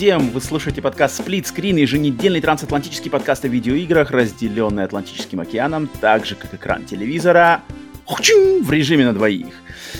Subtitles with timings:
[0.00, 0.30] всем!
[0.30, 6.36] Вы слушаете подкаст Split Screen, еженедельный трансатлантический подкаст о видеоиграх, разделенный Атлантическим океаном, так же,
[6.36, 7.60] как экран телевизора,
[8.06, 9.52] в режиме на двоих.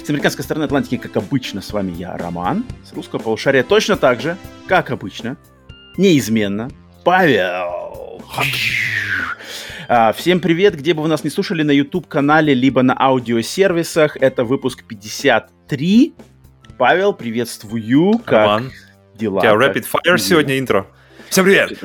[0.03, 2.65] С американской стороны Атлантики, как обычно, с вами я, Роман.
[2.83, 5.37] С русского полушария точно так же, как обычно,
[5.99, 6.71] неизменно,
[7.05, 8.23] Павел.
[9.87, 14.17] А, всем привет, где бы вы нас не слушали, на YouTube-канале, либо на аудиосервисах.
[14.17, 16.15] Это выпуск 53.
[16.79, 18.19] Павел, приветствую.
[18.25, 18.73] Как Роман.
[19.21, 19.39] Дела?
[19.39, 20.87] У тебя Rapid Fire сегодня интро.
[21.29, 21.79] Всем привет!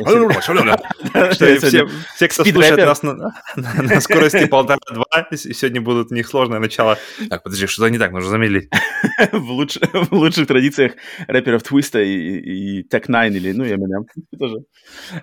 [2.16, 3.31] Все, кто слушает нас на
[4.02, 6.98] скорости полтора-два, сегодня будут у них сложное начало.
[7.30, 8.71] Так, подожди, что-то не так, нужно замедлить.
[9.31, 10.94] В лучших традициях
[11.27, 14.05] рэперов Твиста и Tech Nine или, ну, Eminem
[14.39, 14.66] тоже.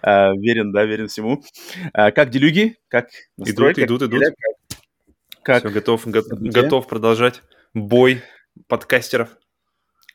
[0.03, 1.43] А, верен, да, верен всему.
[1.93, 2.77] А, как делюги?
[2.89, 4.23] Как Идут, идут, идут.
[5.43, 5.65] Как?
[5.65, 7.43] Все, готов, готов продолжать
[7.75, 8.23] бой
[8.69, 9.31] подкастеров.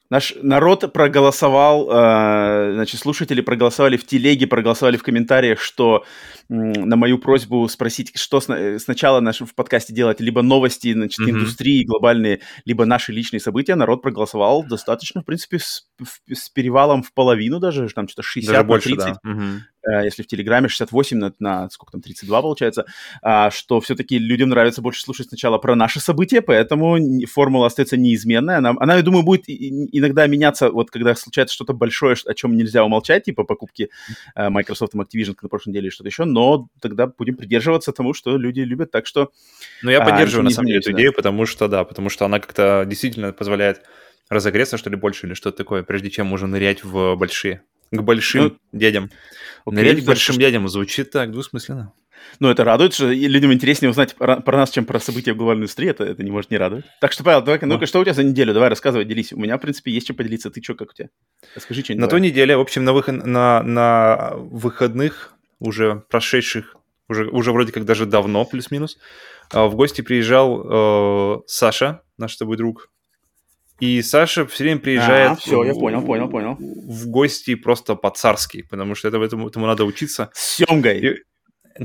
[0.10, 6.06] Наш народ проголосовал, э, значит, слушатели проголосовали в телеге, проголосовали в комментариях, что
[6.50, 11.20] э, на мою просьбу спросить, что сна- сначала наш, в подкасте делать, либо новости, значит,
[11.20, 11.32] mm-hmm.
[11.32, 15.88] индустрии глобальные, либо наши личные события, народ проголосовал достаточно, в принципе, с,
[16.32, 19.06] с перевалом в половину даже, там что-то 60 даже больше, 30.
[19.06, 19.30] Да.
[19.30, 19.60] Mm-hmm
[20.04, 22.86] если в Телеграме 68 на, на сколько там, 32 получается,
[23.22, 28.58] а, что все-таки людям нравится больше слушать сначала про наши события, поэтому формула остается неизменная.
[28.58, 32.84] Она, она я думаю, будет иногда меняться, вот когда случается что-то большое, о чем нельзя
[32.84, 33.90] умолчать, типа покупки
[34.38, 38.38] uh, Microsoft Activision на прошлой неделе или что-то еще, но тогда будем придерживаться тому, что
[38.38, 39.32] люди любят, так что...
[39.82, 42.40] Ну, я поддерживаю, а, на самом деле, эту идею, потому что, да, потому что она
[42.40, 43.82] как-то действительно позволяет
[44.30, 48.44] разогреться, что ли, больше или что-то такое, прежде чем уже нырять в большие, к большим
[48.44, 49.10] ну, дядям.
[49.66, 50.42] Нырять к большим что...
[50.42, 51.94] дядям звучит так двусмысленно.
[52.40, 55.64] Ну, это радует, что людям интереснее узнать про, про нас, чем про события в глобальной
[55.64, 55.90] индустрии.
[55.90, 56.86] Это, это не может не радовать.
[57.02, 58.54] Так что, Павел, давай ну-ка, что у тебя за неделю?
[58.54, 59.34] Давай рассказывай, делись.
[59.34, 60.50] У меня, в принципе, есть чем поделиться.
[60.50, 61.10] Ты что, как у тебя?
[61.56, 62.02] Расскажи что-нибудь.
[62.02, 66.76] На той неделе, в общем, на, выход, на, на выходных, уже прошедших,
[67.10, 68.98] уже, уже вроде как даже давно, плюс-минус,
[69.52, 72.90] а, в гости приезжал э, Саша, наш с тобой друг,
[73.80, 75.32] и Саша все время приезжает...
[75.32, 76.58] А, все, я понял, понял, понял.
[76.60, 80.30] В гости просто по-царски, потому что это, этому, этому надо учиться.
[80.34, 81.24] С семгой.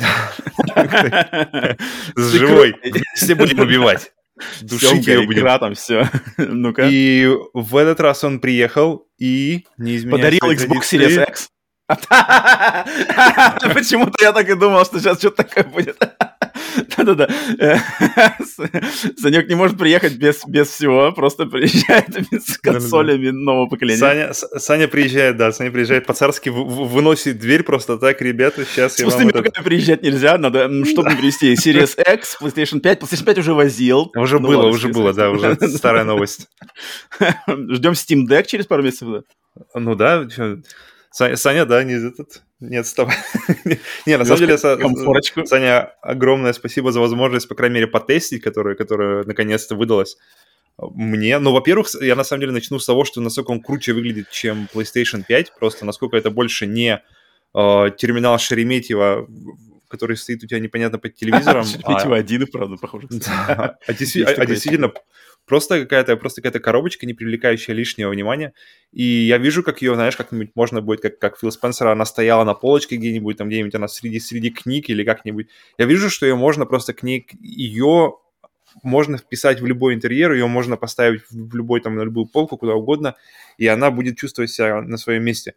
[2.16, 2.74] С живой.
[3.14, 4.12] Все будем убивать.
[4.62, 5.46] Душить ее будем.
[5.58, 6.08] там все.
[6.38, 6.88] Ну-ка.
[6.90, 11.48] И в этот раз он приехал и Подарил Xbox Series X.
[13.74, 15.96] Почему-то я так и думал, что сейчас что-то такое будет.
[16.96, 17.28] Да-да-да.
[19.18, 23.98] Санек не может приехать без, без всего, просто приезжает с консолями нового поколения.
[23.98, 29.28] Саня, Саня приезжает, да, Саня приезжает по-царски, выносит дверь просто так, ребята, сейчас я вам...
[29.28, 29.64] Этот...
[29.64, 34.12] приезжать нельзя, надо, чтобы привезти Series X, PlayStation 5, PlayStation 5 уже возил.
[34.16, 36.48] Уже ну, было, уже было, да, уже старая новость.
[37.48, 39.22] Ждем Steam Deck через пару месяцев, да?
[39.74, 40.26] Ну да,
[41.12, 43.16] Саня, да, не этот, не отставай.
[44.06, 49.24] не, на самом деле, Саня, огромное спасибо за возможность, по крайней мере, потестить, которая, которая
[49.24, 50.16] наконец-то выдалась
[50.78, 51.38] мне.
[51.38, 54.68] Ну, во-первых, я на самом деле начну с того, что насколько он круче выглядит, чем
[54.74, 57.02] PlayStation 5, просто насколько это больше не
[57.54, 59.28] э, терминал Шереметьева,
[59.88, 61.64] который стоит у тебя непонятно под телевизором.
[61.64, 62.18] Шереметьево а...
[62.18, 63.08] один, правда, похоже.
[63.48, 64.92] а, а действительно
[65.46, 68.52] просто какая-то просто какая-то коробочка, не привлекающая лишнего внимания.
[68.92, 72.44] И я вижу, как ее, знаешь, как-нибудь можно будет, как, как Фил Спенсера, она стояла
[72.44, 75.48] на полочке где-нибудь, там где-нибудь она среди, среди книг или как-нибудь.
[75.78, 78.14] Я вижу, что ее можно просто книг, ее
[78.82, 82.74] можно вписать в любой интерьер, ее можно поставить в любой, там, на любую полку, куда
[82.74, 83.16] угодно,
[83.58, 85.54] и она будет чувствовать себя на своем месте.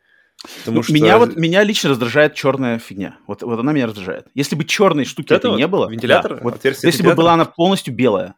[0.60, 0.94] Потому ну, что...
[0.94, 3.18] меня, вот, меня лично раздражает черная фигня.
[3.26, 4.28] Вот, вот она меня раздражает.
[4.34, 5.90] Если бы черной штуки это, это не было...
[5.90, 6.36] Вентилятор?
[6.36, 8.36] Да, вот, если бы была она полностью белая,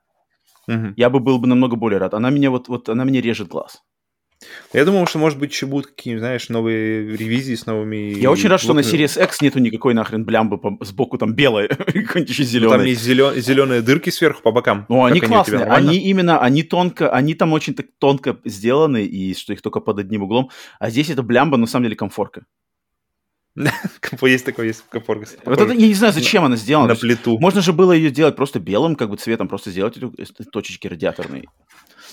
[0.67, 0.94] Угу.
[0.95, 2.13] Я бы был бы намного более рад.
[2.13, 3.83] Она меня вот, вот она мне режет глаз.
[4.72, 8.14] Я думал, что, может быть, еще будут какие-нибудь, знаешь, новые ревизии с новыми...
[8.19, 11.67] Я очень рад, что на Series X нету никакой нахрен блямбы по, сбоку, там белой,
[11.69, 12.72] какой-нибудь еще зеленый.
[12.72, 13.34] Ну, там есть зелен...
[13.41, 14.85] зеленые дырки сверху по бокам.
[14.90, 19.34] Ну, они классные, они, они именно, они тонко, они там очень так тонко сделаны, и
[19.34, 20.52] что их только под одним углом.
[20.79, 22.46] А здесь это блямба, на самом деле, комфорка.
[24.21, 25.25] Есть такой, есть капорга.
[25.45, 26.89] Вот это, я не знаю, зачем она сделана.
[26.89, 27.39] На плиту.
[27.39, 31.45] Можно же было ее сделать просто белым, как бы цветом, просто сделать эти точечки радиаторные.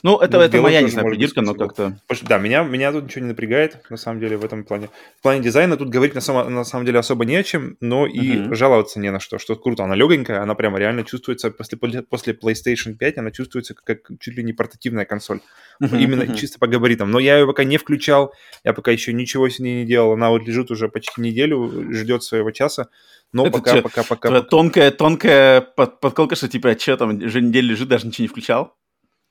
[0.04, 1.98] Ну, это, ну, это моя, не знаю, придирка, но как-то...
[2.28, 4.90] Да, меня, меня тут ничего не напрягает, на самом деле, в этом плане.
[5.18, 8.06] В плане дизайна тут говорить на, само, на самом деле особо не о чем, но
[8.06, 8.54] и uh-huh.
[8.54, 9.38] жаловаться не на что.
[9.38, 14.00] Что круто, она легенькая, она прямо реально чувствуется, после, после PlayStation 5 она чувствуется как
[14.20, 15.40] чуть ли не портативная консоль.
[15.82, 16.36] Uh-huh, Именно uh-huh.
[16.36, 17.10] чисто по габаритам.
[17.10, 20.12] Но я ее пока не включал, я пока еще ничего с ней не делал.
[20.12, 22.88] Она вот лежит уже почти неделю, ждет своего часа.
[23.32, 24.42] Но это пока, что, пока, пока, пока.
[24.42, 28.28] Тонкая, тонкая под, подколка, что типа, а что там, уже неделю лежит, даже ничего не
[28.28, 28.76] включал?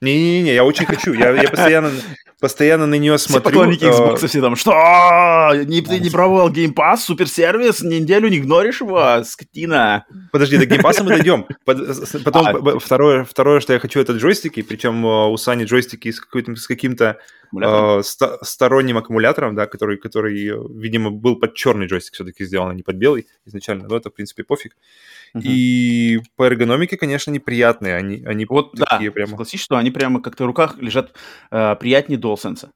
[0.02, 1.14] Не-не-не, я очень хочу.
[1.14, 1.92] Я, я постоянно,
[2.44, 3.40] постоянно на нее смотрю.
[3.40, 4.74] Все поклонники Xbox все там, что?
[5.66, 10.06] Не, ты не пробовал Game Pass, суперсервис, неделю не игноришь его, скотина.
[10.34, 11.46] Подожди, до Game Pass мы дойдем.
[11.64, 16.68] Потом а, второе, второе, что я хочу, это джойстики, причем у Сани джойстики с, с
[16.68, 17.18] каким-то
[17.62, 18.02] э,
[18.42, 22.98] сторонним аккумулятором, да, который, который, видимо, был под черный джойстик все-таки сделан, а не под
[22.98, 24.76] белый изначально, но это, в принципе, пофиг.
[25.42, 27.96] И по эргономике, конечно, неприятные.
[27.96, 29.32] Они, они вот, такие да, прямо...
[29.32, 31.14] согласись, что они прямо как-то в руках лежат
[31.50, 32.70] э, приятнее DualSense.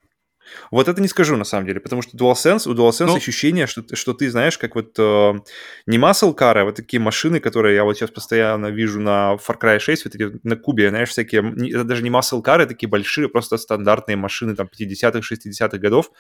[0.72, 3.84] Вот это не скажу на самом деле, потому что DualSense, у DualSense ну, ощущение, что,
[3.96, 5.34] что ты знаешь, как вот э,
[5.86, 9.60] не muscle car, а вот такие машины, которые я вот сейчас постоянно вижу на Far
[9.60, 12.90] Cry 6, вот эти на Кубе, знаешь, всякие, это даже не muscle car, а такие
[12.90, 16.12] большие, просто стандартные машины там 50-х, 60-х годов,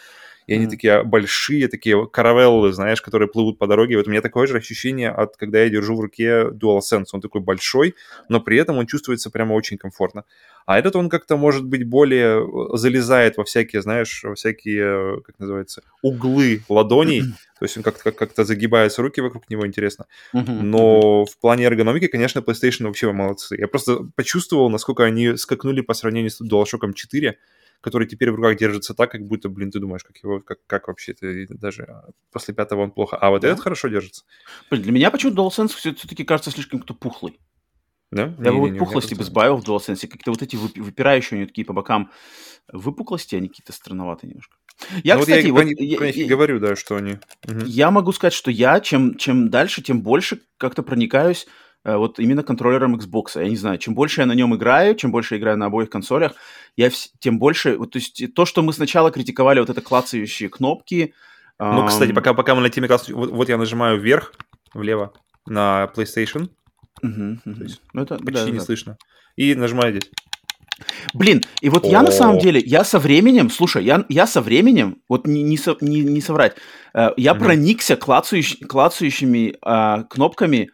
[0.47, 0.69] и они mm-hmm.
[0.69, 3.97] такие большие, такие каравеллы, знаешь, которые плывут по дороге.
[3.97, 7.07] Вот у меня такое же ощущение, от когда я держу в руке DualSense.
[7.11, 7.95] Он такой большой,
[8.29, 10.23] но при этом он чувствуется прямо очень комфортно.
[10.65, 15.37] А этот он как-то, может быть, более э, залезает во всякие, знаешь, во всякие, как
[15.37, 17.23] называется, углы ладоней.
[17.59, 20.05] То есть он как-то как то загибается руки вокруг него, интересно.
[20.31, 23.57] Но в плане эргономики, конечно, PlayStation вообще молодцы.
[23.57, 27.37] Я просто почувствовал, насколько они скакнули по сравнению с DualShock 4
[27.81, 30.87] который теперь в руках держится так, как будто, блин, ты думаешь, как его, как, как
[30.87, 33.17] вообще это даже а, после пятого он плохо.
[33.17, 33.49] А вот да.
[33.49, 34.23] этот хорошо держится.
[34.69, 37.39] Блин, для меня почему-то DualSense все-таки кажется слишком кто пухлый.
[38.11, 38.33] Да?
[38.39, 40.07] Я бы вот пухлости бы сбавил в DualSense.
[40.07, 42.11] Как-то вот эти выпирающие у него такие по бокам
[42.71, 44.55] выпуклости, они какие-то странноватые немножко.
[45.03, 47.13] Я, ну, кстати, вот я, вот, я, я, говорю, да, что они...
[47.47, 47.65] Угу.
[47.65, 51.47] Я могу сказать, что я, чем, чем дальше, тем больше как-то проникаюсь
[51.95, 53.41] вот именно контроллером Xbox.
[53.41, 55.89] Я не знаю, чем больше я на нем играю, чем больше я играю на обоих
[55.89, 56.33] консолях,
[56.75, 57.77] я вс- тем больше...
[57.77, 61.13] Вот, то есть то, что мы сначала критиковали, вот это клацающие кнопки...
[61.59, 61.87] Ну, эм...
[61.87, 63.15] кстати, пока, пока мы на теме клацающих...
[63.15, 64.33] Вот, вот я нажимаю вверх,
[64.73, 65.13] влево
[65.45, 66.49] на PlayStation.
[67.01, 67.65] Угу, угу.
[67.93, 68.63] Ну, это, почти да, не да.
[68.65, 68.97] слышно.
[69.35, 70.11] И нажимаю здесь.
[71.13, 71.87] Блин, и вот О.
[71.87, 75.57] я на самом деле, я со временем, слушай, я, я со временем, вот не, не,
[75.57, 76.55] со, не, не соврать,
[76.93, 77.45] э, я угу.
[77.45, 80.69] проникся клацающ, клацающими э, кнопками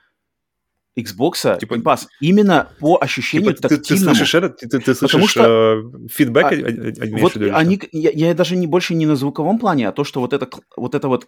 [0.98, 4.14] Xbox типа, Game Pass именно по ощущению типа, тактильному.
[4.14, 4.50] Ты, ты слышишь это?
[4.50, 6.46] Ты, ты слышишь Потому что, э, фидбэк?
[6.46, 10.04] А, а, вот они, я, я даже не больше не на звуковом плане, а то,
[10.04, 11.26] что вот это вот, это вот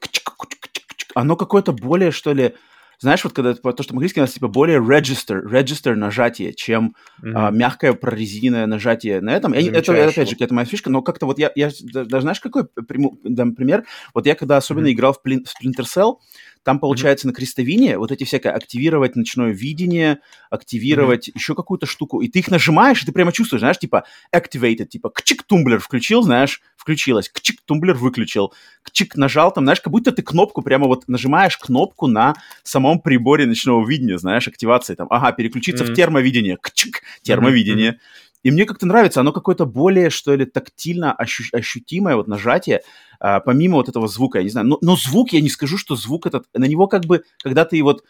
[1.16, 2.54] оно какое-то более, что ли,
[3.00, 7.32] знаешь, вот когда то, что мы говорим, типа более register, register нажатие, чем mm-hmm.
[7.34, 9.54] а, мягкое прорезиненное нажатие на этом.
[9.54, 12.66] Я, это, опять же, это моя фишка, но как-то вот я, я даже знаешь, какой
[12.66, 13.86] приму, дам пример?
[14.14, 14.92] Вот я когда особенно mm-hmm.
[14.92, 16.18] играл в Splinter Cell,
[16.66, 17.30] там, получается, mm-hmm.
[17.30, 20.18] на крестовине вот эти всякие активировать ночное видение,
[20.50, 21.34] активировать mm-hmm.
[21.36, 24.04] еще какую-то штуку, и ты их нажимаешь, и ты прямо чувствуешь, знаешь, типа
[24.36, 28.52] activated, типа кчик тумблер включил, знаешь, включилось, кчик тумблер выключил,
[28.82, 32.34] кчик нажал там, знаешь, как будто ты кнопку прямо вот нажимаешь кнопку на
[32.64, 35.92] самом приборе ночного видения, знаешь, активации там, ага, переключиться mm-hmm.
[35.92, 37.92] в термовидение, кчик, термовидение.
[37.92, 38.25] Mm-hmm.
[38.46, 42.82] И мне как-то нравится, оно какое-то более, что ли, тактильно ощу- ощутимое вот нажатие,
[43.20, 44.68] а, помимо вот этого звука, я не знаю.
[44.68, 47.82] Но, но звук, я не скажу, что звук этот, на него как бы, когда ты
[47.82, 48.04] вот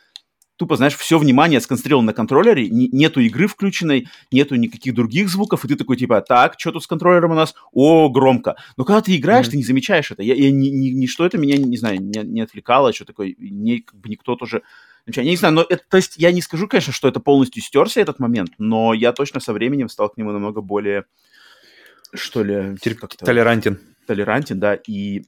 [0.58, 5.64] тупо, знаешь, все внимание сконцентрировано на контроллере, не, нету игры включенной, нету никаких других звуков,
[5.64, 7.56] и ты такой, типа, так, что тут с контроллером у нас?
[7.72, 8.58] О, громко.
[8.76, 9.52] Но когда ты играешь, mm-hmm.
[9.52, 10.22] ты не замечаешь это.
[10.22, 13.80] Я, я, ни, ни, ничто это меня, не знаю, не, не отвлекало, что такое, не,
[13.80, 14.64] как бы никто тоже
[15.08, 18.02] я не знаю, но это, то есть я не скажу, конечно, что это полностью стерся
[18.02, 21.06] этот момент, но я точно со временем стал к нему намного более,
[22.14, 23.26] что ли, как-то...
[23.26, 23.80] Толерантен.
[24.08, 25.26] Толерантен, да, и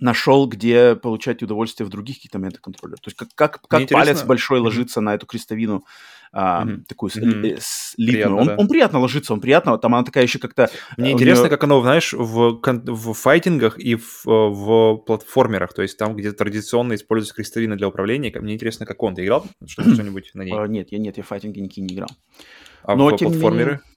[0.00, 2.94] нашел, где получать удовольствие в других каких-то моментах контроля.
[2.96, 4.62] То есть как, как, как палец большой mm-hmm.
[4.62, 5.84] ложится на эту крестовину,
[6.32, 6.84] а, mm-hmm.
[6.88, 7.58] такую mm-hmm.
[7.60, 8.12] слитную.
[8.12, 8.56] Приятно, он, да.
[8.56, 10.70] он приятно ложится, он приятно, там она такая еще как-то...
[10.96, 11.50] Мне э, интересно, нее...
[11.50, 16.94] как оно, знаешь, в, в файтингах и в, в платформерах, то есть там, где традиционно
[16.94, 19.14] используется крестовина для управления, мне интересно, как он.
[19.14, 20.54] Ты играл что-нибудь на ней?
[20.54, 22.08] Uh, нет, я нет, я файтинги никакие не играл.
[22.82, 23.72] А Но, в платформеры?
[23.72, 23.91] Менее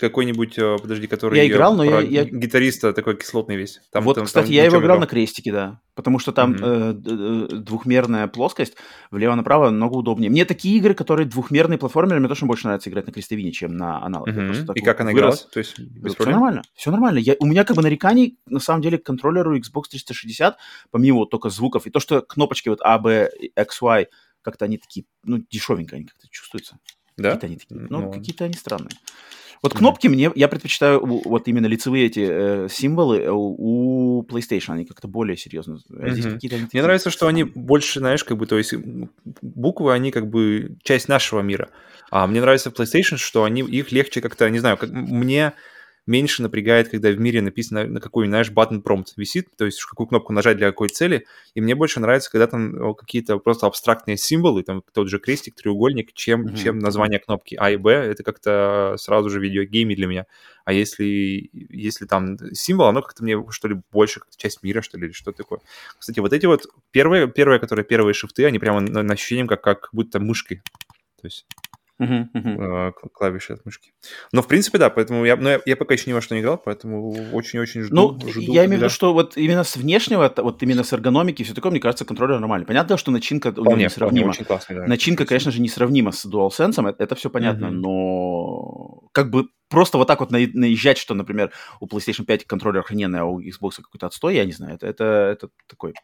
[0.00, 1.38] какой-нибудь, э, подожди, который...
[1.38, 2.24] Я играл, но я, я...
[2.24, 3.80] Гитариста такой кислотный весь.
[3.92, 5.80] Там, вот, там, кстати, там я его играл на крестике, да.
[5.94, 7.52] Потому что там mm-hmm.
[7.52, 8.76] э, двухмерная плоскость,
[9.10, 10.30] влево-направо намного удобнее.
[10.30, 14.02] Мне такие игры, которые двухмерные платформеры, мне точно больше нравится играть на крестовине, чем на
[14.04, 14.32] аналоге.
[14.32, 14.72] Mm-hmm.
[14.74, 15.42] И как она игралась?
[15.52, 17.18] То есть, без все нормально, все нормально.
[17.18, 20.56] Я, у меня как бы нареканий, на самом деле, к контроллеру Xbox 360,
[20.90, 24.06] помимо вот только звуков, и то, что кнопочки вот A, B, X, Y,
[24.42, 26.78] как-то они такие, ну, дешевенько они как-то чувствуются.
[27.16, 27.34] Да?
[27.34, 28.96] Какие-то они такие, ну, ну, какие-то они странные.
[29.62, 34.86] Вот кнопки мне, я предпочитаю вот именно лицевые эти э, символы э, у PlayStation, они
[34.86, 35.78] как-то более серьезно.
[35.98, 38.72] А здесь какие-то они Мне нравится, что они больше, знаешь, как бы, то есть
[39.42, 41.68] буквы, они как бы часть нашего мира.
[42.10, 45.52] А мне нравится PlayStation, что они, их легче как-то, не знаю, как мне
[46.06, 50.06] меньше напрягает, когда в мире написано на какой, знаешь, button prompt висит, то есть какую
[50.06, 51.26] кнопку нажать для какой цели.
[51.54, 56.12] И мне больше нравится, когда там какие-то просто абстрактные символы, там тот же крестик, треугольник,
[56.12, 56.56] чем, mm-hmm.
[56.56, 57.92] чем название кнопки А и Б.
[57.92, 60.26] Это как-то сразу же видеогейми для меня.
[60.64, 64.98] А если, если там символ, оно как-то мне, что ли, больше как часть мира, что
[64.98, 65.60] ли, или что такое.
[65.98, 69.62] Кстати, вот эти вот первые, первые, которые первые шифты, они прямо на, на ощущением как,
[69.62, 70.62] как будто мышкой.
[71.20, 71.46] То есть
[72.00, 72.92] uh-huh, uh-huh.
[73.12, 73.92] клавиши от мышки.
[74.32, 76.40] Но, в принципе, да, поэтому я, но я, я пока еще ни во что не
[76.40, 77.94] играл, поэтому очень-очень жду.
[77.94, 81.42] Ну, жду, я имею в виду, что вот именно с внешнего, вот именно с эргономики
[81.42, 82.66] и все такое, мне кажется, контроллер нормальный.
[82.66, 84.32] Понятно, что начинка у него несравнима.
[84.46, 84.86] Классный, да.
[84.86, 87.70] Начинка, конечно же, несравнима с DualSense, это, это все понятно, uh-huh.
[87.70, 93.20] но как бы просто вот так вот наезжать, что, например, у PlayStation 5 контроллер охрененный,
[93.20, 95.94] а у Xbox какой-то отстой, я не знаю, это, это, это такой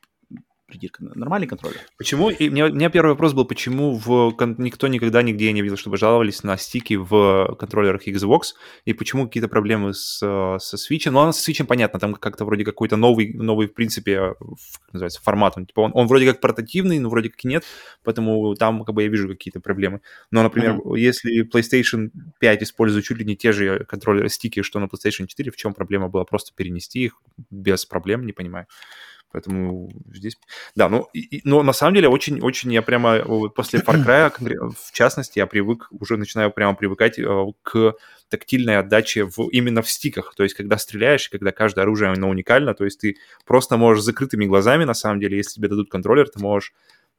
[0.67, 1.05] придирка.
[1.15, 1.81] Нормальный контроллер.
[1.97, 2.31] Почему?
[2.31, 5.97] И мне, у меня первый вопрос был, почему в, никто никогда нигде не видел, чтобы
[5.97, 8.55] жаловались на стики в контроллерах Xbox,
[8.85, 11.11] и почему какие-то проблемы с, со Switch?
[11.11, 15.57] Ну, с Switch понятно, там как-то вроде какой-то новый, новый в принципе, как называется, формат.
[15.57, 17.65] Он, типа, он, он вроде как портативный, но вроде как и нет,
[18.03, 20.01] поэтому там как бы я вижу какие-то проблемы.
[20.31, 20.99] Но, например, uh-huh.
[20.99, 25.51] если PlayStation 5 использует чуть ли не те же контроллеры стики, что на PlayStation 4,
[25.51, 27.17] в чем проблема была просто перенести их
[27.51, 28.67] без проблем, не понимаю.
[29.33, 30.37] Поэтому здесь...
[30.75, 33.19] Да, ну, и, но на самом деле очень-очень я прямо
[33.51, 34.33] после Far Cry,
[34.75, 37.95] в частности, я привык, уже начинаю прямо привыкать э, к
[38.29, 40.35] тактильной отдаче в, именно в стиках.
[40.37, 44.07] То есть, когда стреляешь, когда каждое оружие, оно уникально, то есть ты просто можешь с
[44.07, 46.73] закрытыми глазами, на самом деле, если тебе дадут контроллер, ты можешь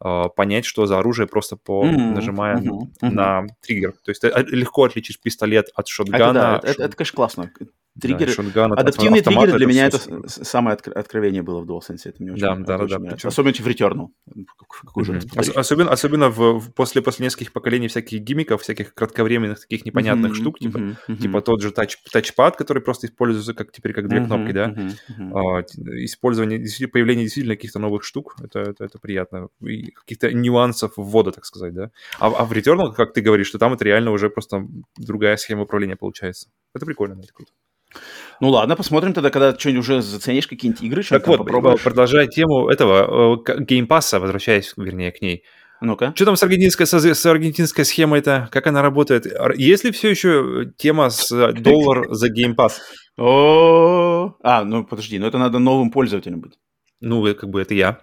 [0.03, 2.13] э, понять, что за оружие, просто по mm-hmm.
[2.13, 2.87] нажимая mm-hmm.
[3.01, 3.93] на триггер.
[4.03, 6.23] То есть ты э, легко отличишь пистолет от шотгана.
[6.23, 7.51] Это, да, это, это, это, конечно, классно
[7.99, 8.33] триггеры.
[8.53, 12.01] Да, Адаптивные триггеры для меня это самое откровение было в DualSense.
[12.05, 13.29] Это мне очень, да, да, очень да, Причем...
[13.29, 14.07] Особенно в Returnal.
[14.27, 15.51] Mm-hmm.
[15.53, 20.59] особенно особенно в, после, после нескольких поколений всяких гиммиков, всяких кратковременных таких непонятных mm-hmm, штук,
[20.59, 21.17] типа, mm-hmm.
[21.17, 24.69] типа тот же тач, тачпад, который просто используется как теперь как две mm-hmm, кнопки, да.
[24.69, 25.31] Mm-hmm.
[25.33, 25.61] А,
[26.03, 29.49] использование, появление действительно каких-то новых штук, это, это, это приятно.
[29.61, 31.91] И каких-то нюансов ввода, так сказать, да.
[32.19, 35.63] А, а в Returnal, как ты говоришь, что там это реально уже просто другая схема
[35.63, 36.49] управления получается.
[36.73, 37.51] Это прикольно, это круто.
[38.39, 41.03] Ну ладно, посмотрим тогда, когда что-нибудь уже заценишь какие-нибудь игры.
[41.03, 41.81] Так вот, попробуешь.
[41.81, 45.43] продолжая тему этого Game Pass'а, возвращаясь, вернее, к ней.
[45.81, 46.11] Ну-ка.
[46.15, 48.49] Что там с аргентинской, с аргентинской схемой-то?
[48.51, 49.27] Как она работает?
[49.55, 52.81] Есть ли все еще тема с доллар за Game Pass?
[53.17, 56.53] О, а, ну подожди, ну это надо новым пользователем быть.
[56.99, 57.99] Ну, как бы это я.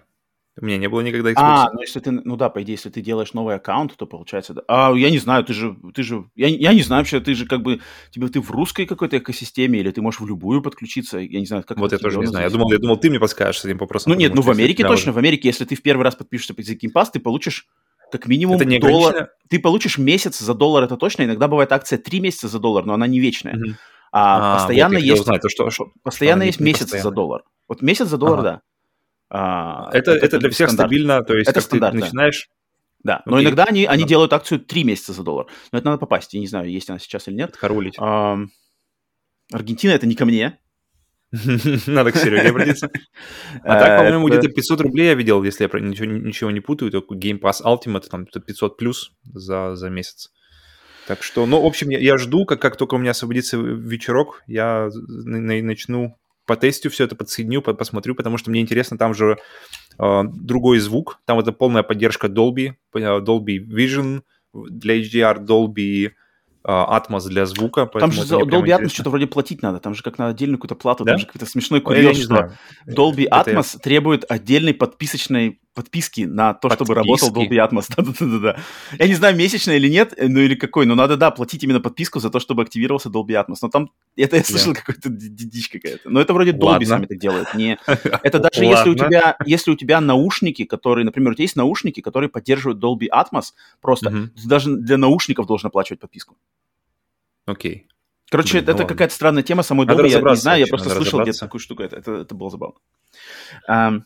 [0.59, 1.35] У меня не было никогда Xbox.
[1.37, 4.53] А, ну если ты, ну да, по идее, если ты делаешь новый аккаунт, то получается,
[4.53, 4.61] да.
[4.69, 7.45] А, я не знаю, ты же, ты же, я, я не знаю вообще, ты же
[7.45, 7.81] как бы,
[8.11, 11.63] тебе ты в русской какой-то экосистеме или ты можешь в любую подключиться, я не знаю,
[11.67, 13.79] как Вот я тоже не знаю, я думал, я думал, ты мне подскажешь с этим
[13.79, 14.13] вопросом.
[14.13, 16.65] Ну нет, ну в Америке точно, в Америке, если ты в первый раз подпишешься под
[16.65, 17.67] Game Pass, ты получишь
[18.11, 19.31] как минимум это не доллар.
[19.49, 21.23] Ты получишь месяц за доллар, это точно.
[21.23, 23.55] Иногда бывает акция 3 месяца за доллар, но она не вечная.
[23.55, 23.73] Mm-hmm.
[24.11, 27.09] А, а постоянно вот, есть, узнать, то что, постоянно есть месяц постоянно.
[27.09, 27.43] за доллар.
[27.67, 28.49] Вот месяц за доллар, ага.
[28.49, 28.61] да.
[29.37, 30.89] А, это, это, это для всех стандарт.
[30.89, 32.49] стабильно, то есть это как стандарт, ты начинаешь...
[33.03, 33.45] Да, но Окей.
[33.45, 34.09] иногда они, они да.
[34.09, 35.47] делают акцию 3 месяца за доллар.
[35.71, 37.55] Но это надо попасть, я не знаю, есть она сейчас или нет.
[37.55, 37.95] Хорулить.
[37.99, 38.39] А,
[39.51, 40.57] Аргентина это не ко мне.
[41.87, 42.89] Надо к Сереге обратиться.
[43.61, 47.39] А так, по-моему, где-то 500 рублей я видел, если я ничего, не путаю, то Game
[47.39, 50.31] Pass Ultimate, там 500 плюс за, за месяц.
[51.05, 54.43] Так что, ну, в общем, я, я жду, как, как только у меня освободится вечерок,
[54.47, 59.37] я начну по тестю все это подсоединю, посмотрю, потому что мне интересно, там же
[59.99, 64.21] э, другой звук, там это полная поддержка Dolby, Dolby Vision,
[64.53, 66.11] для HDR Dolby
[66.63, 67.85] Atmos для звука.
[67.85, 70.75] Там же за Dolby Atmos что-то вроде платить надо, там же как на отдельную какую-то
[70.75, 71.11] плату, да?
[71.11, 72.53] там же какой-то смешной курьез, что
[72.87, 73.79] Dolby Atmos это...
[73.79, 76.83] требует отдельной подписочной подписки на то, подписки.
[76.83, 77.85] чтобы работал Dolby Atmos.
[77.95, 78.57] Да-да-да.
[78.97, 82.19] Я не знаю, месячная или нет, ну или какой, но надо, да, платить именно подписку
[82.19, 83.57] за то, чтобы активировался Dolby Atmos.
[83.61, 84.75] Но там, это я слышал, yeah.
[84.75, 86.09] какой-то дичь какая-то.
[86.09, 86.87] Но это вроде Dolby Ладно.
[86.87, 87.53] сами так делают.
[87.53, 87.77] Не...
[88.23, 92.01] Это даже если у, тебя, если у тебя наушники, которые, например, у тебя есть наушники,
[92.01, 94.29] которые поддерживают Dolby Atmos, просто uh-huh.
[94.47, 96.37] даже для наушников должен оплачивать подписку.
[97.45, 97.85] Окей.
[97.87, 97.91] Okay.
[98.29, 101.21] Короче, Блин, это ну какая-то странная тема самой Dolby, я не знаю, я просто слышал
[101.21, 102.75] где-то такую штуку, это, это, это было забавно.
[103.69, 104.03] Um,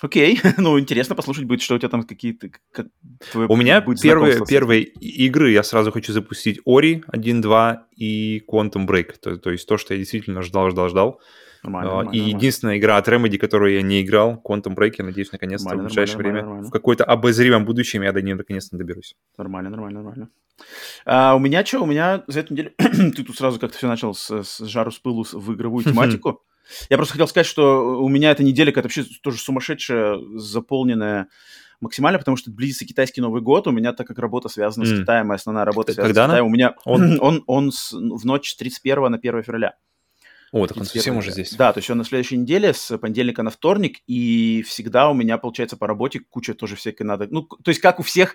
[0.00, 2.50] Окей, ну интересно послушать будет, что у тебя там какие-то...
[2.72, 2.86] Как,
[3.34, 9.14] у меня первые, первые игры я сразу хочу запустить Ori 1, 2 и Quantum Break,
[9.20, 11.20] то, то есть то, что я действительно ждал, ждал, ждал.
[11.64, 12.36] Нормально, а, нормально, и нормально.
[12.36, 16.18] единственная игра от Remedy, которую я не играл, Quantum Break, я надеюсь, наконец-то в ближайшее
[16.18, 16.68] время, нормально.
[16.68, 19.16] в какое-то обозримом будущем я до нее наконец-то доберусь.
[19.36, 20.28] Нормально, нормально, нормально.
[21.04, 21.82] А, у меня что?
[21.82, 22.72] У меня за эту неделю...
[22.78, 26.42] Ты тут сразу как-то все начал с, с жару с пылу в игровую тематику.
[26.90, 31.28] Я просто хотел сказать, что у меня эта неделя какая-то вообще тоже сумасшедшая, заполненная
[31.80, 33.66] максимально, потому что близится китайский Новый год.
[33.66, 34.86] У меня, так как работа связана mm.
[34.86, 37.92] с Китаем, моя основная работа связана Когда с Китаем, у меня он, он, он с,
[37.92, 39.74] в ночь с 31 на 1 февраля.
[40.50, 41.54] О, так он совсем уже здесь.
[41.54, 45.36] Да, то есть он на следующей неделе с понедельника на вторник, и всегда у меня
[45.36, 47.28] получается по работе куча тоже всякой надо.
[47.30, 48.34] Ну, то есть как у всех,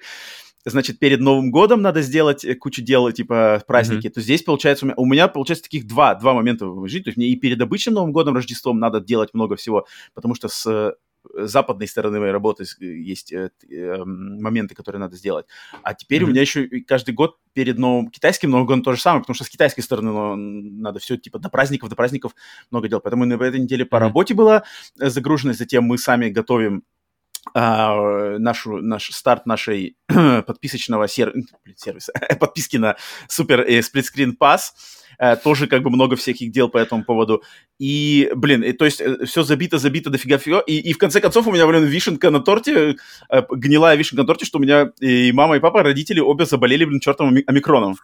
[0.69, 4.11] значит, перед Новым годом надо сделать э, кучу дел, типа праздники, mm-hmm.
[4.11, 7.03] то здесь получается у меня, у меня получается таких два, два момента в жизни.
[7.03, 10.47] То есть мне и перед обычным Новым годом, Рождеством надо делать много всего, потому что
[10.47, 10.95] с
[11.33, 15.45] западной стороны моей работы есть э, э, моменты, которые надо сделать.
[15.81, 16.25] А теперь mm-hmm.
[16.25, 19.43] у меня еще каждый год перед новым китайским Новым годом то же самое, потому что
[19.43, 22.35] с китайской стороны ну, надо все типа до праздников, до праздников
[22.71, 22.99] много дел.
[22.99, 23.99] Поэтому на этой неделе по mm-hmm.
[23.99, 24.63] работе была
[24.95, 26.83] загруженность, затем мы сами готовим
[27.53, 31.33] а, нашу, наш старт нашей подписочного сер...
[31.75, 32.95] сервиса, подписки на
[33.27, 34.73] супер э, сплитскрин пас
[35.19, 37.43] Э, тоже как бы много всяких дел по этому поводу.
[37.79, 40.59] И, блин, и, то есть э, все забито, забито дофига фига.
[40.59, 42.97] И, и в конце концов у меня, блин, вишенка на торте,
[43.29, 46.85] э, гнилая вишенка на торте, что у меня и мама, и папа, родители обе заболели,
[46.85, 47.95] блин, чертовым омикроном.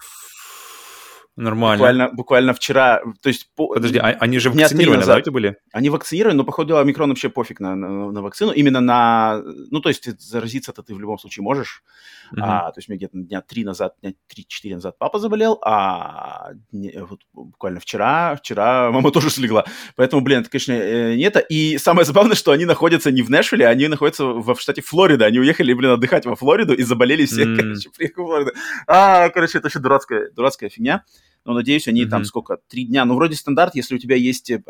[1.39, 1.77] Нормально.
[1.77, 3.49] Буквально, буквально вчера, то есть...
[3.55, 3.69] По...
[3.69, 5.55] Подожди, а, они же вакцинированы, да, это были?
[5.71, 8.51] Они вакцинированы, но, походу, омикрон вообще пофиг на, на, на вакцину.
[8.51, 9.41] Именно на...
[9.71, 11.81] Ну, то есть заразиться-то ты в любом случае можешь.
[12.33, 12.41] Uh-huh.
[12.43, 16.91] А, то есть мне где-то дня три назад, дня три-четыре назад папа заболел, а не,
[17.03, 19.65] вот буквально вчера, вчера мама тоже слегла.
[19.95, 21.39] Поэтому, блин, это, конечно, э, не это.
[21.39, 25.25] И самое забавное, что они находятся не в Нэшвилле, они находятся в, в штате Флорида.
[25.25, 27.55] Они уехали, блин, отдыхать во Флориду и заболели все, mm.
[27.55, 28.51] короче, приехали в Флориду.
[28.87, 31.05] А, короче, это еще дурацкая, дурацкая фигня
[31.49, 32.09] но надеюсь, они mm-hmm.
[32.09, 34.61] там сколько, три дня, ну, вроде стандарт, если у тебя есть, э,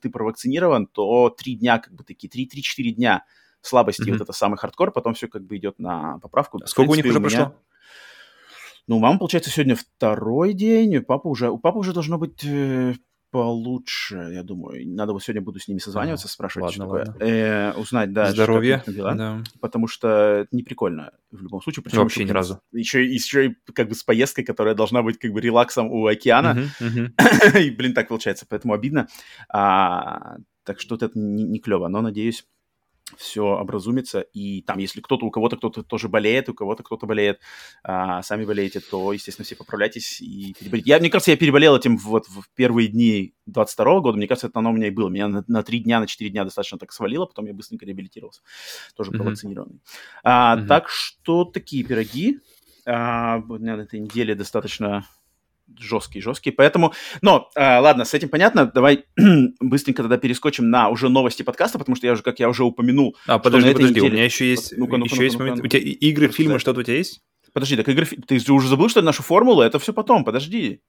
[0.00, 3.24] ты провакцинирован, то три дня, как бы такие, три-три-четыре дня
[3.62, 4.12] слабости, mm-hmm.
[4.12, 6.58] вот это самый хардкор, потом все как бы идет на поправку.
[6.66, 7.46] Сколько принципе, у них уже меня...
[7.46, 7.62] прошло?
[8.86, 12.44] Ну, у мамы, получается, сегодня второй день, у папы уже, у папы уже должно быть
[12.44, 12.94] э,
[13.30, 14.88] получше, я думаю.
[14.88, 17.12] Надо вот сегодня буду с ними созваниваться, а, спрашивать, ладно, что ладно.
[17.12, 17.28] такое.
[17.28, 19.42] Э, узнать, да, Здоровье, что, дела, да.
[19.60, 21.82] потому что это не прикольно в любом случае.
[21.82, 22.60] Причем Вообще ни разу.
[22.72, 26.70] Еще, еще и как бы с поездкой, которая должна быть как бы релаксом у океана.
[26.80, 27.62] Uh-huh, uh-huh.
[27.62, 29.08] и, блин, так получается, поэтому обидно.
[29.48, 32.46] А, так что это не, не клево, но надеюсь
[33.16, 37.40] все образумится, и там, если кто-то, у кого-то кто-то тоже болеет, у кого-то кто-то болеет,
[37.82, 40.88] а, сами болеете, то, естественно, все поправляйтесь и переболите.
[40.90, 44.58] Я, мне кажется, я переболел этим вот в первые дни 22 года, мне кажется, это
[44.58, 45.08] оно у меня и было.
[45.08, 48.42] Меня на, на 3 дня, на 4 дня достаточно так свалило, потом я быстренько реабилитировался,
[48.96, 49.16] тоже mm-hmm.
[49.16, 49.80] провакцинированный.
[50.22, 50.66] А, mm-hmm.
[50.66, 52.40] Так что такие пироги.
[52.86, 55.06] А, на этой неделе достаточно
[55.78, 56.50] жесткий, жесткий.
[56.50, 58.66] Поэтому, но, э, ладно, с этим понятно.
[58.66, 59.04] Давай
[59.60, 63.16] быстренько тогда перескочим на уже новости подкаста, потому что я уже, как я уже упомянул,
[63.26, 64.08] а, подожди, подожди, неделе...
[64.08, 65.64] у меня еще есть, ну-ка, ну-ка, еще ну-ка, есть ну-ка, момент.
[65.64, 67.20] У тебя игры, фильмы, что-то у тебя есть?
[67.52, 69.62] Подожди, так игры, ты уже забыл, что это наша формула?
[69.62, 70.82] Это все потом, подожди.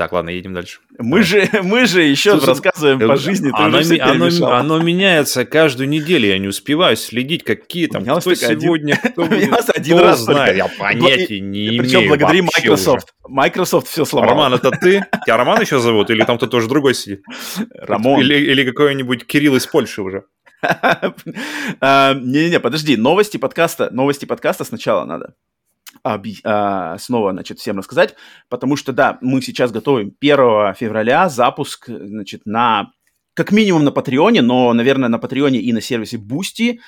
[0.00, 0.80] Так, ладно, едем дальше.
[0.98, 3.50] Мы же, мы же еще Слушай, рассказываем по жизни.
[3.52, 9.24] Оно, оно, оно меняется каждую неделю, я не успеваю следить, какие там, кто сегодня, кто
[9.24, 13.12] один раз знает, я понятия не имею Причем благодаря Microsoft.
[13.28, 14.30] Microsoft все сломал.
[14.30, 15.04] Роман, это ты?
[15.26, 16.08] Тебя Роман еще зовут?
[16.08, 17.22] Или там кто-то уже другой сидит?
[17.74, 18.20] Роман.
[18.20, 20.24] Или, или какой-нибудь Кирилл из Польши уже?
[20.62, 25.34] А, не-не-не, подожди, новости подкаста, новости подкаста сначала надо
[26.02, 28.14] снова, значит, всем рассказать,
[28.48, 32.92] потому что, да, мы сейчас готовим 1 февраля запуск, значит, на,
[33.34, 36.78] как минимум на Патреоне, но, наверное, на Патреоне и на сервисе Boosty,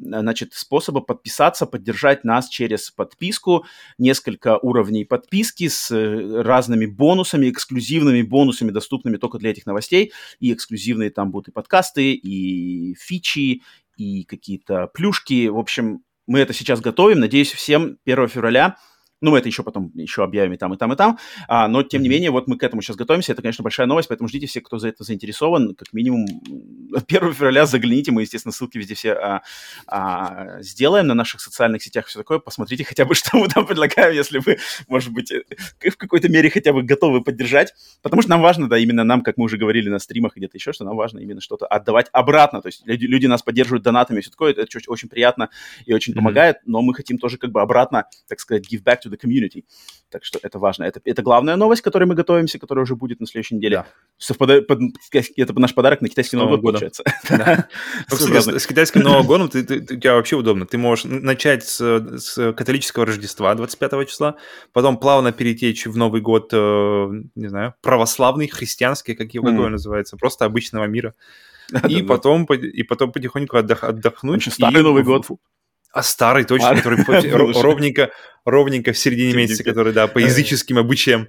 [0.00, 3.66] значит, способа подписаться, поддержать нас через подписку,
[3.98, 10.52] несколько уровней подписки с э, разными бонусами, эксклюзивными бонусами, доступными только для этих новостей, и
[10.52, 13.62] эксклюзивные там будут и подкасты, и фичи,
[13.96, 17.18] и какие-то плюшки, в общем, мы это сейчас готовим.
[17.18, 18.76] Надеюсь, всем 1 февраля
[19.20, 21.18] ну, мы это еще потом еще объявим и там, и там, и там.
[21.46, 23.32] А, но, тем не менее, вот мы к этому сейчас готовимся.
[23.32, 25.74] Это, конечно, большая новость, поэтому ждите все, кто за это заинтересован.
[25.74, 26.26] Как минимум
[26.94, 27.04] 1
[27.34, 28.12] февраля загляните.
[28.12, 29.42] Мы, естественно, ссылки везде все а,
[29.86, 32.38] а, сделаем на наших социальных сетях, все такое.
[32.38, 35.42] Посмотрите хотя бы, что мы там предлагаем, если вы, может быть, э,
[35.90, 37.74] в какой-то мере хотя бы готовы поддержать.
[38.00, 40.72] Потому что нам важно, да, именно нам, как мы уже говорили на стримах где-то еще,
[40.72, 42.62] что нам важно именно что-то отдавать обратно.
[42.62, 44.52] То есть люди, люди нас поддерживают донатами, все такое.
[44.52, 45.50] Это очень приятно
[45.84, 46.16] и очень mm-hmm.
[46.16, 46.56] помогает.
[46.64, 49.64] Но мы хотим тоже как бы обратно, так сказать, give back to the community.
[50.10, 50.84] Так что это важно.
[50.84, 53.76] Это, это главная новость, к которой мы готовимся, которая уже будет на следующей неделе.
[53.76, 53.86] Да.
[54.18, 54.80] Совпадает, под,
[55.36, 57.04] это наш подарок на китайский Новый год, получается.
[58.08, 60.66] С китайским Новым годом у тебя вообще удобно.
[60.66, 64.36] Ты можешь начать с католического Рождества 25 числа,
[64.72, 70.44] потом плавно перетечь в Новый год, э, не знаю, православный, христианский, как его называется, просто
[70.44, 71.14] обычного мира.
[71.88, 74.52] И потом, и потом потихоньку отдохнуть.
[74.52, 75.26] Старый Новый год.
[75.92, 77.04] А старый, точно, а, который
[77.62, 78.10] ровненько,
[78.44, 81.28] ровненько в середине месяца, который, да, по языческим обычаям.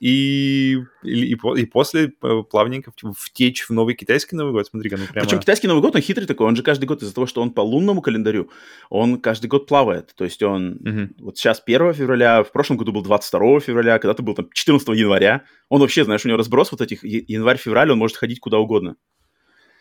[0.00, 4.66] и, и, и после э, плавненько втечь в новый китайский Новый год.
[4.66, 5.24] Смотри-ка, ну прямо...
[5.24, 7.52] Причем китайский Новый год, он хитрый такой, он же каждый год из-за того, что он
[7.52, 8.50] по лунному календарю,
[8.90, 10.12] он каждый год плавает.
[10.16, 11.24] То есть он угу.
[11.24, 15.44] вот сейчас 1 февраля, в прошлом году был 22 февраля, когда-то был там 14 января.
[15.68, 18.96] Он вообще, знаешь, у него разброс вот этих январь-февраль, он может ходить куда угодно.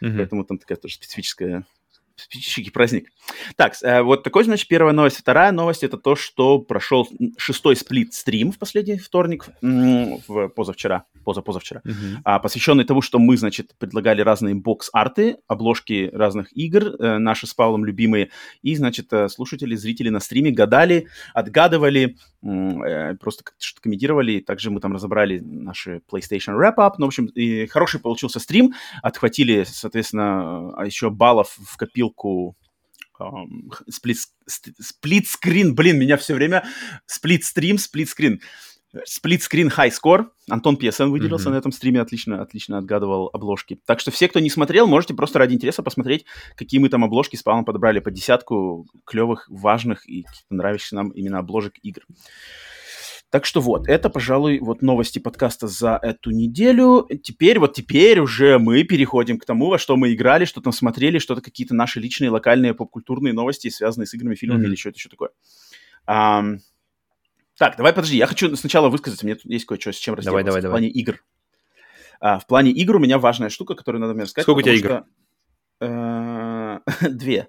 [0.02, 0.12] Угу.
[0.18, 1.66] Поэтому там такая тоже специфическая
[2.24, 3.10] специфический праздник.
[3.56, 5.18] Так, э, вот такой, значит, первая новость.
[5.18, 7.08] Вторая новость— это то, что прошел
[7.38, 12.42] шестой сплит-стрим в последний вторник, в позавчера, позапозавчера, uh-huh.
[12.42, 17.86] посвященный тому, что мы, значит, предлагали разные бокс-арты, обложки разных игр, э, наши с Павлом
[17.86, 18.32] любимые,
[18.62, 24.94] и, значит, э, слушатели, зрители на стриме гадали, отгадывали, просто что-то комментировали, также мы там
[24.94, 31.56] разобрали наши PlayStation Wrap-Up, ну, в общем, и хороший получился стрим, отхватили, соответственно, еще баллов
[31.64, 32.56] в копилку копилку
[34.80, 36.66] сплит-скрин, блин, меня все время
[37.06, 38.42] сплит-стрим, сплит-скрин.
[39.06, 40.26] Сплит-скрин high score.
[40.50, 41.54] Антон Пьесен выделился mm-hmm.
[41.54, 43.80] на этом стриме, отлично, отлично отгадывал обложки.
[43.86, 46.26] Так что все, кто не смотрел, можете просто ради интереса посмотреть,
[46.58, 51.40] какие мы там обложки с Павлом подобрали по десятку клевых, важных и нравящихся нам именно
[51.40, 52.02] обложек игр.
[53.32, 57.08] Так что вот, это, пожалуй, вот новости подкаста за эту неделю.
[57.24, 61.18] Теперь, вот теперь уже мы переходим к тому, во что мы играли, что там смотрели,
[61.18, 64.68] что-то какие-то наши личные локальные поп-культурные новости, связанные с играми, фильмами mm-hmm.
[64.68, 65.30] или что-то еще такое.
[66.10, 66.58] Um,
[67.58, 70.44] так, давай подожди, я хочу сначала высказаться, мне тут есть кое-что, с чем разделаться давай,
[70.44, 70.80] давай, в давай.
[70.80, 71.24] плане игр.
[72.20, 74.44] А, в плане игр у меня важная штука, которую надо мне рассказать.
[74.44, 75.06] Сколько у тебя игр?
[75.80, 77.48] Что, э, две.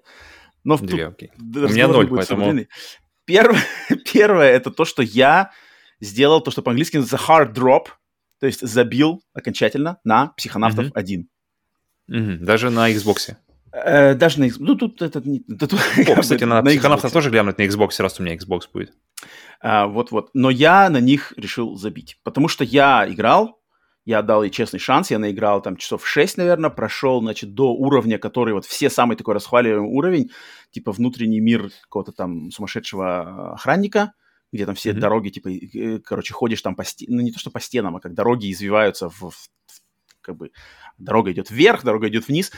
[0.63, 1.31] Но Две, окей.
[1.37, 2.57] У меня ноль, поэтому...
[3.25, 3.61] Первое,
[4.11, 5.51] первое это то, что я
[6.03, 7.85] сделал то, что по-английски называется hard drop,
[8.39, 10.91] то есть забил окончательно на психонавтов mm-hmm.
[10.93, 11.29] 1.
[12.11, 12.37] Mm-hmm.
[12.37, 13.35] Даже на Xbox.
[13.71, 14.57] Э, даже на Xbox.
[14.59, 15.39] Ну, тут это не...
[15.59, 18.93] Тут, О, кстати, на, на психонавтов тоже глянуть на Xbox, раз у меня Xbox будет.
[19.61, 20.29] А, вот-вот.
[20.33, 22.19] Но я на них решил забить.
[22.23, 23.61] Потому что я играл,
[24.05, 28.17] я дал ей честный шанс, я наиграл там часов 6, наверное, прошел, значит, до уровня,
[28.17, 30.31] который вот все самый такой расхваливаемый уровень,
[30.71, 34.13] типа внутренний мир какого-то там сумасшедшего охранника,
[34.53, 34.99] где там все mm-hmm.
[34.99, 35.49] дороги, типа,
[36.05, 39.09] короче, ходишь там по стенам, ну не то что по стенам, а как дороги извиваются
[39.09, 39.49] в, в
[40.21, 40.51] как бы
[40.97, 42.51] дорога идет вверх, дорога идет вниз.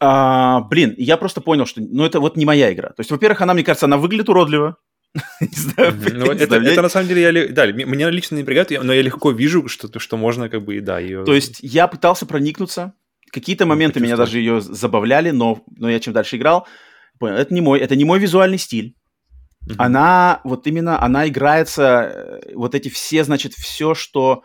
[0.00, 2.88] А, блин, я просто понял, что, ну это вот не моя игра.
[2.88, 4.76] То есть, во-первых, она, мне кажется, она выглядит уродливо.
[5.40, 9.68] Ну, это, на самом деле, я, да, меня лично не напрягает, но я легко вижу,
[9.68, 11.24] что, что можно как бы, да, ее...
[11.24, 12.94] То есть я пытался проникнуться,
[13.30, 16.66] какие-то моменты меня даже ее забавляли, но, но я чем дальше играл,
[17.18, 18.96] понял, это не мой, это не мой визуальный стиль.
[19.66, 19.74] Mm-hmm.
[19.78, 24.42] Она вот именно, она играется, э, вот эти все, значит, все, что...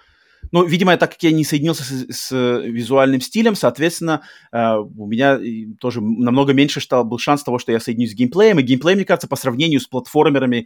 [0.51, 5.37] Ну, видимо, так как я не соединился с, с визуальным стилем, соответственно, э, у меня
[5.79, 8.59] тоже намного меньше стал, был шанс того, что я соединюсь с геймплеем.
[8.59, 10.65] И геймплей, мне кажется, по сравнению с платформерами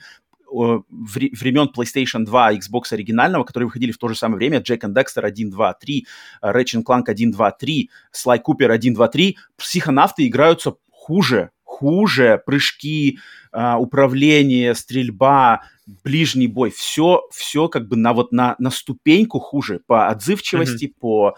[0.54, 5.26] времен PlayStation 2, Xbox оригинального, которые выходили в то же самое время, Jack and Dexter
[5.26, 6.08] 1, 2, 3,
[6.44, 13.20] Ratchet Clank 1, 2, 3, Sly Cooper 1, 2, 3, психонавты играются хуже, хуже, прыжки,
[13.52, 15.62] а, управление, стрельба,
[16.04, 21.00] ближний бой, все, все как бы на вот на, на ступеньку хуже по отзывчивости, mm-hmm.
[21.00, 21.36] по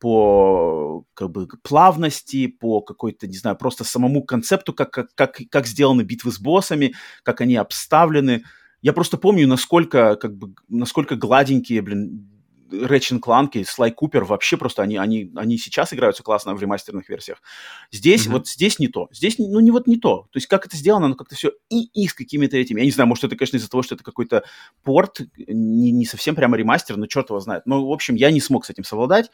[0.00, 5.66] по как бы плавности, по какой-то, не знаю, просто самому концепту, как, как, как, как
[5.66, 8.44] сделаны битвы с боссами, как они обставлены.
[8.82, 12.28] Я просто помню, насколько, как бы, насколько гладенькие, блин,
[12.70, 17.08] Ratchet Clank и Sly Cooper вообще просто они, они, они сейчас играются классно в ремастерных
[17.08, 17.42] версиях.
[17.90, 18.30] Здесь, mm-hmm.
[18.30, 19.08] вот здесь не то.
[19.12, 20.28] Здесь, ну, не вот не то.
[20.30, 22.80] То есть как это сделано, ну, как-то все и, и с какими-то этими.
[22.80, 24.44] Я не знаю, может, это, конечно, из-за того, что это какой-то
[24.82, 27.66] порт, не, не совсем прямо ремастер, но черт его знает.
[27.66, 29.30] Но, в общем, я не смог с этим совладать.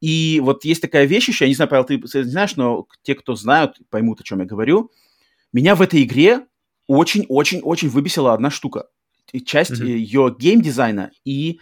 [0.00, 3.34] И вот есть такая вещь еще, я не знаю, Павел, ты знаешь, но те, кто
[3.34, 4.90] знают, поймут, о чем я говорю.
[5.52, 6.46] Меня в этой игре
[6.86, 8.88] очень-очень-очень выбесила одна штука.
[9.44, 9.86] Часть mm-hmm.
[9.86, 11.60] ее геймдизайна и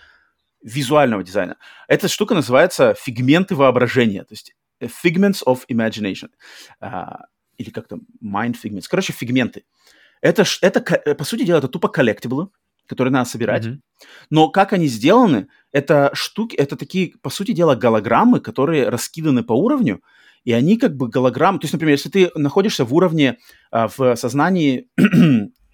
[0.63, 1.57] визуального дизайна.
[1.87, 6.31] Эта штука называется фигменты воображения, то есть figments of imagination.
[6.83, 7.17] Uh,
[7.59, 8.85] или как там, mind figments.
[8.89, 9.65] Короче, фигменты.
[10.21, 12.49] Это, это, э, по сути дела, это тупо коллектиблы,
[12.87, 13.67] которые надо собирать.
[13.67, 13.81] Mm-hmm.
[14.31, 19.53] Но как они сделаны, это штуки, это такие, по сути дела, голограммы, которые раскиданы по
[19.53, 20.03] уровню,
[20.45, 21.59] и они как бы голограммы.
[21.59, 23.39] То есть, например, если ты находишься в уровне
[23.71, 24.89] а, в сознании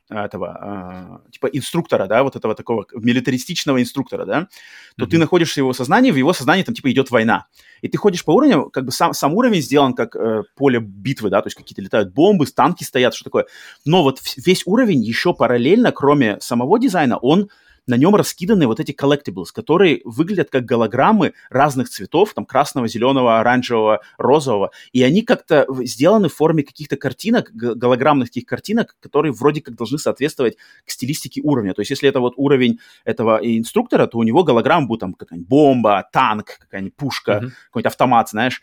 [0.09, 4.49] этого, э, типа инструктора, да, вот этого такого милитаристичного инструктора, да,
[4.97, 5.09] то mm-hmm.
[5.09, 7.47] ты находишься в его сознании, в его сознании там типа идет война.
[7.81, 11.31] И ты ходишь по уровню, как бы сам, сам уровень сделан как э, поле битвы,
[11.31, 13.47] да, то есть какие-то летают бомбы, танки стоят, что такое.
[13.85, 17.49] Но вот весь уровень еще параллельно, кроме самого дизайна, он
[17.87, 23.41] на нем раскиданы вот эти collectibles, которые выглядят как голограммы разных цветов, там красного, зеленого,
[23.41, 29.61] оранжевого, розового, и они как-то сделаны в форме каких-то картинок, голограммных таких картинок, которые вроде
[29.61, 31.75] как должны соответствовать к стилистике уровня.
[31.75, 35.49] То есть если это вот уровень этого инструктора, то у него голограмма будет там какая-нибудь
[35.49, 37.51] бомба, танк, какая-нибудь пушка, mm-hmm.
[37.67, 38.63] какой-нибудь автомат, знаешь.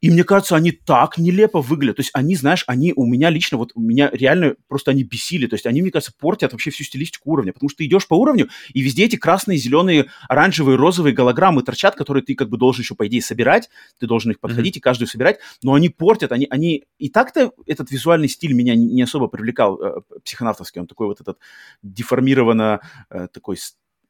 [0.00, 1.96] И мне кажется, они так нелепо выглядят.
[1.96, 5.46] То есть они, знаешь, они у меня лично, вот у меня реально просто они бесили.
[5.46, 7.52] То есть они, мне кажется, портят вообще всю стилистику уровня.
[7.52, 11.96] Потому что ты идешь по уровню, и везде эти красные, зеленые, оранжевые, розовые голограммы торчат,
[11.96, 13.70] которые ты как бы должен еще, по идее, собирать.
[13.98, 14.78] Ты должен их подходить mm-hmm.
[14.78, 15.38] и каждую собирать.
[15.62, 16.84] Но они портят, они, они...
[16.98, 20.80] И так-то этот визуальный стиль меня не особо привлекал, э, психонавтовский.
[20.80, 21.38] Он такой вот этот
[21.82, 22.80] деформированно
[23.10, 23.56] э, такой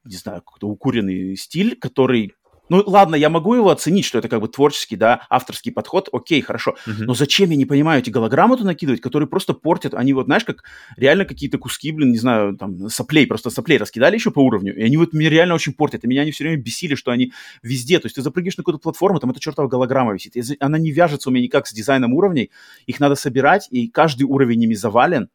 [0.05, 2.35] не знаю, какой-то укуренный стиль, который
[2.69, 6.41] ну, ладно, я могу его оценить, что это как бы творческий, да, авторский подход, окей,
[6.41, 6.77] хорошо.
[6.87, 7.05] Uh-huh.
[7.05, 10.45] Но зачем, я не понимаю, эти голограммы туда накидывать, которые просто портят, они вот, знаешь,
[10.45, 10.65] как
[10.97, 14.83] реально какие-то куски, блин, не знаю, там, соплей, просто соплей раскидали еще по уровню, и
[14.83, 17.99] они вот меня реально очень портят, и меня они все время бесили, что они везде,
[17.99, 20.91] то есть ты запрыгиваешь на какую-то платформу, там эта чертова голограмма висит, и она не
[20.91, 22.51] вяжется у меня никак с дизайном уровней,
[22.87, 25.29] их надо собирать, и каждый уровень ими завален.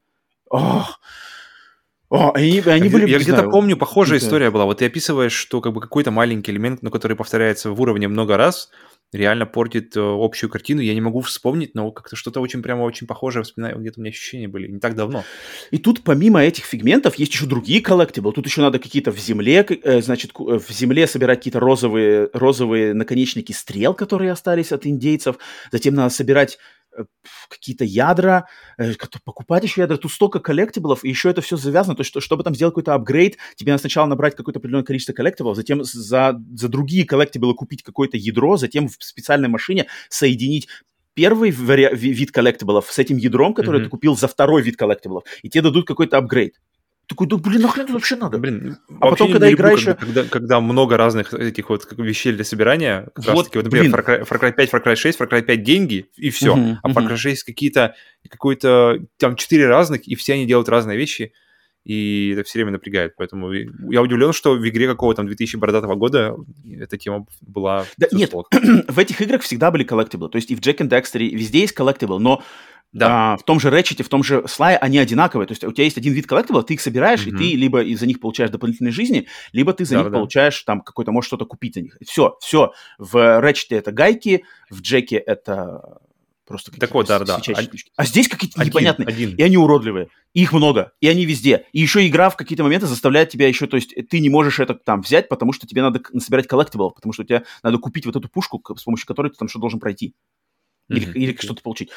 [0.49, 0.99] Ох,
[2.13, 4.25] о, они, они были, я где-то помню, похожая это...
[4.27, 4.65] история была.
[4.65, 8.37] Вот ты описываешь, что как бы какой-то маленький элемент, но который повторяется в уровне много
[8.37, 8.69] раз,
[9.11, 10.81] реально портит э, общую картину.
[10.81, 13.79] Я не могу вспомнить, но как-то что-то очень прямо очень похожее вспоминаю.
[13.79, 15.23] Где-то у меня ощущения были не так давно.
[15.71, 18.31] И тут помимо этих фигментов есть еще другие коллектибл.
[18.31, 22.93] Тут еще надо какие-то в земле, э, значит, э, в земле собирать какие-то розовые, розовые
[22.93, 25.37] наконечники стрел, которые остались от индейцев.
[25.71, 26.59] Затем надо собирать
[27.49, 32.01] какие-то ядра, э, покупать еще ядра, тут столько коллектиблов, и еще это все завязано, то
[32.01, 35.83] есть, чтобы там сделать какой-то апгрейд, тебе надо сначала набрать какое-то определенное количество коллектиблов, затем
[35.83, 40.67] за, за другие коллектиблы купить какое-то ядро, затем в специальной машине соединить
[41.13, 43.83] первый вид коллектиблов с этим ядром, который mm-hmm.
[43.85, 46.59] ты купил за второй вид коллектиблов, и тебе дадут какой-то апгрейд.
[47.07, 48.37] Такой, да блин, нахрен это вообще надо?
[48.37, 49.83] Блин, а потом, когда играешь...
[49.83, 53.65] Когда, когда, когда много разных этих вот вещей для собирания, как вот, раз таки, вот,
[53.65, 56.55] например, Far Cry, Far Cry 5, Far Cry 6, Far Cry 5 деньги, и все.
[56.55, 57.95] Uh-huh, а Far Cry 6 какие-то,
[58.29, 61.33] какой-то, там четыре разных, и все они делают разные вещи,
[61.83, 63.15] и это все время напрягает.
[63.17, 66.35] Поэтому я удивлен, что в игре какого там 2000 бородатого года
[66.79, 67.85] эта тема была...
[67.97, 68.31] Да, нет,
[68.87, 70.29] в этих играх всегда были коллектиблы.
[70.29, 72.41] То есть и в Jack and Dexter везде есть коллектибл, но
[72.93, 73.33] да.
[73.33, 75.47] А, в том же Ratchet, в том же Sly они одинаковые.
[75.47, 77.35] То есть у тебя есть один вид коллектива, ты их собираешь, mm-hmm.
[77.35, 80.17] и ты либо из-за них получаешь дополнительные жизни, либо ты за да, них да.
[80.17, 81.97] получаешь там какой-то, можешь что-то купить за них.
[82.05, 82.71] Все, все.
[82.99, 85.99] В Ratchet это гайки, в Джеке это
[86.45, 87.39] просто какие-то так вот, да, да.
[87.39, 87.91] штучки.
[87.95, 89.07] А здесь какие-то один, непонятные.
[89.07, 89.35] Один.
[89.35, 90.09] И они уродливые.
[90.33, 90.91] И их много.
[91.01, 91.65] И они везде.
[91.71, 93.65] И еще игра в какие-то моменты заставляет тебя еще...
[93.65, 97.11] То есть ты не можешь это там взять, потому что тебе надо собирать коллектибл, потому
[97.13, 100.13] что тебе надо купить вот эту пушку, с помощью которой ты там что должен пройти.
[100.89, 101.13] Или, mm-hmm.
[101.13, 101.89] или что-то получить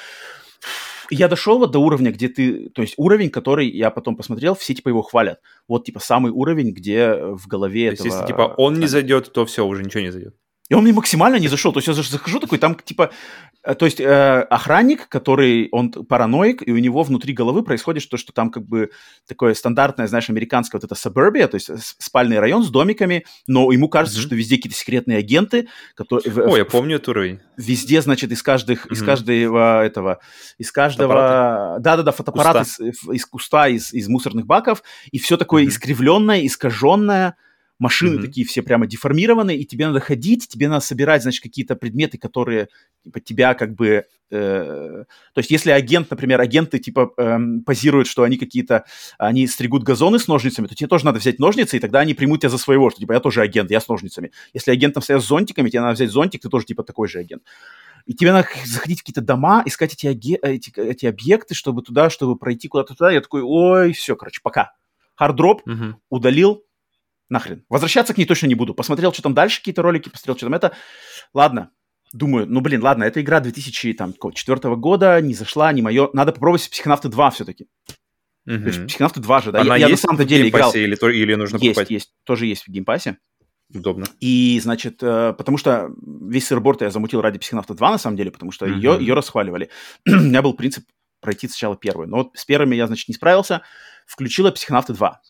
[1.10, 4.74] я дошел вот до уровня, где ты, то есть уровень, который я потом посмотрел, все
[4.74, 5.40] типа его хвалят.
[5.68, 8.06] Вот типа самый уровень, где в голове то этого...
[8.06, 10.34] Есть, если типа он не зайдет, то все, уже ничего не зайдет.
[10.68, 11.72] И он мне максимально не зашел.
[11.72, 13.12] То есть я захожу такой, там типа,
[13.62, 18.16] э, то есть э, охранник, который, он параноик, и у него внутри головы происходит то,
[18.16, 18.90] что там как бы
[19.28, 21.70] такое стандартное, знаешь, американское вот это suburbia, то есть
[22.02, 24.26] спальный район с домиками, но ему кажется, mm-hmm.
[24.26, 26.46] что везде какие-то секретные агенты, которые...
[26.46, 27.40] О, я помню этот уровень.
[27.56, 28.92] Везде, значит, из каждых, mm-hmm.
[28.92, 30.18] из каждого этого,
[30.58, 31.76] из каждого...
[31.78, 32.84] Да-да-да, фотоаппарат куста.
[32.84, 35.68] Из, из куста, из, из мусорных баков, и все такое mm-hmm.
[35.68, 37.36] искривленное, искаженное,
[37.78, 38.22] машины mm-hmm.
[38.22, 42.68] такие все прямо деформированные, и тебе надо ходить, тебе надо собирать, значит, какие-то предметы, которые
[43.04, 44.04] типа, тебя как бы...
[44.30, 48.84] Э, то есть если агент, например, агенты типа э, позируют, что они какие-то...
[49.18, 52.40] Они стригут газоны с ножницами, то тебе тоже надо взять ножницы, и тогда они примут
[52.40, 54.32] тебя за своего, что типа я тоже агент, я с ножницами.
[54.54, 57.42] Если агентом стоят с зонтиками, тебе надо взять зонтик, ты тоже типа такой же агент.
[58.06, 62.36] И тебе надо заходить в какие-то дома, искать эти, эти, эти объекты, чтобы туда, чтобы
[62.36, 63.10] пройти куда-то туда.
[63.10, 64.72] Я такой, ой, все, короче, пока.
[65.16, 65.96] Hard drop, угу.
[66.08, 66.62] удалил,
[67.28, 67.64] нахрен.
[67.68, 68.74] Возвращаться к ней точно не буду.
[68.74, 70.72] Посмотрел, что там дальше, какие-то ролики, посмотрел, что там это.
[71.34, 71.70] Ладно,
[72.12, 76.10] думаю, ну, блин, ладно, эта игра 2004 года, не зашла, не мое.
[76.12, 77.66] Надо попробовать Психонавты 2 все-таки.
[78.46, 78.58] Угу.
[78.58, 79.60] То есть Психонавты 2 же, да?
[79.60, 80.72] Она я, есть я на самом деле играл.
[80.72, 81.90] Или, или нужно есть, покупать?
[81.90, 83.18] Есть, тоже есть в Game Pass'е.
[83.74, 84.06] Удобно.
[84.20, 88.30] И, значит, э, потому что весь сырборд я замутил ради Психонавта 2, на самом деле,
[88.30, 88.76] потому что uh-huh.
[88.76, 89.70] ее, ее расхваливали.
[90.06, 90.84] У меня был принцип
[91.20, 92.08] пройти сначала первую.
[92.08, 93.62] Но вот с первыми я, значит, не справился.
[94.06, 95.20] Включила Психонавты 2.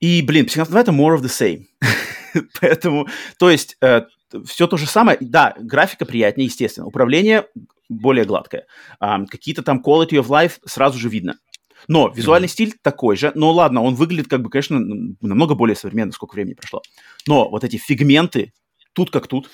[0.00, 1.66] И, блин, 2 это more of the same.
[2.60, 3.08] Поэтому,
[3.38, 4.02] то есть, э,
[4.44, 5.18] все то же самое.
[5.20, 6.86] Да, графика приятнее, естественно.
[6.86, 7.46] Управление
[7.88, 8.66] более гладкое.
[9.00, 11.38] Э, какие-то там quality of life сразу же видно.
[11.86, 12.50] Но визуальный mm-hmm.
[12.50, 13.32] стиль такой же.
[13.34, 14.78] Но ладно, он выглядит как бы, конечно,
[15.20, 16.82] намного более современно, сколько времени прошло.
[17.26, 18.52] Но вот эти фигменты,
[18.92, 19.50] тут как тут.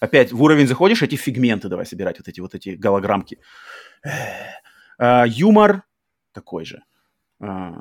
[0.00, 3.38] Опять в уровень заходишь, эти фигменты давай собирать, вот эти вот эти голограммки.
[4.98, 5.84] Э, юмор
[6.32, 6.82] такой же.
[7.40, 7.72] Э,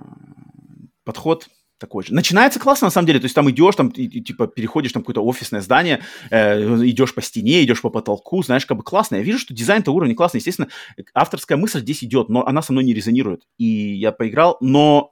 [1.04, 1.48] подход
[1.82, 2.14] такой же.
[2.14, 5.02] Начинается классно, на самом деле, то есть там идешь, там, и, и, типа, переходишь там
[5.02, 9.16] какое-то офисное здание, э, идешь по стене, идешь по потолку, знаешь, как бы классно.
[9.16, 10.38] Я вижу, что дизайн-то уровень классный.
[10.38, 10.70] Естественно,
[11.14, 13.44] авторская мысль здесь идет, но она со мной не резонирует.
[13.58, 15.12] И я поиграл, но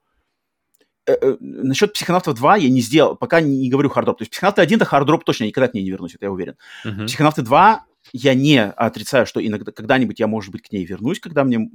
[1.07, 4.19] э, э, насчет Психонавтов 2 я не сделал, пока не, не говорю hard drop.
[4.19, 6.25] То есть Психонавты 1 это hard drop точно, я никогда к ней не вернусь, это
[6.25, 6.55] я уверен.
[6.85, 7.05] Uh-huh.
[7.07, 11.43] Психонавты 2 я не отрицаю, что иногда, когда-нибудь я, может быть, к ней вернусь, когда
[11.43, 11.69] мне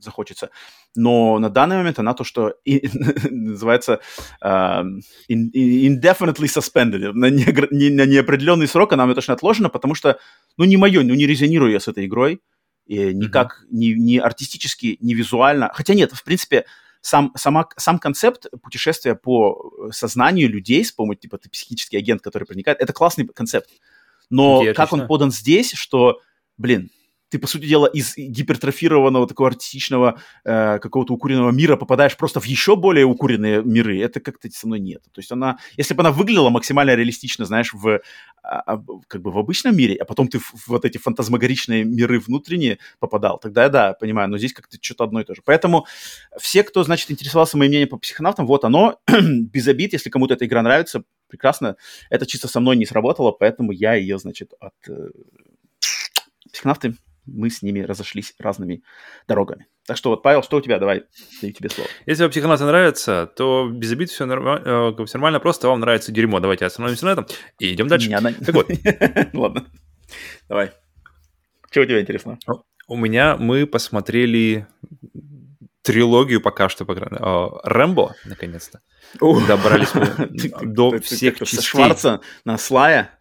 [0.00, 0.50] захочется.
[0.96, 2.88] Но на данный момент она то, что и,
[3.30, 4.00] называется
[4.44, 4.84] uh,
[5.28, 10.18] indefinitely suspended, на, не, не, на неопределенный срок она мне точно отложена, потому что,
[10.56, 12.40] ну, не мое, ну, не резонирую я с этой игрой.
[12.86, 13.76] И никак, mm-hmm.
[13.76, 15.70] ни, ни артистически, ни визуально.
[15.72, 16.64] Хотя нет, в принципе,
[17.02, 22.44] сам, сама, сам концепт путешествия по сознанию людей с помощью, типа, ты психический агент, который
[22.44, 23.70] проникает, это классный концепт.
[24.30, 26.20] Но Окей, как он подан здесь, что,
[26.56, 26.90] блин,
[27.30, 32.44] ты, по сути дела, из гипертрофированного такого артистичного э, какого-то укуренного мира попадаешь просто в
[32.44, 34.00] еще более укуренные миры.
[34.00, 35.02] Это как-то со мной нет.
[35.12, 38.00] То есть она, если бы она выглядела максимально реалистично, знаешь, в,
[38.42, 41.84] а, а как бы в обычном мире, а потом ты в, в вот эти фантазмагоричные
[41.84, 45.42] миры внутренние попадал, тогда я, да, понимаю, но здесь как-то что-то одно и то же.
[45.44, 45.86] Поэтому
[46.36, 50.46] все, кто, значит, интересовался моим мнением по психонавтам, вот оно, без обид, если кому-то эта
[50.46, 51.76] игра нравится, прекрасно.
[52.10, 55.10] Это чисто со мной не сработало, поэтому я ее, значит, от э,
[56.52, 56.94] психонавты,
[57.26, 58.82] мы с ними разошлись разными
[59.28, 59.66] дорогами.
[59.86, 60.78] Так что вот, Павел, что у тебя?
[60.78, 61.04] Давай,
[61.40, 61.88] даю тебе слово.
[62.06, 64.60] Если вам психонавты нравятся, то без обид все, норма...
[64.64, 66.40] э, все нормально, просто вам нравится дерьмо.
[66.40, 67.26] Давайте остановимся на этом
[67.58, 68.12] и идем дальше.
[68.12, 68.32] Она...
[68.32, 68.68] Так вот.
[69.32, 69.66] Ладно,
[70.48, 70.72] давай.
[71.70, 72.38] Что у тебя интересно?
[72.88, 74.66] У меня мы посмотрели
[75.82, 76.94] трилогию пока что, по
[77.64, 78.80] Рэмбо, наконец-то.
[79.20, 79.90] Добрались
[80.62, 81.62] до всех частей.
[81.62, 83.18] Шварца на Слая?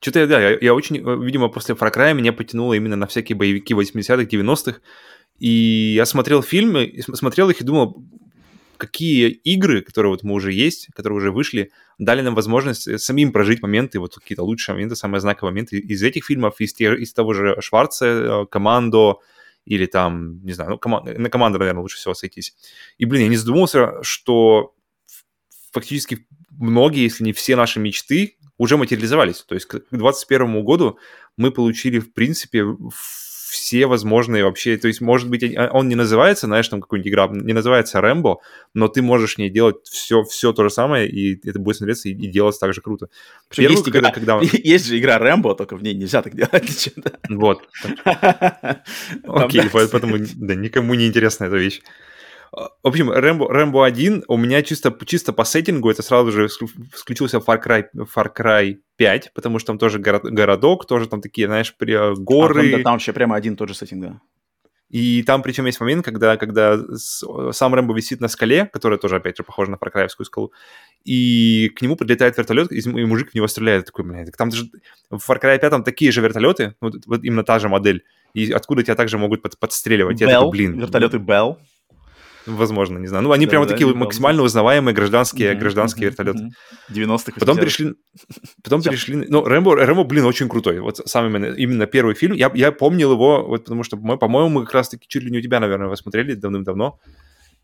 [0.00, 3.36] Что-то я, да, я, я очень, видимо, после Far Cry меня потянуло именно на всякие
[3.36, 4.80] боевики 80-х, 90-х.
[5.38, 8.04] И я смотрел фильмы, смотрел их и думал,
[8.76, 13.62] какие игры, которые вот мы уже есть, которые уже вышли, дали нам возможность самим прожить
[13.62, 17.32] моменты, вот какие-то лучшие моменты, самые знаковые моменты из этих фильмов, из, те, из того
[17.32, 19.18] же Шварца, э, Командо,
[19.64, 22.54] или там, не знаю, ну, команд, на команду, наверное, лучше всего сойтись.
[22.98, 24.74] И, блин, я не задумывался, что
[25.72, 29.42] фактически многие, если не все наши мечты уже материализовались.
[29.42, 30.98] То есть к 2021 году
[31.36, 32.64] мы получили, в принципе,
[33.52, 37.52] все возможные вообще, то есть, может быть, он не называется, знаешь, там какой-нибудь игра, не
[37.52, 38.38] называется Рэмбо,
[38.72, 42.08] но ты можешь в ней делать все, все то же самое, и это будет смотреться
[42.08, 43.10] и, и делаться так же круто.
[43.54, 44.56] Первый, есть, игра, когда, когда...
[44.64, 46.94] есть же игра Рэмбо, только в ней нельзя так делать.
[47.28, 47.62] Вот.
[49.24, 51.82] Окей, поэтому да, никому не интересна эта вещь.
[52.52, 56.48] В общем, Рэмбо, Рэмбо 1 у меня чисто, чисто по сеттингу это сразу же
[56.92, 61.46] включился Far Cry, Far Cry 5, потому что там тоже город, городок, тоже там такие,
[61.46, 62.60] знаешь, при, горы.
[62.60, 64.20] А, там, да, там вообще прямо один тот же сеттинг, да.
[64.90, 66.78] И там причем есть момент, когда, когда
[67.52, 70.52] сам Рэмбо висит на скале, которая тоже, опять же, похожа на Фаркраевскую скалу,
[71.02, 73.86] и к нему подлетает вертолет, и, мужик в него стреляет.
[73.86, 74.66] Такой, блядь, там же
[75.08, 78.82] в Far Cry 5 такие же вертолеты, вот, вот именно та же модель, и откуда
[78.82, 80.20] тебя также могут под, подстреливать.
[80.20, 80.78] Bell, такой, блин.
[80.78, 81.56] Вертолеты Bell.
[82.46, 83.24] Возможно, не знаю.
[83.24, 86.50] Ну, они да, прямо да, такие максимально узнаваемые гражданские, mm-hmm, гражданские mm-hmm, вертолеты.
[86.90, 87.32] 90-х.
[87.38, 87.94] Потом перешли...
[88.62, 89.26] Потом перешли...
[89.28, 90.80] Ну, Рэмбо, Рэмбо, блин, очень крутой.
[90.80, 92.34] Вот сам именно, именно первый фильм.
[92.34, 95.42] Я, я помнил его, вот потому что, по-моему, мы как раз-таки чуть ли не у
[95.42, 96.98] тебя, наверное, его смотрели давным-давно.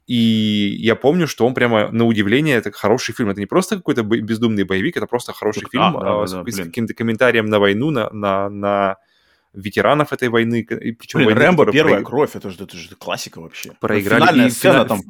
[0.06, 3.28] И я помню, что он прямо, на удивление, это хороший фильм.
[3.28, 6.50] Это не просто какой-то бездумный боевик, это просто хороший а, фильм да, да, с, да,
[6.50, 8.96] с каким-то комментарием на войну, на, на, на
[9.52, 10.60] ветеранов этой войны.
[10.60, 12.04] И причем Блин, войны, Рэмбо первая про...
[12.04, 13.72] кровь, это же, это же классика вообще.
[13.80, 14.22] Проиграли.
[14.22, 14.88] Финальная сцена финаль...
[14.88, 15.00] там.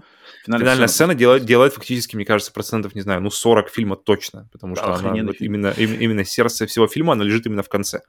[0.45, 3.97] Финальная, финальная сцена, сцена делает, делает фактически, мне кажется, процентов, не знаю, ну 40 фильма
[3.97, 7.69] точно, потому да, что она, вот, именно, именно сердце всего фильма, она лежит именно в
[7.69, 8.01] конце.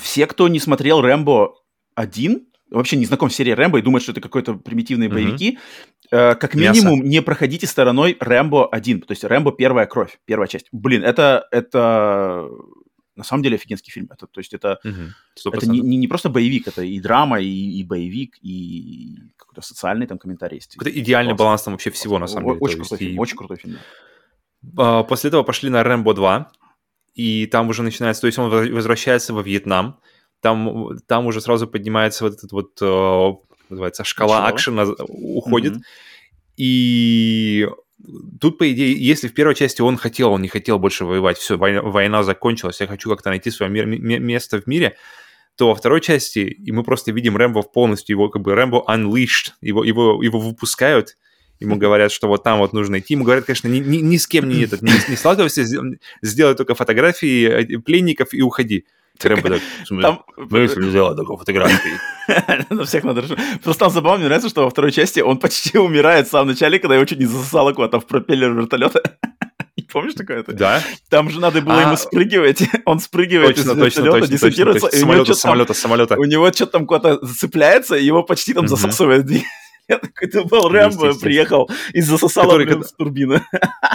[0.00, 1.54] Все, кто не смотрел Рэмбо
[1.94, 5.58] 1, вообще не знаком с серией Рэмбо и думает, что это какой-то примитивные боевики,
[6.10, 6.32] mm-hmm.
[6.32, 7.08] э, как минимум Мясо.
[7.08, 10.66] не проходите стороной Рэмбо 1, то есть Рэмбо первая кровь, первая часть.
[10.72, 12.48] Блин, это, это
[13.16, 14.08] на самом деле офигенский фильм.
[14.10, 17.80] Это, то есть это, угу, это не, не, не просто боевик, это и драма, и,
[17.80, 20.76] и боевик, и какой-то социальный там комментарий есть.
[20.80, 22.58] Это идеальный баланс там вообще всего, на самом деле.
[22.60, 23.18] Очень крутой фильм, и...
[23.18, 23.78] очень крутой фильм.
[24.76, 26.52] А, после этого пошли на Рэмбо 2,
[27.14, 30.00] и там уже начинается, то есть он возвращается во Вьетнам,
[30.40, 33.32] там, там уже сразу поднимается вот этот вот, э,
[33.70, 35.82] называется, шкала акшена уходит, mm
[36.56, 37.68] и
[38.40, 41.56] тут, по идее, если в первой части он хотел, он не хотел больше воевать, все,
[41.56, 44.96] война, война закончилась, я хочу как-то найти свое мир, место в мире,
[45.56, 49.52] то во второй части, и мы просто видим Рэмбо полностью, его как бы Рэмбо unleashed,
[49.60, 51.16] его, его, его выпускают,
[51.60, 54.26] ему говорят, что вот там вот нужно идти, ему говорят, конечно, ни, ни, ни с
[54.26, 55.64] кем не, этот, не, не сталкивайся,
[56.22, 58.86] сделай только фотографии э, пленников и уходи.
[59.22, 59.60] Рэмбо так,
[60.02, 60.22] там...
[60.36, 61.98] мы сделать такую фотографию.
[62.70, 63.22] На всех надо
[63.62, 66.78] Просто там забавно, мне нравится, что во второй части он почти умирает в самом начале,
[66.78, 69.02] когда его чуть не засосало куда-то в пропеллер вертолета.
[69.92, 70.52] Помнишь такое-то?
[70.52, 70.82] Да.
[71.08, 71.82] Там же надо было а...
[71.82, 72.62] ему спрыгивать.
[72.84, 74.88] Он спрыгивает точно, из точно, точно, десантируется.
[74.88, 75.00] Точно, точно.
[75.00, 76.16] Самолета, самолета, самолета.
[76.18, 79.26] У него что-то там куда-то зацепляется, и его почти там засасывает.
[79.88, 83.44] Я такой думал, Рэмбо приехал и засосал Который, блин, с турбины.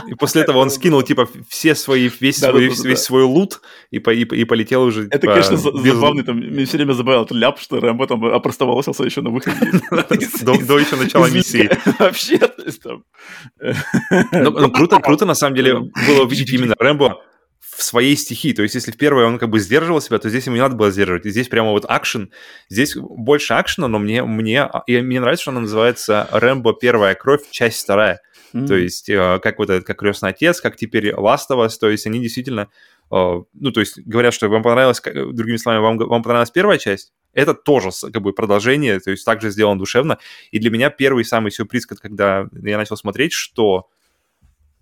[0.08, 3.04] И после этого он скинул, типа, все свои, весь, да, свой, да, да, весь да.
[3.04, 5.94] свой лут и, по, и, и полетел уже, Это, типа, конечно, без...
[5.94, 9.58] забавный, там, мне все время забавил этот ляп, что Рэмбо там опростовался еще на выходе.
[10.42, 11.70] До еще начала миссии.
[12.00, 13.04] Вообще, то есть там...
[14.32, 17.22] Ну, круто, круто, на самом деле, было увидеть именно Рэмбо
[17.80, 18.52] в своей стихии.
[18.52, 20.76] То есть, если в первой он как бы сдерживал себя, то здесь ему не надо
[20.76, 21.26] было сдерживать.
[21.26, 22.32] И здесь прямо вот акшен.
[22.68, 26.74] Здесь больше акшена, но мне, мне, и мне нравится, что она называется «Рэмбо.
[26.74, 27.50] Первая кровь.
[27.52, 28.20] Часть вторая».
[28.54, 28.68] Mm-hmm.
[28.68, 31.90] То есть, э, как вот этот, как «Крестный отец», как теперь «Last of Us», то
[31.90, 32.68] есть они действительно,
[33.12, 37.14] э, ну, то есть говорят, что вам понравилось, другими словами, вам, вам понравилась первая часть,
[37.34, 40.18] это тоже как бы продолжение, то есть также сделано душевно.
[40.52, 43.88] И для меня первый самый сюрприз, когда я начал смотреть, что...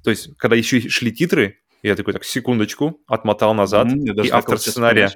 [0.04, 3.88] То есть, когда еще шли титры, я такой, так, секундочку, отмотал назад.
[3.88, 5.12] Mm-hmm, и автор сценария...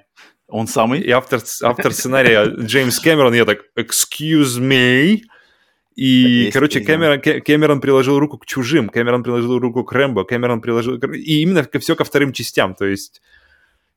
[0.48, 1.00] Он самый?
[1.00, 5.22] И автор, автор сценария Джеймс Кэмерон, я так, excuse me.
[5.96, 10.62] И, так короче, Кэмерон, Кэмерон приложил руку к чужим, Кэмерон приложил руку к Рэмбо, Кэмерон
[10.62, 10.98] приложил...
[10.98, 13.22] И именно все ко вторым частям, то есть...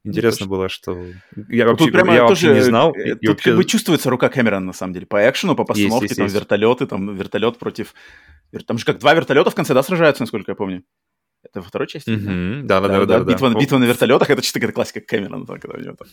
[0.05, 1.03] Интересно было, что
[1.49, 2.93] я вообще, прямо я тоже, вообще не знал.
[2.93, 3.51] Тут вообще...
[3.51, 6.27] как бы чувствуется рука Кэмерона, на самом деле, по экшену, по постановке, есть, есть, там
[6.27, 6.35] есть.
[6.37, 7.95] вертолеты, там вертолет против...
[8.67, 10.85] Там же как два вертолета в конце, да, сражаются, насколько я помню?
[11.45, 12.11] Это во второй части?
[12.63, 13.21] Да, да, да, да.
[13.21, 15.47] Битва, битва на вертолетах, это чисто какая-то классика Кэмерона.
[15.47, 16.09] Когда у него там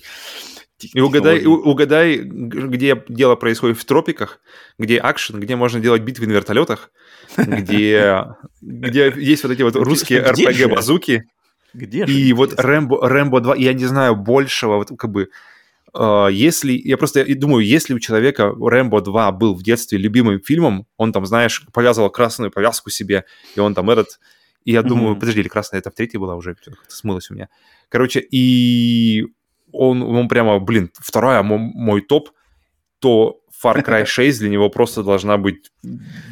[0.93, 4.39] и угадай, угадай, где дело происходит в тропиках,
[4.77, 6.91] где акшен, где можно делать битвы на вертолетах,
[7.37, 8.25] где,
[8.61, 11.23] где есть вот эти вот русские RPG-базуки.
[11.73, 12.13] Где же?
[12.13, 15.29] И вот Рэмбо, Рэмбо 2, я не знаю большего, вот как бы,
[15.93, 20.87] Uh, если, я просто думаю, если у человека Рэмбо 2 был в детстве любимым фильмом,
[20.95, 23.25] он там, знаешь, повязывал красную повязку себе,
[23.57, 24.21] и он там этот,
[24.63, 25.19] и я думаю, mm-hmm.
[25.19, 26.55] подожди, или красная, это в третьей была уже,
[26.87, 27.49] смылась у меня.
[27.89, 29.25] Короче, и
[29.71, 32.29] он, он прямо, блин, вторая мой, мой топ,
[32.99, 35.71] то Far Cry 6 для него просто должна быть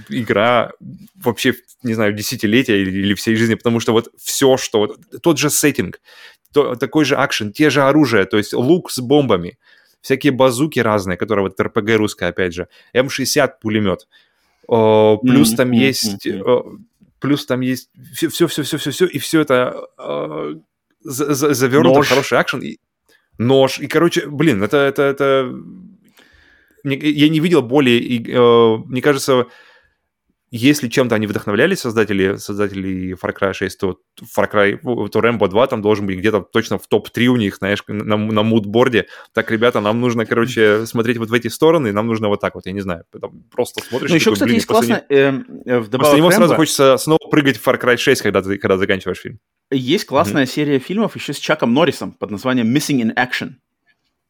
[0.10, 0.72] игра
[1.16, 1.54] вообще,
[1.84, 4.80] не знаю, десятилетия или, или всей жизни, потому что вот все, что...
[4.80, 6.02] Вот, тот же сеттинг,
[6.54, 9.58] то, такой же акшен, те же оружия, то есть лук с бомбами,
[10.02, 14.08] всякие базуки разные, которые вот РПГ русская, опять же, М60 пулемет,
[14.68, 16.28] плюс там есть
[17.20, 20.55] плюс там есть все-все-все-все-все, и все это э,
[21.01, 22.61] завернуто в хороший акшен.
[22.61, 22.78] И,
[23.38, 23.80] нож.
[23.80, 24.78] И, короче, блин, это...
[24.78, 25.51] это, это...
[26.84, 27.99] Я не видел более...
[27.99, 29.47] Э, мне кажется,
[30.52, 33.97] если чем-то они вдохновлялись, создатели, создатели Far Cry 6, то
[34.36, 37.84] Far Cry, то Rambo 2 там должен быть где-то точно в топ-3 у них, знаешь,
[37.88, 39.08] на, на мудборде.
[39.34, 42.66] Так, ребята, нам нужно, короче, смотреть вот в эти стороны, нам нужно вот так вот,
[42.66, 44.10] я не знаю, там просто смотришь.
[44.10, 45.04] Ну, еще, такой, кстати, блин, есть классно...
[45.10, 45.34] Э,
[45.66, 49.20] э, после него сразу хочется снова прыгать в Far Cry 6, когда ты когда заканчиваешь
[49.20, 49.39] фильм.
[49.72, 50.52] Есть классная mm-hmm.
[50.52, 53.54] серия фильмов еще с Чаком Норрисом под названием «Missing in Action».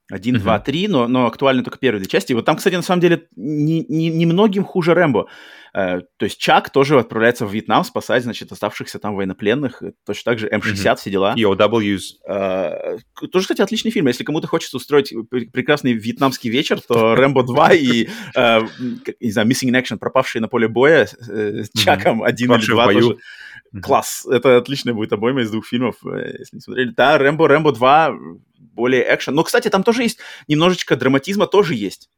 [0.10, 0.40] Один, uh-huh.
[0.40, 2.32] два, три, но, но актуальны только первые две части.
[2.32, 5.28] И вот там, кстати, на самом деле, не, не, немногим хуже Рэмбо.
[5.74, 9.84] Э, то есть Чак тоже отправляется в Вьетнам спасать, значит, оставшихся там военнопленных.
[10.06, 10.96] Точно так же М60, uh-huh.
[10.96, 11.36] все дела.
[11.38, 12.02] POWs.
[12.28, 12.98] Э,
[13.32, 14.08] тоже, кстати, отличный фильм.
[14.08, 18.62] Если кому-то хочется устроить прекрасный вьетнамский вечер, то Рэмбо 2 и, э,
[19.20, 23.18] не знаю, Missing in Action, пропавшие на поле боя с Чаком один или два тоже.
[23.82, 24.26] Класс.
[24.30, 26.92] Это отличная будет обойма из двух фильмов, если не смотрели.
[26.92, 28.18] Да, Рэмбо, Рэмбо 2
[28.58, 29.36] более экшен.
[29.36, 32.10] Но, кстати, там тоже есть немножечко драматизма, тоже есть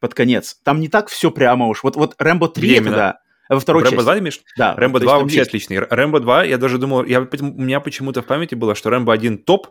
[0.00, 0.60] под конец.
[0.62, 1.82] Там не так все прямо уж.
[1.82, 2.88] Вот, вот Рэмбо 3 Временно.
[2.88, 3.18] это да.
[3.48, 4.04] Во второй Рэмбо части.
[4.04, 4.40] 2 имеешь?
[4.56, 4.74] Да.
[4.76, 5.48] Рэмбо 2 вообще есть.
[5.48, 5.78] отличный.
[5.78, 9.38] Рэмбо 2, я даже думал, я, у меня почему-то в памяти было, что Рэмбо 1
[9.38, 9.68] топ,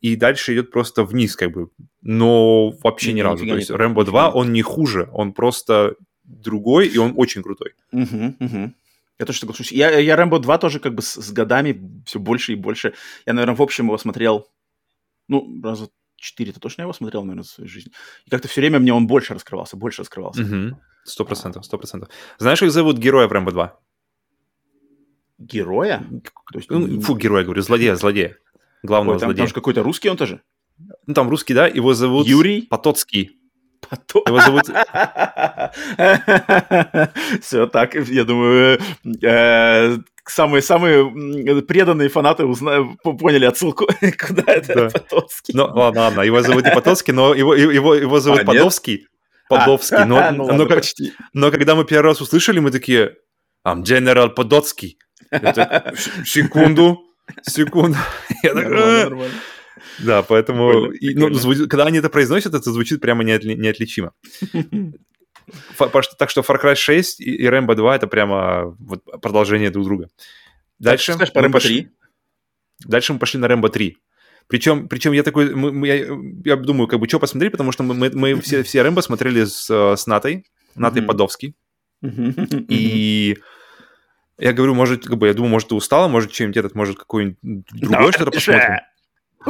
[0.00, 1.68] и дальше идет просто вниз, как бы.
[2.02, 3.46] Но вообще ни разу.
[3.46, 7.72] То есть Рэмбо 2, он не хуже, он просто другой, и он очень крутой.
[7.92, 8.72] Угу, угу.
[9.18, 9.72] Я тоже соглашусь.
[9.72, 12.94] Я, я Рэмбо 2 тоже как бы с, с годами все больше и больше.
[13.24, 14.48] Я, наверное, в общем его смотрел
[15.28, 17.92] ну, раза четыре ты точно его смотрел, наверное, в своей жизни.
[18.24, 20.78] И как-то все время мне он больше раскрывался, больше раскрывался.
[21.04, 22.08] Сто процентов, сто процентов.
[22.38, 23.80] Знаешь, как зовут героя в Рэмбо 2?
[25.38, 26.04] Героя?
[26.52, 28.36] То есть, ну, фу, героя, говорю, злодея, злодея.
[28.82, 29.42] Главного там, злодея.
[29.42, 30.42] Там же какой-то русский он тоже?
[31.06, 32.26] Ну, там русский, да, его зовут...
[32.26, 32.62] Юрий?
[32.62, 33.38] Потоцкий.
[33.88, 34.22] Потом...
[34.26, 34.64] Его зовут...
[37.42, 38.80] Все так, я думаю,
[39.22, 43.86] э, самые-самые преданные фанаты узнали, поняли отсылку,
[44.26, 44.88] куда это да.
[44.90, 45.54] Потоцкий.
[45.54, 49.06] Ну, ладно, ладно, его зовут не Потоцкий, но его, его, его зовут а, Подовский.
[49.48, 51.12] Подовский, а, но, ну, ладно, но, почти.
[51.32, 53.16] но когда мы первый раз услышали, мы такие,
[53.66, 54.98] I'm General Подоцкий.
[56.24, 57.00] секунду,
[57.42, 57.98] секунду.
[58.42, 59.12] Я так,
[59.98, 61.30] Да, поэтому, и, ну,
[61.68, 64.12] когда они это произносят, это звучит прямо неотли- неотличимо.
[66.18, 70.08] Так что Far Cry 6 и Rambo 2 это прямо вот продолжение друг друга.
[70.78, 71.12] Дальше...
[71.12, 71.88] Скажешь по Rambo 3?
[72.84, 73.96] Дальше мы пошли на Rambo 3.
[74.48, 76.06] Причем, причем я такой, мы, мы, я,
[76.44, 79.68] я думаю, как бы, что посмотреть, потому что мы, мы все, все Рэмбо смотрели с,
[79.70, 80.46] с Натой,
[80.76, 81.06] Натой mm-hmm.
[81.06, 81.56] Подовский.
[82.04, 82.66] Mm-hmm.
[82.68, 83.38] И
[84.38, 87.38] я говорю, может, как бы, я думаю, может, ты устала, может, чем-нибудь этот, может, какой-нибудь
[87.72, 88.78] другой что-то посмотрим.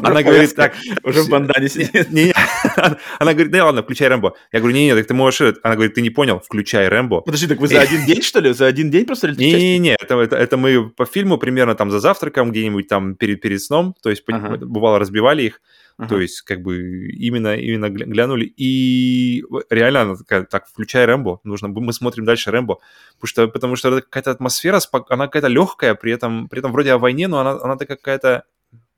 [0.02, 0.74] Она говорит так...
[1.02, 2.10] Уже в бандане сидит.
[2.10, 2.34] Не, не.
[3.18, 4.34] Она говорит, да ладно, включай Рэмбо.
[4.52, 5.40] Я говорю, не-не, так ты можешь...
[5.62, 7.22] Она говорит, ты не понял, включай Рэмбо.
[7.22, 8.52] Подожди, так вы за один день, что ли?
[8.52, 12.50] За один день просто Не-не-не, это, это, это мы по фильму примерно там за завтраком
[12.50, 14.56] где-нибудь там перед, перед сном, то есть ага.
[14.56, 15.60] бывало разбивали их,
[15.98, 16.08] ага.
[16.08, 18.52] то есть как бы именно, именно глянули.
[18.56, 22.78] И реально она такая, так, включай Рэмбо, нужно, мы смотрим дальше Рэмбо,
[23.14, 26.98] потому что, потому что какая-то атмосфера, она какая-то легкая, при этом, при этом вроде о
[26.98, 28.44] войне, но она, она такая какая-то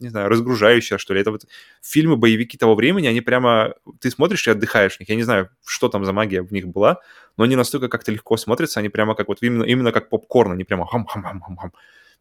[0.00, 1.20] не знаю, разгружающая, что ли.
[1.20, 1.46] Это вот
[1.82, 3.74] фильмы, боевики того времени, они прямо...
[4.00, 5.08] Ты смотришь и отдыхаешь в них.
[5.08, 7.00] Я не знаю, что там за магия в них была,
[7.36, 10.64] но они настолько как-то легко смотрятся, они прямо как вот именно, именно как попкорн, они
[10.64, 11.72] прямо хам-хам-хам-хам-хам.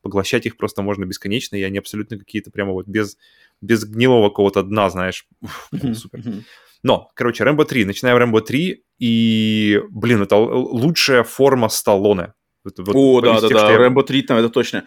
[0.01, 3.17] Поглощать их просто можно бесконечно, и они абсолютно какие-то прямо вот без,
[3.61, 5.27] без гнилого какого-то дна, знаешь.
[5.93, 6.43] супер.
[6.83, 7.85] Но, короче, Рэмбо 3.
[7.85, 12.33] Начинаем Рэмбо 3, и, блин, это лучшая форма Сталлоне.
[12.63, 14.85] Вот, О, да-да-да, Рэмбо 3 там, это точно.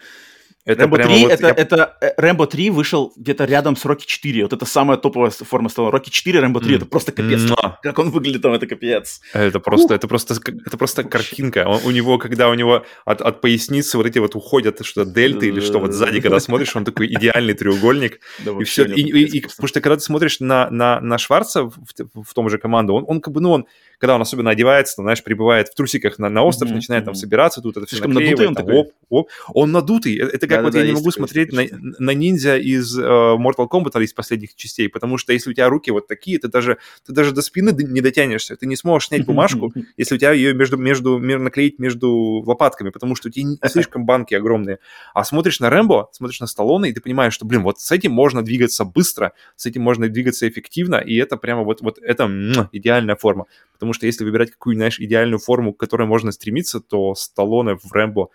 [0.63, 1.53] Это Рэмбо 3, вот это, я...
[1.53, 4.43] это э, Рэмбо 3 вышел где-то рядом с Рокки 4.
[4.43, 5.91] Вот это самая топовая форма стала.
[5.91, 6.77] Рокки 4, Рэмбо 3, mm.
[6.77, 7.41] это просто капец.
[7.41, 7.77] Но.
[7.81, 9.21] Как он выглядит там, это капец.
[9.33, 10.35] Это просто, это просто,
[10.65, 11.65] это просто картинка.
[11.67, 15.47] Он, у него, когда у него от, от поясницы вот эти вот уходят что дельты
[15.47, 18.19] или что, вот сзади, когда смотришь, он такой идеальный треугольник.
[18.59, 18.85] и все.
[18.85, 21.73] И, и, и, потому что когда ты смотришь на, на, на Шварца в,
[22.13, 23.65] в том же команду, он, он как бы, ну, он
[24.01, 26.73] когда он особенно одевается, там, знаешь, прибывает в трусиках на, на остров, mm-hmm.
[26.73, 29.29] начинает там собираться, тут это все Слишком надутый он там, оп, оп.
[29.53, 30.17] Он надутый.
[30.17, 31.65] Э, это как да, вот да, я не могу смотреть на,
[31.99, 35.91] на ниндзя из uh, Mortal Kombat из последних частей, потому что если у тебя руки
[35.91, 39.71] вот такие, ты даже, ты даже до спины не дотянешься, ты не сможешь снять бумажку,
[39.97, 44.33] если у тебя ее между, между, наклеить между лопатками, потому что у тебя слишком банки
[44.33, 44.79] огромные.
[45.13, 48.13] А смотришь на Рэмбо, смотришь на Сталлоне, и ты понимаешь, что, блин, вот с этим
[48.13, 52.25] можно двигаться быстро, с этим можно двигаться эффективно, и это прямо вот, вот это
[52.71, 53.45] идеальная форма.
[53.81, 57.91] Потому что если выбирать какую, знаешь, идеальную форму, к которой можно стремиться, то Сталлоне в
[57.91, 58.29] Рэмбо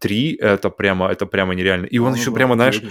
[0.00, 1.86] 3 это прямо, это прямо нереально.
[1.86, 2.82] И он ну, еще прямо, знаешь,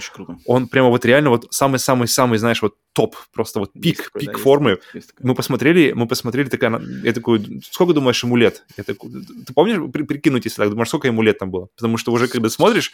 [0.46, 4.42] он прямо вот реально вот самый-самый-самый, знаешь, вот топ, просто вот пик, есть пик такой,
[4.42, 4.70] формы.
[4.70, 8.64] Есть, есть мы посмотрели, мы посмотрели, такая, я такой, сколько думаешь ему лет?
[8.76, 11.68] Я такой, ты помнишь, при, прикинуть, если так, думаешь, сколько ему лет там было?
[11.76, 12.92] Потому что уже когда смотришь...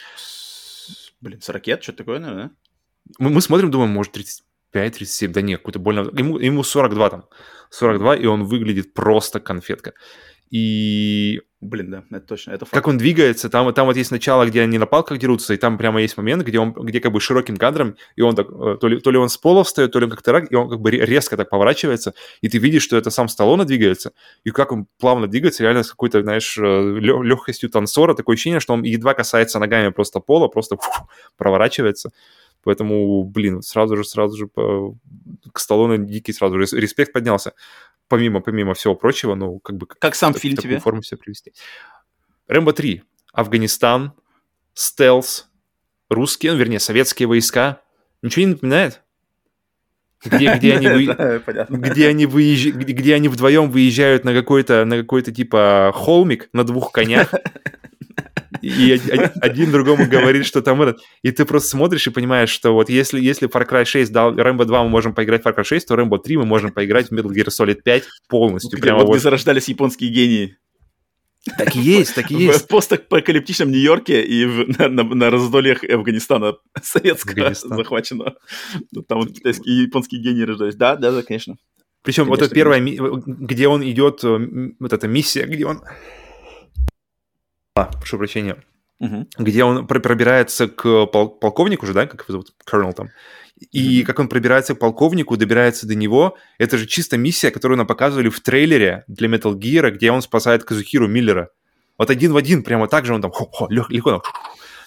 [1.20, 2.50] Блин, с ракет, что такое, наверное,
[3.18, 4.16] мы, мы смотрим, думаем, может,
[4.76, 6.00] 35, 37, да нет, какой-то больно...
[6.12, 7.24] Ему, ему 42 там.
[7.70, 9.94] 42, и он выглядит просто конфетка.
[10.50, 11.40] И...
[11.60, 12.74] Блин, да, это точно, это факт.
[12.74, 15.78] Как он двигается, там, там вот есть начало, где они на палках дерутся, и там
[15.78, 18.86] прямо есть момент, где он, где как бы широким кадром, и он так, э, то
[18.88, 20.80] ли, то ли он с пола встает, то ли он как-то рак, и он как
[20.80, 22.12] бы резко так поворачивается,
[22.42, 24.12] и ты видишь, что это сам Сталлоне двигается,
[24.44, 28.74] и как он плавно двигается, реально с какой-то, знаешь, э, легкостью танцора, такое ощущение, что
[28.74, 31.08] он едва касается ногами просто пола, просто фу,
[31.38, 32.12] проворачивается.
[32.66, 34.98] Поэтому, блин, сразу же, сразу же по...
[35.52, 37.52] к Сталлоне дикий сразу же респект поднялся.
[38.08, 39.86] Помимо, помимо всего прочего, ну, как бы...
[39.86, 40.80] Как сам фильм тебе?
[40.80, 41.52] форму все привести.
[42.48, 43.04] Рэмбо 3.
[43.32, 44.14] Афганистан,
[44.74, 45.48] стелс,
[46.08, 47.82] русские, ну, вернее, советские войска.
[48.20, 49.00] Ничего не напоминает?
[50.24, 51.04] Где, где они, вы...
[51.68, 52.70] где, они выезж...
[52.72, 57.32] где они вдвоем выезжают на какой-то, на какой-то типа холмик на двух конях,
[58.66, 59.00] и
[59.40, 61.00] один другому говорит, что там этот...
[61.22, 64.64] И ты просто смотришь и понимаешь, что вот если, если Far Cry 6 дал Rainbow
[64.64, 67.12] 2 мы можем поиграть в Far Cry 6, то Rainbow 3 мы можем поиграть в
[67.12, 68.78] Metal Gear Solid 5 полностью.
[68.80, 69.20] Прямо вот, вот.
[69.20, 70.56] зарождались японские гении.
[71.58, 72.64] Так и есть, так и есть.
[72.64, 77.76] В постапокалиптичном Нью-Йорке и в, на, на, на раздольях Афганистана советского Афганистан.
[77.76, 78.36] захваченного.
[79.08, 80.74] Там вот китайские и японские гении рождались.
[80.74, 81.56] Да, да, да, конечно.
[82.02, 85.82] Причем конечно, вот это первое, где он идет, э, вот эта миссия, где он
[87.76, 88.56] а, прошу прощения,
[88.98, 89.26] угу.
[89.38, 93.10] где он пробирается к пол полковнику же, да, как его зовут, Colonel там,
[93.70, 97.78] и mm как он пробирается к полковнику, добирается до него, это же чисто миссия, которую
[97.78, 101.50] нам показывали в трейлере для Metal Gear, где он спасает Казухиру Миллера.
[101.98, 104.22] Вот один в один, прямо так же он там хо, хо, легко, там,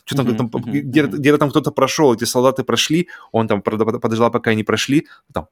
[0.06, 0.50] что там, mm-hmm.
[0.52, 5.08] там где-то, где там кто-то прошел, эти солдаты прошли, он там подождал, пока они прошли,
[5.34, 5.48] там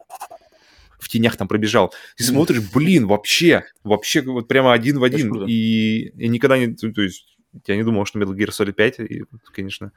[0.98, 1.94] в тенях там пробежал.
[2.16, 5.46] Ты смотришь, блин, вообще, вообще вот прямо один в один.
[5.46, 6.74] И, и никогда не...
[6.74, 9.24] То есть я не думал, что Metal Gear Solid 5, и,
[9.54, 9.92] конечно.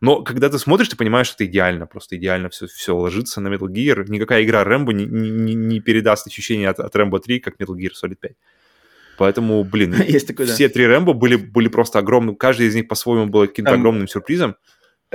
[0.00, 3.48] Но когда ты смотришь, ты понимаешь, что это идеально, просто идеально все, все ложится на
[3.48, 4.04] Metal Gear.
[4.08, 7.92] Никакая игра Рэмбо не, не, не передаст ощущение от, от Рэмбо 3, как Metal Gear
[7.92, 8.32] Solid 5.
[9.16, 10.74] Поэтому, блин, Есть такой, все да.
[10.74, 12.36] три Рэмбо были, были просто огромным.
[12.36, 13.80] Каждый из них по-своему был каким-то Там...
[13.80, 14.56] огромным сюрпризом.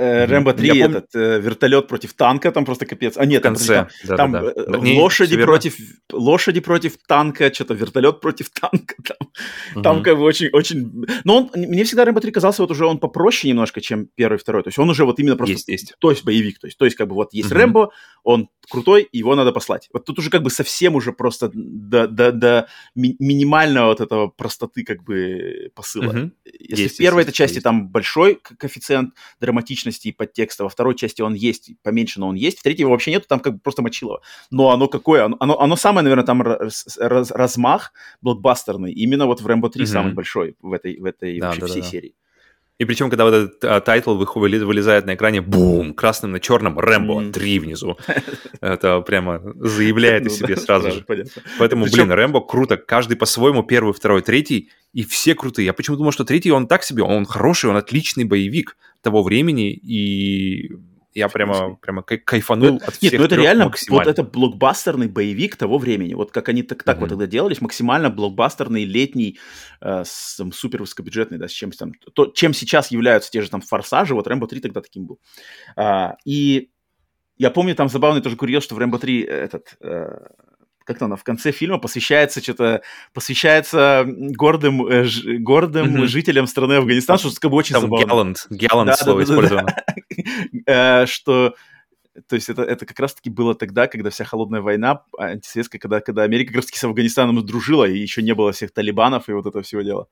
[0.00, 0.84] Э, Рэмбо 3 помню...
[0.86, 3.18] этот э, вертолет против танка, там просто капец.
[3.18, 3.74] А нет, в конце.
[3.74, 4.78] Там, да, там да, да.
[4.78, 5.76] Э, лошади не, против
[6.10, 8.94] лошади против танка, что-то вертолет против танка.
[9.04, 9.28] Там,
[9.74, 9.82] угу.
[9.82, 11.06] там как бы очень, очень.
[11.24, 14.62] Но он мне всегда Рэмбо 3 казался вот уже он попроще немножко, чем первый, второй.
[14.62, 15.52] То есть он уже вот именно просто.
[15.52, 15.94] Есть, есть.
[15.98, 17.58] То есть боевик, то есть, то есть как бы вот есть угу.
[17.58, 17.90] Рэмбо,
[18.24, 19.88] он крутой, его надо послать.
[19.92, 24.28] Вот тут уже как бы совсем уже просто до, до, до ми- минимального вот этого
[24.28, 26.10] простоты как бы посыла.
[26.10, 26.30] Угу.
[26.68, 27.64] Если есть, в первой этой части есть.
[27.64, 32.58] там большой коэффициент драматичности и подтекста, во второй части он есть, поменьше, но он есть,
[32.58, 34.22] в третьей его вообще нету, там как бы просто мочилово.
[34.50, 35.24] Но оно какое?
[35.24, 37.92] Оно, оно, оно самое, наверное, там раз, раз, размах
[38.22, 39.90] блокбастерный, именно вот в Рэмбо 3 угу.
[39.90, 41.88] самый большой в этой, в этой да, вообще да, всей да.
[41.88, 42.14] серии.
[42.80, 47.24] И причем, когда вот этот а, title вылезает на экране, бум, красным на черном, Рэмбо
[47.24, 47.32] mm.
[47.32, 47.98] 3 внизу.
[48.62, 51.04] Это прямо заявляет о ну себе сразу же.
[51.58, 52.78] Поэтому, блин, Рэмбо круто.
[52.78, 55.66] Каждый по-своему, первый, второй, третий, и все крутые.
[55.66, 59.72] Я почему думал, что третий, он так себе, он хороший, он отличный боевик того времени,
[59.72, 60.72] и
[61.14, 65.56] я прямо, прямо кайфанул ну, от всех Нет, ну это реально, вот это блокбастерный боевик
[65.56, 66.14] того времени.
[66.14, 67.00] Вот как они так, так mm-hmm.
[67.00, 69.38] вот тогда делались, максимально блокбастерный, летний,
[69.80, 73.50] э, с, там, супер высокобюджетный, да, с чем там, то, чем сейчас являются те же
[73.50, 75.20] там Форсажи, вот Рэмбо 3 тогда таким был.
[75.76, 76.70] А, и
[77.38, 79.76] я помню, там забавный тоже курьез, что в Рэмбо 3 этот...
[79.80, 80.26] Э,
[80.90, 82.82] как-то она в конце фильма посвящается что-то,
[83.12, 86.06] посвящается гордым, э, ж, гордым mm-hmm.
[86.06, 88.06] жителям страны Афганистан, что как бы очень Там забавно.
[88.06, 89.76] Галлант, галлант да, слово да, использовано.
[90.66, 91.54] Э, что
[92.26, 96.24] то есть это, это как раз-таки было тогда, когда вся холодная война антисоветская, когда, когда
[96.24, 99.62] Америка как раз-таки с Афганистаном дружила, и еще не было всех талибанов и вот этого
[99.62, 100.08] всего дела.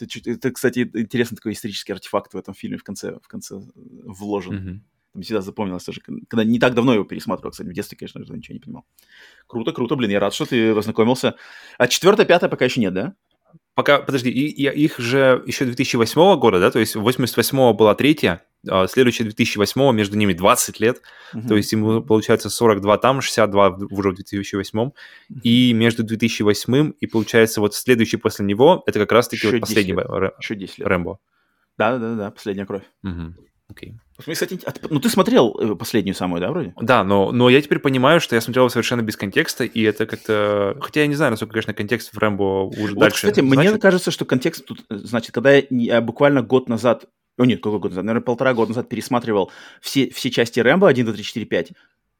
[0.00, 4.54] Это, это, кстати, интересный такой исторический артефакт в этом фильме в конце, в конце вложен.
[4.54, 4.80] Mm-hmm.
[5.22, 8.60] Всегда запомнилось тоже, когда не так давно его пересматривал, кстати, в детстве, конечно, ничего не
[8.60, 8.84] понимал.
[9.46, 11.36] Круто, круто, блин, я рад, что ты познакомился.
[11.78, 13.14] А четвертая, пятая пока еще нет, да?
[13.74, 18.42] Пока, подожди, и, и, их же еще 2008 года, да, то есть 88 была третья,
[18.66, 21.02] а следующая 2008 между ними 20 лет,
[21.34, 21.46] uh-huh.
[21.46, 24.92] то есть ему получается 42 там, 62 уже в 2008, uh-huh.
[25.42, 30.32] и между 2008 и получается вот следующий после него, это как раз-таки вот последний Рэ...
[30.78, 31.18] Рэмбо.
[31.76, 32.84] Да-да-да, последняя кровь.
[33.04, 33.34] Uh-huh.
[33.68, 33.90] Окей.
[33.90, 34.05] Okay.
[34.18, 34.58] Кстати,
[34.88, 36.72] ну ты смотрел э, последнюю самую, да, вроде?
[36.80, 40.76] Да, но, но я теперь понимаю, что я смотрел совершенно без контекста, и это как-то...
[40.80, 43.72] Хотя я не знаю, насколько, конечно, контекст в Рэмбо уже вот, дальше кстати, значит.
[43.72, 44.84] мне кажется, что контекст тут...
[44.88, 47.06] Э, значит, когда я, я буквально год назад...
[47.38, 48.04] О, нет, какой год назад?
[48.04, 49.50] Наверное, полтора года назад пересматривал
[49.82, 51.72] все, все части Рэмбо 1, 2, 3, 4, 5.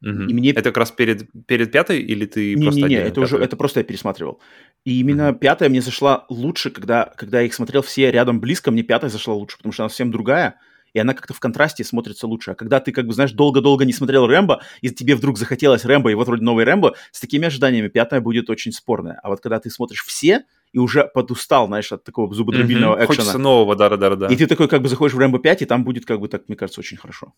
[0.03, 0.11] Угу.
[0.11, 0.51] И мне...
[0.51, 2.81] Это как раз перед, перед пятой или ты не, просто...
[2.83, 4.41] Не-не-не, это уже это просто я пересматривал.
[4.85, 5.39] И именно угу.
[5.39, 9.33] пятая мне зашла лучше, когда, когда я их смотрел все рядом близко, мне пятая зашла
[9.33, 10.61] лучше, потому что она совсем другая
[10.97, 12.53] и она как-то в контрасте смотрится лучше.
[12.53, 16.11] А когда ты, как бы, знаешь, долго-долго не смотрел Рэмбо, и тебе вдруг захотелось Рэмбо,
[16.11, 19.21] и вот вроде новый Рэмбо, с такими ожиданиями пятая будет очень спорная.
[19.23, 20.45] А вот когда ты смотришь все,
[20.77, 23.05] и уже подустал, знаешь, от такого зубодробильного mm-hmm.
[23.05, 23.17] экшена.
[23.17, 24.27] Хочется нового, да-да-да.
[24.27, 26.49] И ты такой как бы заходишь в Рэмбо 5, и там будет, как бы, так,
[26.49, 27.33] мне кажется, очень хорошо.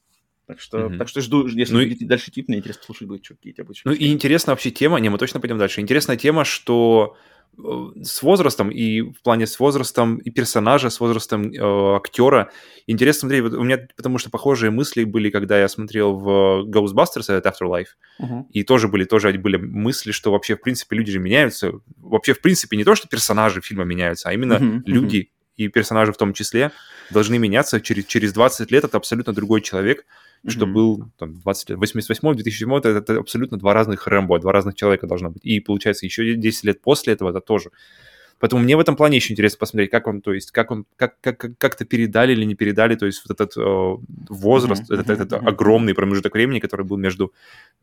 [0.46, 0.98] Так что, mm-hmm.
[0.98, 3.64] так что жду, если ну, будете дальше идти, мне интересно послушать будет, что какие тебя
[3.64, 3.80] будут.
[3.84, 5.80] Ну и интересная вообще тема, не, мы точно пойдем дальше.
[5.80, 7.16] Интересная тема, что
[7.58, 12.50] Э, с возрастом, и в плане с возрастом и персонажа, с возрастом э, актера.
[12.86, 17.32] Интересно смотреть, вот у меня потому что похожие мысли были, когда я смотрел в Ghostbusters,
[17.32, 18.44] это Afterlife, uh-huh.
[18.52, 21.72] и тоже были, тоже были мысли, что вообще, в принципе, люди же меняются.
[21.96, 24.82] Вообще, в принципе, не то, что персонажи фильма меняются, а именно uh-huh.
[24.86, 26.70] люди и персонажи в том числе
[27.10, 27.80] должны меняться.
[27.80, 29.98] Через, через 20 лет это абсолютно другой человек,
[30.44, 30.50] mm-hmm.
[30.50, 31.78] что был там, 20 лет.
[31.78, 35.44] 88 2007 это, это абсолютно два разных Рэмбо, два разных человека должно быть.
[35.44, 37.70] И получается еще 10 лет после этого это тоже.
[38.38, 41.20] Поэтому мне в этом плане еще интересно посмотреть, как он, то есть, как он, как,
[41.20, 43.96] как, как-то передали или не передали, то есть, вот этот э,
[44.28, 44.94] возраст, mm-hmm.
[44.94, 45.48] этот, этот mm-hmm.
[45.48, 47.32] огромный промежуток времени, который был между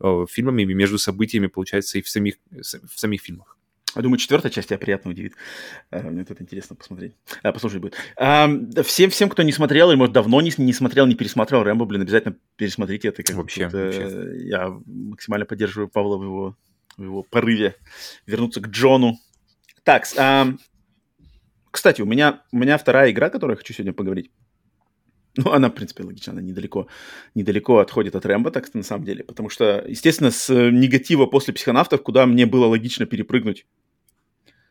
[0.00, 3.56] э, фильмами, между событиями, получается, и в самих, в самих фильмах.
[3.96, 5.34] Я думаю, четвертая часть тебя приятно удивит.
[5.90, 7.14] Э, мне тут интересно посмотреть.
[7.42, 7.94] А, послушать будет.
[8.16, 8.48] А,
[8.84, 12.02] всем, всем, кто не смотрел, или, может, давно не, не смотрел, не пересмотрел Рэмбо, блин,
[12.02, 13.22] обязательно пересмотрите это.
[13.22, 14.32] Как вообще, вообще.
[14.44, 16.56] Я максимально поддерживаю Павла в его,
[16.98, 17.76] в его порыве
[18.26, 19.18] вернуться к Джону.
[19.82, 20.48] Так, а,
[21.70, 24.30] кстати, у меня, у меня вторая игра, которую я хочу сегодня поговорить.
[25.36, 26.88] Ну, она, в принципе, логично, она недалеко,
[27.34, 29.22] недалеко отходит от Рэмбо, так на самом деле.
[29.22, 33.66] Потому что, естественно, с негатива после психонавтов, куда мне было логично перепрыгнуть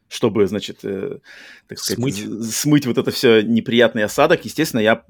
[0.08, 1.20] чтобы, значит, э,
[1.68, 2.54] так сказать, смыть.
[2.54, 5.04] смыть вот это все неприятный осадок, естественно, я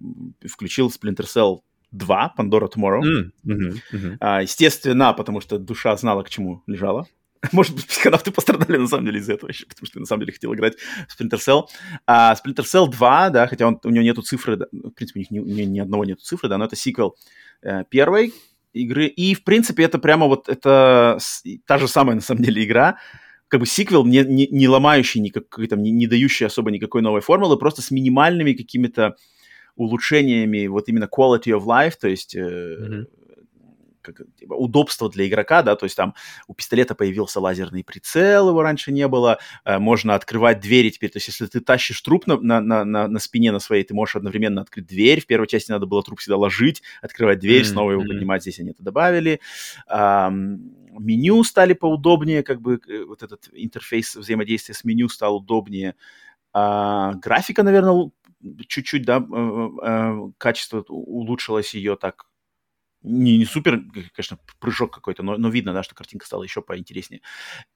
[0.46, 1.60] включил Splinter Cell
[1.92, 3.02] 2, Pandora Tomorrow.
[3.02, 4.18] Mm, mm-hmm, mm-hmm.
[4.20, 7.08] А, естественно, потому что душа знала, к чему лежала.
[7.52, 10.22] Может быть, психонавты пострадали на самом деле из-за этого еще, потому что я на самом
[10.22, 10.76] деле хотел играть
[11.08, 11.64] в Splinter Cell.
[12.08, 15.22] А Splinter Cell 2, да, хотя он, у него нету цифры, да, в принципе, у
[15.22, 17.16] них ни, ни, ни одного нету цифры, да, но это сиквел
[17.62, 18.34] э, первой
[18.74, 19.08] игры.
[19.08, 21.18] И, в принципе, это прямо вот, это
[21.66, 22.98] та же самая, на самом деле, игра,
[23.56, 27.22] как бы сиквел, не, не, не ломающий никакой, там, не, не дающий особо никакой новой
[27.22, 29.16] формулы, просто с минимальными какими-то
[29.78, 33.06] улучшениями вот именно quality of life, то есть mm-hmm
[34.06, 36.14] как, типа, удобство для игрока, да, то есть там
[36.48, 41.18] у пистолета появился лазерный прицел, его раньше не было, э, можно открывать двери теперь, то
[41.18, 44.62] есть если ты тащишь труп на, на, на, на спине на своей, ты можешь одновременно
[44.62, 47.66] открыть дверь, в первой части надо было труп всегда ложить, открывать дверь, mm-hmm.
[47.66, 49.40] снова его поднимать, здесь они это добавили.
[51.00, 55.96] Меню стали поудобнее, как бы э, вот этот интерфейс взаимодействия с меню стал удобнее.
[56.54, 58.12] А, графика, наверное,
[58.68, 62.28] чуть-чуть, да, э, качество улучшилось ее так
[63.06, 63.82] не, не супер,
[64.14, 67.22] конечно, прыжок какой-то, но, но видно, да, что картинка стала еще поинтереснее.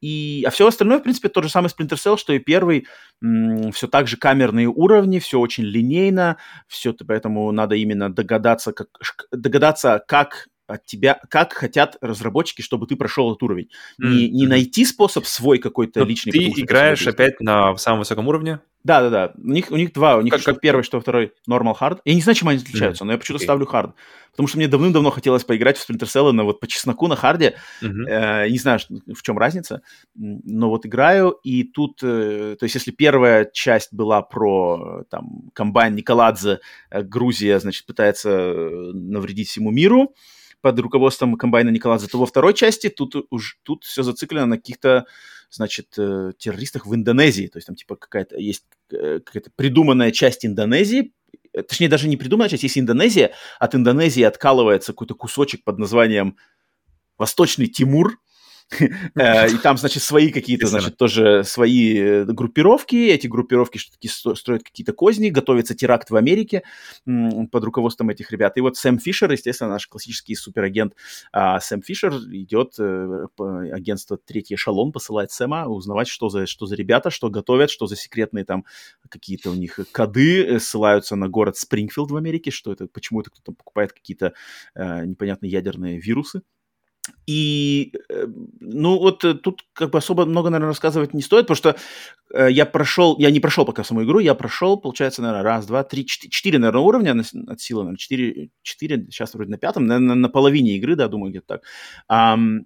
[0.02, 2.88] И, а все остальное, в принципе, тот же самый Splinter Cell, что и первый.
[3.22, 8.88] М- все так же камерные уровни, все очень линейно, все, поэтому надо именно догадаться, как,
[9.32, 13.70] догадаться, как от тебя, как хотят разработчики, чтобы ты прошел этот уровень.
[14.02, 14.08] Mm-hmm.
[14.08, 16.32] Не, не найти способ свой какой-то личный.
[16.32, 18.60] Ты играешь опять на самом высоком уровне?
[18.84, 19.34] Да, да, да.
[19.36, 20.16] У них, у них два.
[20.16, 20.62] У них как, что как...
[20.62, 22.00] первый, что второй normal hard.
[22.06, 23.08] Я не знаю, чем они отличаются, mm-hmm.
[23.08, 23.48] но я почему-то okay.
[23.48, 23.94] ставлю hard.
[24.32, 27.56] Потому что мне давным-давно хотелось поиграть в Splinter Cell на вот по чесноку на харде.
[27.82, 28.08] Mm-hmm.
[28.08, 29.82] Э, не знаю, в чем разница.
[30.16, 32.00] Но вот играю, и тут...
[32.04, 36.60] Э, то есть если первая часть была про там комбайн Николадзе,
[36.90, 40.14] э, Грузия, значит, пытается э, навредить всему миру,
[40.62, 45.06] под руководством комбайна Николадзе, то во второй части тут, уж, тут все зациклено на каких-то,
[45.50, 47.48] значит, э, террористах в Индонезии.
[47.48, 51.14] То есть там типа какая-то есть э, какая-то придуманная часть Индонезии,
[51.54, 56.38] э, точнее даже не придуманная часть, есть Индонезия, от Индонезии откалывается какой-то кусочек под названием
[57.18, 58.18] Восточный Тимур,
[58.80, 62.96] и там, значит, свои какие-то, значит, тоже свои э, группировки.
[62.96, 66.64] Эти группировки строят какие-то козни, готовится теракт в Америке
[67.06, 68.58] под руководством этих ребят.
[68.58, 70.94] И вот Сэм Фишер, естественно, наш классический суперагент
[71.32, 73.26] а Сэм Фишер идет, э,
[73.72, 77.96] агентство «Третий эшелон» посылает Сэма узнавать, что за, что за ребята, что готовят, что за
[77.96, 78.66] секретные там
[79.10, 83.52] какие-то у них коды, ссылаются на город Спрингфилд в Америке, что это, почему это кто-то
[83.52, 84.34] покупает какие-то
[84.76, 86.44] э, непонятные ядерные вирусы.
[87.26, 88.26] И, э,
[88.60, 91.76] ну, вот э, тут как бы особо много, наверное, рассказывать не стоит, потому что
[92.34, 95.84] э, я прошел, я не прошел пока саму игру, я прошел, получается, наверное, раз, два,
[95.84, 100.16] три, четыре, четыре наверное, уровня от силы, наверное, четыре, четыре, сейчас вроде на пятом, наверное,
[100.16, 101.64] на половине игры, да, думаю, где-то так.
[102.12, 102.66] Um,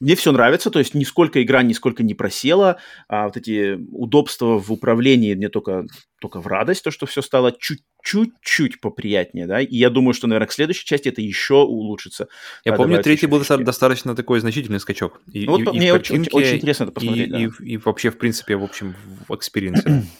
[0.00, 2.78] мне все нравится, то есть нисколько игра нисколько не просела,
[3.08, 5.86] а вот эти удобства в управлении мне только,
[6.20, 10.46] только в радость, то, что все стало чуть-чуть поприятнее, да, и я думаю, что, наверное,
[10.46, 12.28] к следующей части это еще улучшится.
[12.64, 13.62] Я помню, третий был фишки.
[13.62, 15.20] достаточно такой значительный скачок.
[15.32, 17.28] И, ну, вот и, мне и очень, очень интересно это посмотреть.
[17.28, 17.38] И, да.
[17.38, 18.94] и, и вообще, в принципе, в общем,
[19.28, 20.04] в experience'е.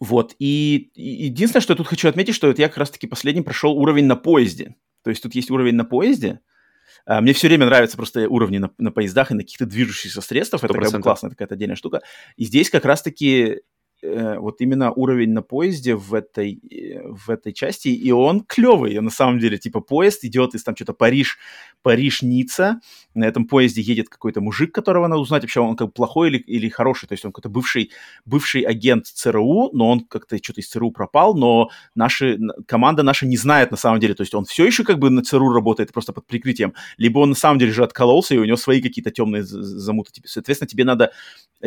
[0.00, 3.42] Вот, и, и единственное, что я тут хочу отметить, что вот я как раз-таки последний
[3.42, 4.74] прошел уровень на поезде.
[5.04, 6.51] То есть тут есть уровень на поезде, а,
[7.06, 10.62] мне все время нравятся просто уровни на, на поездах и на каких-то движущихся средствах.
[10.62, 10.66] 100%.
[10.66, 12.02] Это как бы классная какая-то отдельная штука.
[12.36, 13.62] И здесь как раз-таки
[14.02, 19.00] э, вот именно уровень на поезде в этой, э, в этой части, и он клевый,
[19.00, 19.58] на самом деле.
[19.58, 21.38] Типа поезд идет из там что-то Париж,
[21.82, 22.80] Париж-Ницца.
[23.14, 26.68] На этом поезде едет какой-то мужик, которого надо узнать вообще, он как плохой или, или
[26.68, 27.06] хороший.
[27.06, 27.90] То есть он какой-то бывший,
[28.24, 33.36] бывший агент ЦРУ, но он как-то что-то из ЦРУ пропал, но наши, команда наша не
[33.36, 34.14] знает на самом деле.
[34.14, 37.30] То есть он все еще как бы на ЦРУ работает просто под прикрытием, либо он
[37.30, 40.10] на самом деле же откололся, и у него свои какие-то темные замуты.
[40.24, 41.12] Соответственно, тебе надо,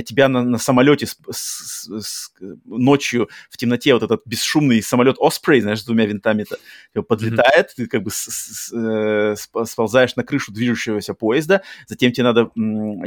[0.06, 2.25] тебя на, на самолете с, с, с,
[2.66, 6.58] ночью в темноте вот этот бесшумный самолет Osprey, знаешь, с двумя винтами-то,
[7.04, 7.76] подлетает, mm-hmm.
[7.76, 12.52] ты как бы с, с, э, сползаешь на крышу движущегося поезда, затем тебе надо,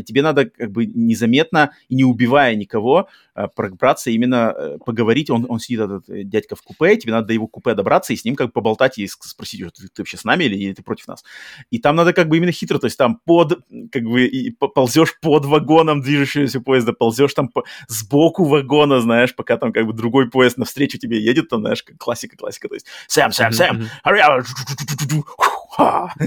[0.03, 3.09] тебе надо как бы незаметно и не убивая никого
[3.39, 5.31] а, пробраться именно э, поговорить.
[5.31, 8.17] Он, он сидит, этот э, дядька в купе, тебе надо до его купе добраться и
[8.17, 10.83] с ним как бы поболтать и спросить, ты, ты вообще с нами или, или ты
[10.83, 11.23] против нас.
[11.71, 13.61] И там надо как бы именно хитро, то есть там под,
[13.93, 19.57] как бы, и ползешь под вагоном движущегося поезда, ползешь там по, сбоку вагона, знаешь, пока
[19.57, 23.33] там как бы другой поезд навстречу тебе едет, там, знаешь, классика, классика, то есть Сэм,
[23.33, 23.89] Сэм, Сэм!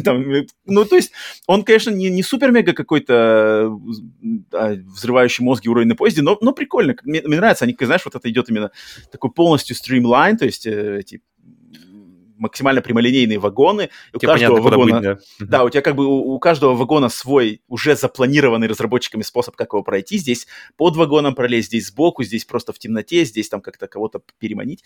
[0.04, 0.24] Там,
[0.66, 1.12] ну, то есть
[1.46, 3.78] он, конечно, не, не супер-мега какой-то
[4.54, 6.96] а, взрывающий мозги уровень на поезде, но, но прикольно.
[7.04, 8.72] Мне, мне нравится, они, знаешь, вот это идет именно
[9.12, 11.22] такой полностью стримлайн, то есть э, эти
[12.42, 13.90] максимально прямолинейные вагоны.
[14.14, 15.46] У Тебе каждого понятно, вагона, быть, да.
[15.46, 19.74] да, у тебя как бы у, у каждого вагона свой уже запланированный разработчиками способ, как
[19.74, 20.18] его пройти.
[20.18, 24.84] Здесь под вагоном пролезть, здесь сбоку, здесь просто в темноте, здесь там как-то кого-то переманить.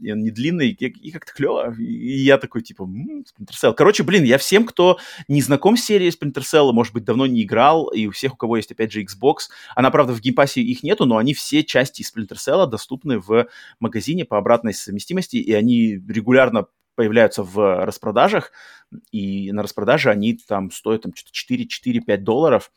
[0.00, 1.74] И он не длинный, и, и как-то клево.
[1.78, 3.74] И я такой, типа, м-м, Splinter Cell.
[3.74, 4.98] Короче, блин, я всем, кто
[5.28, 8.36] не знаком с серией Splinter Cell, может быть, давно не играл, и у всех, у
[8.36, 11.62] кого есть, опять же, Xbox, она, правда, в Game Pass'е их нету, но они все
[11.62, 13.46] части Splinter Cell доступны в
[13.78, 18.52] магазине по обратной совместимости, и они регулярно появляются в распродажах,
[19.10, 22.70] и на распродаже они там стоят там, что-то 4-4-5 долларов,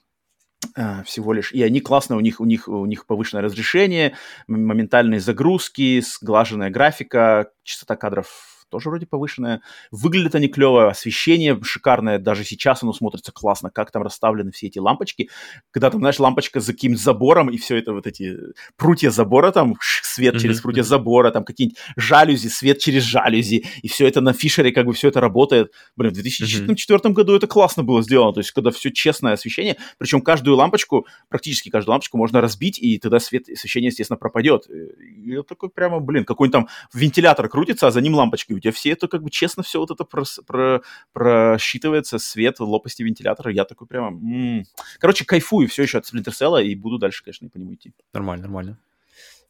[0.75, 1.53] Uh, всего лишь.
[1.53, 4.15] И они классно, у них, у них, у них повышенное разрешение,
[4.47, 9.61] моментальные загрузки, сглаженная графика, частота кадров тоже вроде повышенное.
[9.91, 14.79] Выглядят они клево, освещение шикарное, даже сейчас оно смотрится классно, как там расставлены все эти
[14.79, 15.29] лампочки.
[15.71, 18.37] Когда там, знаешь, лампочка за каким-то забором, и все это вот эти
[18.75, 20.39] прутья забора, там свет mm-hmm.
[20.39, 24.85] через прутья забора, там какие-нибудь жалюзи, свет через жалюзи, и все это на фишере, как
[24.85, 25.71] бы все это работает.
[25.95, 27.13] Блин, в 2004 mm-hmm.
[27.13, 31.69] году это классно было сделано, то есть когда все честное освещение, причем каждую лампочку, практически
[31.69, 34.67] каждую лампочку можно разбить, и тогда свет, освещение, естественно, пропадет.
[34.69, 38.56] И я такой прямо, блин, какой-нибудь там вентилятор крутится, а за ним лампочки.
[38.57, 40.81] У тебя все это как бы честно все вот это про, про,
[41.13, 43.51] просчитывается, свет, лопасти вентилятора.
[43.51, 44.09] Я такой прямо...
[44.09, 44.65] М-м.
[44.99, 47.93] Короче, кайфую все еще от Splinter Cell, и буду дальше, конечно, по нему идти.
[48.13, 48.79] Нормально, нормально.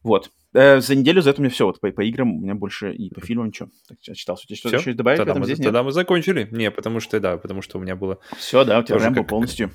[0.04, 0.32] Вот.
[0.54, 1.66] Э, за неделю за это у меня все.
[1.66, 3.70] Вот по, по играм у меня больше и по фильмам ничего.
[3.88, 4.38] Так, я читал.
[4.42, 5.58] У тебя что-то еще добавить тогда в этом мы, здесь?
[5.58, 5.86] Тогда нет?
[5.86, 6.48] мы закончили.
[6.52, 8.20] Не, потому что, да, потому что у меня было...
[8.38, 9.30] Все, да, у тебя Рэмбо как...
[9.30, 9.72] полностью.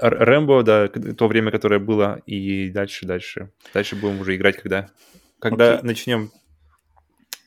[0.00, 3.50] Рэмбо, да, то время, которое было, и дальше, дальше.
[3.74, 4.90] Дальше будем уже играть, когда,
[5.40, 5.86] когда Окей.
[5.86, 6.30] начнем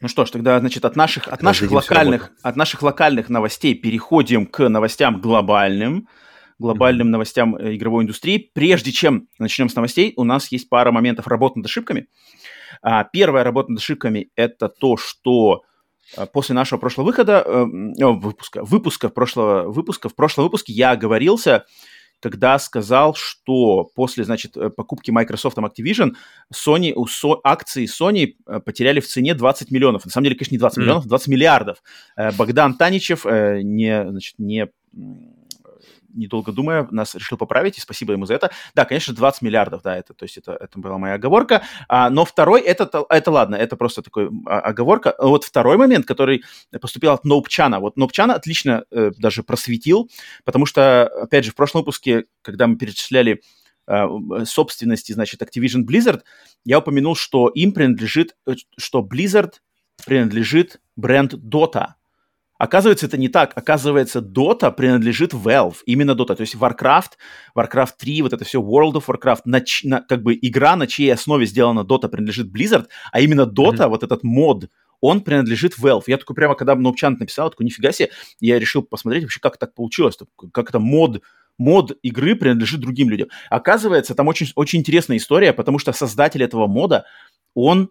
[0.01, 4.47] ну что ж, тогда, значит, от наших, от наших локальных, от наших локальных новостей переходим
[4.47, 6.07] к новостям глобальным,
[6.57, 8.49] глобальным новостям э, игровой индустрии.
[8.53, 12.07] Прежде чем начнем с новостей, у нас есть пара моментов работы над ошибками.
[12.81, 15.61] А, первая работа над ошибками– это то, что
[16.17, 17.63] а, после нашего прошлого выхода, э,
[18.05, 21.65] выпуска, выпуска прошлого выпуска, в прошлом выпуске я оговорился,
[22.21, 26.13] когда сказал, что после, значит, э, покупки Microsoft Activision
[26.53, 30.05] Sony, у so, акции Sony э, потеряли в цене 20 миллионов.
[30.05, 30.81] На самом деле, конечно, не 20 mm.
[30.81, 31.83] миллионов, 20 миллиардов.
[32.15, 34.67] Э, Богдан Таничев не, значит, не
[36.13, 38.51] недолго думая, нас решил поправить, и спасибо ему за это.
[38.75, 41.63] Да, конечно, 20 миллиардов, да, это, то есть это, это была моя оговорка.
[41.87, 45.15] А, но второй, это, это ладно, это просто такой а, оговорка.
[45.19, 46.43] Вот второй момент, который
[46.79, 47.79] поступил от Ноупчана.
[47.79, 50.09] Вот Ноупчана отлично э, даже просветил,
[50.43, 53.41] потому что, опять же, в прошлом выпуске, когда мы перечисляли
[53.87, 54.07] э,
[54.45, 56.21] собственности, значит, Activision Blizzard,
[56.65, 59.53] я упомянул, что им принадлежит, э, что Blizzard
[60.05, 61.93] принадлежит бренд Dota.
[62.61, 63.53] Оказывается, это не так.
[63.55, 66.35] Оказывается, Dota принадлежит Valve, именно Dota.
[66.35, 67.13] То есть Warcraft,
[67.57, 71.11] Warcraft 3, вот это все World of Warcraft, на, на, как бы игра, на чьей
[71.11, 73.87] основе сделана Dota, принадлежит Blizzard, а именно Dota, mm-hmm.
[73.87, 76.03] вот этот мод, он принадлежит Valve.
[76.05, 79.73] Я такой прямо, когда Нопчант написал, такой, нифига себе, я решил посмотреть вообще, как так
[79.73, 80.19] получилось,
[80.53, 81.23] как это мод
[81.57, 83.29] мод игры принадлежит другим людям.
[83.49, 87.05] Оказывается, там очень, очень интересная история, потому что создатель этого мода,
[87.55, 87.89] он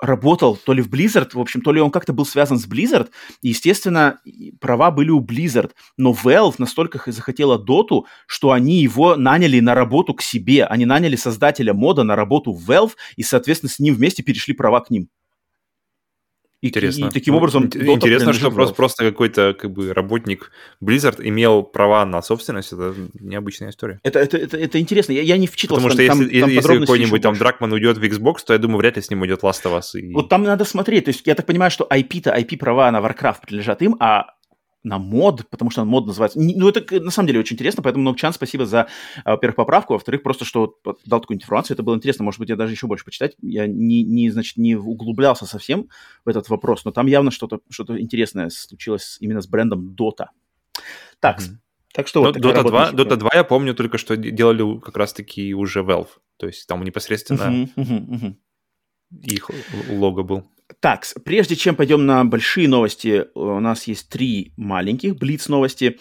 [0.00, 3.10] работал то ли в Blizzard, в общем, то ли он как-то был связан с Blizzard,
[3.42, 4.18] естественно,
[4.60, 10.14] права были у Blizzard, но Valve настолько захотела Доту, что они его наняли на работу
[10.14, 14.22] к себе, они наняли создателя мода на работу в Valve, и, соответственно, с ним вместе
[14.22, 15.08] перешли права к ним.
[16.64, 17.06] И, интересно.
[17.06, 17.64] И, таким образом...
[17.64, 20.50] Интересно, что просто, просто какой-то как бы работник
[20.82, 22.72] Blizzard имел права на собственность.
[22.72, 24.00] Это необычная история.
[24.02, 25.12] Это, это, это, это интересно.
[25.12, 25.86] Я, я не вчитывался.
[25.86, 28.78] Потому что там, если, там если какой-нибудь там Дракман уйдет в Xbox, то я думаю,
[28.78, 30.00] вряд ли с ним уйдет Last of Us.
[30.00, 30.14] И...
[30.14, 31.04] Вот там надо смотреть.
[31.04, 34.28] То есть я так понимаю, что IP-то, IP-права на Warcraft принадлежат им, а
[34.84, 36.38] на мод, потому что он мод называется.
[36.38, 38.86] Ну, это на самом деле очень интересно, поэтому Нокчан, спасибо за,
[39.24, 42.56] а, во-первых, поправку, во-вторых, просто, что дал такую информацию, это было интересно, может быть, я
[42.56, 43.34] даже еще больше почитать.
[43.40, 45.88] Я не, не, значит, не углублялся совсем
[46.24, 50.26] в этот вопрос, но там явно что-то что интересное случилось именно с брендом Dota.
[51.18, 51.58] Так, mm-hmm.
[51.94, 55.80] Так что вот Dota 2, Dota 2 я помню только, что делали как раз-таки уже
[55.82, 56.08] Valve.
[56.38, 58.34] То есть там непосредственно uh-huh, uh-huh, uh-huh.
[59.22, 59.48] их
[59.88, 60.44] лого был.
[60.80, 65.98] Так, прежде чем пойдем на большие новости, у нас есть три маленьких блиц новости.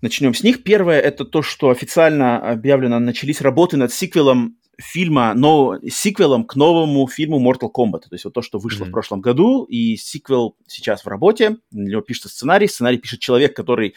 [0.00, 0.64] Начнем с них.
[0.64, 7.06] Первое это то, что официально объявлено, начались работы над сиквелом фильма, но сиквелом к новому
[7.06, 8.00] фильму Mortal Kombat.
[8.00, 8.88] То есть вот то, что вышло mm-hmm.
[8.88, 11.58] в прошлом году, и сиквел сейчас в работе.
[11.70, 12.68] Для него пишется сценарий.
[12.68, 13.94] Сценарий пишет человек, который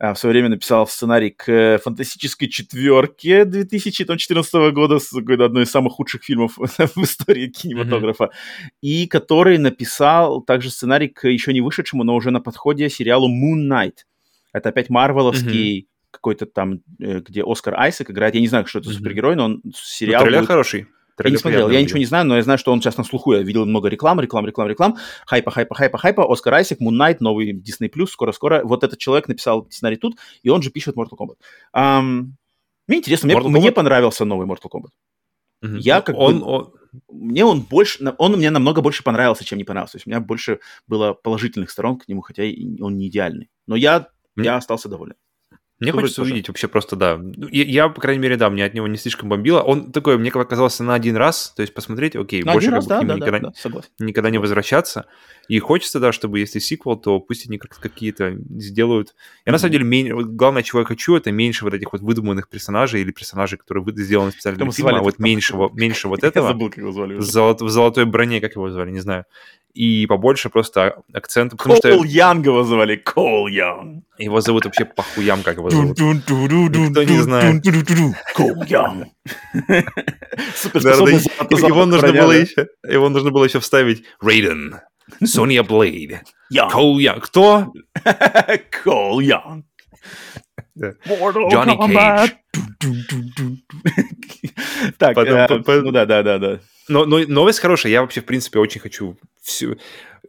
[0.00, 5.94] в свое время написал сценарий к э, фантастической четверке 2014 года, с одной из самых
[5.94, 8.78] худших фильмов в истории кинематографа, mm-hmm.
[8.82, 13.68] и который написал также сценарий к еще не вышедшему, но уже на подходе сериалу Moon
[13.68, 14.04] Knight.
[14.52, 15.86] Это опять марвеловский mm-hmm.
[16.12, 18.34] какой-то там, э, где Оскар Айсек играет.
[18.34, 18.92] Я не знаю, что это mm-hmm.
[18.92, 20.20] супергерой, но он сериал...
[20.20, 20.48] Ну, трейлер будет...
[20.48, 20.86] хороший.
[21.24, 23.32] Я не смотрел, я ничего не знаю, но я знаю, что он сейчас на слуху.
[23.32, 24.96] Я видел много рекламы, реклам, реклам, реклам.
[25.26, 26.32] Хайпа, хайпа, хайпа, хайпа.
[26.32, 28.62] Оскар Айсек, Moon Knight, новый Disney+, скоро-скоро.
[28.64, 31.36] Вот этот человек написал сценарий тут, и он же пишет Mortal Kombat.
[31.76, 32.32] Um,
[32.86, 34.90] мне интересно, мне, мне понравился новый Mortal Kombat.
[35.62, 35.76] Угу.
[35.76, 36.46] Я как он, бы...
[36.46, 36.72] Он...
[37.08, 38.14] Мне он больше...
[38.18, 39.92] Он мне намного больше понравился, чем не понравился.
[39.92, 42.44] То есть у меня больше было положительных сторон к нему, хотя
[42.80, 43.50] он не идеальный.
[43.66, 45.14] Но я, я остался доволен.
[45.80, 46.32] Мне хочется тоже.
[46.32, 47.16] увидеть вообще просто, да.
[47.16, 49.60] Ну, я, я, по крайней мере, да, мне от него не слишком бомбило.
[49.60, 52.84] Он такой, мне показался на один раз, то есть посмотреть, окей, на больше как раз,
[52.84, 55.06] бы да, да, никогда, да, да, никогда не возвращаться.
[55.46, 59.14] И хочется, да, чтобы если сиквел, то пусть они как-то какие-то сделают.
[59.46, 59.52] Я mm-hmm.
[59.52, 63.00] на самом деле, меньше, главное, чего я хочу, это меньше вот этих вот выдуманных персонажей
[63.00, 66.48] или персонажей, которые сделаны специально для фильма, а вот меньше, меньше вот этого.
[66.48, 67.14] Забыл, как его звали.
[67.14, 67.22] В
[67.70, 69.26] золотой броне, как его звали, не знаю.
[69.78, 71.56] И побольше просто акцента.
[71.56, 72.04] Потому Кол что...
[72.04, 74.04] Янг его звали, Кол Янг.
[74.18, 75.96] Его зовут вообще похуям, как его зовут.
[76.00, 77.64] Никто не знает.
[78.34, 79.06] Кол Янг.
[81.68, 84.80] Его нужно было еще, его нужно было еще вставить Рейден,
[85.24, 86.24] Соня Блейд,
[86.72, 87.26] Кол Янг.
[87.26, 87.72] Кто?
[88.82, 89.64] Кол Янг.
[90.76, 92.30] Джонни Кейдж.
[94.98, 96.60] Так, ну да, да, да, да.
[96.88, 97.92] Но, но новость хорошая.
[97.92, 99.76] Я вообще, в принципе, очень хочу всю...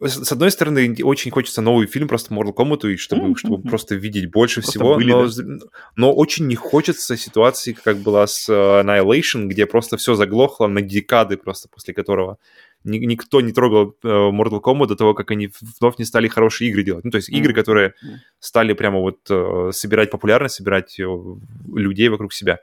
[0.02, 3.36] С одной стороны, очень хочется новый фильм просто Mortal Kombat, и чтобы, mm-hmm.
[3.36, 5.66] чтобы просто видеть больше просто всего, были, но, да.
[5.98, 10.82] но очень не хочется ситуации, как была с uh, Annihilation, где просто все заглохло на
[10.82, 12.38] декады просто после которого
[12.84, 15.50] никто не трогал uh, Mortal Kombat до того, как они
[15.80, 17.06] вновь не стали хорошие игры делать.
[17.06, 17.94] Ну, то есть игры, которые
[18.40, 21.40] стали прямо вот uh, собирать популярность, собирать uh,
[21.74, 22.60] людей вокруг себя.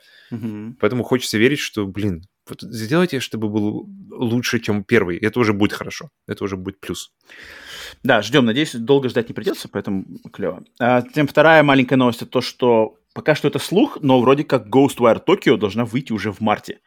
[0.80, 5.18] Поэтому хочется верить, что, блин, вот сделайте, чтобы был лучше, чем первый.
[5.18, 6.10] Это уже будет хорошо.
[6.26, 7.12] Это уже будет плюс.
[8.02, 8.44] Да, ждем.
[8.44, 10.64] Надеюсь, долго ждать не придется, поэтому клево.
[10.78, 14.66] А, тем вторая маленькая новость это то, что пока что это слух, но вроде как
[14.66, 16.80] Ghostwire Tokyo должна выйти уже в марте.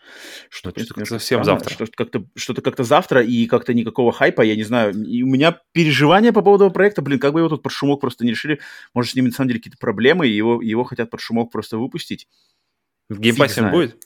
[0.50, 1.74] Что, что принципе, совсем завтра.
[1.74, 4.94] Что-то как-то, что-то как-то завтра, и как-то никакого хайпа, я не знаю.
[4.94, 8.26] И у меня переживания по поводу проекта, блин, как бы его тут под шумок просто
[8.26, 8.60] не решили.
[8.94, 11.80] Может, с ними на самом деле какие-то проблемы, и его, его хотят под шумок просто
[11.80, 12.28] выпустить.
[13.10, 13.98] В Game Pass е он будет?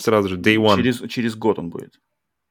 [0.00, 0.76] Сразу же, day one.
[0.76, 2.00] Через, через год он будет.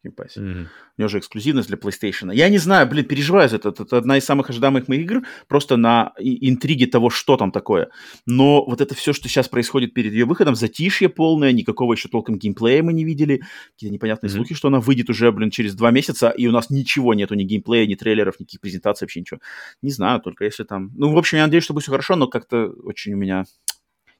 [0.05, 0.67] Mm-hmm.
[0.97, 2.33] У него же эксклюзивность для PlayStation.
[2.33, 3.69] Я не знаю, блин, переживаю за это.
[3.69, 7.89] Это одна из самых ожидаемых моих игр, просто на интриге того, что там такое.
[8.25, 12.37] Но вот это все, что сейчас происходит перед ее выходом, затишье полное, никакого еще толком
[12.37, 13.41] геймплея мы не видели,
[13.73, 14.35] какие-то непонятные mm-hmm.
[14.35, 17.43] слухи, что она выйдет уже, блин, через два месяца, и у нас ничего нету, ни
[17.43, 19.41] геймплея, ни трейлеров, никаких презентаций, вообще ничего.
[19.81, 20.91] Не знаю, только если там...
[20.95, 23.43] Ну, в общем, я надеюсь, что будет все хорошо, но как-то очень у меня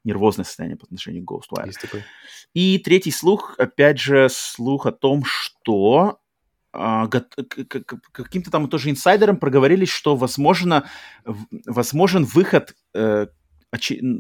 [0.04, 1.72] нервозное состояние по отношению к Ghostwire.
[2.54, 6.20] И третий слух, опять же, слух о том, что
[6.72, 10.88] а, каким-то там тоже инсайдерам проговорились, что возможно,
[11.26, 13.28] возможен выход э,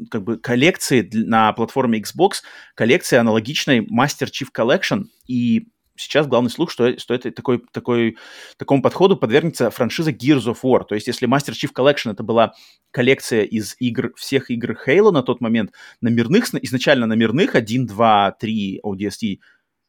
[0.09, 2.41] как бы коллекции на платформе Xbox,
[2.75, 5.67] коллекции аналогичной Master Chief Collection, и
[5.99, 8.17] сейчас главный слух, что, что это такой, такой,
[8.57, 10.83] такому подходу подвергнется франшиза Gears of War.
[10.85, 12.53] То есть если Master Chief Collection это была
[12.91, 18.81] коллекция из игр, всех игр Halo на тот момент, номерных, изначально номерных 1, 2, 3
[18.83, 19.39] ODST,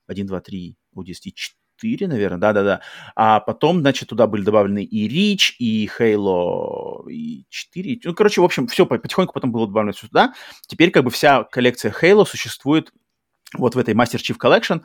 [0.07, 1.33] 1, 2, 3 ODST
[1.81, 2.81] 4, наверное, да-да-да.
[3.15, 8.01] А потом, значит, туда были добавлены и Reach, и Halo, и 4.
[8.05, 10.35] Ну, короче, в общем, все потихоньку потом было добавлено сюда.
[10.67, 12.93] Теперь как бы вся коллекция Halo существует
[13.57, 14.83] вот в этой Master Chief Collection.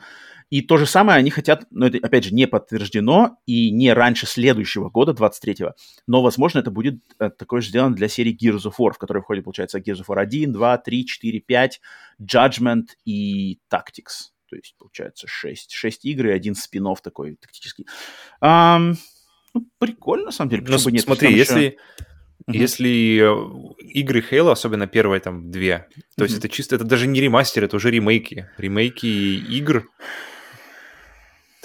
[0.48, 4.26] И то же самое они хотят, но это, опять же, не подтверждено и не раньше
[4.26, 5.74] следующего года, 23-го,
[6.06, 9.22] но, возможно, это будет э, такое же сделано для серии Gears of War, в которой
[9.22, 11.80] входит, получается, Gears of War 1, 2, 3, 4, 5,
[12.22, 14.30] Judgment и Tactics.
[14.48, 17.86] То есть, получается, 6, 6 игр и один спин такой тактический.
[18.40, 18.94] Um,
[19.52, 20.64] ну, прикольно, на самом деле.
[20.66, 21.60] Ну, нет, смотри, если...
[21.60, 21.76] Еще...
[22.48, 22.56] Uh-huh.
[22.58, 26.28] Если э, игры Halo, особенно первые там две, то uh-huh.
[26.28, 28.48] есть это чисто, это даже не ремастер, это уже ремейки.
[28.56, 29.90] Ремейки игр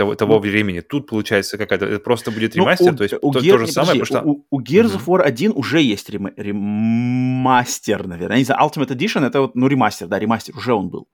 [0.01, 0.79] того, того ну, времени.
[0.79, 3.51] Тут получается какая-то, это просто будет ну, ремастер, ну, у, то есть у то, Gear,
[3.51, 4.45] то же самое, подожди, потому что...
[4.49, 8.37] У, у Gears of War 1 уже есть рем, ремастер, наверное.
[8.37, 11.07] Я не знаю, Ultimate Edition это вот, ну, ремастер, да, ремастер, уже он был.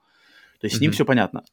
[0.62, 1.44] То есть с ним все понятно.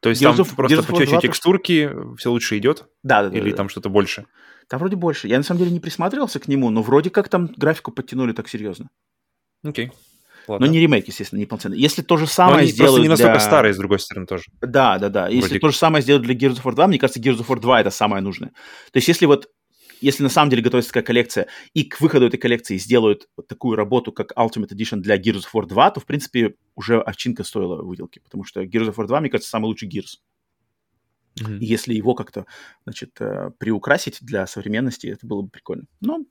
[0.00, 2.86] То есть Gears там of, просто Gears почаще текстурки, все лучше идет?
[3.04, 3.70] Да, да, Или да, там да.
[3.70, 4.26] что-то больше?
[4.68, 5.28] Там вроде больше.
[5.28, 8.48] Я на самом деле не присматривался к нему, но вроде как там графику подтянули так
[8.48, 8.88] серьезно.
[9.62, 9.86] Окей.
[9.86, 9.92] Okay.
[10.48, 10.66] Ладно.
[10.66, 11.78] Но не ремейк, естественно, не полноценный.
[11.78, 13.40] Если то же самое Но они сделают просто не настолько для...
[13.40, 14.44] старые, с другой стороны, тоже.
[14.60, 15.28] Да, да, да.
[15.28, 15.60] Если Вроде...
[15.60, 17.80] то же самое сделают для Gears of War 2, мне кажется, Gears of War 2
[17.80, 18.50] это самое нужное.
[18.92, 19.48] То есть если вот
[20.00, 24.12] если на самом деле готовится такая коллекция, и к выходу этой коллекции сделают такую работу,
[24.12, 28.18] как Ultimate Edition для Gears of War 2, то, в принципе, уже овчинка стоила выделки,
[28.20, 30.20] потому что Gears of War 2, мне кажется, самый лучший Gears.
[31.38, 31.58] Mm-hmm.
[31.58, 32.46] И если его как-то,
[32.84, 35.84] значит, э, приукрасить для современности, это было бы прикольно.
[36.00, 36.24] Но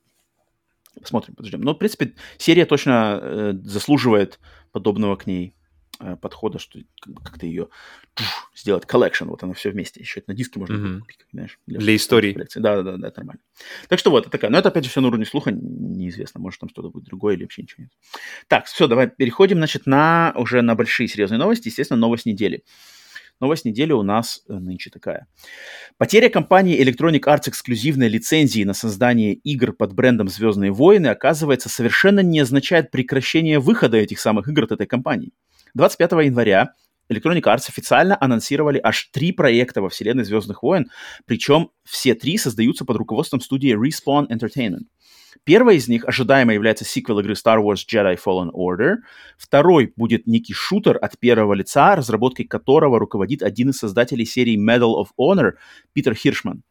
[0.98, 1.60] Посмотрим, подождем.
[1.60, 4.40] Но, в принципе, серия точно э, заслуживает
[4.72, 5.54] подобного к ней
[6.00, 6.80] э, подхода, что
[7.22, 7.68] как-то ее
[8.14, 10.00] туш, сделать collection, вот оно все вместе.
[10.00, 10.98] Еще это на диске можно mm-hmm.
[11.00, 11.58] купить, знаешь.
[11.66, 12.32] Для, для истории.
[12.56, 13.42] Да, да, да, да, это нормально.
[13.88, 14.50] Так что вот, это такая.
[14.50, 17.42] Но это, опять же, все на уровне слуха, неизвестно, может, там что-то будет другое или
[17.42, 17.92] вообще ничего нет.
[18.48, 21.68] Так, все, давай переходим, значит, на уже на большие серьезные новости.
[21.68, 22.64] Естественно, новость недели.
[23.40, 25.26] Новость недели у нас э, нынче такая.
[25.96, 32.20] Потеря компании Electronic Arts эксклюзивной лицензии на создание игр под брендом «Звездные войны» оказывается совершенно
[32.20, 35.32] не означает прекращение выхода этих самых игр от этой компании.
[35.74, 36.74] 25 января
[37.10, 40.90] Electronic Arts официально анонсировали аж три проекта во вселенной Звездных войн,
[41.24, 44.84] причем все три создаются под руководством студии Respawn Entertainment.
[45.44, 48.96] Первый из них ожидаемо является сиквел игры Star Wars Jedi Fallen Order.
[49.38, 54.94] Второй будет некий шутер от первого лица, разработкой которого руководит один из создателей серии Medal
[55.02, 55.52] of Honor
[55.92, 56.62] Питер Хиршман.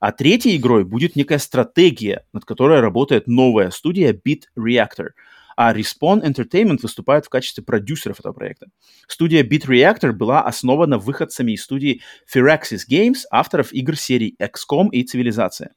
[0.00, 5.10] А третьей игрой будет некая стратегия, над которой работает новая студия Beat Reactor.
[5.58, 8.66] А Respawn Entertainment выступает в качестве продюсеров этого проекта.
[9.08, 12.02] Студия Beat Reactor была основана выходцами из студии
[12.32, 15.72] Firaxis Games, авторов игр серий XCOM и Цивилизация.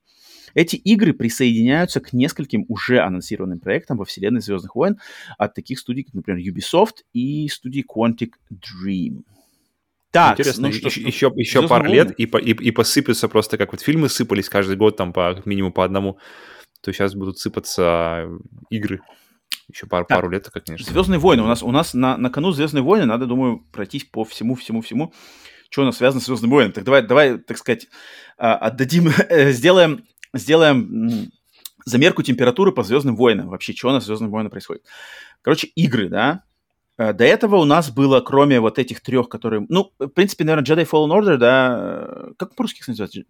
[0.53, 4.99] Эти игры присоединяются к нескольким уже анонсированным проектам во вселенной Звездных войн
[5.37, 9.23] от таких студий, как, например, Ubisoft и студии Quantic Dream.
[10.11, 13.73] Так, Интересно, ну, что, еще, еще, еще пару лет и, и, и посыпятся просто, как
[13.73, 16.17] вот фильмы сыпались каждый год, там по как минимум по одному,
[16.81, 18.27] то сейчас будут сыпаться
[18.71, 19.01] игры.
[19.71, 20.91] Еще пару, так, пару лет, конечно.
[20.91, 21.43] Звездные войны.
[21.43, 24.81] У нас, у нас на, на кону Звездные войны надо, думаю, пройтись по всему, всему,
[24.81, 25.13] всему,
[25.69, 26.73] что у нас связано с Звездными войнами.
[26.73, 27.87] Так давай, давай, так сказать,
[28.39, 29.09] а, отдадим,
[29.51, 31.31] сделаем сделаем
[31.85, 33.49] замерку температуры по Звездным войнам.
[33.49, 34.83] Вообще, что в Звездных войнах происходит.
[35.41, 36.43] Короче, игры, да.
[36.97, 39.65] Э, до этого у нас было, кроме вот этих трех, которые...
[39.69, 42.33] Ну, в принципе, наверное, Jedi Fallen Order, да...
[42.37, 43.21] Как по-русски называется?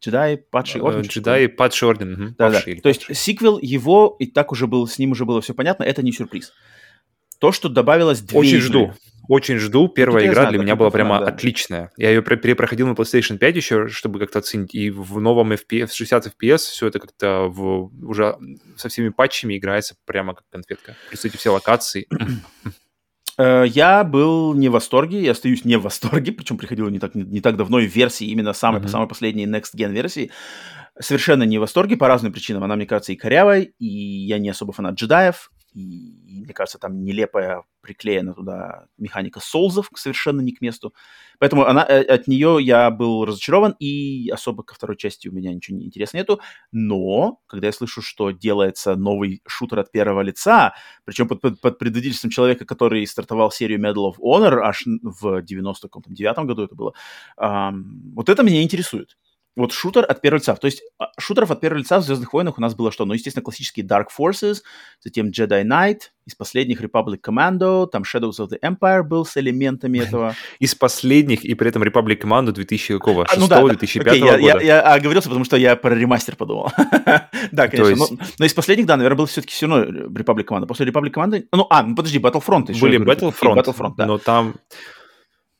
[0.00, 1.02] Джедай Падший Орден?
[1.02, 2.34] Джедай Падший Орден.
[2.38, 2.60] Да, да.
[2.60, 6.02] То есть сиквел его, и так уже был, с ним уже было все понятно, это
[6.02, 6.52] не сюрприз.
[7.38, 8.62] То, что добавилось две Очень игры.
[8.62, 8.94] жду.
[9.28, 9.88] Очень жду.
[9.88, 11.26] Первая ну, игра знаю, для меня была прямо да.
[11.26, 11.90] отличная.
[11.96, 14.74] Я ее перепроходил на PlayStation 5 еще, чтобы как-то оценить.
[14.74, 18.36] И в новом FPS, 60 FPS все это как-то в, уже
[18.76, 20.96] со всеми патчами играется прямо как конфетка.
[21.10, 22.06] Эти все локации.
[23.38, 27.14] Э, я был не в восторге, я остаюсь не в восторге, причем приходил не так,
[27.14, 28.88] не, не так давно в версии, именно самой, mm-hmm.
[28.88, 30.30] самой последней Next Gen версии.
[30.98, 32.64] Совершенно не в восторге по разным причинам.
[32.64, 37.04] Она, мне кажется, и корявой, и я не особо фанат джедаев, и, мне кажется, там
[37.04, 40.94] нелепая приклеена туда механика солзов совершенно не к месту.
[41.38, 45.52] Поэтому она, э, от нее я был разочарован, и особо ко второй части у меня
[45.52, 46.40] ничего не интересного нету.
[46.72, 50.74] Но, когда я слышу, что делается новый шутер от первого лица,
[51.04, 56.38] причем под, под, под предводительством человека, который стартовал серию Medal of Honor аж в 99
[56.46, 56.94] году это было,
[57.38, 59.18] эм, вот это меня интересует
[59.56, 60.54] вот шутер от первого лица.
[60.54, 63.04] То есть а, шутеров от первого лица в «Звездных войнах» у нас было что?
[63.04, 64.58] Ну, естественно, классические Dark Forces,
[65.00, 69.98] затем Jedi Knight, из последних Republic Commando, там Shadows of the Empire был с элементами
[69.98, 70.34] этого.
[70.58, 73.26] Из последних, и при этом Republic Commando 2000 какого?
[73.26, 74.36] 6 а, ну, да, 2005 окей, года?
[74.36, 76.70] Я, я, я оговорился, потому что я про ремастер подумал.
[77.52, 77.90] да, конечно.
[77.90, 78.10] Есть...
[78.10, 80.66] Но, но из последних, да, наверное, был все-таки все равно Republic Commando.
[80.66, 81.44] После Republic Commando...
[81.52, 82.80] Ну, а, ну подожди, Battlefront еще.
[82.80, 84.06] Были Battlefront, Battlefront да.
[84.06, 84.56] но там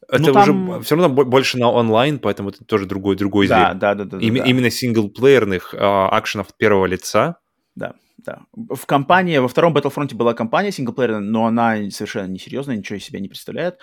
[0.09, 0.69] это ну, там...
[0.69, 3.79] уже все равно больше на онлайн, поэтому это тоже другой другой да, зверь.
[3.79, 4.45] Да, да, да, Им, да.
[4.45, 7.37] Именно синглплеерных э, акшенов первого лица.
[7.75, 8.41] Да, да.
[8.53, 13.21] В компании, во втором Battlefront была компания синглплеерная, но она совершенно несерьезная, ничего из себя
[13.21, 13.79] не представляет.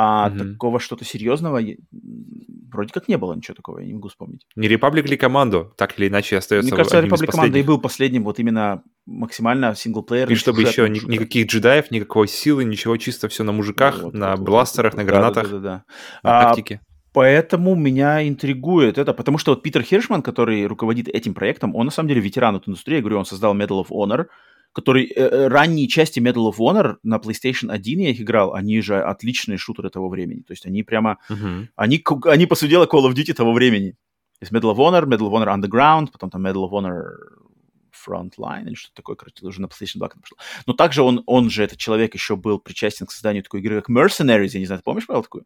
[0.00, 0.52] А mm-hmm.
[0.52, 1.60] такого что-то серьезного
[2.70, 4.46] вроде как не было ничего такого, я не могу вспомнить.
[4.54, 8.22] Не Republic или Команду, так или иначе остается Мне кажется, Republic Команда и был последним
[8.22, 10.32] вот именно максимально синглплеерным.
[10.32, 14.36] И чтобы еще ни, никаких джедаев, никакой силы, ничего, чисто все на мужиках, вот, на
[14.36, 15.84] вот, бластерах, вот, на гранатах, да, да, да, да.
[16.22, 16.80] на а, тактике.
[17.12, 21.90] Поэтому меня интригует это, потому что вот Питер Хиршман, который руководит этим проектом, он на
[21.90, 24.26] самом деле ветеран этой индустрии, я говорю, он создал Medal of Honor,
[24.72, 28.80] который э, э, ранние части Medal of Honor на PlayStation 1 я их играл, они
[28.80, 30.42] же отличные шутеры того времени.
[30.42, 31.68] То есть они прямо, uh-huh.
[31.76, 33.92] они, они по сути дела Call of Duty того времени.
[34.38, 37.02] То есть Medal of Honor, Medal of Honor Underground, потом там Medal of Honor
[38.06, 40.38] Frontline или что-то такое, короче, уже на PlayStation 2 пошло.
[40.66, 43.90] Но также он, он же, этот человек, еще был причастен к созданию такой игры, как
[43.90, 45.44] Mercenaries, я не знаю, ты помнишь, Павел, такую?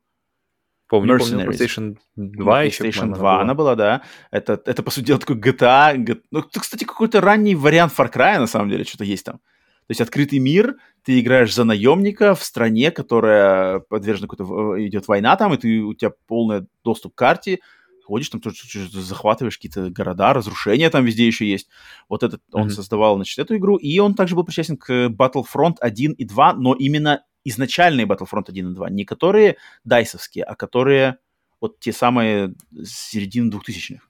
[0.93, 3.41] Помню, помню, PlayStation 2 еще, PlayStation 2 была.
[3.41, 4.03] она была, да.
[4.31, 5.97] Это, это, по сути дела, такой GTA.
[5.97, 6.21] GTA.
[6.31, 9.39] Ну, кстати, какой-то ранний вариант Far Cry, на самом деле, что-то есть там.
[9.39, 14.87] То есть открытый мир, ты играешь за наемника в стране, которая подвержена какой-то...
[14.87, 17.61] Идет война там, и ты, у тебя полный доступ к карте,
[18.05, 18.59] ходишь там, тоже
[18.93, 21.71] захватываешь какие-то города, разрушения там везде еще есть.
[22.11, 22.61] Вот этот, mm-hmm.
[22.61, 26.53] он создавал, значит, эту игру, и он также был причастен к Battlefront 1 и 2,
[26.53, 31.19] но именно изначальные Battlefront 1 и 2, не которые дайсовские, а которые
[31.61, 34.05] вот те самые середины 2000-х.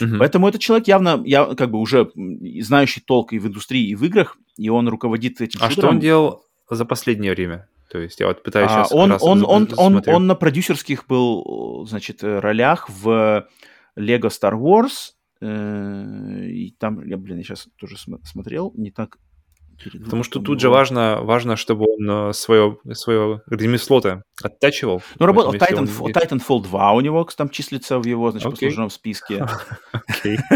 [0.00, 0.18] Mm-hmm.
[0.18, 2.10] Поэтому этот человек явно, я как бы уже
[2.60, 5.88] знающий толк и в индустрии, и в играх, и он руководит этим А шутером.
[5.88, 7.68] что он делал за последнее время?
[7.90, 11.84] То есть я вот пытаюсь а, сейчас он, он, он, он, он на продюсерских был,
[11.86, 13.46] значит, ролях в
[13.98, 19.18] Lego Star Wars, э, и там, я, блин, я сейчас тоже смотрел, не так
[19.90, 25.02] Потому что тут же важно, важно, чтобы он свое, э, свое ремесло-то оттачивал.
[25.18, 26.12] Ну, работал Titanfall, он...
[26.12, 28.50] Titanfall 2 у него там числится в его, значит, okay.
[28.52, 29.46] послужном списке.
[29.92, 30.38] Окей.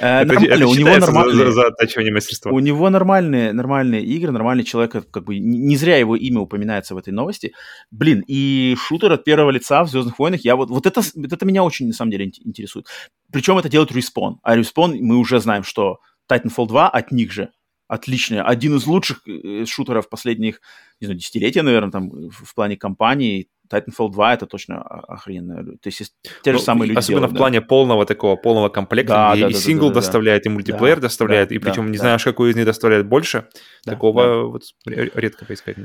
[0.00, 1.50] Э, нормально, у него.
[1.50, 2.52] За оттачивание мастерства.
[2.52, 6.98] У него нормальные, нормальные игры, нормальный человек, как бы не зря его имя упоминается в
[6.98, 7.52] этой новости.
[7.90, 11.64] Блин, и шутер от первого лица в «Звездных войнах», я вот, вот это, это меня
[11.64, 12.86] очень, на самом деле, интересует.
[13.32, 14.36] Причем это делает Respawn.
[14.42, 15.98] А Respawn, мы уже знаем, что
[16.30, 17.50] Titanfall 2 от них же
[17.90, 20.60] отличный, один из лучших э, шутеров последних,
[21.00, 23.48] не знаю, десятилетия, наверное, там в плане компании.
[23.68, 25.62] Titanfall 2 это точно охрененно.
[25.62, 26.12] То есть
[26.42, 27.66] те же ну, самые люди Особенно делают, в плане да.
[27.66, 30.50] полного такого, полного комплекта, да, где да, и да, сингл да, да, доставляет, да.
[30.50, 32.02] и мультиплеер да, доставляет, да, и причем да, не да.
[32.02, 33.46] знаешь, какой из них доставляет больше.
[33.84, 34.42] Да, Такого да.
[34.42, 35.76] вот редко поискать.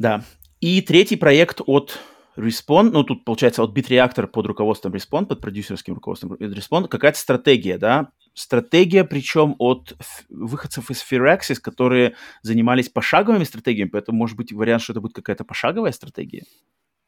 [0.00, 0.24] Да.
[0.60, 1.96] И третий проект от
[2.36, 7.78] Respawn, ну тут получается от BitReactor под руководством Respawn, под продюсерским руководством Respawn, какая-то стратегия,
[7.78, 9.96] да, стратегия, причем от
[10.28, 15.44] выходцев из Firaxis, которые занимались пошаговыми стратегиями, поэтому может быть вариант, что это будет какая-то
[15.44, 16.44] пошаговая стратегия,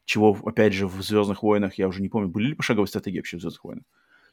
[0.05, 3.37] чего, опять же, в «Звездных войнах», я уже не помню, были ли пошаговые стратегии вообще
[3.37, 3.83] в «Звездных войнах»?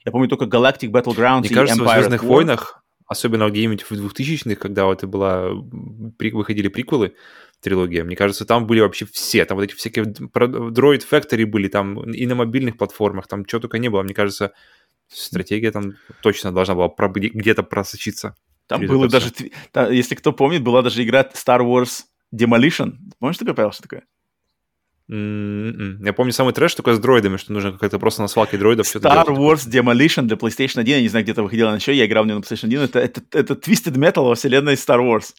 [0.05, 3.93] Я помню только Galactic Battlegrounds Мне и кажется, Empire в «Звездных войнах», особенно где-нибудь в
[3.93, 7.15] 2000-х, когда вот это была, выходили приквелы,
[7.61, 8.05] трилогия.
[8.05, 9.45] Мне кажется, там были вообще все.
[9.45, 13.79] Там вот эти всякие Droid Factory были, там и на мобильных платформах, там чего только
[13.79, 14.03] не было.
[14.03, 14.53] Мне кажется,
[15.09, 18.35] стратегия там точно должна была где-то просочиться.
[18.67, 19.33] Там было даже,
[19.91, 22.05] если кто помнит, была даже игра Star Wars
[22.35, 22.97] Demolition.
[23.19, 24.03] Помнишь такое, что такое?
[25.11, 26.05] Mm-mm.
[26.05, 29.09] Я помню самый трэш только с дроидами, что нужно как-то просто на свалке дроидов что-то
[29.09, 32.25] Star Wars Demolition для PlayStation 1, я не знаю, где-то выходила на еще, я играл
[32.25, 35.33] в нее на PlayStation 1, это, это, это Twisted Metal во вселенной Star Wars.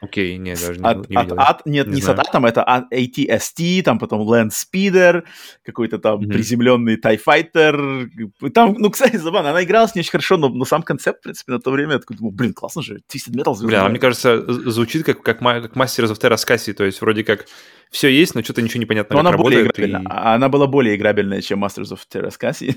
[0.00, 1.36] Окей, нет, даже от, не, не видел.
[1.38, 5.24] От, нет, не, не с атом, это от ATST, там потом Land Speeder,
[5.64, 6.28] какой-то там mm-hmm.
[6.28, 8.08] приземленный TIE Fighter.
[8.54, 11.52] Там, ну, кстати, забавно, она игралась не очень хорошо, но, но сам концепт, в принципе,
[11.52, 13.54] на то время, я такой думал, блин, классно же, Twisted Metal.
[13.66, 17.46] Бля, мне кажется, звучит как, как, как Masters of Terra Scassi, то есть вроде как
[17.90, 19.36] все есть, но что-то ничего не понятно, но она.
[19.36, 19.92] Более и...
[20.06, 22.74] А, она была более играбельная, чем Masters of Terrascasi,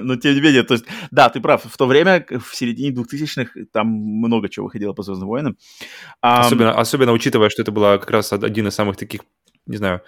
[0.00, 3.52] но тем не менее, то есть, да, ты прав, в то время, в середине 2000-х,
[3.72, 5.56] там много чего выходило по «Звездным войнам».
[6.20, 6.80] Особенно, um...
[6.80, 9.22] особенно учитывая, что это была как раз один из самых таких,
[9.66, 10.02] не знаю,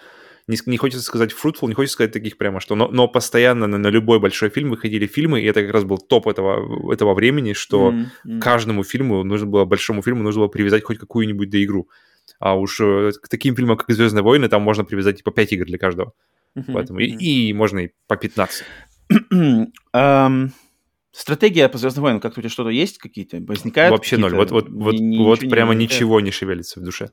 [0.47, 3.79] не, не хочется сказать fruitful, не хочется сказать таких прямо, что, но, но постоянно на,
[3.79, 7.53] на любой большой фильм выходили фильмы, и это как раз был топ этого, этого времени,
[7.53, 8.41] что mm-hmm.
[8.41, 11.83] каждому фильму нужно было, большому фильму нужно было привязать хоть какую-нибудь доигру.
[11.83, 11.89] игру
[12.39, 15.67] а уж э, к таким фильмам, как «Звездные войны», там можно привязать типа 5 игр
[15.67, 16.13] для каждого.
[16.57, 17.05] Uh-huh, Поэтому uh-huh.
[17.05, 18.65] И, и можно и по 15.
[19.11, 19.71] um,
[21.19, 23.39] стратегия по «Звездным войнам», как-то у тебя что-то есть какие-то?
[23.41, 24.35] Возникают Вообще ноль.
[24.35, 27.11] Вот, вот, вот, вот прямо не ничего не шевелится в душе.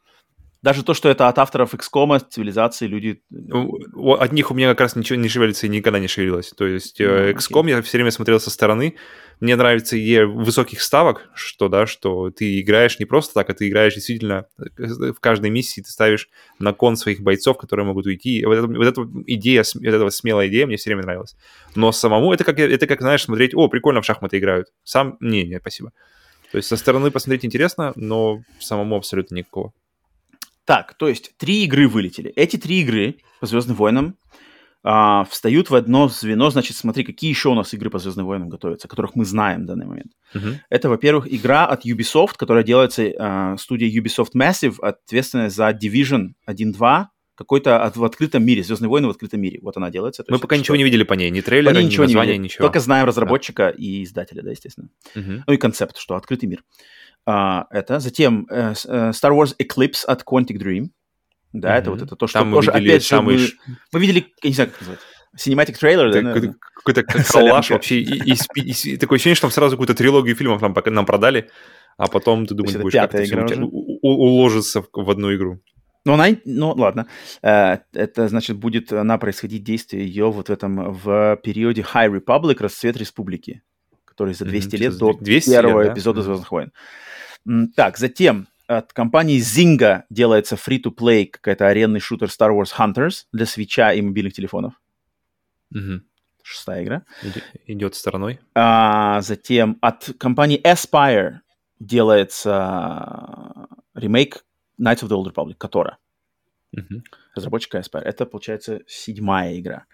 [0.65, 3.21] Даже то, что это от авторов XCOM, цивилизации, люди...
[3.29, 6.53] Ну, от них у меня как раз ничего не шевелится и никогда не шевелилось.
[6.57, 7.69] То есть mm, XCOM okay.
[7.69, 8.95] я все время смотрел со стороны.
[9.39, 13.69] Мне нравится идея высоких ставок, что, да, что ты играешь не просто так, а ты
[13.69, 18.43] играешь действительно э, в каждой миссии, ты ставишь на кон своих бойцов, которые могут уйти.
[18.43, 21.35] Вот, это, вот эта идея, вот эта смелая идея мне все время нравилась.
[21.75, 24.69] Но самому это как, это как, знаешь, смотреть, о, прикольно в шахматы играют.
[24.83, 25.91] Сам, не, не, спасибо.
[26.51, 29.71] То есть со стороны посмотреть интересно, но самому абсолютно никакого.
[30.65, 32.31] Так, то есть три игры вылетели.
[32.31, 34.17] Эти три игры по Звездным войнам
[34.87, 36.49] а, встают в одно звено.
[36.49, 39.65] Значит, смотри, какие еще у нас игры по Звездным войнам готовятся, которых мы знаем в
[39.65, 40.11] данный момент.
[40.33, 40.55] Uh-huh.
[40.69, 47.05] Это, во-первых, игра от Ubisoft, которая делается а, студией Ubisoft Massive, ответственная за Division 1-2,
[47.35, 49.59] какой-то от, в открытом мире, Звездные войны в открытом мире.
[49.61, 50.23] Вот она делается.
[50.27, 52.65] Мы пока ничего не видели по ней, ни трейлера, ни ничего названия, не ничего.
[52.65, 53.69] Только знаем разработчика да.
[53.71, 54.89] и издателя, да, естественно.
[55.15, 55.41] Uh-huh.
[55.45, 56.63] Ну и концепт, что открытый мир.
[57.25, 57.99] А, это.
[57.99, 60.87] Затем э, э, Star Wars Eclipse от Quantic Dream.
[61.53, 61.79] Да, mm-hmm.
[61.79, 63.37] это вот это то, что Там тоже, мы видели опять самый...
[63.37, 64.99] же, мы, мы видели, я не знаю, как назвать,
[65.37, 66.21] Cinematic трейлер, да?
[66.21, 67.99] Какой-то, какой-то коллаж вообще.
[67.99, 71.49] И, и, и, такое ощущение, что там сразу какую-то трилогию фильмов нам, нам продали,
[71.97, 73.21] а потом ты думаешь, будешь как-то
[74.01, 75.61] уложиться в, в одну игру.
[76.05, 77.07] Ну, она, ну, ладно.
[77.41, 82.57] Э, это, значит, будет она происходить, действие ее вот в этом, в периоде High Republic,
[82.59, 83.63] расцвет республики,
[84.05, 84.77] который за 200 mm-hmm.
[84.77, 85.93] лет до 200 первого лет, да?
[85.95, 86.23] эпизода mm-hmm.
[86.23, 86.71] «Звездных войн».
[87.75, 93.93] Так, затем от компании Zynga делается free-to-play какая-то аренный шутер Star Wars Hunters для свеча
[93.93, 94.73] и мобильных телефонов.
[95.71, 96.01] Угу.
[96.43, 97.03] Шестая игра.
[97.67, 98.39] Идет стороной.
[98.53, 101.39] А, затем от компании Aspire
[101.79, 104.45] делается ремейк
[104.79, 105.97] Knights of the Old Republic, которая.
[106.73, 107.03] Угу.
[107.35, 108.01] Разработчика Aspire.
[108.01, 109.85] Это, получается, седьмая игра.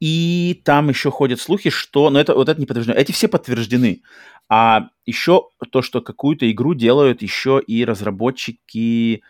[0.00, 2.10] И там еще ходят слухи, что...
[2.10, 2.98] Но это, вот это не подтверждено.
[2.98, 4.02] Эти все подтверждены.
[4.48, 9.22] А еще то, что какую-то игру делают еще и разработчики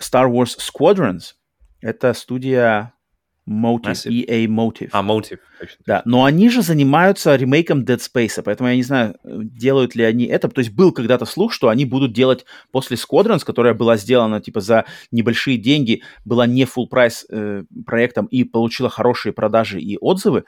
[0.00, 1.34] Star Wars Squadrons.
[1.80, 2.93] Это студия
[3.48, 4.06] Motive.
[4.06, 4.88] EA Motive.
[4.92, 5.38] А, Motive.
[5.60, 5.76] Точно.
[5.86, 10.24] Да, но они же занимаются ремейком Dead Space, поэтому я не знаю, делают ли они
[10.24, 10.48] это.
[10.48, 14.60] То есть был когда-то слух, что они будут делать после Squadrons, которая была сделана типа
[14.60, 20.44] за небольшие деньги, была не full прайс э, проектом и получила хорошие продажи и отзывы,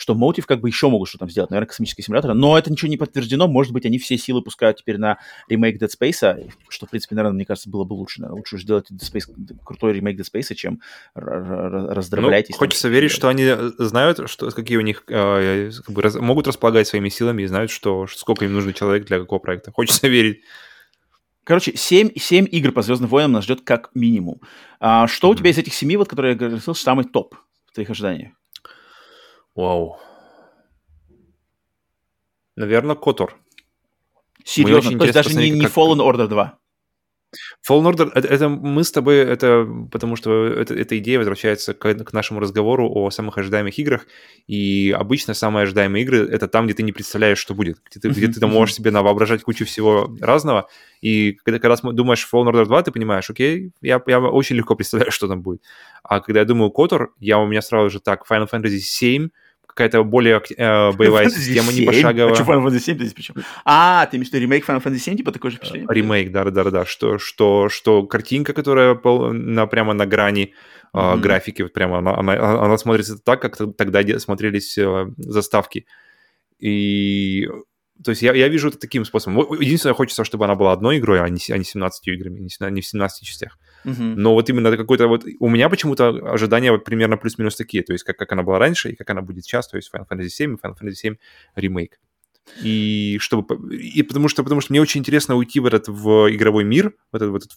[0.00, 2.88] что Motive как бы еще могут что-то там сделать, наверное, космический симулятор, но это ничего
[2.88, 6.90] не подтверждено, может быть, они все силы пускают теперь на ремейк Dead Space, что, в
[6.90, 8.22] принципе, наверное, мне кажется, было бы лучше.
[8.22, 10.80] Наверное, лучше сделать Dead Space, крутой ремейк Dead Space, чем
[11.14, 12.48] раздроблять.
[12.48, 13.46] Ну, хочется верить, что они
[13.76, 17.70] знают, что, какие у них, э, как бы, раз, могут располагать своими силами и знают,
[17.70, 19.70] что, сколько им нужно человек для какого проекта.
[19.70, 20.40] Хочется верить.
[21.44, 24.40] Короче, 7, 7 игр по Звездным войнам нас ждет как минимум.
[24.78, 25.32] А, что mm-hmm.
[25.32, 27.34] у тебя из этих семи, вот, которые я говорил, самый топ?
[27.70, 28.32] в твоих ожиданиях?
[29.54, 29.98] Вау.
[32.56, 33.38] Наверное, Котор.
[34.44, 34.98] Серьезно?
[34.98, 36.60] То есть даже не, не Fallen Order 2?
[37.66, 41.94] Fallen Order, это, это мы с тобой, это потому что это, эта идея возвращается к,
[41.94, 44.06] к нашему разговору о самых ожидаемых играх,
[44.48, 48.08] и обычно самые ожидаемые игры— это там, где ты не представляешь, что будет, где ты,
[48.08, 50.68] где ты там можешь себе воображать кучу всего разного,
[51.00, 55.12] и когда, когда думаешь Fallen Order 2, ты понимаешь, окей, я, я очень легко представляю,
[55.12, 55.62] что там будет.
[56.02, 59.28] А когда я думаю Котор, я у меня сразу же так, Final Fantasy 7,
[59.70, 62.32] какая-то более э, боевая Final система, не пошаговая.
[62.32, 63.34] А что Final Fantasy 7 здесь причем?
[63.64, 65.88] А, ты имеешь в виду ремейк Final Fantasy 7, типа такой же впечатление?
[65.90, 70.54] Ремейк, да-да-да, что, что, что картинка, которая пол, на, прямо на грани
[70.92, 71.20] э, mm-hmm.
[71.20, 75.86] графики, вот прямо она, она, она смотрится так, как тогда смотрелись э, заставки.
[76.58, 77.48] И
[78.02, 79.60] то есть я, я вижу это таким способом.
[79.60, 82.80] Единственное, хочется, чтобы она была одной игрой, а не, а не 17 играми, не, не
[82.80, 83.58] в 17 частях.
[83.84, 84.14] Uh-huh.
[84.16, 85.24] Но вот именно какой-то вот...
[85.38, 87.82] У меня почему-то ожидания вот примерно плюс-минус такие.
[87.82, 89.68] То есть как, как она была раньше и как она будет сейчас.
[89.68, 91.16] То есть Final Fantasy 7 и Final Fantasy 7
[91.56, 91.98] ремейк.
[92.62, 93.76] И чтобы...
[93.76, 97.16] И потому что, потому что мне очень интересно уйти в этот в игровой мир, в
[97.16, 97.52] этот, в этот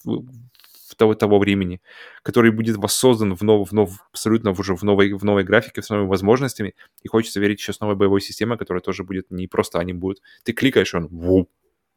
[0.96, 1.82] того, того времени,
[2.22, 5.90] который будет воссоздан в нов, в нов, абсолютно уже в новой, в новой графике, с
[5.90, 9.80] новыми возможностями, и хочется верить еще с новой боевой системой, которая тоже будет не просто
[9.80, 10.22] они будут.
[10.44, 11.48] Ты кликаешь, он вум,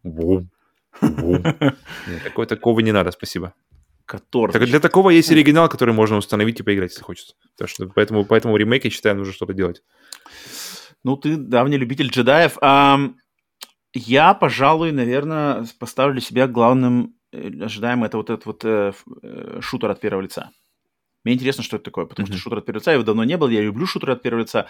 [0.02, 0.50] вум,
[1.00, 1.42] вум.
[2.24, 3.54] Такого, такого не надо, спасибо.
[4.06, 4.52] Который...
[4.52, 7.34] Так для такого есть оригинал, который можно установить и поиграть, если хочется.
[7.58, 9.82] Так что поэтому, поэтому ремейк, я считаю, нужно что-то делать.
[11.04, 12.56] Ну, ты давний любитель джедаев.
[12.60, 12.98] А,
[13.92, 18.92] я, пожалуй, наверное, поставлю себя главным Э, ожидаем это вот этот вот э,
[19.22, 20.50] э, шутер от первого лица.
[21.24, 22.32] Мне интересно, что это такое, потому mm-hmm.
[22.32, 23.48] что шутер от первого лица его давно не был.
[23.48, 24.66] Я люблю шутер от первого лица.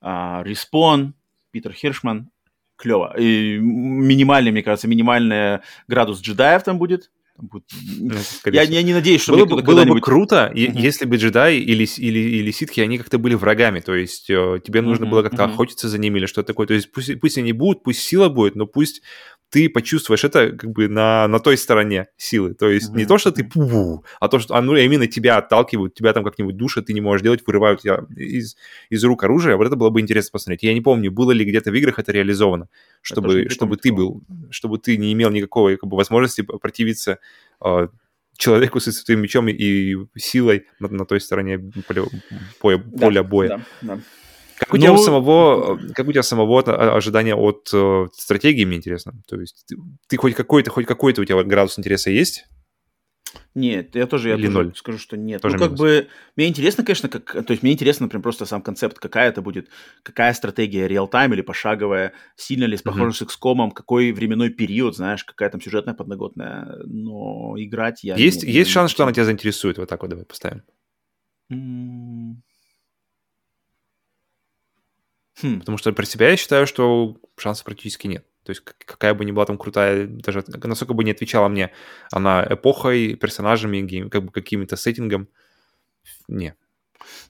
[0.00, 1.14] Респон,
[1.50, 2.30] Питер Хиршман,
[2.76, 3.14] клево.
[3.18, 7.10] И минимальный, мне кажется, минимальный градус джедаев там будет.
[7.40, 8.14] Ну,
[8.46, 10.80] я, я не надеюсь, что было, бы, было бы круто, mm-hmm.
[10.80, 14.82] если бы джедаи или, или, или ситхи, они как-то были врагами, то есть э, тебе
[14.82, 15.10] нужно mm-hmm.
[15.10, 15.52] было как-то mm-hmm.
[15.52, 16.66] охотиться за ними или что-то такое.
[16.66, 19.02] То есть пусть, пусть они будут, пусть сила будет, но пусть
[19.50, 22.54] ты почувствуешь это как бы на, на той стороне силы.
[22.54, 22.96] То есть mm-hmm.
[22.96, 26.24] не то, что ты пу а то, что а, ну, именно тебя отталкивают, тебя там
[26.24, 28.56] как-нибудь душат, ты не можешь делать, вырывают тебя из,
[28.90, 29.56] из рук оружия.
[29.56, 30.62] Вот это было бы интересно посмотреть.
[30.62, 32.68] Я не помню, было ли где-то в играх это реализовано,
[33.00, 37.18] чтобы, это чтобы ты был, чтобы ты не имел никакой как бы, возможности противиться
[37.64, 37.88] э,
[38.36, 42.04] человеку со своим мечом и силой на, на той стороне поля,
[42.60, 43.48] поля, да, боя.
[43.48, 44.00] Да, да.
[44.58, 46.60] Как у ну, тебя самого, как у тебя самого
[46.96, 49.12] ожидания от э, стратегии, мне интересно.
[49.28, 49.76] То есть ты,
[50.08, 52.44] ты хоть какой-то, хоть какой-то у тебя градус интереса есть?
[53.54, 54.76] Нет, я тоже, я Или тоже ноль?
[54.76, 55.42] скажу, что нет.
[55.42, 55.80] Тоже ну, как минус.
[55.80, 59.42] бы, мне интересно, конечно, как, то есть мне интересно, например, просто сам концепт, какая это
[59.42, 59.68] будет,
[60.02, 63.28] какая стратегия, реал-тайм или пошаговая, сильно ли похоже uh-huh.
[63.28, 68.16] с XCOM, какой временной период, знаешь, какая там сюжетная подноготная, но играть я...
[68.16, 70.62] Есть, не, есть не шанс, что она тебя заинтересует, вот так вот давай поставим.
[75.42, 75.60] Хм.
[75.60, 78.24] Потому что про себя я считаю, что шансов практически нет.
[78.44, 81.70] То есть какая бы ни была там крутая, даже насколько бы не отвечала мне
[82.10, 85.28] она эпохой, персонажами, как бы каким-то сеттингом,
[86.28, 86.54] не,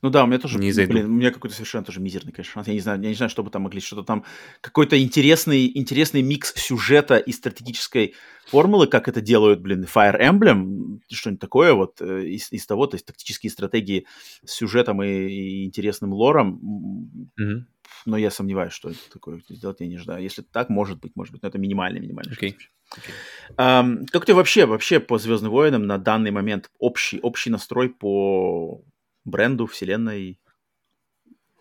[0.02, 2.68] ну да, у меня тоже, не блин, у меня какой-то совершенно тоже мизерный, конечно, шанс.
[2.68, 4.24] Я не знаю, я не знаю, что бы там могли, что-то там,
[4.60, 8.14] какой-то интересный, интересный микс сюжета и стратегической
[8.46, 12.94] формулы, как это делают, блин, Fire Emblem, что-нибудь такое вот э, из, из того, то
[12.96, 14.06] есть тактические стратегии
[14.44, 17.32] с сюжетом и, и интересным лором.
[17.38, 17.64] Mm-hmm.
[18.06, 20.22] Но я сомневаюсь, что это такое сделать, я не ждаю.
[20.22, 22.54] Если так, может быть, может быть, но это минимальный, минимальный okay.
[22.90, 23.12] Okay.
[23.58, 28.82] Um, как тебе вообще, вообще по Звездным войнам на данный момент общий, общий настрой по
[29.28, 30.38] бренду, вселенной,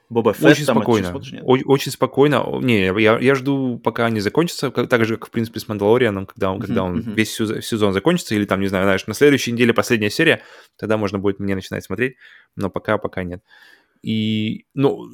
[0.10, 1.14] Боба Фетт очень там спокойно.
[1.44, 2.60] О- очень спокойно.
[2.62, 6.26] Не, я, я жду, пока они закончатся, как, так же, как, в принципе, с Мандалорианом,
[6.26, 6.66] когда он, mm-hmm.
[6.66, 7.14] когда он mm-hmm.
[7.14, 10.44] весь сезон закончится, или там, не знаю, знаешь, на следующей неделе последняя серия,
[10.78, 12.16] тогда можно будет мне начинать смотреть,
[12.56, 13.44] но пока, пока нет.
[14.02, 15.10] И, ну,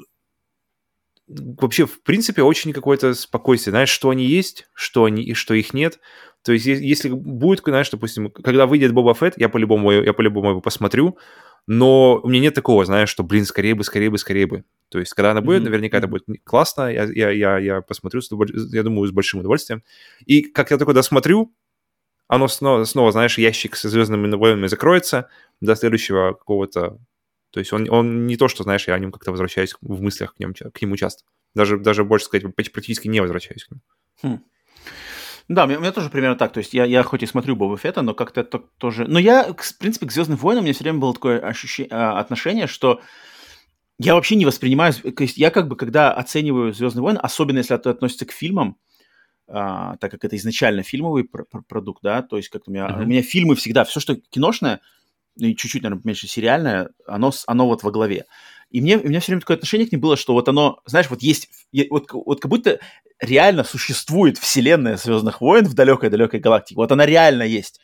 [1.27, 3.71] вообще, в принципе, очень какое-то спокойствие.
[3.71, 5.99] Знаешь, что они есть, что они и что их нет.
[6.43, 10.61] То есть, если будет, знаешь, допустим, когда выйдет Боба Фетт, я по-любому, я по-любому его
[10.61, 11.17] посмотрю,
[11.67, 14.63] но у меня нет такого, знаешь, что, блин, скорее бы, скорее бы, скорее бы.
[14.89, 15.65] То есть, когда она будет, mm-hmm.
[15.65, 18.21] наверняка это будет классно, я, я, я, я посмотрю,
[18.71, 19.83] я думаю, с большим удовольствием.
[20.25, 21.53] И как я только досмотрю,
[22.27, 25.29] оно снова, снова, знаешь, ящик со звездными войнами закроется
[25.61, 26.99] до следующего какого-то...
[27.51, 30.35] То есть он, он не то, что, знаешь, я о нем как-то возвращаюсь в мыслях
[30.35, 31.23] к, нем, к нему часто.
[31.53, 33.81] Даже, даже больше сказать, практически не возвращаюсь к нему.
[34.21, 34.43] Хм.
[35.47, 36.53] Да, у меня, у меня тоже примерно так.
[36.53, 39.05] То есть я, я хоть и смотрю Боба Фетта, но как-то это тоже...
[39.05, 42.19] Но я, в принципе, к «Звездным войнам» у меня все время было такое ощущение, а,
[42.19, 43.01] отношение, что
[43.99, 44.93] я вообще не воспринимаю...
[44.93, 48.77] То есть я как бы, когда оцениваю «Звездные войны», особенно если это относится к фильмам,
[49.47, 52.87] а, так как это изначально фильмовый пр- пр- продукт, да, то есть как у меня...
[52.87, 53.03] Mm-hmm.
[53.03, 54.79] У меня фильмы всегда, все, что киношное,
[55.35, 58.25] ну и чуть-чуть, наверное, меньше сериальное, оно, оно вот во главе.
[58.73, 61.09] И мне, у меня все время такое отношение к ним было, что вот оно, знаешь,
[61.09, 61.47] вот есть,
[61.91, 62.79] вот, вот как будто
[63.21, 66.75] реально существует вселенная Звездных войн в далекой-далекой галактике.
[66.75, 67.79] Вот она реально есть.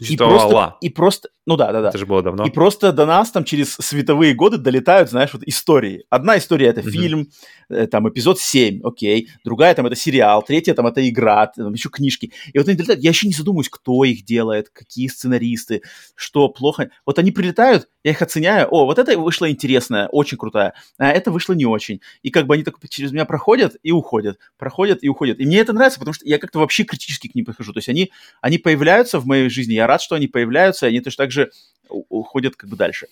[0.00, 1.88] И просто, и просто, ну да, да, да.
[1.90, 2.46] Это же было давно.
[2.46, 6.04] И просто до нас там через световые годы долетают, знаешь, вот истории.
[6.08, 6.90] Одна история это mm-hmm.
[6.90, 7.28] фильм,
[7.68, 9.28] э, там эпизод 7, окей.
[9.44, 12.32] Другая там это сериал, третья там это игра, там еще книжки.
[12.52, 15.82] И вот они долетают, я еще не задумываюсь, кто их делает, какие сценаристы,
[16.14, 16.90] что плохо.
[17.04, 21.30] Вот они прилетают, я их оценяю, о, вот это вышло интересное, очень крутая, а это
[21.30, 22.00] вышло не очень.
[22.22, 25.40] И как бы они так через меня проходят и уходят, проходят и уходят.
[25.40, 27.72] И мне это нравится, потому что я как-то вообще критически к ним подхожу.
[27.72, 31.00] То есть они, они появляются в моей жизни, я рад, что они появляются, и они
[31.00, 31.50] точно так же
[31.88, 33.08] уходят как бы дальше.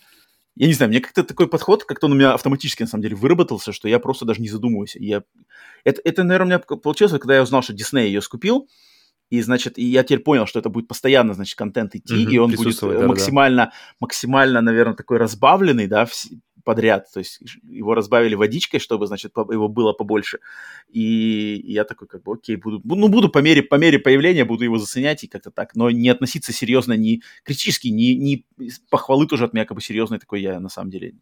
[0.55, 3.15] Я не знаю, мне как-то такой подход, как-то он у меня автоматически, на самом деле,
[3.15, 4.95] выработался, что я просто даже не задумываюсь.
[4.95, 5.23] Я...
[5.83, 8.69] Это, это, наверное, у меня получилось, когда я узнал, что Дисней ее скупил,
[9.31, 12.37] и, значит, и я теперь понял, что это будет постоянно, значит, контент идти, mm-hmm, и
[12.37, 13.73] он будет да, максимально, да.
[13.99, 16.05] максимально, наверное, такой разбавленный, да,
[16.63, 17.07] подряд.
[17.13, 20.39] То есть его разбавили водичкой, чтобы, значит, его было побольше.
[20.89, 24.63] И, я такой, как бы, окей, буду, ну, буду по мере, по мере появления, буду
[24.63, 25.75] его заценять и как-то так.
[25.75, 28.45] Но не относиться серьезно, ни критически, ни, ни
[28.89, 31.13] похвалы тоже от меня как бы серьезной такой я на самом деле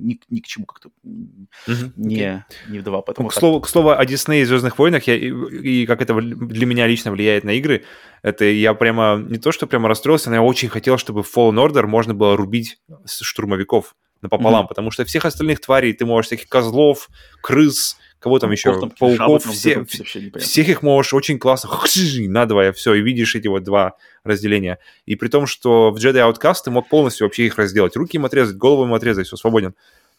[0.00, 1.92] ни, ни к чему как-то mm-hmm.
[1.96, 2.42] не, okay.
[2.68, 3.02] не вдова.
[3.02, 6.14] Поэтому к, слову, к слову о Диснее и Звездных войнах, я, и, и как это
[6.20, 7.84] для меня лично влияет на игры,
[8.22, 11.56] это я прямо, не то что прямо расстроился, но я очень хотел, чтобы в Fallen
[11.56, 14.68] Order можно было рубить штурмовиков напополам, mm-hmm.
[14.68, 17.08] потому что всех остальных тварей ты можешь, всяких козлов,
[17.42, 21.70] крыс, кого там ну, еще, там, пауков, все, всех их можешь очень классно
[22.28, 23.94] надвое все, и видишь эти вот два
[24.24, 24.78] разделения.
[25.06, 27.96] И при том, что в Jedi Outcast ты мог полностью вообще их разделать.
[27.96, 29.74] Руки им отрезать, голову им отрезать, все, свободен.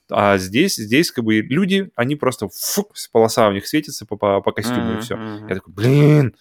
[0.10, 4.42] А здесь, здесь как бы люди, они просто фук, полоса у них светится по, по,
[4.42, 4.98] по костюму, mm-hmm.
[4.98, 5.16] и все.
[5.48, 6.36] Я такой, блин,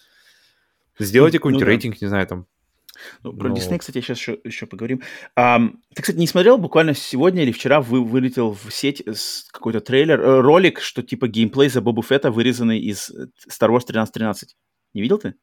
[0.99, 1.97] сделайте ну какой-нибудь ну, рейтинг, да.
[2.01, 2.47] не знаю, там,
[3.23, 3.55] ну, про Но...
[3.55, 5.01] Disney, кстати, сейчас еще, еще поговорим.
[5.35, 5.59] А,
[5.93, 9.03] ты, кстати, не смотрел, буквально сегодня или вчера вы, вылетел в сеть
[9.51, 13.83] какой-то трейлер, э, ролик, что типа геймплей за Бобу Фетта вырезанный из э, Star Wars
[13.83, 14.55] 1313.
[14.93, 15.35] Не видел ты?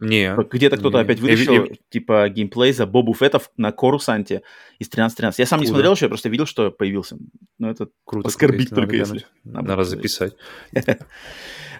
[0.00, 0.36] Не.
[0.36, 1.66] Где-то кто-то опять вытащил, я, я...
[1.88, 4.42] типа, геймплей за Бобу Фетта на Корусанте
[4.78, 5.38] из 1313.
[5.40, 5.66] Я сам Куда?
[5.66, 7.18] не смотрел еще, я просто видел, что появился.
[7.58, 9.26] Но это Круто, оскорбить только если.
[9.42, 10.34] Надо, надо записать.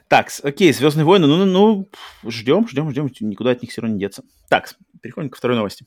[0.08, 3.94] Так, окей, Звездные войны, ну, ну, ну, ждем, ждем, ждем, никуда от них все равно
[3.94, 4.22] не деться.
[4.48, 5.84] Так, переходим ко второй новости.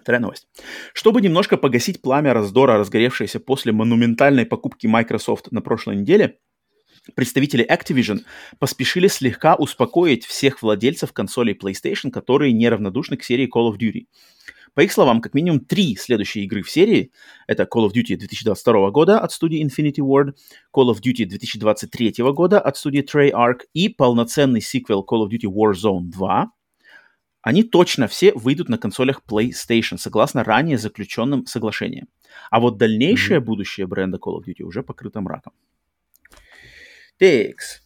[0.00, 0.48] Вторая новость.
[0.94, 6.38] Чтобы немножко погасить пламя раздора, разгоревшееся после монументальной покупки Microsoft на прошлой неделе,
[7.14, 8.20] представители Activision
[8.58, 14.06] поспешили слегка успокоить всех владельцев консолей PlayStation, которые неравнодушны к серии Call of Duty.
[14.78, 17.10] По их словам, как минимум три следующие игры в серии—
[17.48, 20.36] это Call of Duty 2022 года от студии Infinity Ward,
[20.72, 26.12] Call of Duty 2023 года от студии Treyarch и полноценный сиквел Call of Duty Warzone
[26.12, 26.52] 2,
[27.42, 32.06] они точно все выйдут на консолях PlayStation, согласно ранее заключенным соглашениям.
[32.48, 33.44] А вот дальнейшее mm-hmm.
[33.44, 35.54] будущее бренда Call of Duty уже покрыто мраком.
[37.18, 37.82] Текс.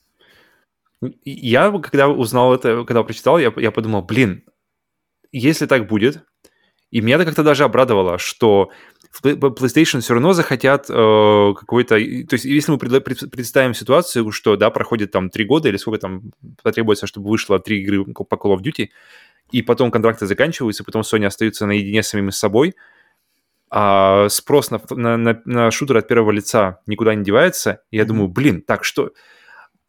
[1.24, 4.44] Я, когда узнал это, когда прочитал, я, я подумал, блин,
[5.32, 6.26] если так будет,
[6.92, 8.70] и меня это как-то даже обрадовало, что
[9.24, 11.96] PlayStation все равно захотят э, какой-то...
[11.96, 16.32] То есть если мы представим ситуацию, что, да, проходит там три года или сколько там
[16.62, 18.88] потребуется, чтобы вышло три игры по Call of Duty,
[19.50, 22.74] и потом контракты заканчиваются, потом Sony остаются наедине с самими собой,
[23.70, 28.04] а спрос на, на, на, на шутер от первого лица никуда не девается, и я
[28.04, 29.12] думаю, блин, так что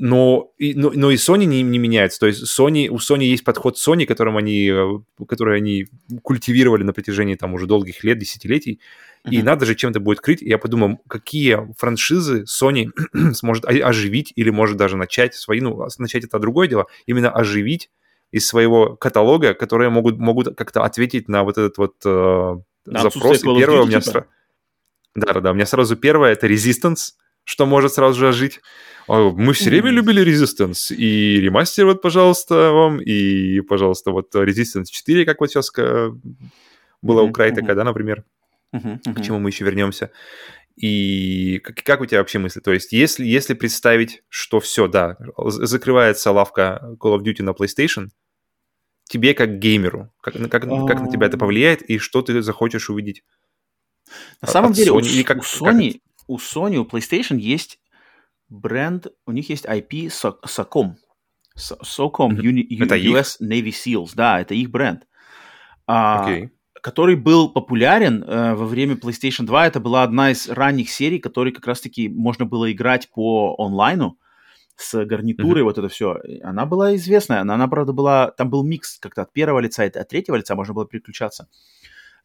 [0.05, 2.19] но, и, но, но и Sony не, не меняется.
[2.19, 5.85] То есть Sony, у Sony есть подход Sony, которым они, э, который они
[6.23, 8.81] культивировали на протяжении там уже долгих лет, десятилетий.
[9.25, 9.31] Uh-huh.
[9.31, 10.41] И надо же чем-то будет крыть.
[10.41, 12.89] И я подумал, какие франшизы Sony
[13.33, 17.89] сможет оживить или может даже начать свои, ну, начать это другое дело, именно оживить
[18.29, 22.55] из своего каталога, которые могут, могут как-то ответить на вот этот вот э,
[22.87, 23.41] запрос.
[23.41, 24.01] И первое у меня...
[24.01, 24.27] Типа?
[25.15, 27.13] Да-да-да, у меня сразу первое— это Resistance,
[27.43, 28.61] что может сразу же ожить.
[29.07, 35.25] Мы все время любили Resistance, и ремастер вот, пожалуйста, вам, и, пожалуйста, вот Resistance 4,
[35.25, 35.71] как вот сейчас
[37.01, 38.23] было у Крайтека, да, например,
[38.71, 40.11] к чему мы еще вернемся.
[40.75, 42.59] И как, как у тебя вообще мысли?
[42.59, 48.07] То есть, если, если представить, что все, да, закрывается лавка Call of Duty на PlayStation,
[49.05, 53.23] тебе как геймеру, как, как, как на тебя это повлияет и что ты захочешь увидеть?
[54.41, 57.79] На самом деле, Sony, у, как, у Sony, как у Sony, у PlayStation есть
[58.49, 60.95] бренд, у них есть IP SOCOM.
[61.57, 62.39] SOCOM,
[62.83, 63.41] это US их?
[63.41, 65.03] Navy SEALs, да, это их бренд.
[65.87, 66.45] Okay.
[66.45, 66.47] А,
[66.83, 69.67] который был популярен э, во время PlayStation 2.
[69.67, 74.17] Это была одна из ранних серий, которые как раз-таки можно было играть по онлайну
[74.75, 75.65] с гарнитурой, mm-hmm.
[75.65, 76.17] вот это все.
[76.41, 77.39] Она была известная.
[77.39, 78.31] Она, она, правда, была...
[78.31, 81.47] Там был микс как-то от первого лица и от третьего лица можно было переключаться.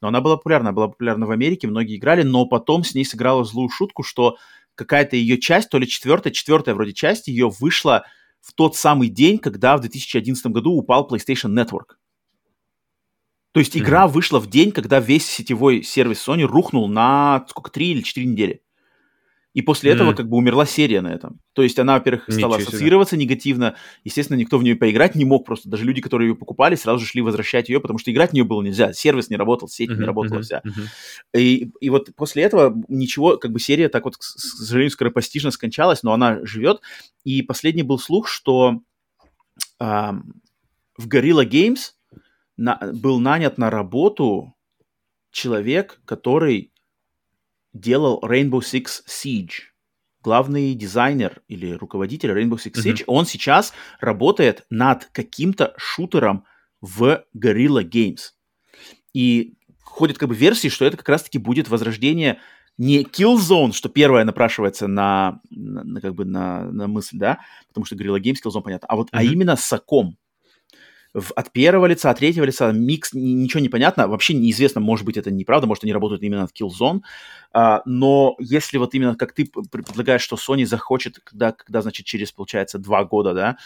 [0.01, 3.45] Но она была популярна, была популярна в Америке, многие играли, но потом с ней сыграла
[3.45, 4.37] злую шутку, что
[4.75, 8.05] какая-то ее часть, то ли четвертая, четвертая вроде часть ее вышла
[8.41, 11.97] в тот самый день, когда в 2011 году упал PlayStation Network.
[13.53, 14.13] То есть игра mm-hmm.
[14.13, 18.63] вышла в день, когда весь сетевой сервис Sony рухнул на сколько, три или четыре недели.
[19.59, 19.95] И после mm.
[19.95, 21.41] этого как бы умерла серия на этом.
[21.53, 23.25] То есть она, во-первых, стала Ничего ассоциироваться себе.
[23.25, 23.75] негативно.
[24.05, 25.69] Естественно, никто в нее поиграть не мог просто.
[25.69, 28.45] Даже люди, которые ее покупали, сразу же шли возвращать ее, потому что играть в нее
[28.45, 28.93] было нельзя.
[28.93, 30.63] Сервис не работал, сеть не работала вся.
[31.35, 36.05] И, и вот после этого ничего, как бы серия так вот, к сожалению, скоропостижно скончалась,
[36.05, 36.81] но она живет.
[37.25, 38.83] И последний был слух, что
[39.81, 41.95] э, в Gorilla Games
[42.57, 44.55] на, был нанят на работу
[45.33, 46.71] человек, который
[47.73, 49.71] делал Rainbow Six Siege.
[50.23, 53.05] Главный дизайнер или руководитель Rainbow Six Siege, mm-hmm.
[53.07, 56.45] он сейчас работает над каким-то шутером
[56.81, 58.33] в Guerrilla Games.
[59.13, 62.41] И ходят как бы версии, что это как раз-таки будет возрождение
[62.77, 67.85] не Killzone, что первое напрашивается на, на, на как бы на, на мысль, да, потому
[67.85, 69.19] что Guerrilla Games, Killzone, понятно, а вот, mm-hmm.
[69.19, 70.17] а именно Соком
[71.15, 75.31] от первого лица, от третьего лица микс, ничего не понятно, вообще неизвестно, может быть, это
[75.31, 77.01] неправда, может, они работают именно над Killzone,
[77.53, 82.33] а, но если вот именно как ты предлагаешь, что Sony захочет, когда, когда значит, через,
[82.33, 83.57] получается, два года, да,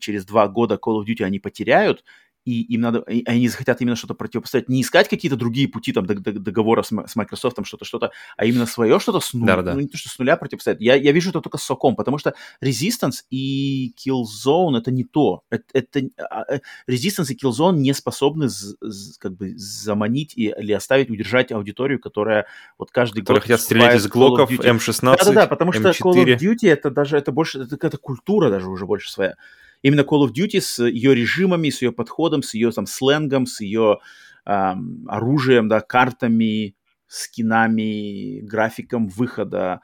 [0.00, 2.04] через два года Call of Duty они потеряют,
[2.46, 6.06] и им надо, и они захотят именно что-то противопоставить, не искать какие-то другие пути там
[6.06, 9.74] договора с, с Microsoft, что-то, что-то, а именно свое что-то с нуля, да, да.
[9.74, 10.80] ну не то, что с нуля противопоставить.
[10.80, 15.42] Я, я вижу это только с соком, потому что Resistance и Killzone это не то.
[15.50, 16.00] Это, это
[16.30, 21.10] а, э, Resistance и Killzone не способны з, з, как бы заманить и, или оставить,
[21.10, 22.46] удержать аудиторию, которая
[22.78, 23.42] вот каждый Которые год...
[23.42, 27.62] хотят стрелять из глоков М16, Да-да-да, потому что Call of Duty это даже, это больше,
[27.62, 29.34] это какая-то культура даже уже больше своя
[29.82, 33.60] именно Call of Duty с ее режимами, с ее подходом, с ее там сленгом, с
[33.60, 33.98] ее
[34.44, 36.76] эм, оружием, да, картами,
[37.06, 39.80] скинами, графиком выхода,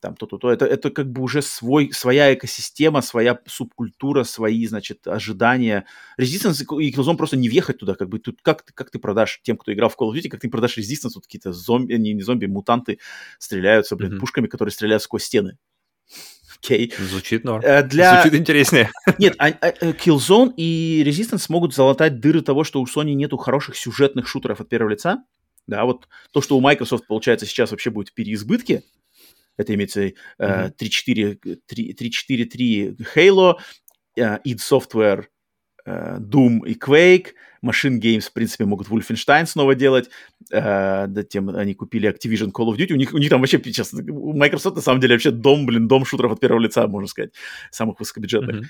[0.00, 0.50] там то-то, то.
[0.50, 5.86] Это, это как бы уже свой, своя экосистема, своя субкультура, свои, значит, ожидания.
[6.20, 9.56] Resistance и Killzone просто не въехать туда, как бы тут как, как ты продашь тем,
[9.56, 12.22] кто играл в Call of Duty, как ты продашь Resistance, тут какие-то зомби, не, не
[12.22, 12.98] зомби, мутанты
[13.38, 14.18] стреляются, блин, mm-hmm.
[14.18, 15.58] пушками, которые стреляют сквозь стены
[16.64, 16.92] окей.
[16.98, 17.62] Звучит норм.
[17.64, 18.22] Э, для...
[18.22, 18.90] Звучит интереснее.
[19.18, 23.36] Нет, а, а, э, Killzone и Resistance могут залатать дыры того, что у Sony нету
[23.36, 25.22] хороших сюжетных шутеров от первого лица.
[25.66, 28.82] Да, вот то, что у Microsoft, получается, сейчас вообще будет в переизбытке,
[29.56, 30.72] это имеется э, mm-hmm.
[30.78, 33.54] 3.4.3 Halo,
[34.16, 35.24] э, id Software
[35.86, 37.28] Doom и Quake,
[37.64, 40.10] Machine Games, в принципе, могут Wolfenstein снова делать,
[40.50, 43.92] э, затем они купили Activision Call of Duty, у них, у них там вообще, сейчас,
[43.94, 47.32] у Microsoft на самом деле вообще дом, блин, дом шутеров от первого лица, можно сказать,
[47.70, 48.56] самых высокобюджетных.
[48.56, 48.68] Mm-hmm.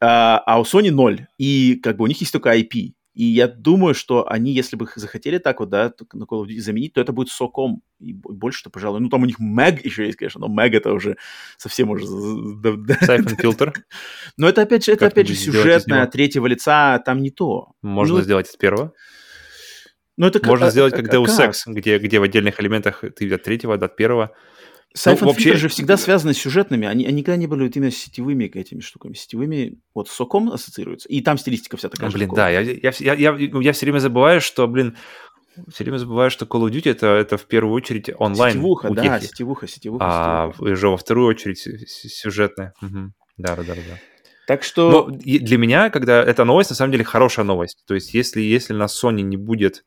[0.00, 3.48] А, а у Sony ноль, и как бы у них есть только IP, и я
[3.48, 7.00] думаю, что они, если бы захотели так вот, да, на Call of Duty заменить, то
[7.00, 7.82] это будет соком.
[7.98, 9.00] И больше-то, пожалуй.
[9.00, 11.16] Ну, там у них Мэг еще есть, конечно, но Мэг это уже
[11.56, 12.06] совсем уже...
[12.06, 13.72] Сайфон фильтр.
[14.36, 17.72] Но это опять же, это опять же сюжетное, третьего лица, там не то.
[17.82, 18.92] Можно ну, сделать из первого?
[20.16, 23.74] Ну, это Можно сделать как Deus Ex, где, где в отдельных элементах ты от третьего,
[23.74, 24.32] от первого
[24.94, 25.54] Сайфон ну, вообще...
[25.54, 29.12] же всегда связаны с сюжетными, они, они никогда не были вот именно сетевыми этими штуками.
[29.12, 32.92] Сетевыми вот с соком ассоциируются, и там стилистика вся такая ну, Блин, да, я, я,
[32.98, 34.96] я, я, я все время забываю, что, блин,
[35.70, 38.54] все время забываю, что Call of Duty это, это в первую очередь онлайн.
[38.54, 40.04] Сетевуха, утехи, да, сетевуха, сетевуха.
[40.06, 40.72] А сетевуха.
[40.72, 41.58] уже во вторую очередь
[41.88, 42.72] сюжетная.
[42.80, 43.12] Угу.
[43.36, 43.98] Да, да, да, да.
[44.46, 44.90] Так что...
[44.90, 47.84] Но для меня, когда эта новость, на самом деле, хорошая новость.
[47.86, 49.84] То есть, если, если на Sony не будет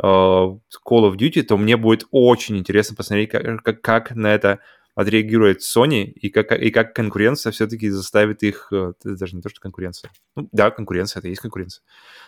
[0.00, 4.60] Call of Duty, то мне будет очень интересно посмотреть, как, как, как на это
[4.94, 9.60] отреагирует Sony и как, и как конкуренция все-таки заставит их, э, даже не то, что
[9.60, 11.84] конкуренция, ну, да, конкуренция, это и есть конкуренция,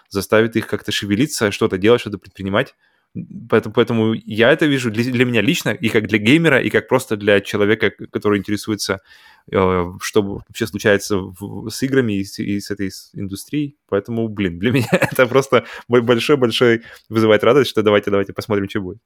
[0.09, 2.77] заставит их как-то шевелиться, что-то делать, что-то предпринимать.
[3.49, 6.87] Поэтому, поэтому я это вижу для, для меня лично, и как для геймера, и как
[6.87, 9.01] просто для человека, который интересуется,
[9.51, 13.77] э, что вообще случается в, с играми и с, и с этой индустрией.
[13.89, 18.99] Поэтому, блин, для меня это просто большой-большой вызывает радость, что давайте, давайте посмотрим, что будет.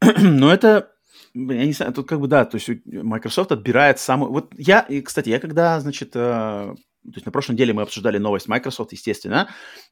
[0.18, 0.90] Ну, это
[1.34, 4.30] я не знаю, тут как бы, да, то есть Microsoft отбирает самую...
[4.30, 6.74] Вот я, и, кстати, я когда, значит, э,
[7.04, 9.48] то есть на прошлой неделе мы обсуждали новость Microsoft, естественно,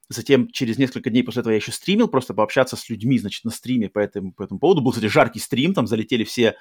[0.09, 3.51] затем через несколько дней после этого я еще стримил, просто пообщаться с людьми, значит, на
[3.51, 4.81] стриме по этому, по этому поводу.
[4.81, 6.57] Был, кстати, жаркий стрим, там залетели все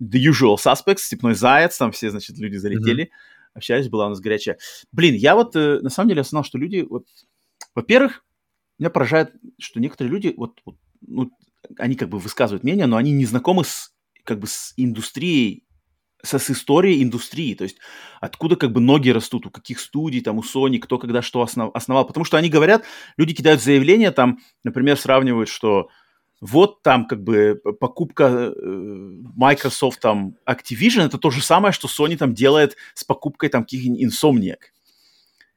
[0.00, 3.54] the usual suspects, Степной Заяц, там все, значит, люди залетели, mm-hmm.
[3.54, 4.58] общались, была у нас горячая.
[4.90, 7.06] Блин, я вот, э, на самом деле, осознал, что люди, вот,
[7.74, 8.24] во-первых,
[8.78, 11.30] меня поражает, что некоторые люди, вот, вот ну,
[11.76, 13.92] они как бы высказывают мнение, но они не знакомы с
[14.24, 15.64] как бы с индустрией
[16.22, 17.78] со, с историей индустрии, то есть
[18.20, 21.70] откуда как бы ноги растут, у каких студий, там, у Sony, кто когда что основ,
[21.74, 22.06] основал.
[22.06, 22.84] Потому что они говорят,
[23.16, 25.88] люди кидают заявления, там, например, сравнивают, что
[26.40, 28.52] вот там как бы покупка э,
[29.36, 34.02] Microsoft там Activision, это то же самое, что Sony там делает с покупкой там каких-нибудь
[34.02, 34.58] Insomniac.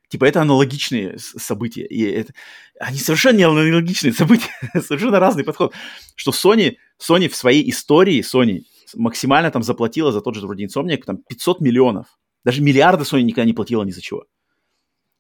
[0.10, 1.86] Типа это аналогичные события.
[1.86, 2.34] И это,
[2.80, 5.74] они совершенно не аналогичные события, совершенно разный подход.
[6.16, 8.64] Что Sony, Sony в своей истории, Sony
[8.96, 12.08] максимально там заплатила за тот же вроде Insomniac там 500 миллионов.
[12.44, 14.26] Даже миллиарда Sony никогда не платила ни за чего.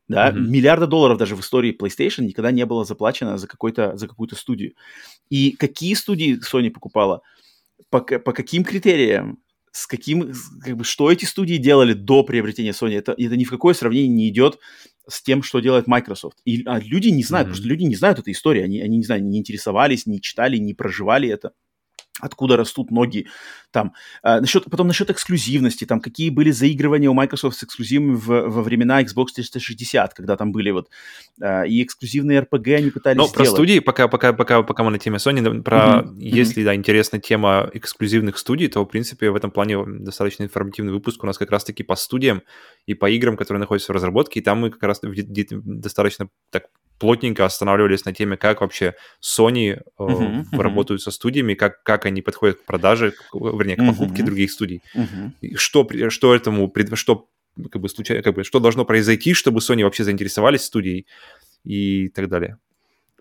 [0.09, 0.39] Да, mm-hmm.
[0.39, 4.73] миллиарда долларов даже в истории PlayStation никогда не было заплачено за, какой-то, за какую-то студию.
[5.29, 7.21] И какие студии Sony покупала?
[7.89, 9.39] По, по каким критериям?
[9.71, 12.95] С каким, как бы, что эти студии делали до приобретения Sony?
[12.95, 14.59] Это, это ни в какое сравнение не идет
[15.07, 16.39] с тем, что делает Microsoft.
[16.45, 17.51] И а люди не знают, mm-hmm.
[17.51, 18.61] потому что люди не знают этой истории.
[18.61, 21.53] Они, они не знаю, не интересовались, не читали, не проживали это
[22.19, 23.27] откуда растут ноги
[23.71, 23.93] там.
[24.21, 28.61] А, насчет, потом насчет эксклюзивности, там, какие были заигрывания у Microsoft с эксклюзивами в, во
[28.61, 30.89] времена Xbox 360, когда там были вот
[31.41, 33.35] а, и эксклюзивные RPG они пытались Но сделать.
[33.35, 36.19] про студии, пока, пока, пока, пока мы на теме Sony, про, mm-hmm.
[36.19, 36.65] если, mm-hmm.
[36.65, 41.27] да, интересна тема эксклюзивных студий, то, в принципе, в этом плане достаточно информативный выпуск у
[41.27, 42.43] нас как раз-таки по студиям
[42.85, 46.65] и по играм, которые находятся в разработке, и там мы как раз достаточно так
[47.03, 50.57] плотненько останавливались на теме, как вообще Sony uh-huh, uh-huh.
[50.57, 54.25] работают со студиями, как, как они подходят к продаже, вернее, к покупке uh-huh.
[54.25, 54.81] других студий.
[54.95, 55.57] Uh-huh.
[55.57, 57.27] Что, что этому, что
[57.69, 61.05] как бы, случай, как бы, что должно произойти, чтобы Sony вообще заинтересовались студией
[61.65, 62.57] и так далее.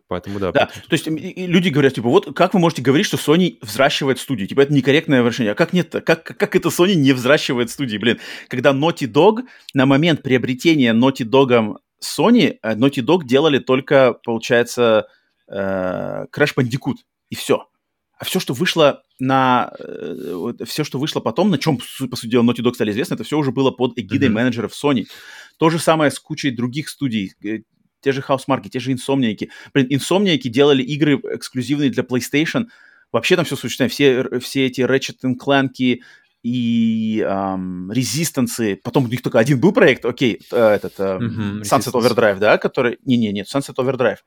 [0.06, 0.52] Поэтому да.
[0.52, 4.46] Да, то есть люди говорят, типа, вот как вы можете говорить, что Sony взращивает студию?
[4.46, 5.52] Типа, это некорректное выражение.
[5.52, 7.96] А как нет Как, как это Sony не взращивает студии?
[7.96, 9.40] Блин, когда Naughty Dog
[9.74, 15.06] на момент приобретения Naughty Dog Sony, э, Naughty Dog делали только, получается,
[15.48, 16.96] э, Crash Bandicoot,
[17.30, 17.66] и все.
[18.18, 19.72] А все, что вышло на...
[19.78, 23.24] Э, все, что вышло потом, на чем, по сути дела, Naughty Dog стали известны, это
[23.24, 24.32] все уже было под эгидой mm-hmm.
[24.32, 25.06] менеджеров Sony.
[25.58, 27.32] То же самое с кучей других студий.
[28.00, 29.48] Те же Housemarque, те же Insomniac.
[29.72, 32.66] Блин, Insomniac делали игры эксклюзивные для PlayStation.
[33.12, 33.92] Вообще там все существует.
[33.92, 36.00] Все, все эти Ratchet Clank,
[36.42, 41.60] и эм, Resistance, потом у них только один был проект, окей, э, этот э, mm-hmm,
[41.62, 42.98] Sunset Overdrive, да, который...
[43.04, 44.18] Не-не-не, Sunset Overdrive.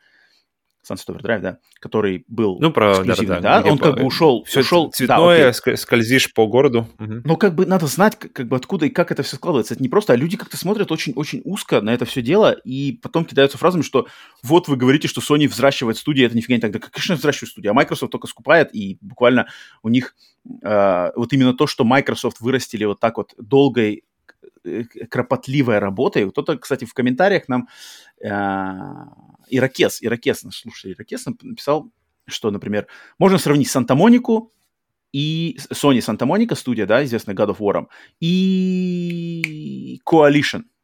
[0.89, 4.61] Sunset Overdrive, да, который был ну, про, да, да, да, он как бы ушел, все
[4.61, 6.87] ушел, цветное, да, скользишь по городу.
[6.99, 7.21] Угу.
[7.23, 9.73] Но как бы надо знать, как, как бы откуда и как это все складывается.
[9.73, 13.25] Это не просто, а люди как-то смотрят очень-очень узко на это все дело и потом
[13.25, 14.07] кидаются фразами, что
[14.43, 16.71] вот вы говорите, что Sony взращивает студии, это нифига не так.
[16.71, 19.47] Да, конечно, взращивает студии, а Microsoft только скупает, и буквально
[19.83, 20.15] у них
[20.63, 24.03] э, вот именно то, что Microsoft вырастили вот так вот долгой
[24.63, 26.29] э, кропотливой работой.
[26.29, 27.67] Кто-то, кстати, в комментариях нам
[28.21, 28.29] э,
[29.49, 31.91] Иракес, Иракес, наш слушатель Иракес написал,
[32.27, 32.88] что, например,
[33.19, 34.53] можно сравнить Санта-Монику
[35.11, 37.88] и Sony Санта-Моника, студия, да, известная God of War,
[38.19, 40.63] и Coalition–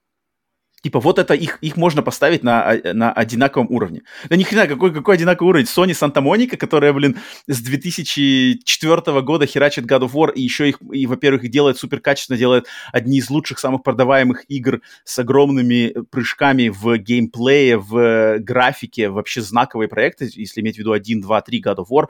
[0.81, 4.01] Типа вот это их, их можно поставить на, а, на одинаковом уровне.
[4.29, 5.65] Да ни хрена, какой, какой одинаковый уровень?
[5.65, 7.17] Sony Santa Monica, которая, блин,
[7.47, 12.37] с 2004 года херачит God of War, и еще их, и, во-первых, делает супер качественно,
[12.37, 19.41] делает одни из лучших, самых продаваемых игр с огромными прыжками в геймплее, в графике, вообще
[19.41, 22.05] знаковые проекты, если иметь в виду 1, 2, 3 God of War,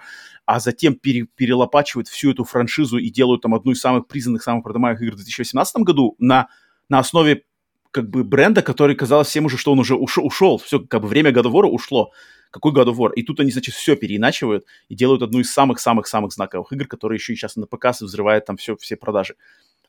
[0.45, 4.64] а затем пере, перелопачивают всю эту франшизу и делают там одну из самых признанных, самых
[4.64, 6.48] продаваемых игр в 2018 году на,
[6.88, 7.43] на основе
[7.91, 10.57] как бы бренда, который казалось всем уже, что он уже ушел, ушел.
[10.57, 12.11] все, как бы время War ушло.
[12.49, 13.13] Какой God of War?
[13.15, 17.34] И тут они, значит, все переиначивают и делают одну из самых-самых-самых знаковых игр, которая еще
[17.34, 19.35] и сейчас на ПК взрывает там все, все продажи.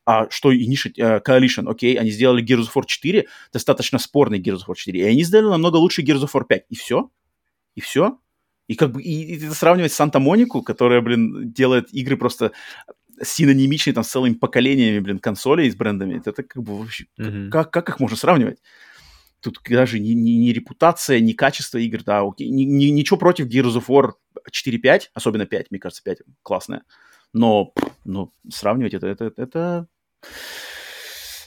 [0.05, 0.65] А что и
[0.99, 4.99] uh, Coalition, окей, они сделали Gears of War 4, достаточно спорный Gears of War 4,
[4.99, 6.67] и они сделали намного лучше Gears of War 5.
[6.71, 7.11] И все?
[7.77, 8.19] И все?
[8.73, 12.53] И как бы и, и сравнивать с Санта-Монику, которая, блин, делает игры просто
[13.23, 16.17] синонимичные там с целыми поколениями, блин, консолей с брендами.
[16.17, 17.05] Это, это как бы вообще...
[17.21, 17.51] Mm-hmm.
[17.51, 18.63] Как, как их можно сравнивать?
[19.41, 22.49] Тут даже не, не, не репутация, не качество игр, да, окей.
[22.49, 24.13] Ни, ни, ничего против Gears of War
[24.51, 26.85] 4-5, особенно 5, мне кажется, 5 классная.
[27.33, 27.75] Но,
[28.05, 29.87] но сравнивать это, это, это...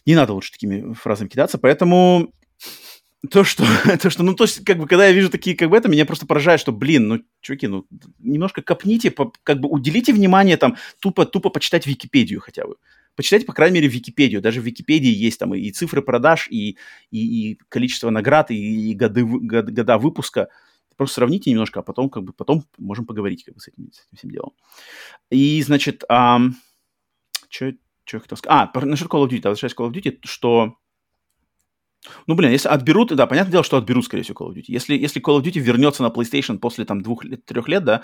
[0.05, 2.31] Не надо лучше такими фразами кидаться, поэтому
[3.31, 3.63] то, что,
[4.01, 6.05] то, что, ну, то есть, как бы, когда я вижу такие, как бы, это, меня
[6.05, 7.85] просто поражает, что, блин, ну, чуваки, ну,
[8.19, 12.75] немножко копните, по, как бы, уделите внимание, там, тупо, тупо почитать Википедию хотя бы.
[13.15, 14.41] Почитайте, по крайней мере, Википедию.
[14.41, 16.77] Даже в Википедии есть там и цифры продаж, и,
[17.11, 20.49] и, и количество наград, и, и годы, год, года выпуска.
[20.97, 24.05] Просто сравните немножко, а потом, как бы, потом можем поговорить, как бы, с этим, с
[24.07, 24.53] этим всем делом.
[25.29, 26.55] И, значит, эм,
[27.49, 28.69] что я хотел сказать?
[28.73, 30.77] А, насчет Call of Duty, возвращаясь к Call of Duty, что
[32.27, 34.65] Ну, блин, если отберут, да, понятное дело, что отберут, скорее всего, Call of Duty.
[34.67, 38.01] Если, если Call of Duty вернется на PlayStation после там двух-трех лет, да,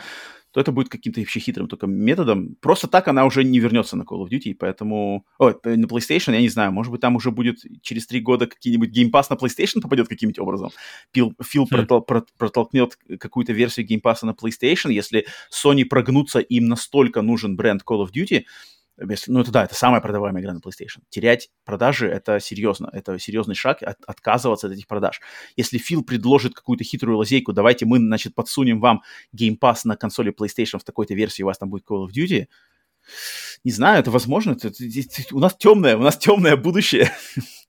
[0.51, 2.55] то это будет каким-то вообще хитрым только методом.
[2.59, 5.25] Просто так она уже не вернется на Call of Duty, поэтому...
[5.39, 8.95] Ой, на PlayStation, я не знаю, может быть, там уже будет через три года какие-нибудь
[8.95, 10.71] Game Pass на PlayStation попадет каким-нибудь образом.
[11.13, 11.69] Фил, Фил хм.
[11.69, 12.07] протол,
[12.37, 18.05] протолкнет какую-то версию Game Pass на PlayStation, если Sony прогнутся, им настолько нужен бренд Call
[18.05, 18.43] of Duty,
[19.09, 21.01] если, ну, это да, это самая продаваемая игра на PlayStation.
[21.09, 25.21] Терять продажи— это серьезно, это серьезный шаг, от, отказываться от этих продаж.
[25.55, 29.01] Если Фил предложит какую-то хитрую лазейку, давайте мы, значит, подсунем вам
[29.35, 32.47] Game Pass на консоли PlayStation в такой-то версии, у вас там будет Call of Duty,
[33.63, 34.51] не знаю, это возможно.
[34.51, 37.11] Это, это, это, у нас темное, у нас темное будущее.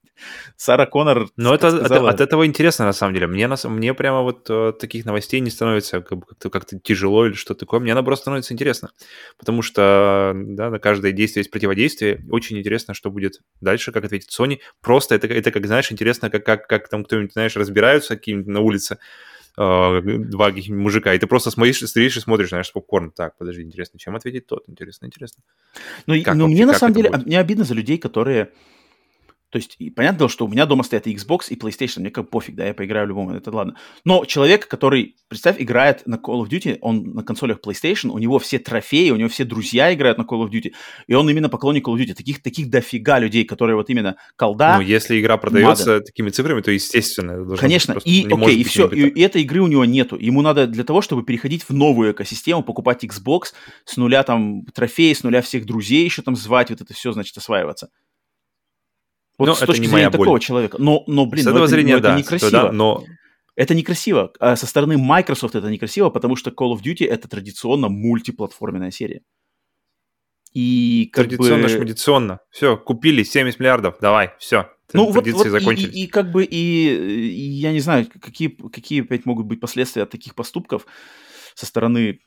[0.56, 2.08] Сара Коннор Но это сказала...
[2.08, 3.26] от, от этого интересно, на самом деле.
[3.26, 7.80] Мне, мне прямо вот uh, таких новостей не становится как-то, как-то тяжело или что-то такое.
[7.80, 8.90] Мне наоборот становится интересно.
[9.38, 12.24] Потому что да, на каждое действие есть противодействие.
[12.30, 14.60] Очень интересно, что будет дальше, как ответит Sony.
[14.80, 18.60] Просто это, это как, знаешь, интересно, как, как, как там кто-нибудь, знаешь, разбираются какие-нибудь на
[18.60, 18.98] улице
[19.58, 23.10] uh, два мужика, и ты просто смотришь, стоишь и смотришь, знаешь, с попкорн.
[23.10, 24.64] Так, подожди, интересно, чем ответить тот?
[24.68, 25.42] Интересно, интересно.
[26.06, 27.26] Ну, ну мне на самом деле, будет?
[27.26, 28.52] мне обидно за людей, которые
[29.52, 32.30] то есть, и понятно, что у меня дома стоят и Xbox, и PlayStation, мне как
[32.30, 33.76] пофиг, да, я поиграю в любом, это ладно.
[34.02, 38.38] Но человек, который, представь, играет на Call of Duty, он на консолях PlayStation, у него
[38.38, 40.72] все трофеи, у него все друзья играют на Call of Duty,
[41.06, 42.14] и он именно поклонник Call of Duty.
[42.14, 44.76] Таких, таких дофига людей, которые вот именно колда.
[44.78, 46.00] Ну, если игра продается Mother.
[46.00, 49.66] такими цифрами, то, естественно, это Конечно, и, окей, и все, и, и этой игры у
[49.66, 50.16] него нету.
[50.16, 53.52] Ему надо для того, чтобы переходить в новую экосистему, покупать Xbox,
[53.84, 57.36] с нуля там трофеи, с нуля всех друзей еще там звать, вот это все, значит,
[57.36, 57.90] осваиваться.
[59.38, 60.40] Вот но с точки зрения такого боль.
[60.40, 60.76] человека.
[60.78, 62.50] Но, но блин, с этого это, зрения, это да, некрасиво.
[62.50, 63.04] Да, но...
[63.54, 64.32] Это некрасиво.
[64.40, 69.22] А со стороны Microsoft это некрасиво, потому что Call of Duty это традиционно мультиплатформенная серия.
[70.54, 71.68] И как традиционно, бы...
[71.68, 72.40] шмадиционно.
[72.50, 74.70] Все, купили 70 миллиардов, давай, все.
[74.92, 79.02] Ну вот, вот и, и, и как бы и, и я не знаю, какие, какие
[79.02, 80.86] опять могут быть последствия от таких поступков
[81.54, 82.20] со стороны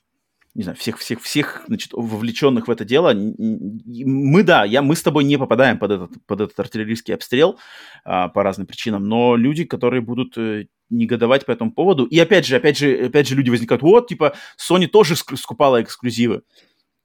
[0.55, 3.13] не знаю, всех, всех, всех, значит, вовлеченных в это дело.
[3.13, 7.59] Мы, да, я, мы с тобой не попадаем под этот, под этот артиллерийский обстрел
[8.05, 12.45] а, по разным причинам, но люди, которые будут э, негодовать по этому поводу, и опять
[12.45, 16.43] же, опять же, опять же люди возникают, вот, типа, Sony тоже скупала эксклюзивы.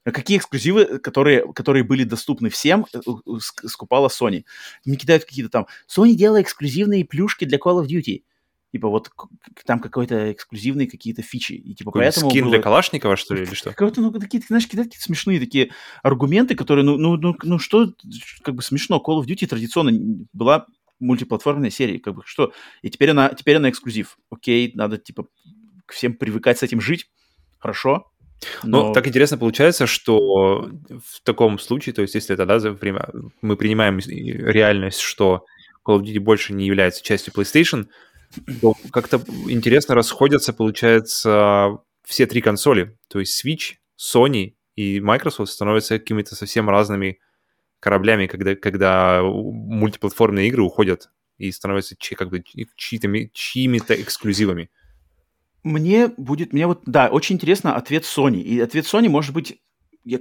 [0.05, 2.99] А какие эксклюзивы, которые, которые были доступны всем, э,
[3.41, 4.45] скупала Sony?
[4.85, 8.23] Мне кидают какие-то там, Sony делала эксклюзивные плюшки для Call of Duty
[8.71, 9.09] типа вот
[9.65, 11.53] там какой-то эксклюзивные какие-то фичи.
[11.53, 12.53] И типа Какой поэтому скин было...
[12.53, 13.71] для Калашникова, что ли, или что?
[13.71, 15.71] Какой-то, ну, такие, знаешь, какие-то такие смешные такие
[16.03, 17.93] аргументы, которые, ну, ну, ну, ну, что,
[18.43, 19.03] как бы смешно.
[19.05, 20.67] Call of Duty традиционно была
[20.99, 22.53] мультиплатформенная серия, как бы что.
[22.81, 24.17] И теперь она, теперь она эксклюзив.
[24.29, 25.27] Окей, надо, типа,
[25.85, 27.09] к всем привыкать с этим жить.
[27.59, 28.11] Хорошо,
[28.63, 28.87] но...
[28.87, 33.09] Ну, так интересно получается, что в таком случае, то есть если это, да, время,
[33.41, 35.45] мы принимаем реальность, что
[35.85, 37.87] Call of Duty больше не является частью PlayStation,
[38.91, 42.97] как-то интересно расходятся, получается, все три консоли.
[43.07, 47.19] То есть Switch, Sony и Microsoft становятся какими-то совсем разными
[47.79, 52.43] кораблями, когда, когда мультиплатформные игры уходят и становятся чьи, как бы
[52.75, 54.69] чьими-то, эксклюзивами.
[55.63, 58.41] Мне будет, мне вот, да, очень интересно ответ Sony.
[58.41, 59.59] И ответ Sony может быть,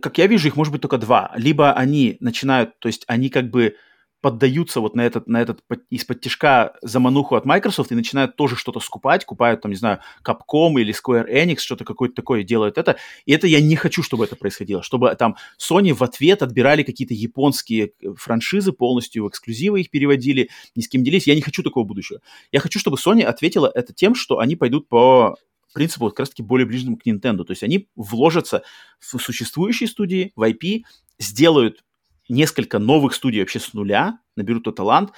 [0.01, 1.33] как я вижу, их может быть только два.
[1.37, 3.77] Либо они начинают, то есть они как бы
[4.21, 8.81] поддаются вот на этот, на этот из-под тяжка замануху от Microsoft и начинают тоже что-то
[8.81, 12.97] скупать, купают там, не знаю, Capcom или Square Enix, что-то какое-то такое делают это.
[13.25, 17.15] И это я не хочу, чтобы это происходило, чтобы там Sony в ответ отбирали какие-то
[17.15, 21.27] японские э, франшизы, полностью в эксклюзивы их переводили, ни с кем делились.
[21.27, 22.21] Я не хочу такого будущего.
[22.53, 25.37] Я хочу, чтобы Sony ответила это тем, что они пойдут по
[25.73, 27.45] принципу как раз-таки более ближнему к Nintendo.
[27.45, 28.63] То есть они вложатся
[28.99, 30.83] в существующие студии, в IP,
[31.19, 31.85] сделают
[32.31, 35.13] несколько новых студий вообще с нуля, наберут тот талант,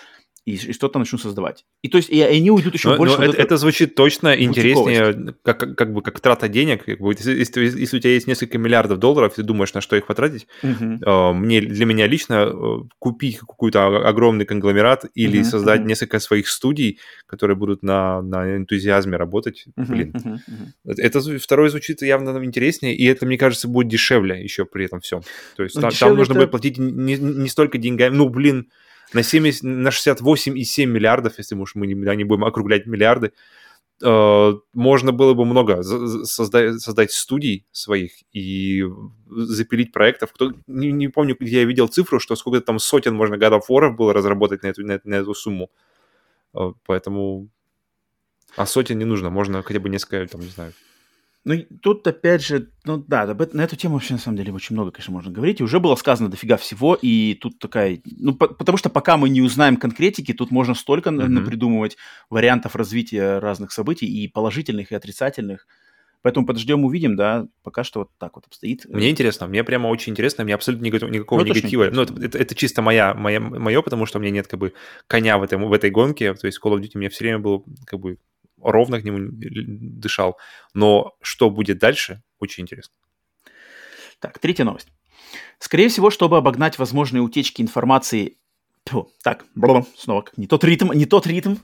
[0.45, 1.65] и, и что-то начнут создавать.
[1.83, 3.17] И то есть и, и они уйдут еще но, больше.
[3.17, 6.85] Но это, это звучит точно интереснее, как, как, как бы как трата денег.
[6.85, 9.95] Как бы, если, если, если у тебя есть несколько миллиардов долларов, ты думаешь, на что
[9.97, 10.99] их потратить, uh-huh.
[11.05, 15.87] э, мне, для меня лично э, купить какой-то огромный конгломерат или uh-huh, создать uh-huh.
[15.87, 20.13] несколько своих студий, которые будут на, на энтузиазме работать, uh-huh, блин.
[20.13, 20.39] Uh-huh,
[20.85, 20.95] uh-huh.
[20.99, 25.21] Это второе звучит явно интереснее, и это, мне кажется, будет дешевле еще при этом всем.
[25.57, 26.41] То есть ну, там, там нужно это...
[26.41, 28.69] будет платить не, не столько деньгами, ну, блин,
[29.13, 33.33] на, 70, на 68,7 миллиардов, если уж мы не, не будем округлять миллиарды,
[34.03, 38.85] э, можно было бы много создать, создать студий своих и
[39.29, 40.33] запилить проектов.
[40.33, 44.13] Кто, не, не помню, где я видел цифру, что сколько там сотен можно War было
[44.13, 45.71] разработать на эту, на, на эту сумму.
[46.55, 47.49] Э, поэтому...
[48.57, 50.75] А сотен не нужно, можно хотя бы несколько, там, не знаю,
[51.45, 54.93] Ну, тут, опять же, ну да, на эту тему вообще, на самом деле, очень много,
[54.93, 55.61] конечно, можно говорить.
[55.61, 58.01] И уже было сказано дофига всего, и тут такая...
[58.05, 61.45] Ну, по- потому что пока мы не узнаем конкретики, тут можно столько mm-hmm.
[61.45, 61.97] придумывать
[62.31, 65.67] вариантов развития разных событий, и положительных, и отрицательных.
[66.23, 68.87] Поэтому подождем, увидим, да, пока что вот так вот обстоит.
[68.89, 71.91] Мне интересно, мне прямо очень интересно, мне абсолютно никакого, никакого ну, негатива.
[71.93, 74.73] Ну, это, это, это чисто моя, моя, мое, потому что у меня нет как бы
[75.09, 77.65] коня в, этом, в этой гонке, то есть Call of Duty мне все время был
[77.85, 78.19] как бы
[78.63, 80.39] ровно к нему дышал.
[80.75, 82.95] Но что будет дальше, очень интересно.
[84.21, 84.89] Так, третья новость.
[85.59, 88.39] Скорее всего, чтобы обогнать возможные утечки информации...
[88.87, 89.45] Фу, так,
[89.97, 91.57] снова не тот ритм, не тот ритм.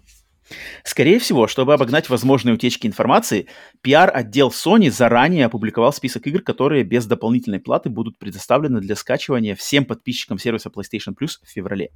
[0.85, 3.49] Скорее всего, чтобы обогнать возможные утечки информации,
[3.85, 9.85] PR-отдел Sony заранее опубликовал список игр, которые без дополнительной платы будут предоставлены для скачивания всем
[9.85, 11.91] подписчикам сервиса PlayStation Plus в феврале.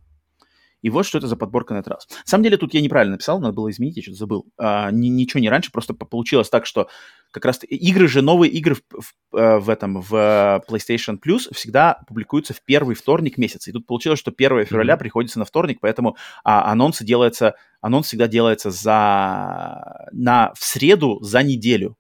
[0.83, 2.09] И вот что это за подборка на этот раз.
[2.09, 4.47] На самом деле тут я неправильно написал, надо было изменить, я что-то забыл.
[4.59, 6.89] А, ни, ничего не раньше, просто получилось так, что
[7.31, 12.03] как раз игры же, новые игры в, в, э, в этом, в PlayStation Plus всегда
[12.07, 13.71] публикуются в первый вторник месяца.
[13.71, 14.99] И тут получилось, что 1 февраля mm-hmm.
[14.99, 21.43] приходится на вторник, поэтому а, анонсы делаются, анонс всегда делается за, на, в среду за
[21.43, 21.97] неделю.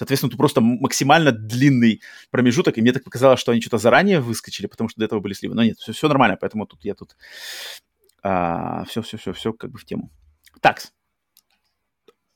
[0.00, 4.66] Соответственно, тут просто максимально длинный промежуток, и мне так показалось, что они что-то заранее выскочили,
[4.66, 5.54] потому что до этого были сливы.
[5.54, 7.16] Но нет, все, все нормально, поэтому тут я тут
[8.22, 10.10] а, все, все, все, все как бы в тему.
[10.60, 10.82] Так.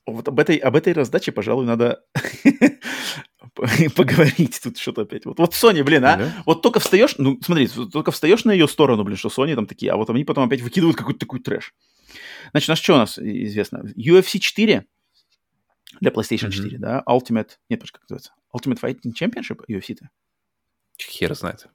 [0.06, 2.04] Вот об этой, об этой раздаче, пожалуй, надо
[3.54, 5.24] поговорить тут что-то опять.
[5.24, 6.16] Вот, вот Sony, блин, а?
[6.16, 6.42] Да?
[6.44, 9.92] Вот только встаешь, ну, смотри, только встаешь на ее сторону, блин, что Sony там такие,
[9.92, 11.72] а вот они потом опять выкидывают какой-то такой трэш.
[12.50, 13.84] Значит, у нас что у нас известно?
[13.96, 14.86] UFC 4
[16.00, 16.50] для PlayStation mm-hmm.
[16.50, 17.02] 4, да?
[17.08, 18.32] Ultimate, нет, как называется?
[18.54, 20.10] Ultimate Fighting Championship UFC-то?
[21.00, 21.66] Хер знает.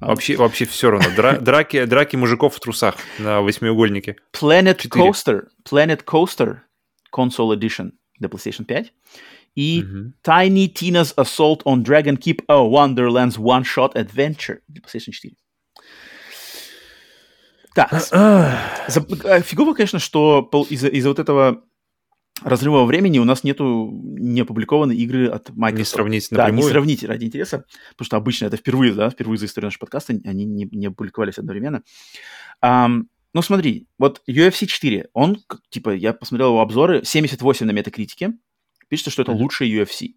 [0.00, 1.08] А вообще, вообще все равно.
[1.16, 4.16] Дра- драки, драки мужиков в трусах на восьмиугольнике.
[4.32, 5.04] Planet 4.
[5.04, 5.46] Coaster.
[5.64, 6.58] Planet Coaster
[7.14, 8.92] Console Edition для PlayStation 5.
[9.54, 10.12] И mm-hmm.
[10.24, 15.34] Tiny Tina's Assault on Dragon Keep a Wonderland's One Shot Adventure для PlayStation 4.
[17.74, 17.92] Так.
[18.12, 21.64] Э, фигово, конечно, что из-за из вот этого
[22.42, 25.78] разрыва времени у нас нету не опубликованной игры от Microsoft.
[25.78, 26.62] Не сравнить напрямую.
[26.62, 29.80] Да, не сравнить ради интереса, потому что обычно это впервые, да, впервые за историю нашего
[29.80, 31.82] подкаста они не, не опубликовались одновременно.
[32.64, 35.38] Um, ну смотри, вот UFC 4, он,
[35.68, 38.34] типа, я посмотрел его обзоры, 78 на метакритике,
[38.88, 39.36] пишется, что это mm-hmm.
[39.36, 40.14] лучший UFC.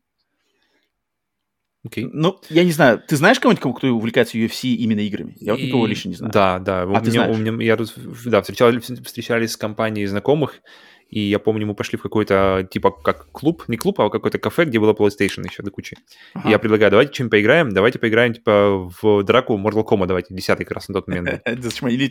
[1.88, 2.10] Okay.
[2.11, 5.38] Ну, я не знаю, ты знаешь кого-нибудь, кто увлекается UFC именно играми?
[5.39, 6.34] Я вот никого лично не знаю.
[6.34, 6.81] Да, да.
[6.81, 7.38] А у ты меня, знаешь?
[7.38, 7.94] У меня, я тут,
[8.26, 10.61] да, встречал, встречались с компанией знакомых,
[11.09, 14.65] и я помню, мы пошли в какой-то, типа, как клуб, не клуб, а какой-то кафе,
[14.65, 15.95] где было PlayStation еще до кучи.
[16.34, 16.47] Ага.
[16.47, 20.65] И я предлагаю, давайте чем поиграем, давайте поиграем, типа, в драку Mortal Kombat, давайте, десятый
[20.65, 21.41] как раз на тот момент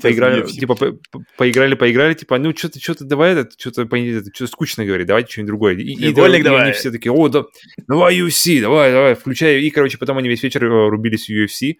[0.02, 0.76] Поиграли, типа,
[1.36, 5.74] поиграли, поиграли, типа, ну, что-то, что-то, давай это, что-то, что-то скучно говорит, давайте что-нибудь другое.
[5.74, 6.12] И, и, и,
[6.42, 6.62] давай.
[6.62, 7.44] они все такие, о, да,
[7.86, 9.60] давай UFC, давай, давай, включай.
[9.60, 11.74] И, короче, потом они весь вечер э, рубились в UFC.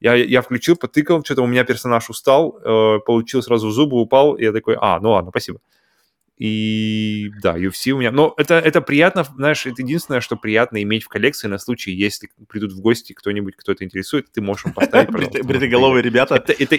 [0.00, 4.44] Я, я включил, потыкал, что-то у меня персонаж устал, э, получил сразу зубы, упал, и
[4.44, 5.58] я такой, а, ну ладно, спасибо.
[6.36, 8.10] И да, UFC у меня...
[8.10, 12.28] Но это, это приятно, знаешь, это единственное, что приятно иметь в коллекции на случай, если
[12.48, 15.10] придут в гости кто-нибудь, кто это интересует, ты можешь им поставить,
[15.44, 16.36] Бритоголовые ребята.
[16.36, 16.76] Это, это,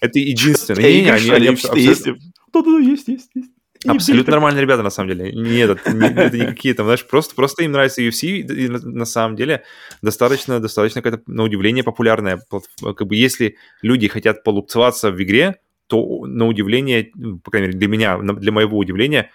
[0.00, 0.82] это единственное.
[0.90, 2.16] Не, не, они, они абсолютно...
[2.52, 3.50] Да-да, есть, есть, есть.
[3.86, 5.32] Абсолютно нормальные ребята, на самом деле.
[5.32, 9.04] Нет, это, не, это не какие-то, знаешь, просто, просто им нравится UFC, и на, на
[9.04, 9.62] самом деле
[10.02, 12.40] достаточно, достаточно какая-то, на удивление, популярная.
[12.82, 17.78] Как бы если люди хотят полупцеваться в игре, то, на удивление, ну, по крайней мере,
[17.78, 19.30] для меня, для моего удивления,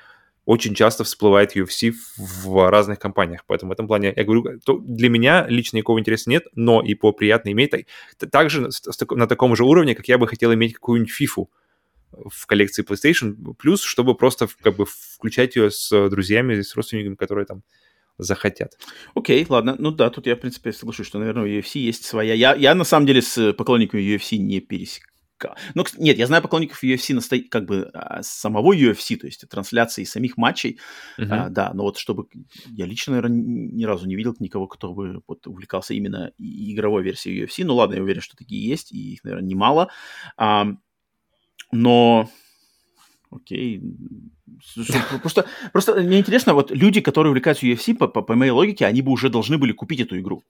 [0.46, 3.44] очень часто всплывает UFC в разных компаниях.
[3.48, 6.96] Поэтому в этом плане, я говорю, то для меня лично никакого интереса нет, но и
[6.96, 7.72] по приятно иметь.
[8.32, 8.70] Также
[9.12, 11.46] на таком же уровне, как я бы хотел иметь какую-нибудь FIFA
[12.30, 17.46] в коллекции PlayStation Plus, чтобы просто как бы включать ее с друзьями, с родственниками, которые
[17.46, 17.64] там
[18.20, 18.78] захотят.
[19.16, 19.76] Окей, okay, ладно.
[19.80, 22.36] Ну да, тут я, в принципе, соглашусь, что, наверное, у UFC есть своя.
[22.36, 25.13] Я, я на самом деле с поклонниками UFC не пересек
[25.74, 27.38] ну, нет, я знаю поклонников UFC насто...
[27.50, 30.80] как бы а, самого UFC, то есть трансляции самих матчей,
[31.20, 31.28] uh-huh.
[31.30, 32.28] а, да, но вот чтобы
[32.72, 37.46] я лично, наверное, ни разу не видел никого, кто бы вот, увлекался именно игровой версией
[37.46, 37.64] UFC.
[37.66, 39.90] Ну ладно, я уверен, что такие есть, и их, наверное, немало.
[40.38, 40.68] А,
[41.72, 42.30] но
[43.32, 43.82] окей.
[45.22, 49.02] Просто, просто мне интересно, вот люди, которые увлекаются UFC, по, по, по моей логике, они
[49.02, 50.44] бы уже должны были купить эту игру.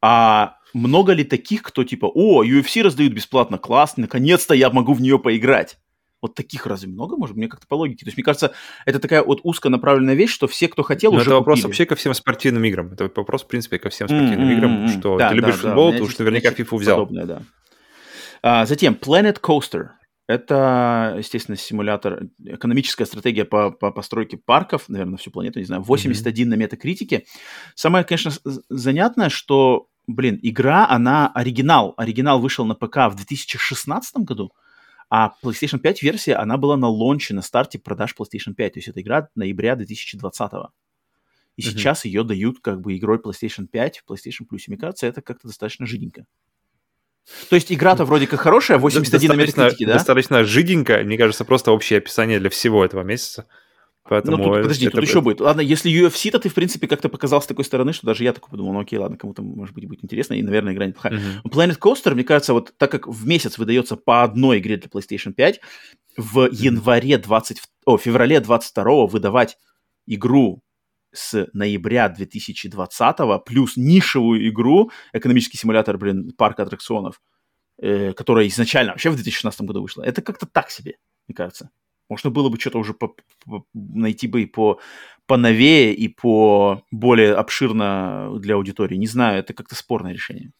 [0.00, 5.00] А много ли таких, кто типа, о, UFC раздают бесплатно, класс, наконец-то я могу в
[5.00, 5.78] нее поиграть?
[6.22, 8.04] Вот таких разве много, может, мне как-то по логике.
[8.04, 8.52] То есть, мне кажется,
[8.86, 11.66] это такая вот узконаправленная вещь, что все, кто хотел, Но уже это вопрос купили.
[11.66, 12.92] вообще ко всем спортивным играм.
[12.92, 14.56] Это вопрос, в принципе, ко всем спортивным mm-hmm.
[14.56, 15.98] играм, что да, ты любишь да, футбол, да.
[15.98, 16.96] ты уж наверняка FIFA взял.
[16.98, 17.42] Подобное, да.
[18.42, 19.88] а, затем Planet Coaster.
[20.28, 25.82] Это, естественно, симулятор, экономическая стратегия по, по постройке парков, наверное, на всю планету, не знаю,
[25.82, 26.50] 81 mm-hmm.
[26.50, 27.26] на метакритике.
[27.76, 28.32] Самое, конечно,
[28.68, 31.94] занятное, что, блин, игра, она оригинал.
[31.96, 34.52] Оригинал вышел на ПК в 2016 году,
[35.08, 38.72] а PlayStation 5 версия, она была на лонче, на старте продаж PlayStation 5.
[38.72, 40.68] То есть это игра ноября 2020 -го.
[41.56, 41.64] И mm-hmm.
[41.64, 44.58] сейчас ее дают как бы игрой PlayStation 5 в PlayStation Plus.
[44.66, 46.26] И мне кажется, это как-то достаточно жиденько.
[47.48, 49.94] То есть игра-то вроде как хорошая, 81 на метакритике, да?
[49.94, 53.46] Достаточно жиденько, мне кажется, просто общее описание для всего этого месяца.
[54.08, 54.96] Поэтому ну, тут, подожди, это...
[54.96, 55.40] тут еще будет.
[55.40, 58.50] Ладно, если UFC-то ты, в принципе, как-то показал с такой стороны, что даже я такой
[58.50, 61.14] подумал, ну окей, ладно, кому-то, может быть, будет интересно, и, наверное, игра неплохая.
[61.14, 61.50] Uh-huh.
[61.50, 65.32] Planet Coaster, мне кажется, вот так как в месяц выдается по одной игре для PlayStation
[65.32, 65.60] 5,
[66.16, 67.62] в январе 20...
[67.84, 69.58] О, феврале 22 выдавать
[70.06, 70.62] игру
[71.12, 77.20] с ноября 2020 плюс нишевую игру, экономический симулятор, блин, парка аттракционов,
[77.78, 80.02] э, которая изначально вообще в 2016 году вышла.
[80.02, 80.96] Это как-то так себе,
[81.26, 81.70] мне кажется.
[82.08, 83.14] Можно было бы что-то уже по,
[83.44, 84.80] по, найти бы и по
[85.26, 88.96] поновее, и по более обширно для аудитории.
[88.96, 90.52] Не знаю, это как-то спорное решение.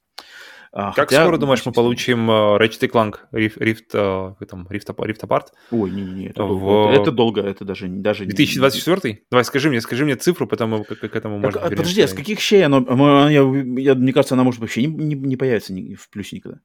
[0.79, 4.95] А, как Хотя, скоро, думаешь, мы получим uh, Ratchet Clank Rift, Rift, uh, там, Rift,
[4.95, 5.47] Rift Apart?
[5.71, 6.91] Ой, не-не, это, в...
[6.91, 7.89] это, это долго, это даже...
[7.89, 9.15] даже 2024?
[9.15, 9.21] Не...
[9.31, 12.13] Давай, скажи мне, скажи мне цифру, потому как к этому можно а, Подожди, а с
[12.13, 13.31] каких щей оно...
[13.31, 13.41] Я,
[13.81, 16.61] я, мне кажется, она может вообще не, не, не появится в плюсе никогда.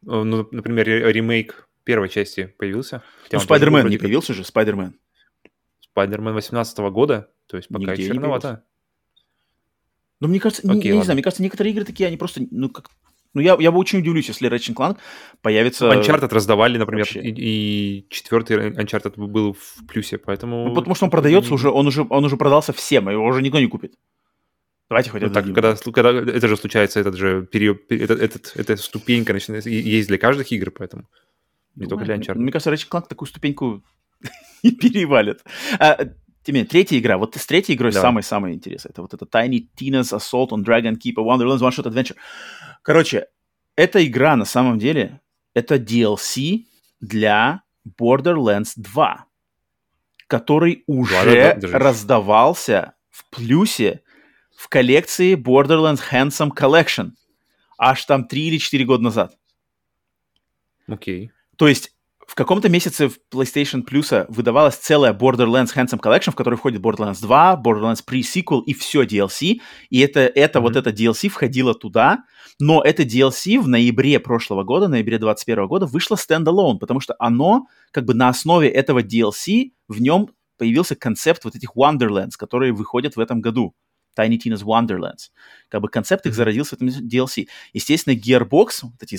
[0.00, 3.02] Ну, например, ремейк первой части появился.
[3.32, 4.94] Ну, Спайдермен не появился же, Спайдермен.
[5.80, 8.62] Спайдермен 18 года, то есть пока еще рановато.
[10.20, 12.68] Но мне кажется, Окей, не, не знаю, мне кажется, некоторые игры такие, они просто, ну,
[12.68, 12.90] как...
[13.32, 14.98] Ну, я, я бы очень удивлюсь, если Ratchet Clank
[15.40, 15.86] появится...
[15.86, 20.68] Uncharted раздавали, например, и, и четвертый Uncharted был в плюсе, поэтому...
[20.68, 23.60] Ну, потому что он продается уже, он уже, он уже продался всем, его уже никто
[23.60, 23.94] не купит.
[24.90, 28.76] Давайте хоть ну, так, когда, когда это же случается, этот же период, этот, этот, эта
[28.76, 31.08] ступенька начинается, есть для каждых игр, поэтому
[31.78, 32.38] не Думаю, только для Uncharted.
[32.38, 33.82] Мне кажется, Ratchet Clank такую ступеньку
[34.62, 35.44] не перевалит.
[35.78, 36.14] А, тем
[36.46, 38.84] не менее, третья игра, вот с третьей игрой самый-самый интерес.
[38.84, 42.16] Это вот это Tiny Tina's Assault on Dragon Keep, a Wonderlands One Shot Adventure.
[42.82, 43.26] Короче,
[43.76, 45.20] эта игра на самом деле,
[45.54, 46.64] это DLC
[47.00, 47.62] для
[48.00, 49.26] Borderlands 2,
[50.26, 54.02] который уже да, да, раздавался в плюсе
[54.56, 57.12] в коллекции Borderlands Handsome Collection.
[57.78, 59.38] Аж там 3 или 4 года назад.
[60.88, 61.26] Окей.
[61.26, 61.37] Okay.
[61.58, 61.90] То есть
[62.28, 67.20] в каком-то месяце в PlayStation Plus выдавалась целая Borderlands Handsome Collection, в которой входит Borderlands
[67.20, 69.60] 2, Borderlands Pre-Sequel и все DLC.
[69.88, 70.62] И это, это mm-hmm.
[70.62, 72.24] вот это DLC входило туда.
[72.60, 77.66] Но это DLC в ноябре прошлого года, ноябре 2021 года, вышло стендалone, потому что оно
[77.92, 80.28] как бы на основе этого DLC в нем
[80.58, 83.74] появился концепт вот этих Wonderlands, которые выходят в этом году.
[84.18, 85.30] Tiny Tina's Wonderlands.
[85.68, 87.46] Как бы концепт их зародился в этом DLC.
[87.72, 89.18] Естественно, Gearbox, вот эти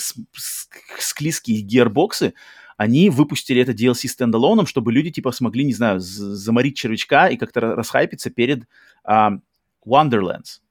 [1.00, 2.34] склизкие гербоксы,
[2.78, 7.60] они выпустили это DLC стендалоном, чтобы люди, типа, смогли, не знаю, заморить червячка и как-то
[7.62, 8.64] расхайпиться перед
[9.06, 9.40] uh,
[9.86, 10.62] Wonderlands.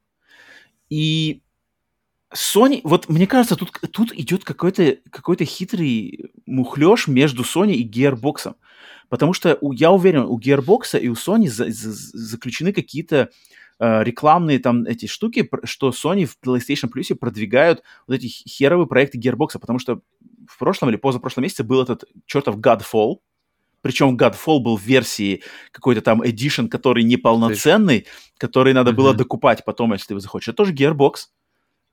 [0.89, 1.43] И
[2.35, 8.55] Sony, вот мне кажется, тут, тут идет какой-то какой хитрый мухлеж между Sony и Gearbox.
[9.09, 13.31] Потому что у, я уверен, у Gearbox и у Sony за, за, заключены какие-то
[13.79, 19.19] э, рекламные там эти штуки, что Sony в PlayStation Plus продвигают вот эти херовые проекты
[19.19, 20.01] Gearbox, потому что
[20.47, 23.19] в прошлом или позапрошлом месяце был этот чертов Godfall,
[23.81, 28.07] причем Godfall был в версии какой-то там Edition, который неполноценный,
[28.37, 28.95] который надо mm-hmm.
[28.95, 30.49] было докупать потом, если ты захочешь.
[30.49, 31.29] Это тоже Gearbox.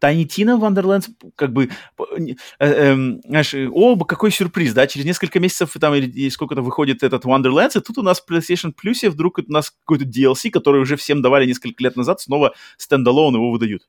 [0.02, 2.96] Tiny Tina Wonderlands, как бы, э, э,
[3.26, 7.82] знаешь, о, какой сюрприз, да, через несколько месяцев там или сколько-то выходит этот Wonderlands, и
[7.82, 11.46] тут у нас в PlayStation Plus вдруг у нас какой-то DLC, который уже всем давали
[11.46, 13.88] несколько лет назад, снова стендалон его выдают.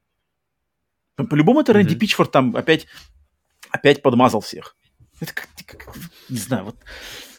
[1.17, 1.99] По-любому это Рэнди mm-hmm.
[1.99, 2.87] Пичфорд там опять
[3.71, 4.77] опять подмазал всех.
[5.21, 5.97] Это как, как,
[6.29, 6.77] не знаю, вот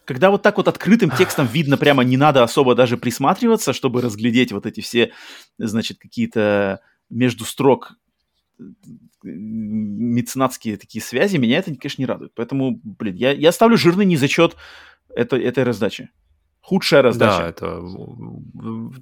[0.03, 4.53] когда вот так вот открытым текстом видно, прямо не надо особо даже присматриваться, чтобы разглядеть
[4.53, 5.11] вот эти все,
[5.57, 6.79] значит, какие-то
[7.09, 7.97] между строк
[9.23, 12.31] меценатские такие связи, меня это, конечно, не радует.
[12.35, 14.55] Поэтому, блин, я, я ставлю жирный незачет
[15.15, 16.09] этой, этой раздачи.
[16.61, 17.37] Худшая раздача.
[17.37, 17.81] Да, это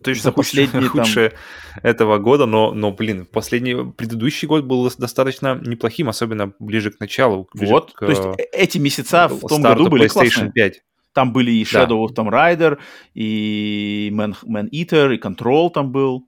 [0.04, 1.40] точно последний, худшее там...
[1.82, 7.50] этого года, но, но, блин, последний, предыдущий год был достаточно неплохим, особенно ближе к началу.
[7.56, 10.52] Ближе вот, к, то есть э, эти месяца в том году были PlayStation классные.
[10.52, 10.84] 5.
[11.14, 11.96] Там были и Shadow да.
[11.96, 12.78] of Tomb Raider,
[13.16, 16.28] и Man, Man Eater, и Control там был.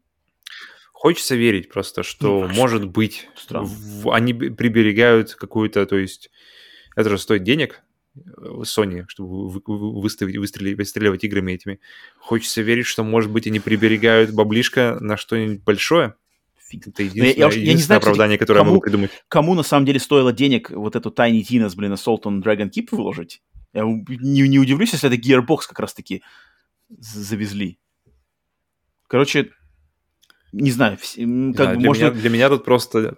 [1.00, 6.32] Хочется верить просто, что, ну, может быть, в, они приберегают какую-то, то есть,
[6.96, 7.84] это же стоит денег,
[8.16, 9.62] Sony, чтобы
[10.02, 11.80] выставить, выстрелить, выстреливать играми этими.
[12.18, 16.16] Хочется верить, что, может быть, они приберегают баблишко на что-нибудь большое.
[16.68, 16.88] фиг.
[16.88, 19.12] Это единственное, я, я, я не знаю, оправдание, кстати, которое кому, я могу придумать.
[19.28, 22.88] Кому на самом деле стоило денег вот эту Tiny Tina's, блин, Assault on Dragon Keep
[22.92, 23.42] выложить?
[23.74, 26.24] Я не, не удивлюсь, если это Gearbox как раз-таки
[26.90, 27.80] завезли.
[29.08, 29.52] Короче,
[30.52, 32.04] не знаю, как да, бы, для, можно...
[32.06, 33.18] меня, для меня тут просто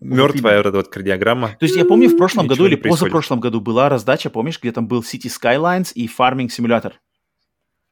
[0.00, 1.56] мертвая вот эта вот кардиограмма.
[1.58, 4.88] То есть я помню, в прошлом году или позапрошлом году была раздача, помнишь, где там
[4.88, 6.92] был City Skylines и Farming Simulator.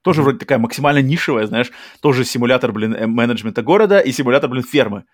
[0.02, 0.24] Тоже mm-hmm.
[0.24, 5.04] вроде такая максимально нишевая, знаешь, тоже симулятор, блин, э, менеджмента города и симулятор, блин, фермы.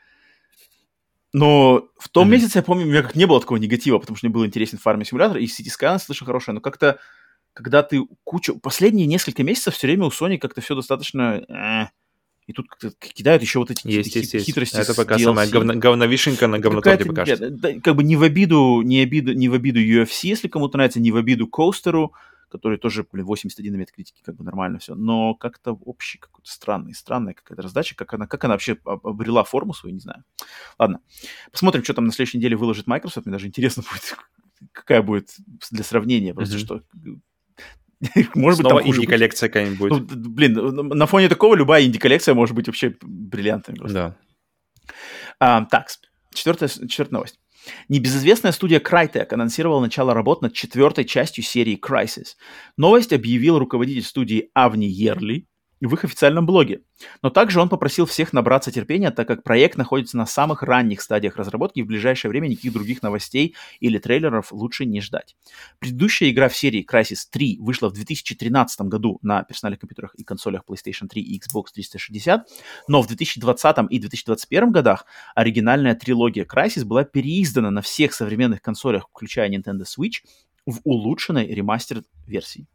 [1.33, 2.31] Но в том mm-hmm.
[2.31, 4.79] месяце, я помню, у меня как не было такого негатива, потому что мне был интересен
[4.85, 6.99] Farming Simulator, и City Skylines слышал хорошее, но как-то,
[7.55, 8.59] когда ты кучу...
[8.61, 11.91] Последние несколько месяцев все время у Sony как-то все достаточно...
[12.47, 12.67] И тут
[12.99, 14.47] кидают еще вот эти есть, есть, есть.
[14.47, 14.77] хитрости.
[14.77, 17.51] Это пока самая говно, говновишенка на говноторте пока что.
[17.51, 21.01] Да, как бы не в обиду, не, обиду, не в обиду UFC, если кому-то нравится,
[21.01, 22.13] не в обиду Коустеру,
[22.51, 24.95] который тоже, блин, 81 на метакритике, как бы нормально все.
[24.95, 29.73] Но как-то общий какой-то странный, странная какая-то раздача, как она, как она вообще обрела форму
[29.73, 30.23] свою, не знаю.
[30.79, 31.01] Ладно,
[31.51, 33.27] посмотрим, что там на следующей неделе выложит Microsoft.
[33.27, 34.17] Мне даже интересно будет,
[34.73, 35.35] какая будет
[35.71, 36.59] для сравнения, просто mm-hmm.
[36.59, 36.83] что
[38.35, 40.11] может быть, там инди-коллекция какая-нибудь будет.
[40.11, 43.77] Ну, блин, на фоне такого любая инди-коллекция может быть вообще бриллиантной.
[43.93, 44.17] Да.
[45.41, 45.89] А, так,
[46.33, 47.39] четвертая, четвертая новость.
[47.89, 52.35] Небезызвестная студия Crytek анонсировала начало работ над четвертой частью серии Crysis.
[52.77, 55.47] Новость объявил руководитель студии Авни Ерли,
[55.87, 56.83] в их официальном блоге.
[57.23, 61.37] Но также он попросил всех набраться терпения, так как проект находится на самых ранних стадиях
[61.37, 65.37] разработки и в ближайшее время никаких других новостей или трейлеров лучше не ждать.
[65.79, 70.63] Предыдущая игра в серии Crysis 3 вышла в 2013 году на персональных компьютерах и консолях
[70.69, 72.49] PlayStation 3 и Xbox 360,
[72.89, 79.09] но в 2020 и 2021 годах оригинальная трилогия Crysis была переиздана на всех современных консолях,
[79.11, 80.23] включая Nintendo Switch,
[80.67, 82.67] в улучшенной ремастер версии.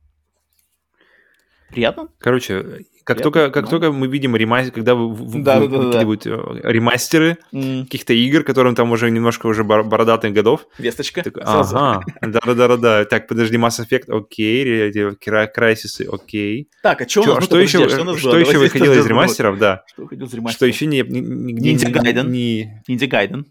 [1.69, 2.09] Приятно?
[2.17, 3.69] Короче, как Приятно, только, как но...
[3.69, 6.01] только мы видим ремастер, когда вы, да, вы, да, да.
[6.01, 7.85] Э, ремастеры mm.
[7.85, 10.67] каких-то игр, которым там уже немножко уже бородатых годов.
[10.77, 11.23] Весточка.
[11.23, 13.05] Так, ага, да-да-да-да.
[13.05, 16.69] Так, подожди, Mass Effect, окей, Crysis, окей.
[16.83, 19.83] Так, а что, что, что еще, что, еще выходило из ремастеров, да?
[19.87, 20.55] Что выходило из ремастеров?
[20.55, 21.01] Что еще не...
[21.01, 22.27] Gaiden.
[22.27, 22.83] Не...
[22.87, 23.45] Ninja Gaiden.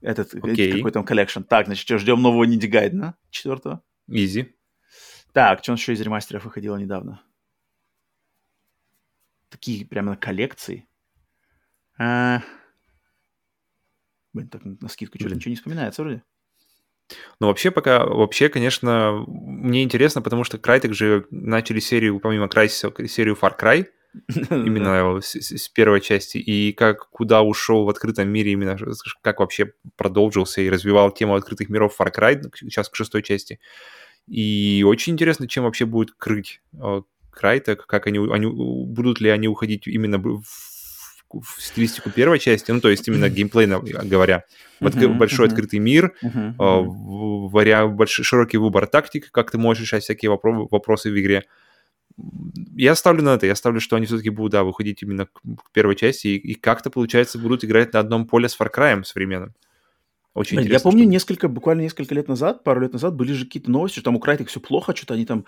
[0.00, 0.76] Этот, окей.
[0.76, 1.42] какой там collection.
[1.42, 3.82] Так, значит, что, ждем нового Ninja Gaiden, четвертого?
[4.08, 4.54] Easy.
[5.32, 7.22] Так, что у нас еще из ремастеров выходило недавно?
[9.52, 10.88] Такие прямо коллекции.
[11.98, 12.42] А...
[14.32, 16.22] Блин, так навскидку что-то ничего не вспоминается вроде.
[17.40, 23.06] Ну, вообще, пока, вообще, конечно, мне интересно, потому что Crytek же начали серию, помимо Crysis,
[23.06, 23.86] серию Far Cry,
[24.28, 28.78] именно с, с первой части, и как куда ушел в открытом мире, именно
[29.20, 33.60] как вообще продолжился и развивал тему открытых миров Far Cry, сейчас к шестой части.
[34.26, 36.62] И очень интересно, чем вообще будет крыть
[37.32, 40.42] Крайтек, как они, они, будут ли они уходить именно в,
[41.32, 44.44] в стилистику первой части, ну, то есть именно геймплейно говоря.
[44.80, 45.50] Вот uh-huh, большой uh-huh.
[45.50, 47.48] открытый мир, uh-huh, uh-huh.
[47.48, 51.44] Вариа, большой, широкий выбор тактик, как ты можешь решать всякие вопро- вопросы в игре.
[52.76, 55.72] Я ставлю на это, я ставлю, что они все-таки будут, да, выходить именно к, к
[55.72, 59.54] первой части и, и как-то, получается, будут играть на одном поле с Far Cry современным.
[60.34, 61.10] Очень Блин, Я помню, что...
[61.10, 64.18] несколько, буквально несколько лет назад, пару лет назад были же какие-то новости, что там у
[64.18, 65.44] Crytek все плохо, что-то они там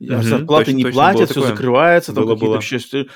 [0.00, 1.50] mm зарплаты точно, не платят, все такое.
[1.50, 3.06] закрывается, там какие-то вообще...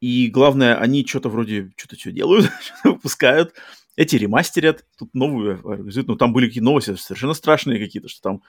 [0.00, 3.54] И главное, они что-то вроде что-то что делают, что-то выпускают,
[3.96, 6.08] эти ремастерят, тут новую организуют.
[6.08, 8.42] Ну, там были какие-то новости совершенно страшные какие-то, что там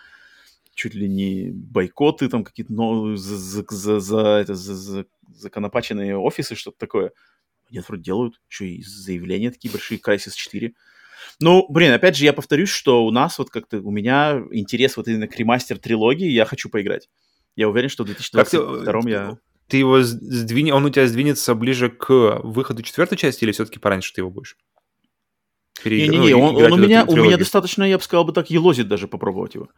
[0.74, 6.18] чуть ли не бойкоты, там какие-то новые за, за, за, за, это, за, за законопаченные
[6.18, 7.12] офисы, что-то такое.
[7.70, 10.74] Нет, вроде делают, еще и заявления такие большие, Crysis 4.
[11.40, 15.08] Ну, блин, опять же, я повторюсь, что у нас вот как-то, у меня интерес вот
[15.08, 17.10] именно к ремастер трилогии, я хочу поиграть.
[17.56, 19.38] Я уверен, что в 2022 ты, я...
[19.68, 24.14] Ты его сдвинь, он у тебя сдвинется ближе к выходу четвертой части или все-таки пораньше
[24.14, 24.58] ты его будешь?
[25.86, 28.88] Не-не-не, ну, он, он у, меня, у меня достаточно, я бы сказал, бы так, елозит
[28.88, 29.70] даже попробовать его.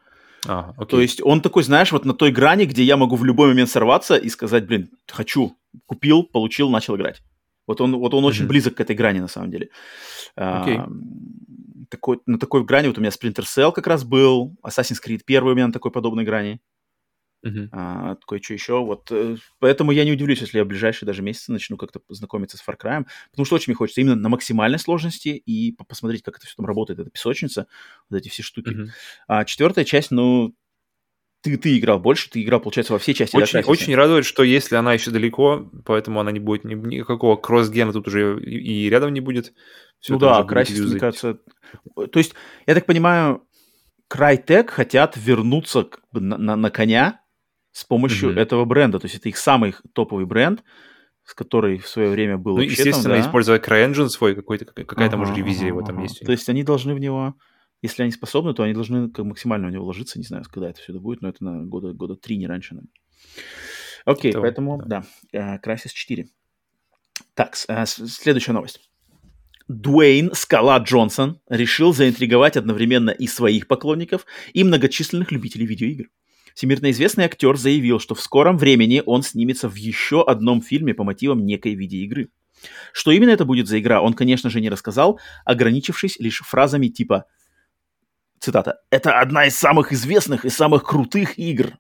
[0.48, 0.88] А, окей.
[0.88, 3.70] То есть он такой, знаешь, вот на той грани, где я могу в любой момент
[3.70, 7.24] сорваться и сказать, блин, хочу, купил, получил, начал играть.
[7.68, 8.28] Вот он, вот он mm-hmm.
[8.28, 9.70] очень близок к этой грани, на самом деле.
[10.38, 10.78] Okay.
[10.78, 10.88] А,
[11.90, 15.54] такой, на такой грани вот у меня Splinter Cell как раз был, Assassin's Creed первый
[15.54, 16.62] у меня на такой подобной грани.
[17.46, 17.70] Uh-huh.
[17.72, 18.80] А, кое-что еще.
[18.80, 22.58] Вот, э, поэтому я не удивлюсь, если я в ближайшие даже месяцы начну как-то знакомиться
[22.58, 26.38] с Far Cry, потому что очень мне хочется именно на максимальной сложности и посмотреть, как
[26.38, 27.68] это все там работает, эта песочница,
[28.10, 28.70] вот эти все штуки.
[28.70, 28.88] Uh-huh.
[29.28, 30.56] А четвертая часть, ну,
[31.46, 33.36] ты, ты играл больше, ты играл, получается, во все части.
[33.36, 37.94] Очень, очень радует, что если она еще далеко, поэтому она не будет ни, никакого кросс-гена
[37.94, 39.54] тут уже и, и рядом не будет.
[40.00, 41.38] Все ну да, Crysis, мне кажется...
[41.96, 42.34] То есть,
[42.66, 43.48] я так понимаю,
[44.12, 47.22] Crytek хотят вернуться на, на, на коня
[47.76, 48.40] с помощью mm-hmm.
[48.40, 49.00] этого бренда.
[49.00, 50.64] То есть это их самый топовый бренд
[51.26, 53.20] с которой в свое время был Ну, естественно, там, да?
[53.22, 56.04] используя CryEngine свой, какой-то, какая-то, может, Ага, ревизия ага, его там ага.
[56.04, 56.20] есть.
[56.24, 57.34] То есть они должны в него,
[57.82, 60.20] если они способны, то они должны как максимально в него вложиться.
[60.20, 62.76] Не знаю, когда это все будет, но это на года, года три, не раньше.
[62.76, 62.92] наверное.
[64.06, 65.04] Окей, Того, поэтому, да,
[65.34, 66.28] э, Crysis 4.
[67.34, 68.80] Так, э, следующая новость.
[69.68, 76.06] Дуэйн Скала Джонсон решил заинтриговать одновременно и своих поклонников, и многочисленных любителей видеоигр.
[76.56, 81.04] Всемирно известный актер заявил, что в скором времени он снимется в еще одном фильме по
[81.04, 82.30] мотивам некой видеоигры.
[82.94, 87.26] Что именно это будет за игра, он, конечно же, не рассказал, ограничившись лишь фразами типа,
[88.40, 91.78] цитата, «Это одна из самых известных и самых крутых игр»,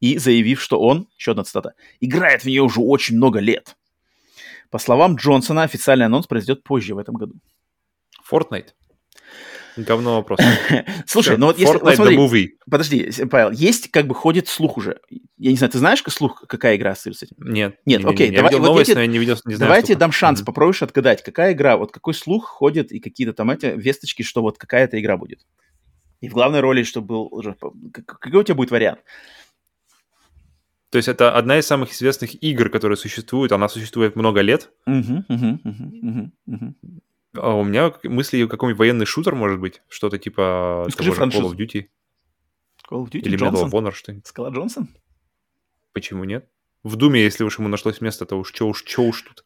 [0.00, 3.76] и заявив, что он, еще одна цитата, «играет в нее уже очень много лет».
[4.70, 7.34] По словам Джонсона, официальный анонс произойдет позже в этом году.
[8.30, 8.72] Fortnite.
[9.76, 10.38] Говно вопрос.
[11.06, 11.80] Слушай, ну вот если...
[11.80, 12.48] Fortnite смотри, the movie.
[12.70, 15.00] подожди, Павел, есть как бы ходит слух уже.
[15.38, 17.28] Я не знаю, ты знаешь слух, какая игра с этим?
[17.38, 17.76] Нет.
[17.86, 19.68] Нет, окей, Я давай- видел вот новость, эти- но я не видел, не знаю.
[19.68, 20.00] Давай я тебе сколько.
[20.00, 24.22] дам шанс, попробуешь отгадать, какая игра, вот какой слух ходит и какие-то там эти весточки,
[24.22, 25.40] что вот какая-то игра будет.
[26.20, 27.56] И в главной роли, что был уже...
[27.92, 29.00] как- Какой у тебя будет вариант?
[30.90, 33.50] То есть это одна из самых известных игр, которые существуют.
[33.52, 34.70] Она существует много лет.
[34.84, 37.00] Мгм, мгм, мгм, мгм, мгм.
[37.34, 39.80] А у меня мысли какой-нибудь военный шутер, может быть.
[39.88, 41.86] Что-то типа Ну, скажи того же Call of Duty
[42.90, 43.68] Call of Duty, или Medal Джонсон?
[43.68, 44.26] of Honor, что-нибудь.
[44.26, 44.88] Скала Джонсон?
[45.92, 46.48] Почему нет?
[46.82, 49.44] В Думе, если уж ему нашлось место, то уж чё уж, чё уж тут.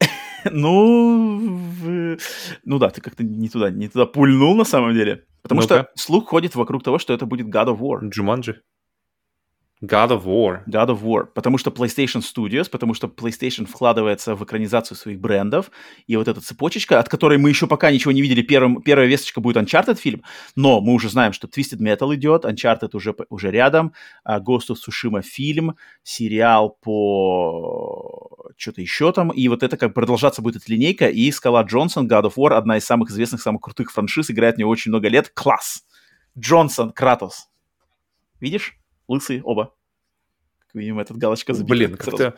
[0.52, 1.38] Ну,
[1.82, 2.18] в-
[2.64, 5.24] ну да, ты как-то не туда, не туда пульнул на самом деле.
[5.42, 8.00] Потому что слух ходит вокруг того, что это будет God of War.
[8.08, 8.62] Джуманджи.
[9.82, 10.64] God of War.
[10.66, 11.26] God of War.
[11.26, 15.70] Потому что PlayStation Studios, потому что PlayStation вкладывается в экранизацию своих брендов.
[16.06, 19.40] И вот эта цепочечка, от которой мы еще пока ничего не видели, первым, первая весточка
[19.40, 20.22] будет Uncharted фильм,
[20.56, 23.92] но мы уже знаем, что Twisted Metal идет, Uncharted уже, уже рядом,
[24.24, 30.42] а Ghost of Tsushima фильм, сериал по что-то еще там, и вот это как продолжаться
[30.42, 33.92] будет эта линейка, и Скала Джонсон, God of War, одна из самых известных, самых крутых
[33.92, 35.84] франшиз, играет в нее очень много лет, класс!
[36.36, 37.48] Джонсон, Кратос.
[38.40, 38.78] Видишь?
[39.08, 39.74] Лысые оба.
[40.66, 41.74] Как видим, этот галочка забита.
[41.74, 42.36] Блин, как-то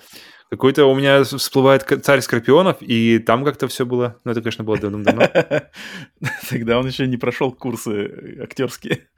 [0.50, 4.18] какой-то у меня всплывает царь Скорпионов, и там как-то все было.
[4.24, 5.28] Ну, это, конечно, было давно-давно.
[6.48, 9.08] Тогда он еще не прошел курсы актерские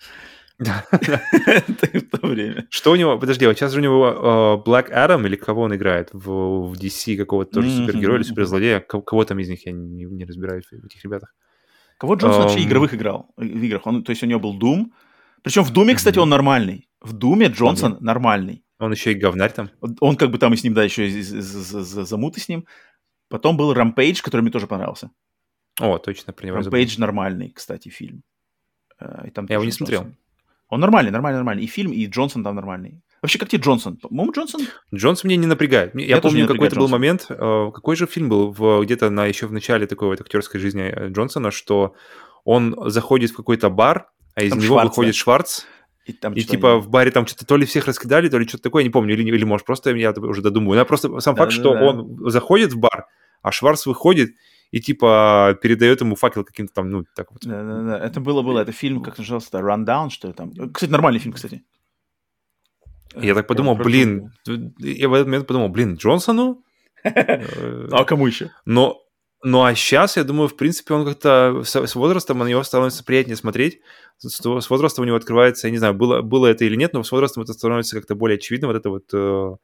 [0.58, 2.66] в то время.
[2.70, 3.18] Что у него?
[3.18, 6.72] Подожди, вот сейчас же у него э, Black Adam или кого он играет в, в
[6.74, 8.80] DC какого-то тоже супергероя или суперзлодея?
[8.80, 11.34] Кого, там из них я не, разбираюсь в этих ребятах.
[11.98, 13.28] Кого Джонсон вообще игровых играл?
[13.36, 13.86] э, В играх.
[13.86, 14.86] Он, то есть у него был Doom.
[15.42, 16.88] Причем в Думе, кстати, он нормальный.
[17.02, 18.64] В Думе Джонсон нормальный.
[18.78, 19.70] Он еще и говнарь там.
[20.00, 22.66] Он как бы там и с ним, да, еще и замуты с ним.
[23.28, 25.10] Потом был Rampage, который мне тоже понравился.
[25.80, 26.58] О, точно, про него.
[26.58, 28.22] Rampage нормальный, кстати, фильм.
[29.00, 30.02] Э, и там Я его не смотрел.
[30.02, 30.18] Джонсон.
[30.68, 31.64] Он нормальный, нормальный, нормальный.
[31.64, 33.02] И фильм, и Джонсон там нормальный.
[33.20, 33.96] Вообще, как тебе Джонсон?
[33.96, 34.62] По-моему, Джонсон
[34.92, 35.94] Джонс мне не напрягает.
[35.94, 39.46] Я, Я помню, какой-то был момент, э, какой же фильм был в, где-то на, еще
[39.46, 41.94] в начале такой вот актерской жизни э, Джонсона, что
[42.44, 45.18] он заходит в какой-то бар, а из Там него Шварц, выходит да?
[45.18, 45.64] Шварц,
[46.04, 48.64] И, там и типа в баре там что-то то ли всех раскидали, то ли что-то
[48.64, 50.78] такое, я не помню, или, или может просто я уже додумаю.
[50.78, 52.00] Но просто сам факт, что Да-да-да.
[52.00, 53.06] он заходит в бар,
[53.42, 54.32] а Шварц выходит
[54.72, 57.42] и типа передает ему факел каким-то там, ну, так вот.
[57.44, 57.98] Да, да, да.
[58.04, 58.60] Это было, было.
[58.60, 60.52] Это фильм, как назывался, Rundown, что ли там.
[60.72, 61.62] Кстати, нормальный фильм, кстати.
[63.14, 64.32] Я так подумал, Про- блин,
[64.78, 66.64] я в этот момент подумал, блин, Джонсону?
[67.04, 68.50] Э, А кому еще?
[68.64, 69.01] Но,
[69.42, 73.04] ну а сейчас, я думаю, в принципе, он как-то с, с возрастом на него становится
[73.04, 73.80] приятнее смотреть.
[74.18, 77.02] С, с возрастом у него открывается, я не знаю, было, было это или нет, но
[77.02, 79.56] с возрастом это становится как-то более очевидно, вот это вот э,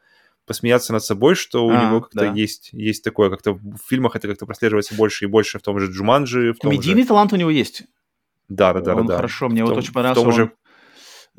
[0.46, 2.32] посмеяться над собой, что у А, него как-то да.
[2.32, 5.86] есть, есть такое, как-то в фильмах это как-то прослеживается больше и больше в том же
[5.92, 7.08] Джуманджи, в том Комедийный же...
[7.08, 7.82] талант у него есть.
[8.48, 9.16] Да, да, да, он да.
[9.16, 10.22] хорошо, мне В вот том- очень в понравился.
[10.24, 10.52] том же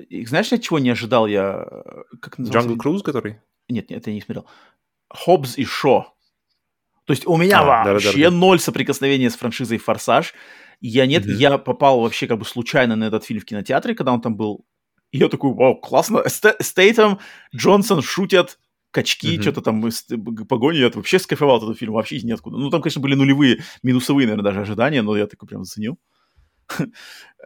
[0.07, 1.68] И знаешь, от чего не ожидал я?
[1.70, 2.68] э, Как назывался?
[2.68, 3.40] Джангл Круз, который?
[3.68, 4.45] Нет, нет, я не смотрел.
[5.10, 6.14] Хоббс и Шо.
[7.10, 10.36] То есть у меня А, вообще ноль соприкосновения с франшизой «Форсаж».
[10.80, 11.34] Я нет, Мгм.
[11.38, 14.64] я попал вообще как бы случайно на этот фильм в кинотеатре, когда он там был.
[15.10, 16.22] И я такой, вау, классно.
[16.30, 17.18] Ст- Стейтем,
[17.56, 18.60] Джонсон шутят,
[18.91, 19.41] качки, Мгм.
[19.41, 19.90] что-то там,
[20.48, 20.77] погони.
[20.77, 22.57] Я вообще скайфовал от этого фильма, вообще из ниоткуда.
[22.57, 25.98] Ну, там, конечно, были нулевые, минусовые, наверное, даже ожидания, но я такой прям заценил.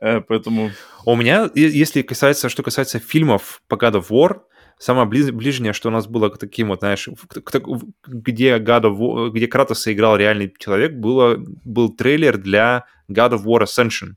[0.01, 0.71] Э, Поэтому...
[1.05, 4.41] У меня, если касается, что касается фильмов по God of War,
[4.77, 8.57] самое близ- ближнее, что у нас было к таким вот, знаешь, к- к в- где
[8.57, 13.63] God of War, где Кратоса играл реальный человек, было, был трейлер для God of War
[13.63, 14.13] Ascension,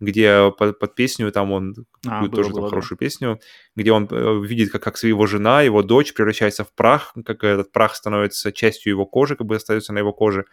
[0.00, 1.74] где под, под песню там он,
[2.06, 2.70] А, какую было, тоже там было, да.
[2.70, 3.38] хорошую песню,
[3.76, 7.70] где он э, видит, как, как его жена, его дочь превращается в прах, как этот
[7.72, 10.44] прах становится частью его кожи, как бы остается на его коже.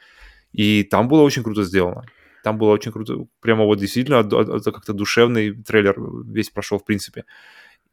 [0.52, 2.04] И там было очень круто сделано.
[2.44, 3.26] Там было очень круто.
[3.42, 5.96] Прямо вот действительно как-то душевный трейлер
[6.26, 7.26] весь прошел, в принципе.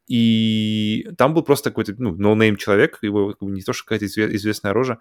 [0.07, 4.99] И там был просто какой-то, ну, no-name человек, его не то, что какая-то известная рожа.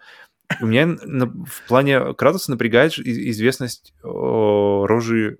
[0.61, 5.39] У меня в плане Кратоса напрягает известность рожи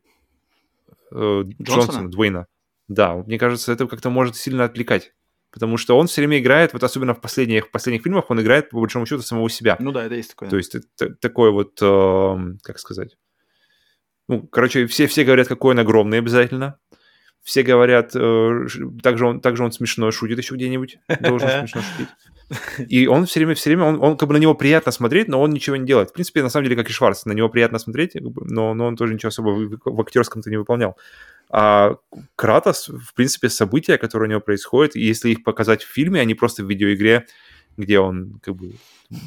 [1.10, 2.47] э, Джонсона, Дуэйна.
[2.86, 5.12] Да, мне кажется, это как-то может сильно отвлекать.
[5.51, 8.70] Потому что он все время играет, вот особенно в последних, в последних фильмах, он играет,
[8.70, 9.76] по большому счету, самого себя.
[9.80, 10.51] Ну да, это есть такое.
[10.51, 13.16] То есть это, такое вот, э, как сказать...
[14.28, 16.78] Ну, короче, все, все говорят, какой он огромный обязательно.
[17.47, 18.66] Все говорят, э,
[19.05, 22.09] также, он, также он смешно шутит еще где-нибудь, должен смешно шутить.
[22.90, 25.40] И он все время, все время, он, он как бы на него приятно смотреть, но
[25.40, 26.10] он ничего не делает.
[26.10, 28.97] В принципе, на самом деле, как и Шварц, на него приятно смотреть, но, но он
[28.97, 30.97] тоже ничего особо в, в актерском-то не выполнял.
[31.48, 31.94] А
[32.35, 36.35] Кратос, в принципе, события, которые у него происходят, если их показать в фильме, а не
[36.35, 37.27] просто в видеоигре,
[37.77, 38.73] где он как бы...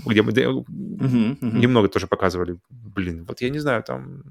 [0.06, 1.58] Где мы uh-huh, uh-huh.
[1.58, 2.58] немного тоже показывали.
[2.70, 4.24] Блин, вот я не знаю, там...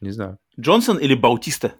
[0.00, 0.38] Не знаю.
[0.58, 1.74] Джонсон или Баутиста?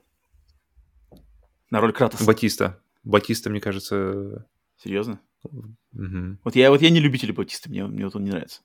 [1.71, 2.25] На роль Кратоса.
[2.25, 2.81] Батиста.
[3.05, 4.47] Батиста, мне кажется...
[4.83, 5.21] Серьезно?
[5.45, 6.39] Угу.
[6.45, 8.61] Вот, я, вот я не любитель Батиста, мне, мне вот он не нравится.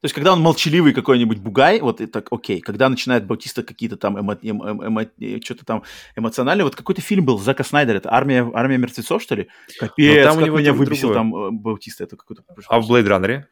[0.00, 2.60] То есть, когда он молчаливый какой-нибудь бугай, вот это окей.
[2.60, 5.82] Когда начинает Баутиста какие-то там эмо, эмо, эмо, что-то там
[6.14, 9.48] эмоциональное, вот какой-то фильм был Зака Снайдера, это «Армия, армия мертвецов», что ли?
[9.80, 12.04] Капец, там как у него меня выбесил там э, Баутиста.
[12.04, 12.44] Это какой-то...
[12.68, 13.44] А в Blade Runner?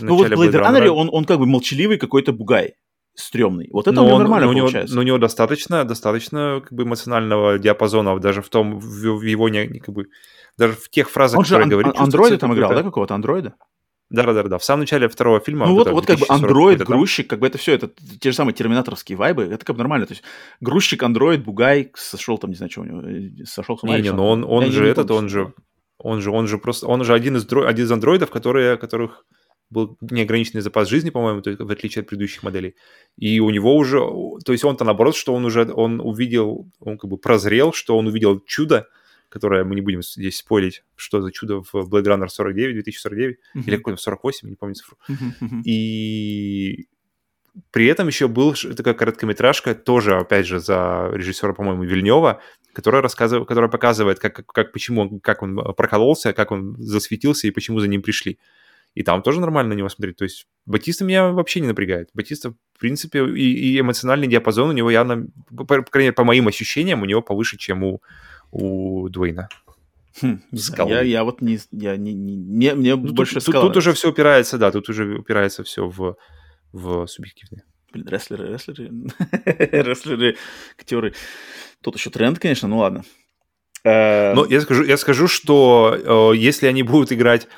[0.00, 2.74] Ну вот в Blade Runner он, он как бы молчаливый какой-то бугай
[3.18, 3.68] стрёмный.
[3.72, 4.94] Вот это но у него он, нормально но получается.
[4.94, 9.48] Но у него достаточно, достаточно как бы эмоционального диапазона даже в том, в, в его
[9.48, 10.06] не, как бы,
[10.56, 11.92] даже в тех фразах, он которые ан- говорит.
[11.96, 13.54] Андроида там играл, да, какого-то андроида?
[14.10, 14.58] Да, да, да, да.
[14.58, 15.66] В самом начале второго фильма.
[15.66, 17.90] Ну вот, вот как бы андроид, грузчик, как бы это все, это
[18.20, 20.06] те же самые терминаторские вайбы, это как бы нормально.
[20.06, 20.22] То есть
[20.60, 23.96] грузчик, андроид, бугай, сошел там, не знаю, что у него, э, сошел с ума.
[23.96, 25.52] Не, не, но он, он же этот, он же,
[25.98, 29.26] он же, он же просто, он же один из, один из андроидов, которые, которых
[29.70, 32.74] был неограниченный запас жизни, по-моему, в отличие от предыдущих моделей.
[33.16, 33.98] И у него уже,
[34.44, 38.06] то есть он-то наоборот, что он уже, он увидел, он как бы прозрел, что он
[38.06, 38.88] увидел чудо,
[39.28, 43.62] которое мы не будем здесь спорить, что за чудо в Blade Runner 49, 2049, mm-hmm.
[43.66, 44.96] или какой-то 48, не помню цифру.
[45.08, 45.62] Mm-hmm.
[45.64, 46.88] И
[47.70, 52.40] при этом еще был такая короткометражка, тоже, опять же, за режиссера, по-моему, Вильнева,
[52.72, 57.80] которая, рассказывает, которая показывает, как, как, почему, как он прокололся, как он засветился и почему
[57.80, 58.38] за ним пришли.
[58.94, 60.16] И там тоже нормально на него смотреть.
[60.16, 62.10] То есть Батиста меня вообще не напрягает.
[62.14, 66.24] Батиста, в принципе, и, и эмоциональный диапазон у него явно, по, по крайней мере, по
[66.24, 68.02] моим ощущениям, у него повыше, чем у,
[68.50, 69.48] у Дуэйна.
[70.20, 73.92] Хм, я, я вот не, я не, не мне, мне ну, больше тут, тут, уже
[73.92, 76.16] все упирается, да, тут уже упирается все в,
[76.72, 77.64] в субъективное.
[77.92, 78.90] Блин, рестлеры, рестлеры,
[79.46, 80.36] рестлеры,
[80.78, 81.14] актеры.
[81.82, 83.04] Тут еще тренд, конечно, ну ладно.
[83.84, 87.48] Э, Но я скажу, я скажу, что э, если они будут играть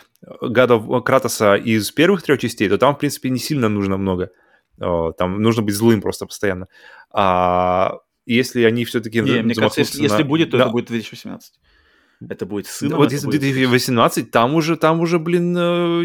[0.40, 4.30] гадов Кратоса из первых трех частей, то там, в принципе, не сильно нужно много.
[4.80, 6.66] Э, там нужно быть злым просто постоянно.
[7.10, 9.20] А если они все-таки...
[9.20, 10.02] Не, мне кажется, если, на...
[10.04, 10.64] если будет, то да.
[10.64, 11.54] это будет 2018.
[12.28, 12.98] Это будет сыном.
[12.98, 15.54] Вот если будет 2018, там уже, там уже, блин,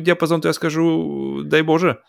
[0.02, 2.00] диапазон-то я скажу, дай боже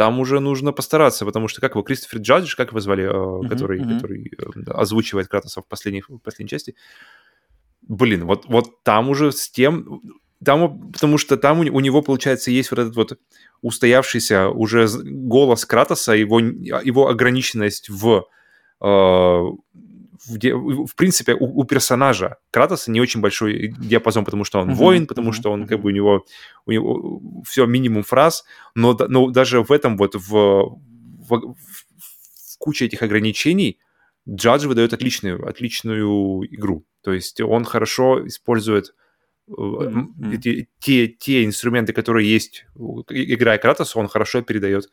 [0.00, 3.80] там уже нужно постараться, потому что как его Кристофер Джадж, как его звали, uh-huh, который,
[3.80, 3.94] uh-huh.
[3.96, 4.32] который
[4.68, 6.74] озвучивает Кратоса в последней, в последней части,
[7.82, 10.00] блин, вот, вот там уже с тем,
[10.44, 13.18] там, потому что там у, у него, получается, есть вот этот вот
[13.62, 18.24] устоявшийся уже голос Кратоса, его, его ограниченность в,
[18.80, 19.56] э, в,
[20.26, 25.06] в принципе, у, у персонажа Кратоса не очень большой диапазон, потому что он uh-huh, воин,
[25.06, 26.24] потому uh-huh, что он, как бы, у него,
[26.64, 28.44] у него все минимум фраз,
[28.74, 33.78] но, но даже в этом вот, в, в, в куче этих ограничений,
[34.28, 36.84] Джадж выдает отличную, отличную игру.
[37.02, 38.94] То есть он хорошо использует
[39.50, 40.34] mm-hmm.
[40.34, 42.66] эти, те, те инструменты, которые есть,
[43.08, 44.88] играя Кратос, он хорошо передает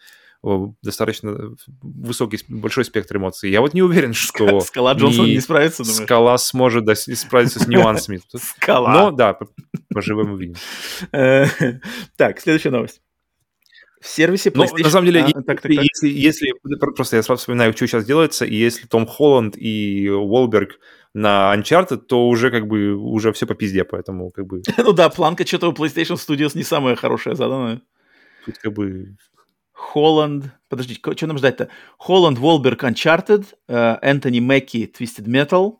[0.84, 3.50] достаточно высокий, большой спектр эмоций.
[3.50, 4.60] Я вот не уверен, что...
[4.62, 6.04] Скала Джонсон не, не справится, думаешь?
[6.04, 8.22] Скала сможет да, справиться с нюансами.
[8.36, 8.94] Скала.
[8.94, 9.38] Но да,
[9.94, 10.56] поживем увидим.
[11.12, 11.46] Э,
[12.18, 13.02] так, следующая новость.
[14.00, 14.78] В сервисе PlayStation...
[14.78, 15.72] Ну, на самом деле, а, так, так, так.
[15.72, 16.54] Если, если...
[16.96, 20.80] Просто я сразу вспоминаю, что сейчас делается, и если Том Холланд и Уолберг
[21.14, 24.62] на Uncharted, то уже как бы уже все по пизде, поэтому как бы...
[24.78, 27.82] ну да, планка что-то у PlayStation Studios не самая хорошая заданная.
[28.46, 29.18] Тут как бы...
[29.72, 30.46] Холланд...
[30.70, 31.70] Подождите, что нам ждать-то?
[31.98, 35.78] Холланд, Волберг, Uncharted, э, Энтони Мэкки, Twisted Metal,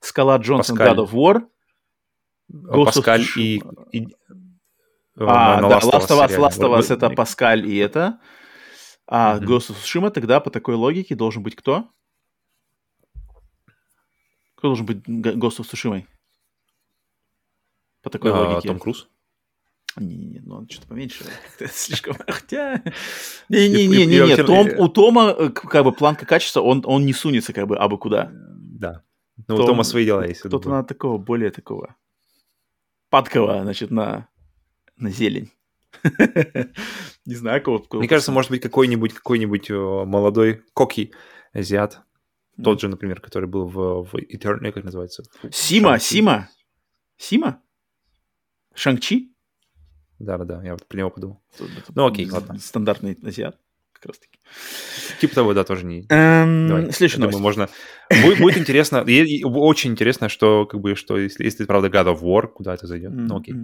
[0.00, 1.42] Скала Джонсон, God of War,
[2.50, 3.40] Ghost Паскаль of...
[3.40, 4.08] и, и...
[5.16, 8.18] А, да, Last of Us, Last of Us это Паскаль и это.
[9.06, 9.38] А.
[9.38, 11.90] Ghost of Tsushima тогда по такой логике должен быть кто?
[14.64, 16.06] Кто должен быть of Tsushima?
[18.00, 18.68] По такой а, логике.
[18.68, 19.10] Том Круз?
[19.98, 21.26] Не-не-не, ну он что-то поменьше.
[21.70, 22.16] Слишком...
[22.26, 22.82] Хотя...
[23.50, 27.66] Не-не-не, не, Том, у Тома э, как бы планка качества, он, он не сунется как
[27.66, 28.30] бы абы куда.
[28.32, 29.02] Да.
[29.48, 30.40] Ну, у Тома свои дела есть.
[30.40, 31.94] Кто-то надо такого, более такого
[33.10, 34.28] падкого, значит, на,
[34.96, 35.50] на зелень.
[37.26, 37.84] Не знаю, кого.
[37.92, 41.12] Мне кажется, может быть, какой-нибудь какой-нибудь молодой коки
[41.52, 42.00] азиат.
[42.62, 45.24] Тот же, например, который был в, в Eternal, как называется?
[45.50, 46.48] Сима, Сима.
[47.16, 47.62] Сима?
[48.74, 49.32] Шанг-Чи?
[50.18, 51.42] Да-да-да, я вот про него подумал.
[51.94, 52.58] Ну окей, ладно.
[52.58, 53.58] Стандартный азиат
[53.92, 54.38] как раз таки.
[55.20, 56.06] Типа того, да, тоже не...
[56.10, 57.38] Эм, Давай, следующая новость.
[57.40, 57.68] можно...
[58.22, 62.14] Будет, будет интересно, и, и, очень интересно, что, как бы, что если, если правда, God
[62.14, 63.12] of War, куда это зайдет.
[63.12, 63.26] Mm-hmm.
[63.26, 63.54] Ну, окей.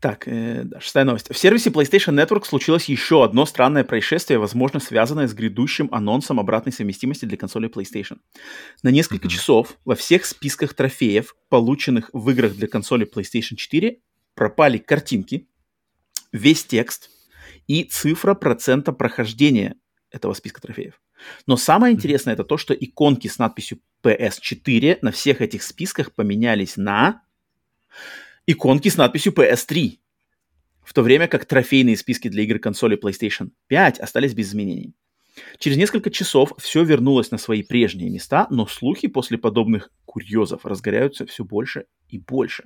[0.00, 1.30] Так, э, шестая новость.
[1.30, 6.72] В сервисе PlayStation Network случилось еще одно странное происшествие, возможно, связанное с грядущим анонсом обратной
[6.72, 8.16] совместимости для консоли PlayStation.
[8.82, 9.30] На несколько mm-hmm.
[9.30, 14.00] часов во всех списках трофеев, полученных в играх для консоли PlayStation 4,
[14.34, 15.48] пропали картинки,
[16.32, 17.10] весь текст
[17.66, 19.74] и цифра процента прохождения
[20.10, 20.98] этого списка трофеев.
[21.46, 22.40] Но самое интересное mm-hmm.
[22.40, 27.20] это то, что иконки с надписью PS4 на всех этих списках поменялись на
[28.52, 29.98] иконки с надписью PS3,
[30.82, 34.94] в то время как трофейные списки для игр консоли PlayStation 5 остались без изменений.
[35.58, 41.26] Через несколько часов все вернулось на свои прежние места, но слухи после подобных курьезов разгоряются
[41.26, 42.64] все больше и больше.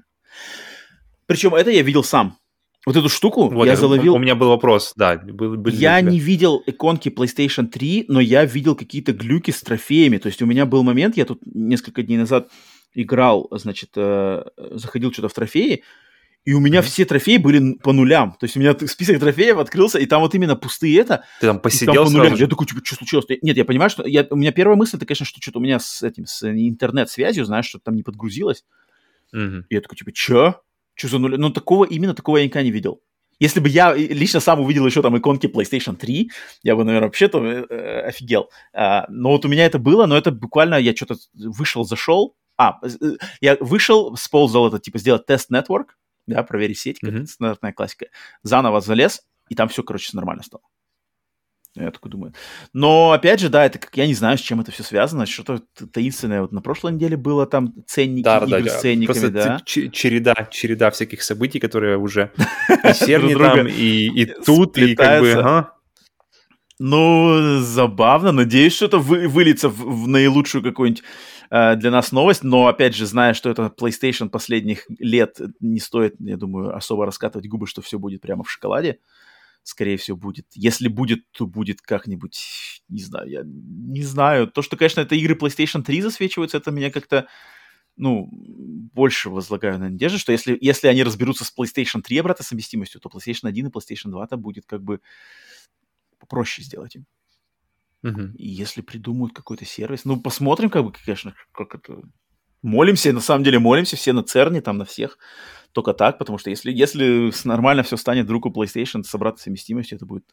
[1.27, 2.39] Причем это я видел сам.
[2.87, 4.15] Вот эту штуку вот, я заловил...
[4.15, 5.17] У меня был вопрос, да.
[5.17, 10.19] Был, был я не видел иконки PlayStation 3, но я видел какие-то глюки с трофеями.
[10.19, 12.51] То есть у меня был момент, я тут несколько дней назад
[12.95, 15.83] играл, значит, э, заходил что-то в трофеи,
[16.45, 18.33] и у меня все трофеи были по нулям.
[18.39, 21.25] То есть у меня список трофеев открылся, и там вот именно пустые это.
[21.41, 22.35] Ты там посидел там по нулям.
[22.35, 23.27] Я такой, типа, что случилось?
[23.41, 24.07] Нет, я понимаю, что...
[24.07, 27.47] Я, у меня первая мысль, это, конечно, что что-то у меня с этим, с интернет-связью,
[27.47, 28.65] знаешь, что там не подгрузилось.
[29.35, 29.65] Mm-hmm.
[29.71, 30.61] И я такой, типа, чё?
[30.97, 31.39] Чё за нуля?
[31.39, 33.01] Ну, такого, именно такого я никогда не видел.
[33.41, 36.31] Если бы я лично сам увидел еще там иконки PlayStation 3,
[36.63, 38.51] я бы, наверное, вообще-то э, э, офигел.
[38.73, 42.79] А, но вот у меня это было, но это буквально я что-то вышел, зашел, а,
[42.83, 42.89] э,
[43.41, 45.87] я вышел, сползал это, типа, сделать тест network,
[46.27, 47.27] да, проверить сеть, как mm-hmm.
[47.27, 48.07] стандартная классика.
[48.43, 50.63] Заново залез, и там все, короче, нормально стало.
[51.77, 52.33] Я такой думаю.
[52.73, 55.61] Но, опять же, да, это как, я не знаю, с чем это все связано, что-то
[55.93, 56.43] таинственное.
[56.43, 59.61] Вот на прошлой неделе было там ценники, да, игры да, с ценниками, Просто да.
[59.65, 62.31] череда, череда всяких событий, которые уже
[62.85, 65.67] и серни там, и, тут, и как бы...
[66.79, 68.33] Ну, забавно.
[68.33, 71.05] Надеюсь, что это вы, выльется в, в наилучшую какую-нибудь
[71.51, 76.17] Э, для нас новость, но, опять же, зная, что это PlayStation последних лет, не стоит,
[76.19, 78.99] я думаю, особо раскатывать губы, что все будет прямо в шоколаде.
[79.63, 80.47] Скорее всего, будет.
[80.55, 84.47] Если будет, то будет как-нибудь, не знаю, я не знаю.
[84.47, 87.29] То, что, конечно, это игры PlayStation 3 засвечиваются, это меня как-то,
[87.97, 93.01] ну, больше возлагаю на надежду, что если, если они разберутся с PlayStation 3 обратной совместимостью,
[93.01, 95.01] то PlayStation 1 и PlayStation 2 то будет как бы
[96.19, 97.07] попроще сделать им.
[98.05, 98.37] Угу.
[98.37, 102.03] И если придумают какой-то сервис, ну, посмотрим, как бы, конечно, как это...
[102.63, 105.19] Молимся, на самом деле молимся все на Церне, там, на всех,
[105.73, 109.97] только так, потому что если, если нормально все станет вдруг у PlayStation с обратной совместимостью,
[109.97, 110.25] это будет,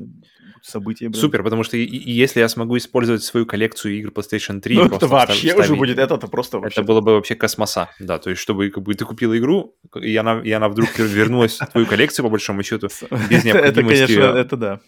[0.61, 1.09] событие.
[1.09, 1.19] Блин.
[1.19, 4.75] Супер, потому что и, и если я смогу использовать свою коллекцию игр PlayStation 3...
[4.75, 6.79] Ну, это вообще вставить, уже будет, это, это просто вообще...
[6.79, 10.15] Это было бы вообще космоса, да, то есть чтобы как бы, ты купил игру, и
[10.15, 12.87] она, и она вдруг вернулась в твою коллекцию, по большому счету,
[13.29, 14.03] без необходимости...
[14.03, 14.79] Это, конечно, это да.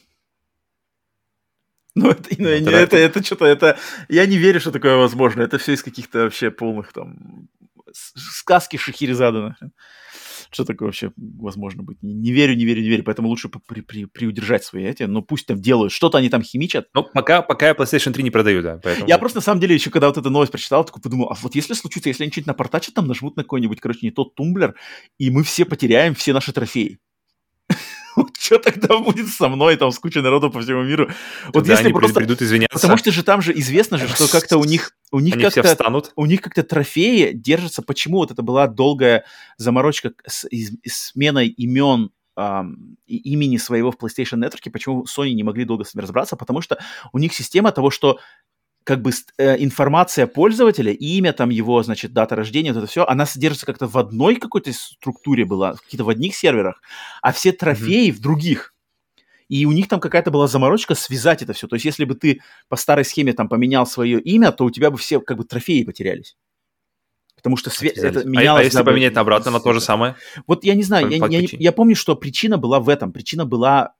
[1.96, 3.78] Ну, это, ну, это, это, это что-то, это...
[4.10, 5.42] Я не верю, что такое возможно.
[5.42, 7.48] Это все из каких-то вообще полных там...
[7.94, 9.56] Сказки Шахерезада,
[10.52, 12.02] Что такое вообще возможно быть?
[12.02, 13.04] Не, не верю, не верю, не верю.
[13.04, 15.04] Поэтому лучше при, при, приудержать свои эти.
[15.04, 15.94] Но пусть там делают.
[15.94, 16.88] Что-то они там химичат.
[16.96, 18.80] Ну, пока, пока я PlayStation 3 не продаю, да.
[18.84, 19.08] Поэтому...
[19.08, 21.54] Я просто, на самом деле, еще когда вот эту новость прочитал, такой подумал, а вот
[21.54, 24.74] если случится, если они что-нибудь напортачат, там нажмут на какой-нибудь, короче, не тот тумблер,
[25.20, 27.00] и мы все потеряем все наши трофеи.
[28.40, 31.10] что тогда будет со мной, там, с кучей народу по всему миру?
[31.54, 32.20] Вот если они просто...
[32.20, 32.74] придут извиняться.
[32.74, 34.92] Потому что же там же известно же, что как-то у них...
[35.12, 36.12] У них они как-то, встанут.
[36.16, 37.82] У них как-то трофеи держатся.
[37.82, 39.26] Почему вот это была долгая
[39.58, 45.66] заморочка с, с сменой имен Um, имени своего в PlayStation Network, почему Sony не могли
[45.66, 46.80] долго с ними разобраться, потому что
[47.12, 48.18] у них система того, что
[48.84, 53.26] как бы э, информация пользователя, имя там его, значит, дата рождения, вот это все, она
[53.26, 56.82] содержится как-то в одной какой-то структуре была, какие-то в одних серверах,
[57.22, 58.14] а все трофеи mm-hmm.
[58.14, 58.74] в других.
[59.50, 61.68] И у них там какая-то была заморочка связать это все.
[61.68, 64.90] То есть, если бы ты по старой схеме там поменял свое имя, то у тебя
[64.90, 66.36] бы все как бы трофеи потерялись.
[67.36, 68.60] Потому что све- это менялось.
[68.60, 70.16] А, а если поменять обратно на то же самое?
[70.48, 73.12] Вот я не знаю, я, я, я помню, что причина была в этом.
[73.12, 73.96] Причина была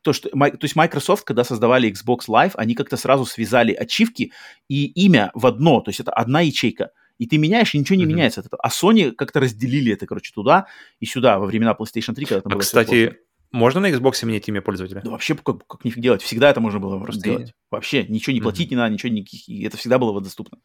[0.00, 4.32] то, что, то есть Microsoft, когда создавали Xbox Live, они как-то сразу связали ачивки
[4.68, 6.90] и имя в одно, то есть это одна ячейка.
[7.18, 8.06] И ты меняешь, и ничего не mm-hmm.
[8.08, 8.60] меняется от этого.
[8.62, 10.66] А Sony как-то разделили это, короче, туда
[10.98, 13.16] и сюда во времена PlayStation 3, когда там а, было Кстати,
[13.52, 15.02] Можно на Xbox менять имя пользователя?
[15.04, 16.22] Да вообще как, как нифиг делать.
[16.22, 17.30] Всегда это можно было просто да.
[17.30, 17.54] делать.
[17.70, 18.70] Вообще ничего не платить mm-hmm.
[18.70, 19.64] не надо, ничего не...
[19.64, 20.58] Это всегда было доступно.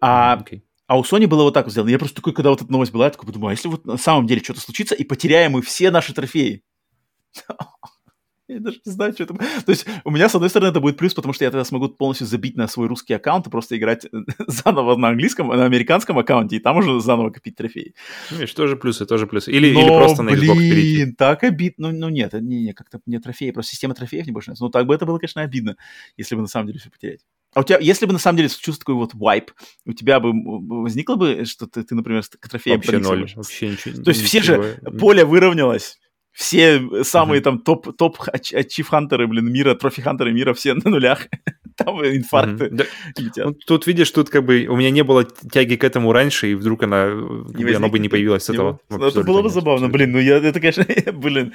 [0.00, 0.62] А, okay.
[0.88, 1.90] а у Sony было вот так вот сделано.
[1.90, 3.98] Я просто такой, когда вот эта новость была, я такой подумал, а если вот на
[3.98, 6.64] самом деле что-то случится, и потеряем мы все наши трофеи?
[8.48, 9.34] Я даже не знаю, что это.
[9.34, 11.88] То есть у меня, с одной стороны, это будет плюс, потому что я тогда смогу
[11.88, 14.06] полностью забить на свой русский аккаунт и просто играть
[14.46, 17.94] заново на английском, на американском аккаунте, и там уже заново копить трофеи.
[18.30, 19.50] Ну, видишь, тоже плюсы, тоже плюсы.
[19.50, 21.12] Или, Но, или просто на Xbox блин, перейти.
[21.12, 21.90] так обидно.
[21.90, 24.64] Ну, ну нет, не, не, как-то не трофеи, просто система трофеев не больше нравится.
[24.64, 25.76] Ну, так бы это было, конечно, обидно,
[26.16, 27.20] если бы на самом деле все потерять.
[27.54, 29.50] А у тебя, если бы на самом деле случился такой вот вайп,
[29.86, 30.30] у тебя бы
[30.82, 34.02] возникло бы, что ты, ты например, к трофеям Вообще ноль, вообще ничего.
[34.02, 34.28] То есть ничего.
[34.28, 35.98] все же, поле выровнялось,
[36.36, 41.28] все самые там топ, топ ачив-хантеры, блин, мира, трофи-хантеры мира, все на нулях.
[41.76, 42.86] там инфаркты mm-hmm.
[43.16, 43.46] летят.
[43.46, 46.54] Ну, тут, видишь, тут как бы у меня не было тяги к этому раньше, и
[46.54, 47.06] вдруг она,
[47.54, 48.80] не оно бы не появилось с этого.
[48.90, 51.54] Ну, это было бы забавно, блин, ну я, это, конечно, блин,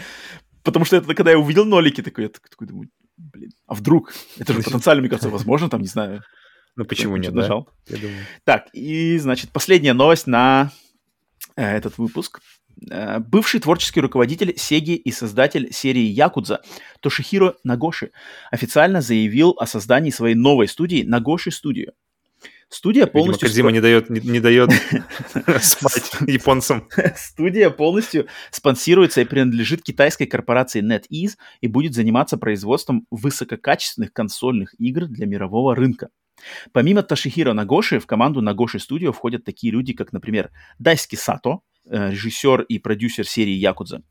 [0.63, 4.13] потому что это, когда я увидел нолики, такой, я такой думаю, блин, а вдруг?
[4.39, 6.23] Это же потенциально, мне кажется, возможно, там, не знаю.
[6.75, 7.69] Ну почему нет, нажал.
[7.87, 8.25] Думаю.
[8.45, 10.71] Так, и, значит, последняя новость на
[11.55, 12.39] э, этот выпуск.
[12.89, 16.61] Э, бывший творческий руководитель Сеги и создатель серии Якудза
[16.99, 18.11] Тошихиро Нагоши
[18.51, 21.91] официально заявил о создании своей новой студии Нагоши Студио.
[22.69, 23.49] Студия полностью...
[23.49, 24.71] Видимо, Кодзима не дает, не, не дает
[25.61, 26.87] спать японцам.
[27.17, 35.07] Студия полностью спонсируется и принадлежит китайской корпорации NetEase и будет заниматься производством высококачественных консольных игр
[35.07, 36.09] для мирового рынка.
[36.71, 40.49] Помимо Ташихира Нагоши, в команду Нагоши Студио входят такие люди, как, например,
[40.79, 41.59] Дайски Сато,
[41.91, 44.01] режиссер и продюсер серии Якудза.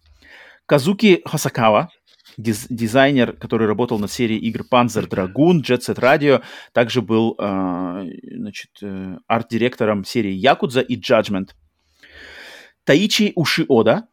[0.66, 1.90] Казуки Хасакава,
[2.36, 6.43] диз- дизайнер, который работал над серией игр Panzer Dragoon, Jet Set Radio,
[6.73, 8.05] также был э,
[8.36, 11.51] значит, э, арт-директором серии Якудза и Judgment.
[12.85, 14.09] Таичи Ушиода,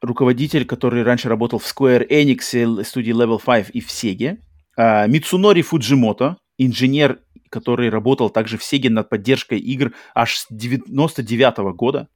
[0.00, 4.38] руководитель, который раньше работал в Square Enix, студии Level 5 и в Sega.
[4.76, 11.58] Э, Мицунори Фуджимото, инженер, который работал также в Sega над поддержкой игр аж с 99
[11.58, 12.08] -го года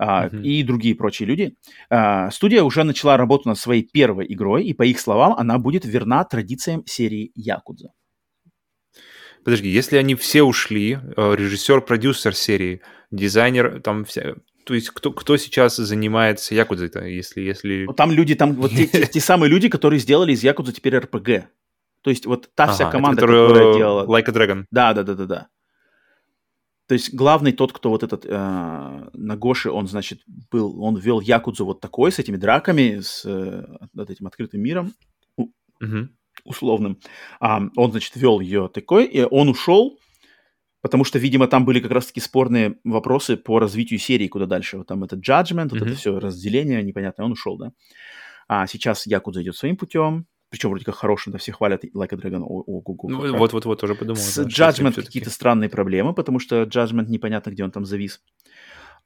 [0.00, 0.42] uh-huh.
[0.42, 1.56] и другие прочие люди.
[1.90, 5.84] А, студия уже начала работу над своей первой игрой, и по их словам, она будет
[5.84, 7.92] верна традициям серии Якудза.
[9.44, 14.34] Подожди, если они все ушли, э, режиссер, продюсер серии, дизайнер, там вся,
[14.68, 17.40] то есть кто, кто сейчас занимается Якудзой-то, если...
[17.40, 17.84] если...
[17.86, 20.98] Ну, там люди, там вот те, те, те самые люди, которые сделали из Якудза теперь
[20.98, 21.48] РПГ.
[22.02, 24.04] То есть вот та ага, вся команда, которая делала...
[24.06, 24.64] Like a Dragon.
[24.70, 25.48] Да, да, да, да, да.
[26.88, 31.66] То есть главный тот, кто вот этот э, Нагоши, он, значит, был, он вел Якудзу
[31.66, 33.66] вот такой, с этими драками, с э,
[34.08, 34.94] этим открытым миром,
[35.36, 36.08] угу.
[36.44, 36.98] условным.
[37.40, 39.98] А, он, значит, вел ее такой, и он ушел,
[40.80, 44.78] потому что, видимо, там были как раз-таки спорные вопросы по развитию серии куда дальше.
[44.78, 47.72] Вот там этот judgment, вот mm это все разделение непонятное, он ушел, да.
[48.48, 52.16] А сейчас Якудза идет своим путем, причем вроде как хороший, да, все хвалят Like a
[52.16, 52.42] Dragon.
[52.42, 54.20] О, о, ну, вот-вот-вот, тоже подумал.
[54.20, 58.20] С да, Judgment какие-то странные проблемы, потому что Judgment непонятно, где он там завис.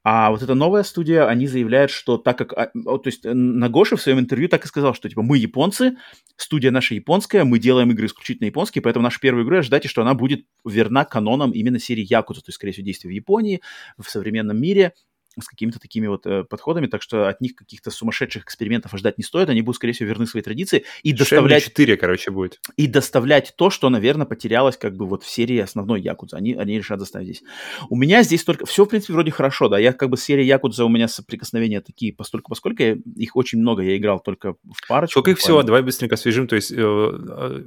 [0.04, 2.52] А вот эта новая студия, они заявляют, что так как...
[2.54, 5.96] А, то есть Нагоши в своем интервью так и сказал, что типа мы японцы,
[6.36, 10.14] студия наша японская, мы делаем игры исключительно японские, поэтому нашу первую игру ожидайте, что она
[10.14, 13.60] будет верна канонам именно серии Якудза, то есть, скорее всего, действия в Японии,
[13.96, 14.92] в современном мире,
[15.40, 19.24] с какими-то такими вот э, подходами, так что от них каких-то сумасшедших экспериментов ожидать не
[19.24, 21.64] стоит, они будут, скорее всего, верны своей традиции и доставлять...
[21.64, 22.60] 4, короче, будет.
[22.76, 26.36] И доставлять то, что, наверное, потерялось как бы вот в серии основной Якудза.
[26.36, 27.42] Они, они решат доставить здесь.
[27.88, 28.66] У меня здесь только...
[28.66, 29.78] Все, в принципе, вроде хорошо, да.
[29.78, 33.96] Я как бы серия Якудза, у меня соприкосновения такие поскольку я, их очень много, я
[33.96, 35.12] играл только в парочку.
[35.12, 35.62] Сколько их всего?
[35.62, 36.46] Давай быстренько освежим.
[36.46, 37.64] То есть э, э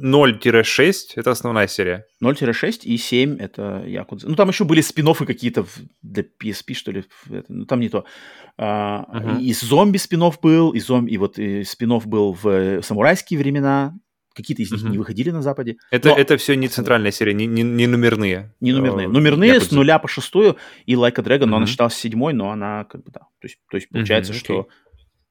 [0.00, 2.06] 0-6 это основная серия.
[2.22, 4.28] 0-6 и 7 это Якудза.
[4.28, 5.66] Ну, там еще были спин какие-то
[6.02, 7.04] для PSP, что ли.
[7.48, 8.04] Ну, там не то.
[8.56, 9.40] А, uh-huh.
[9.40, 13.94] И зомби спин был, и, зомби, и вот и спин был в самурайские времена.
[14.34, 14.90] Какие-то из них uh-huh.
[14.90, 15.76] не выходили на Западе.
[15.90, 16.16] Это, но...
[16.16, 18.54] это все не центральная серия, не, не, не номерные.
[18.60, 19.06] Не номерные.
[19.06, 19.68] Номерные Якудза.
[19.68, 20.56] с нуля по шестую
[20.86, 21.46] и Like a Dragon, uh-huh.
[21.46, 23.20] но она считалась седьмой, но она как бы, да.
[23.20, 24.38] То есть, то есть получается, uh-huh, okay.
[24.38, 24.68] что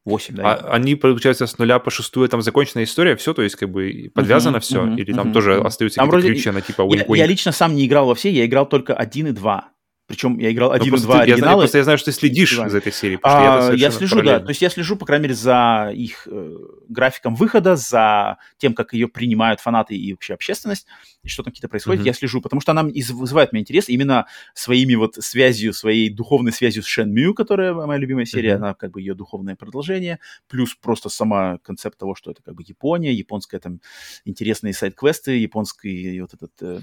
[0.05, 0.53] 8, да.
[0.53, 4.11] А они, получается, с нуля по шестую там законченная история, все, то есть как бы
[4.13, 7.05] подвязано uh-huh, все, uh-huh, или там uh-huh, тоже остаются там какие-то ключи, на типа wink,
[7.09, 9.71] я, я лично сам не играл во все, я играл только 1 и 2.
[10.11, 11.29] Причем я играл 1 ну, и 2 ты, оригиналы.
[11.29, 13.19] Я, знаю, просто я знаю, что ты следишь за этой серией.
[13.23, 14.41] А, я, я слежу, да.
[14.41, 16.57] То есть я слежу, по крайней мере, за их э,
[16.89, 20.85] графиком выхода, за тем, как ее принимают фанаты и вообще общественность.
[21.23, 22.07] И что там какие-то происходят, mm-hmm.
[22.07, 26.81] я слежу, потому что она вызывает меня интерес именно своими вот связью, своей духовной связью
[26.81, 28.55] с Шенмю, которая моя любимая серия, mm-hmm.
[28.55, 32.63] она как бы ее духовное продолжение, плюс просто сама концепт того, что это как бы
[32.65, 33.81] Япония, японская там
[34.25, 36.79] интересные сайт-квесты, японский вот этот э,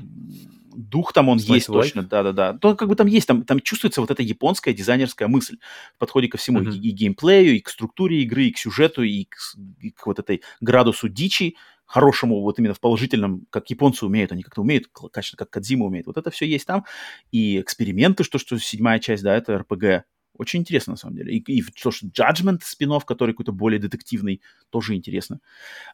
[0.76, 2.52] дух там он Slice есть точно, да-да-да.
[2.54, 5.58] То как бы там есть, там, там чувствуется вот эта японская дизайнерская мысль
[5.96, 6.76] в подходе ко всему, mm-hmm.
[6.76, 9.36] и, и геймплею, и к структуре игры, и к сюжету, и к,
[9.80, 11.56] и к вот этой градусу дичи,
[11.88, 16.06] хорошему, вот именно в положительном, как японцы умеют, они как-то умеют, качественно, как Кадзима умеет.
[16.06, 16.84] Вот это все есть там.
[17.32, 20.04] И эксперименты, что, что седьмая часть, да, это РПГ.
[20.34, 21.32] Очень интересно, на самом деле.
[21.32, 25.40] И, и то, что Judgment спин который какой-то более детективный, тоже интересно.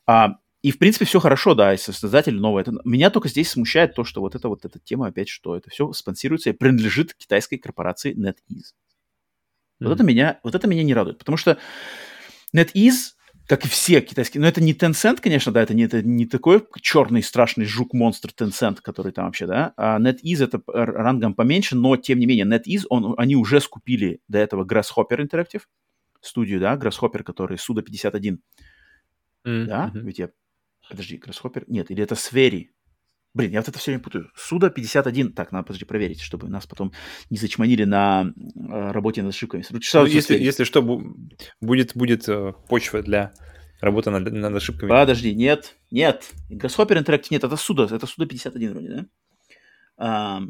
[0.05, 2.63] А, и, в принципе, все хорошо, да, и создатель новый.
[2.63, 2.73] Это...
[2.85, 5.93] Меня только здесь смущает то, что вот эта вот эта тема опять, что это все
[5.93, 8.35] спонсируется и принадлежит китайской корпорации NetEase.
[8.51, 9.87] Mm-hmm.
[9.87, 11.57] Вот это меня, вот это меня не радует, потому что
[12.53, 13.14] NetEase
[13.47, 14.41] как и все китайские.
[14.41, 18.79] Но это не Tencent, конечно, да, это не, это не такой черный страшный жук-монстр Tencent,
[18.83, 19.75] который там вообще, да.
[19.77, 24.39] А NetEase это рангом поменьше, но тем не менее NetEase, он, они уже скупили до
[24.39, 25.63] этого Grasshopper Interactive
[26.21, 28.41] студию, да, Grasshopper, который Суда 51.
[29.45, 29.65] Mm-hmm.
[29.67, 30.31] Да, ведь я...
[30.89, 31.65] Подожди, Grasshopper?
[31.67, 32.73] Нет, или это Свери?
[33.35, 34.31] Блин, я вот это все время путаю.
[34.37, 35.33] Суда 51.
[35.33, 36.93] Так, надо, подожди, проверить, чтобы нас потом
[37.31, 39.65] не зачманили на э, работе над ошибками.
[39.71, 40.83] Ну, если, если что,
[41.61, 43.35] будет, будет э, почва для
[43.81, 44.89] работы над, над ошибками.
[44.89, 46.31] Подожди, нет, нет.
[46.49, 49.07] Grasshopper Interactive нет, это Суда, это Суда 51 вроде, да?
[49.97, 50.41] А,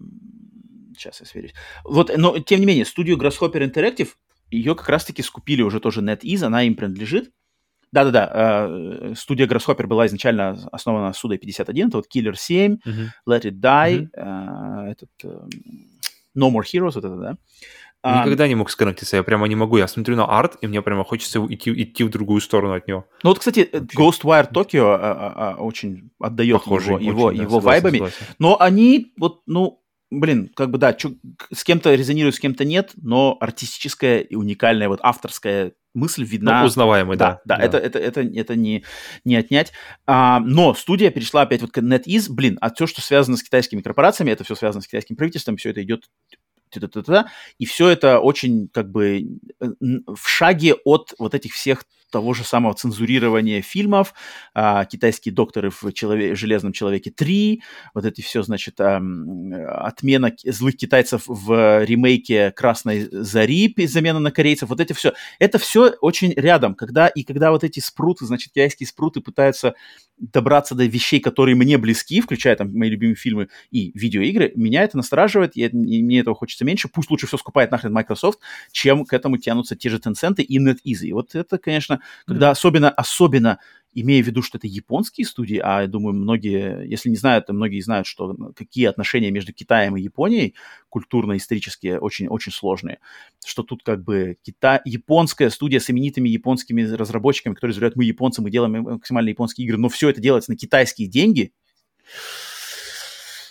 [0.94, 1.54] сейчас я сверюсь.
[1.84, 4.10] Вот, но тем не менее, студию Grasshopper Interactive,
[4.50, 7.32] ее как раз-таки скупили уже тоже NetEase, она им принадлежит.
[7.94, 13.06] Да-да-да, э, студия Grasshopper была изначально основана Судой 51, это вот Killer 7, uh-huh.
[13.28, 14.90] Let It Die, uh-huh.
[14.90, 15.48] этот uh,
[16.36, 17.36] No More Heroes, вот это, да.
[18.04, 19.78] Никогда не мог сконнектиться, я прямо не могу.
[19.78, 23.06] Я смотрю на арт, и мне прямо хочется идти, идти в другую сторону от него.
[23.22, 23.96] Ну вот, кстати, Вообще.
[23.96, 27.96] Ghostwire Tokyo а, а, а, очень отдает Похожий, его, очень, его, да, его согласен, вайбами.
[27.98, 28.26] Согласен.
[28.38, 31.12] Но они вот, ну, блин, как бы да, чё,
[31.50, 36.60] с кем-то резонирует, с кем-то нет, но артистическая и уникальная вот авторская мысль видна.
[36.60, 37.40] Ну, узнаваемый, да.
[37.44, 38.84] Да, да, Это, это, это, это не,
[39.24, 39.72] не отнять.
[40.06, 43.80] А, но студия перешла опять вот к NetEase, блин, а все, что связано с китайскими
[43.80, 46.08] корпорациями, это все связано с китайским правительством, все это идет
[47.58, 51.84] и все это очень как бы в шаге от вот этих всех
[52.14, 54.14] того же самого цензурирования фильмов,
[54.54, 57.60] а, китайские докторы в челове- «Железном человеке 3»,
[57.92, 59.02] вот эти все, значит, а,
[59.80, 65.12] отмена злых китайцев в ремейке «Красной зари», замена на корейцев, вот эти все.
[65.40, 69.74] Это все очень рядом, когда и когда вот эти спруты, значит, китайские спруты пытаются
[70.18, 74.96] добраться до вещей, которые мне близки, включая там мои любимые фильмы и видеоигры, меня это
[74.96, 76.88] настораживает, и, и мне этого хочется меньше.
[76.88, 78.38] Пусть лучше все скупает нахрен Microsoft,
[78.70, 81.12] чем к этому тянутся те же Tencent и NetEasy.
[81.12, 83.58] Вот это, конечно, когда особенно, особенно
[83.94, 87.52] имея в виду, что это японские студии, а я думаю, многие, если не знают, то
[87.52, 90.54] многие знают, что какие отношения между Китаем и Японией
[90.88, 92.98] культурно-исторические очень-очень сложные,
[93.44, 98.42] что тут как бы Китай, японская студия с именитыми японскими разработчиками, которые заявляют, мы японцы,
[98.42, 101.52] мы делаем максимально японские игры, но все это делается на китайские деньги,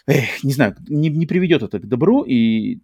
[0.06, 2.80] Эх, не знаю, не, не приведет это к добру, и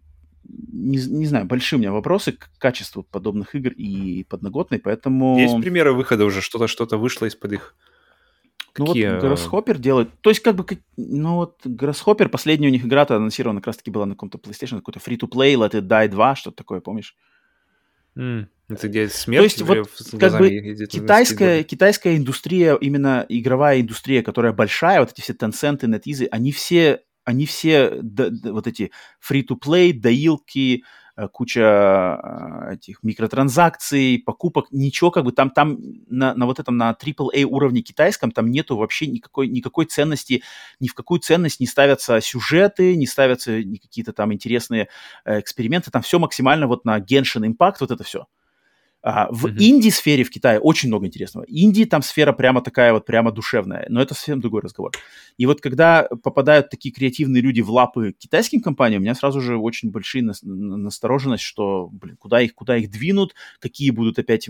[0.72, 5.38] не, не знаю, большие у меня вопросы к качеству подобных игр и подноготной, поэтому...
[5.38, 7.76] Есть примеры выхода уже, что-то что-то вышло из-под их...
[8.78, 9.14] Ну Какие...
[9.14, 10.10] вот Grasshopper делает...
[10.20, 10.64] То есть как бы...
[10.96, 15.00] Ну вот Grasshopper, последняя у них игра-то анонсирована как раз-таки была на каком-то PlayStation, какой-то
[15.00, 17.16] free-to-play, Let It Die 2, что-то такое, помнишь?
[18.16, 18.46] Mm.
[18.68, 24.52] Это где смерть То есть вот как бы китайская, китайская индустрия, именно игровая индустрия, которая
[24.52, 28.90] большая, вот эти все Tencent и NetEase, они все они все д, д, вот эти
[29.26, 30.84] free-to-play, доилки,
[31.16, 35.78] э, куча э, этих микротранзакций, покупок, ничего как бы там, там
[36.08, 40.42] на, на вот этом, на AAA уровне китайском там нету вообще никакой, никакой ценности,
[40.80, 44.88] ни в какую ценность не ставятся сюжеты, не ставятся какие-то там интересные
[45.24, 48.26] э, эксперименты, там все максимально вот на Genshin Impact, вот это все.
[49.02, 49.56] А, в mm-hmm.
[49.58, 51.44] инди-сфере в Китае очень много интересного.
[51.48, 54.92] Инди там сфера прямо такая вот, прямо душевная, но это совсем другой разговор.
[55.38, 59.56] И вот когда попадают такие креативные люди в лапы китайским компаниям, у меня сразу же
[59.56, 64.48] очень большие нас- настороженность, что, блин, куда их, куда их двинут, какие будут опять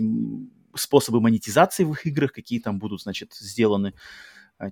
[0.75, 3.93] способы монетизации в их играх, какие там будут, значит, сделаны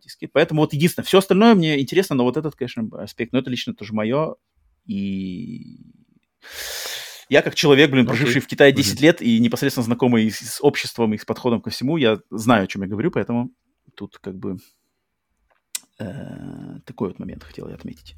[0.04, 0.30] диски.
[0.32, 3.74] Поэтому вот единственное, все остальное мне интересно, но вот этот, конечно, аспект, но это лично
[3.74, 4.36] тоже мое.
[4.86, 5.80] И
[7.30, 8.44] я как человек, блин, проживший okay.
[8.44, 9.02] в Китае 10 mm-hmm.
[9.02, 12.82] лет и непосредственно знакомый с обществом и с подходом ко всему, я знаю, о чем
[12.82, 13.52] я говорю, поэтому
[13.96, 14.58] тут как бы
[16.00, 18.16] э, такой вот момент хотел я отметить.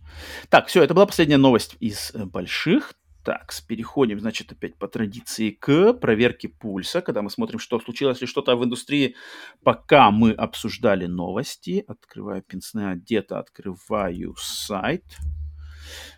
[0.49, 2.93] Так, все, это была последняя новость из э, больших.
[3.23, 8.25] Так, переходим, значит, опять по традиции к проверке пульса, когда мы смотрим, что случилось ли
[8.25, 9.15] что-то в индустрии,
[9.64, 11.83] пока мы обсуждали новости.
[11.88, 15.03] Открываю пенсне одета, открываю сайт.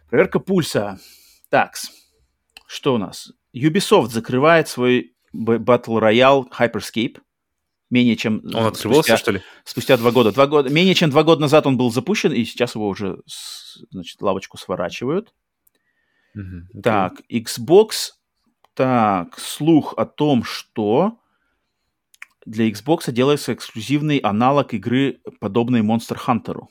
[0.10, 0.98] Проверка пульса.
[1.50, 1.76] Так,
[2.74, 3.32] что у нас?
[3.56, 7.20] Ubisoft закрывает свой Battle Royale Hyperscape.
[7.90, 8.42] Менее чем...
[8.46, 9.42] Он открывался, спустя, что ли?
[9.64, 10.32] Спустя два года.
[10.32, 10.70] Два года.
[10.70, 13.20] Менее чем два года назад он был запущен, и сейчас его уже,
[13.92, 15.34] значит, лавочку сворачивают.
[16.36, 16.78] Mm-hmm.
[16.78, 16.82] Okay.
[16.82, 18.14] Так, Xbox.
[18.74, 21.20] Так, слух о том, что
[22.46, 26.62] для Xbox делается эксклюзивный аналог игры, подобной Monster Hunter.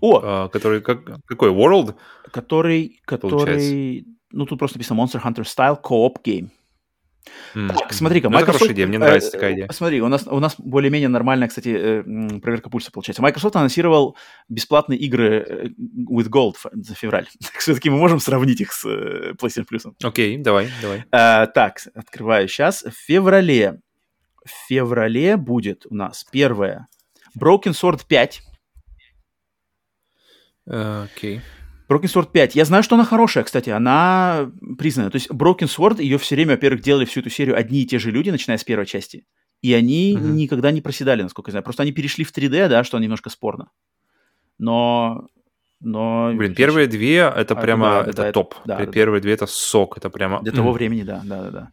[0.00, 0.20] О!
[0.22, 1.94] А, который, как, какой, World?
[2.30, 6.50] Который, который, ну тут просто написано Monster Hunter Style Co-op Game.
[7.54, 7.68] Mm.
[7.68, 8.64] Так, смотри-ка, ну, Microsoft...
[8.64, 9.68] Это идея, мне нравится э, такая идея.
[9.70, 13.22] Смотри, у нас, у нас более-менее нормальная, кстати, э, проверка пульса получается.
[13.22, 14.16] Microsoft анонсировал
[14.48, 15.66] бесплатные игры э,
[16.10, 17.28] with Gold за февраль.
[17.58, 19.92] Все-таки мы можем сравнить их с PlayStation Plus.
[20.02, 21.04] Окей, okay, давай, давай.
[21.12, 22.82] А, так, открываю сейчас.
[22.82, 23.80] В феврале,
[24.44, 26.88] в феврале будет у нас первое
[27.38, 28.42] Broken Sword 5.
[30.66, 31.36] Окей.
[31.36, 31.40] Okay.
[31.88, 32.54] Broken Sword 5.
[32.54, 35.10] Я знаю, что она хорошая, кстати, она признана.
[35.10, 37.98] То есть Broken Sword, ее все время, во-первых, делали всю эту серию одни и те
[37.98, 39.26] же люди, начиная с первой части.
[39.60, 40.30] И они mm-hmm.
[40.32, 41.64] никогда не проседали, насколько я знаю.
[41.64, 43.70] Просто они перешли в 3D, да, что немножко спорно.
[44.58, 45.28] Но
[45.82, 46.32] но...
[46.34, 48.54] Блин, первые две это а, прямо да, это да, топ.
[48.64, 49.24] Да, первые да.
[49.24, 50.40] две это сок, это прямо.
[50.40, 51.70] Для того времени, да, да, да, да.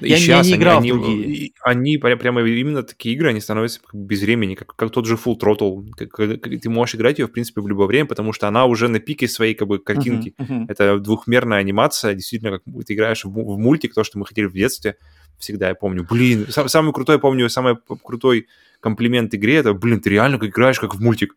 [0.00, 1.52] И я, сейчас я не играл они, в другие.
[1.62, 5.38] Они, они прямо именно такие игры, они становятся без времени, как, как тот же Full
[5.38, 5.86] Throttle.
[5.96, 8.88] Как, как, ты можешь играть ее, в принципе, в любое время, потому что она уже
[8.88, 10.34] на пике своей как бы картинки.
[10.38, 10.64] Uh-huh, uh-huh.
[10.68, 14.52] Это двухмерная анимация, действительно, как ты играешь в, в мультик, то, что мы хотели в
[14.54, 14.96] детстве.
[15.38, 16.06] Всегда я помню.
[16.08, 18.46] Блин, сам, самый крутой, помню, самый крутой
[18.80, 21.36] комплимент игре, это, блин, ты реально играешь как в мультик.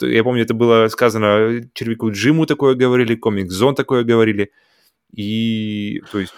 [0.00, 4.50] Я помню, это было сказано Червяку Джиму такое говорили, Комик Зон такое говорили.
[5.12, 6.34] И, то есть,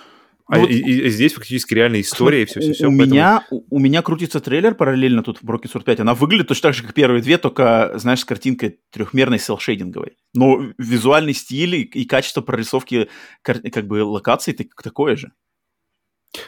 [0.50, 2.88] а вот, и, и здесь фактически реальная история, и все-все-все.
[2.88, 3.12] У, поэтому...
[3.12, 6.00] меня, у, у меня крутится трейлер параллельно тут в Broken Sword 5.
[6.00, 10.16] Она выглядит точно так же, как первые две, только, знаешь, с картинкой трехмерной селшейдинговой.
[10.34, 13.08] Но визуальный стиль и, и качество прорисовки
[13.42, 15.32] как бы локаций так, такое же.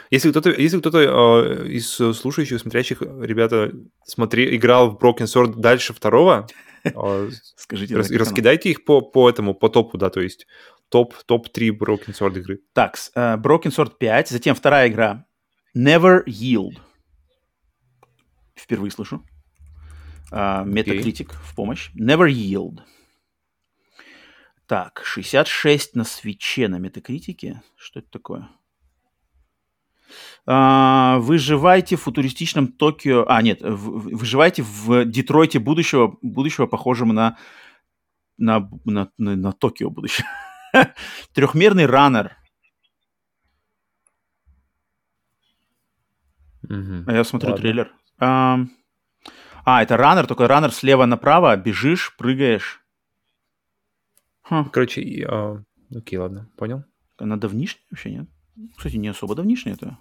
[0.09, 3.71] Если кто-то, если кто-то э, из слушающих, смотрящих, ребята,
[4.05, 6.47] смотри, играл в Broken Sword дальше второго,
[6.83, 10.47] э, Скажите, рас, раскидайте их по, по этому, по топу, да, то есть
[10.89, 12.59] топ, топ-3 Broken Sword игры.
[12.73, 15.25] Так, uh, Broken Sword 5, затем вторая игра
[15.75, 16.77] Never Yield.
[18.55, 19.25] Впервые слышу.
[20.31, 21.37] Uh, Metacritic okay.
[21.43, 21.91] в помощь.
[21.95, 22.79] Never Yield.
[24.67, 27.61] Так, 66 на свече на метакритике.
[27.75, 28.49] Что это такое?
[30.47, 33.25] Uh, выживайте в футуристичном Токио...
[33.27, 37.37] А, нет, в, выживайте в Детройте будущего, будущего похожем на,
[38.37, 40.27] на, на, на, на Токио будущего.
[41.33, 42.35] Трехмерный раннер.
[46.63, 47.11] Угу.
[47.11, 47.61] Я смотрю Ладно.
[47.61, 47.91] трейлер.
[48.19, 48.59] А,
[49.65, 52.81] а, это раннер, только раннер слева направо, бежишь, прыгаешь.
[54.43, 54.69] Хм.
[54.71, 55.63] Короче, а,
[55.95, 56.83] окей, ладно, понял.
[57.17, 58.29] Она давнишняя вообще, нет?
[58.77, 59.97] Кстати, не особо давнишняя это.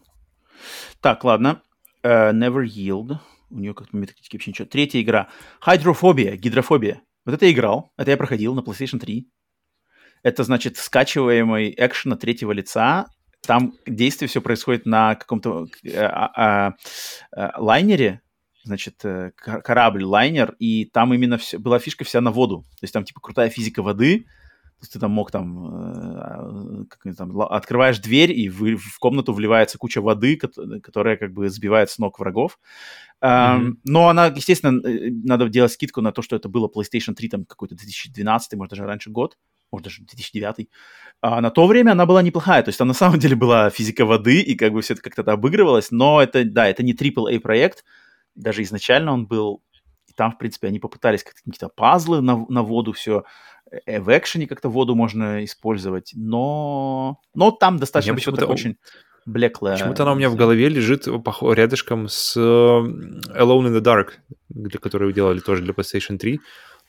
[1.01, 1.63] Так, ладно.
[2.03, 3.19] Uh, Never Yield.
[3.51, 4.67] У нее как-то метакритики вообще ничего.
[4.67, 5.29] Третья игра.
[5.65, 7.03] Hydrophobia, гидрофобия.
[7.25, 7.93] Вот это я играл.
[7.97, 9.31] Это я проходил на PlayStation 3.
[10.23, 13.07] Это, значит, скачиваемый экшен от третьего лица.
[13.45, 16.75] Там действие все происходит на каком-то э, а, а,
[17.35, 18.21] а, лайнере,
[18.63, 22.65] значит, э, корабль-лайнер, и там именно все, была фишка вся на воду.
[22.79, 27.17] То есть там, типа, крутая физика воды, то есть ты там мог там, э, как,
[27.17, 31.99] там открываешь дверь, и в, в комнату вливается куча воды, которая как бы сбивает с
[31.99, 32.59] ног врагов.
[33.21, 33.77] Mm-hmm.
[33.85, 37.77] но она, естественно, надо делать скидку на то, что это было PlayStation 3, там какой-то
[37.77, 39.37] 2012, может, даже раньше год
[39.73, 40.69] может, даже 2009.
[41.21, 42.63] А на то время она была неплохая.
[42.63, 45.23] То есть там на самом деле была физика воды, и как бы все это как-то
[45.33, 45.91] обыгрывалось.
[45.91, 47.85] Но это, да, это не AAA проект.
[48.35, 49.63] Даже изначально он был...
[50.09, 53.25] И там, в принципе, они попытались какие-то пазлы на, на воду все.
[53.87, 56.13] Э, в экшене как-то воду можно использовать.
[56.15, 58.77] Но, но там достаточно так очень
[59.25, 59.77] блеклая.
[59.77, 64.15] Почему-то она у меня в голове лежит рядышком с э, Alone in the Dark,
[64.49, 66.41] для которой вы делали тоже для PlayStation 3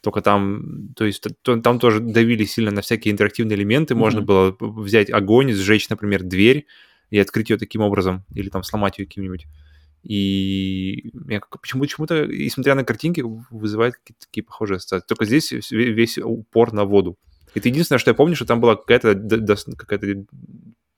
[0.03, 3.97] только там, то есть там тоже давили сильно на всякие интерактивные элементы, mm-hmm.
[3.97, 6.65] можно было взять огонь, сжечь, например, дверь
[7.09, 9.45] и открыть ее таким образом, или там сломать ее каким-нибудь.
[10.03, 11.13] И
[11.61, 15.07] почему-то, почему-то, несмотря на картинки, вызывает какие-то такие похожие ассоциации.
[15.07, 17.17] Только здесь весь упор на воду.
[17.55, 19.15] Это единственное, что я помню, что там была какая-то,
[19.77, 20.25] какая-то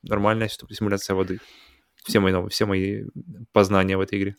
[0.02, 1.40] нормальная симуляция воды.
[2.06, 3.04] Все мои новые, все мои
[3.52, 4.36] познания в этой игре.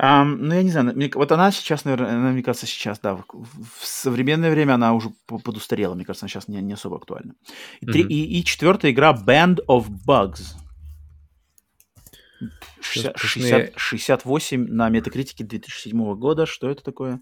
[0.00, 3.24] Um, ну, я не знаю, мне, вот она сейчас, наверное, мне кажется, сейчас, да, в,
[3.32, 7.34] в современное время она уже подустарела, мне кажется, она сейчас не, не особо актуальна.
[7.80, 8.06] И, mm-hmm.
[8.08, 10.54] и, и четвертая игра Band of Bugs.
[12.80, 16.46] 60, 60, 68 на метакритике 2007 года.
[16.46, 17.20] Что это такое?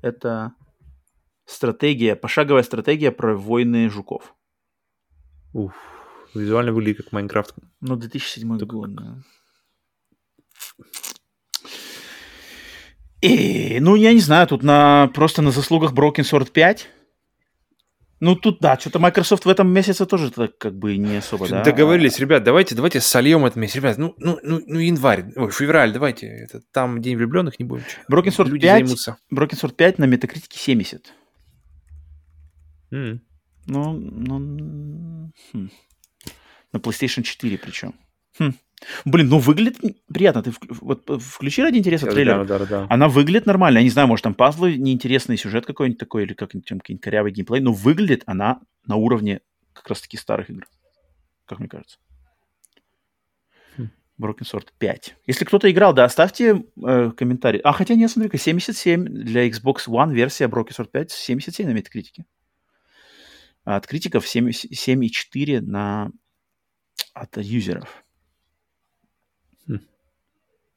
[0.00, 0.52] Это
[1.44, 4.34] стратегия, пошаговая стратегия про войны жуков.
[5.52, 5.74] Уф,
[6.34, 7.54] визуально выглядит как Майнкрафт.
[7.80, 8.76] Ну, 2007 Только...
[8.76, 9.22] год, да.
[13.20, 16.88] И, ну, я не знаю, тут на, просто на заслугах Broken Sword 5
[18.24, 21.62] ну, тут, да, что-то Microsoft в этом месяце тоже так как бы не особо, да?
[21.62, 23.76] Договорились, ребят, давайте, давайте сольем этот месяц.
[23.76, 27.84] Ребят, ну, ну, ну, ну январь, ой, февраль, давайте, это, там День влюбленных не будем.
[28.10, 29.16] Broken Sword Люди 5, займутся.
[29.30, 31.12] Broken Sword 5 на метакритике 70.
[32.92, 33.18] Mm.
[33.66, 35.70] Ну, ну, хм.
[36.74, 37.94] На PlayStation 4 причем.
[38.38, 38.52] Хм.
[39.04, 39.78] Блин, ну выглядит
[40.12, 40.42] приятно.
[40.42, 42.44] Ты вот включи ради интереса трейлер.
[42.44, 42.86] Да, да, да.
[42.90, 43.78] Она выглядит нормально.
[43.78, 47.60] Я не знаю, может там пазлы, неинтересный сюжет какой-нибудь такой, или как-нибудь какой-нибудь корявый геймплей,
[47.60, 49.40] но выглядит она на уровне
[49.72, 50.66] как раз-таки старых игр.
[51.46, 51.98] Как мне кажется.
[53.78, 53.90] Хм.
[54.20, 55.16] Broken Sword 5.
[55.26, 57.60] Если кто-то играл, да, оставьте э, комментарий.
[57.60, 62.26] А, хотя нет, смотри-ка, 77 для Xbox One версия Broken Sword 5, 77 на метакритике.
[63.64, 66.10] А от критиков 7,4 на
[67.14, 68.04] от юзеров.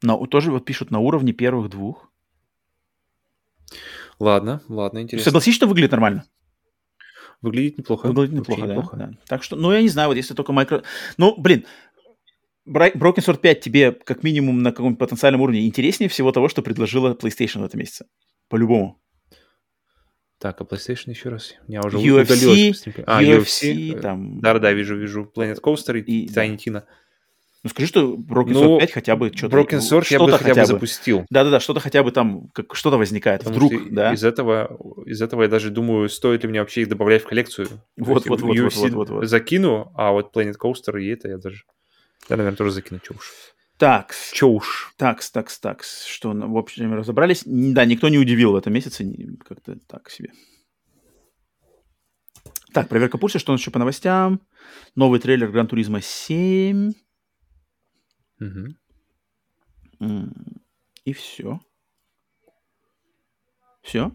[0.02, 2.10] Но тоже вот пишут на уровне первых двух.
[4.18, 5.24] Ладно, ладно, интересно.
[5.30, 6.24] Согласись, что выглядит нормально?
[7.42, 8.06] Выглядит неплохо.
[8.06, 8.96] Выглядит неплохо, да, неплохо.
[8.96, 9.10] да.
[9.26, 10.82] Так что, ну, я не знаю, вот если только микро...
[11.18, 11.66] Ну, блин,
[12.66, 17.14] Broken Sword 5 тебе как минимум на каком-то потенциальном уровне интереснее всего того, что предложила
[17.14, 18.06] PlayStation в этом месяце.
[18.48, 19.00] По-любому.
[20.38, 21.54] Так, а PlayStation еще раз?
[21.66, 22.84] Я уже UFC, удалилось.
[23.06, 24.40] А, UFC, UFC там...
[24.40, 25.30] Да-да, вижу, вижу.
[25.34, 26.84] Planet Coaster и, и Tiny Tina.
[27.64, 29.56] Ну скажи, что Broken ну, Sword 5 хотя бы что-то...
[29.56, 31.26] Broken Sword что я бы хотя, бы запустил.
[31.28, 34.12] Да-да-да, что-то хотя бы там, как, что-то возникает Потому вдруг, да?
[34.12, 37.66] Из этого, из этого я даже думаю, стоит ли мне вообще их добавлять в коллекцию.
[37.96, 38.42] Вот-вот-вот.
[38.42, 41.64] Вот, вот, вот, вот, закину, а вот Planet Coaster и это я даже...
[42.28, 43.54] Я, наверное, тоже закину, что уж.
[43.78, 44.14] Так.
[44.32, 44.92] Че уж.
[44.96, 46.04] Такс, такс, такс.
[46.04, 47.42] Что, в общем, разобрались.
[47.46, 49.04] Да, никто не удивил в этом месяце.
[49.48, 50.32] Как-то так себе.
[52.72, 54.40] Так, проверка пульса, что у нас еще по новостям.
[54.94, 56.92] Новый трейлер Гран Туризма 7.
[58.40, 58.74] Угу.
[61.04, 61.60] И все.
[63.82, 64.12] Все.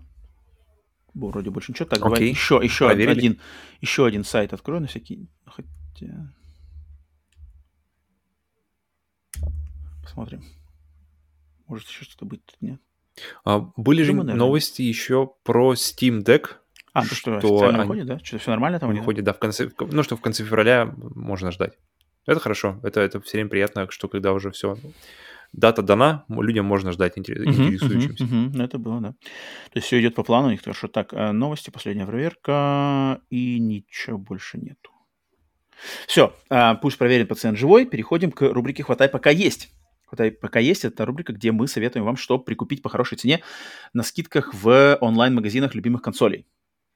[1.13, 1.87] Вроде больше ничего.
[1.87, 3.39] Так, давай еще, еще один,
[3.81, 5.29] еще один сайт открою на всякий.
[5.45, 6.33] Хотя...
[10.03, 10.43] Посмотрим.
[11.67, 12.79] Может еще что-то быть тут нет.
[13.45, 14.35] А, были Думаю, же наверное.
[14.35, 16.57] новости еще про Steam Deck.
[16.93, 17.79] А, что, что официально они...
[17.79, 18.19] выходит, да?
[18.19, 18.91] Что-то все нормально там?
[18.91, 21.73] Выходит, да, в конце, ну, что в конце февраля можно ждать.
[22.25, 22.79] Это хорошо.
[22.83, 24.77] Это, это все время приятно, что когда уже все
[25.51, 28.23] дата дана, людям можно ждать интересующимся.
[28.23, 29.09] Uh-huh, uh-huh, это было, да.
[29.11, 30.87] То есть все идет по плану у них хорошо.
[30.87, 34.91] Так, э, новости, последняя проверка, и ничего больше нету.
[36.07, 37.85] Все, э, пусть проверен пациент живой.
[37.85, 39.69] Переходим к рубрике «Хватай, пока есть».
[40.13, 43.41] «Хватай, пока есть»— это рубрика, где мы советуем вам, что прикупить по хорошей цене
[43.93, 46.45] на скидках в онлайн-магазинах любимых консолей.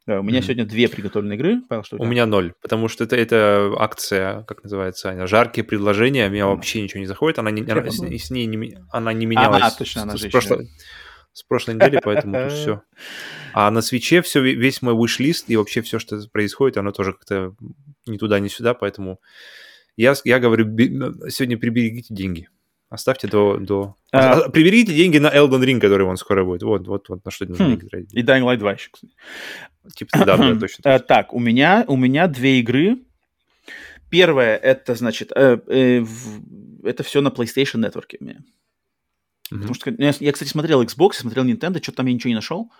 [0.06, 0.44] Да, у меня mm-hmm.
[0.44, 1.62] сегодня две приготовленные игры.
[1.68, 5.64] Павел, что у, у меня ноль, потому что это, это акция, как называется, Аня, жаркие
[5.64, 6.48] предложения, меня mm-hmm.
[6.48, 9.68] вообще ничего не заходит, она, не, она, с, с ней не, она не менялась а,
[9.68, 10.70] а, точно, она с, же с, прошлой,
[11.34, 12.82] с прошлой недели, поэтому тут все.
[13.54, 17.56] А на свече все, весь мой wish-лист и вообще все, что происходит, оно тоже как-то
[18.06, 19.20] ни туда, ни сюда, поэтому
[19.96, 20.66] я, я говорю,
[21.30, 22.48] сегодня приберегите деньги.
[22.90, 23.58] Оставьте до...
[23.58, 23.96] до...
[24.14, 26.64] А, а, приберите деньги на Elden Ring, который он скоро будет.
[26.64, 27.78] Вот, вот, вот на что нужно хм.
[27.78, 29.14] деньги И Dying Light 2 еще, кстати.
[29.96, 30.90] Типа, да, да, точно.
[30.90, 33.00] Э, так, у меня, у меня две игры.
[34.10, 36.06] Первая, это, значит, э, э,
[36.84, 38.36] это все на PlayStation Network у меня.
[39.52, 39.56] Mm-hmm.
[39.56, 42.72] Потому что я, я, кстати, смотрел Xbox, смотрел Nintendo, что-то там я ничего не нашел.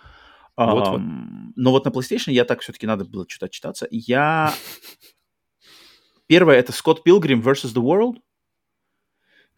[0.56, 1.02] Вот, эм, вот.
[1.56, 3.88] Но вот на PlayStation я так все-таки надо было что-то читаться.
[3.92, 4.54] Я...
[6.28, 7.74] Первое, это Scott Pilgrim vs.
[7.74, 8.20] The World.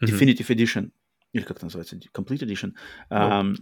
[0.01, 0.47] Definitive.
[0.47, 0.91] Edition.
[1.33, 1.95] Или как это называется?
[2.13, 2.73] Complete Edition.
[3.11, 3.55] Эм,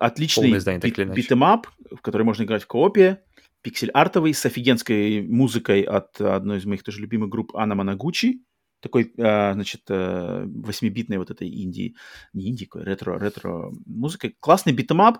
[0.00, 3.22] Отличный beat 'em up, в который можно играть в коопе,
[3.60, 8.40] пиксель-артовый, с офигенской музыкой от одной из моих тоже любимых групп Anamanaguchi
[8.84, 11.96] такой, а, значит, э, восьмибитной вот этой инди,
[12.34, 14.36] не инди, ретро, ретро музыкой.
[14.38, 15.18] Классный beat 'em up.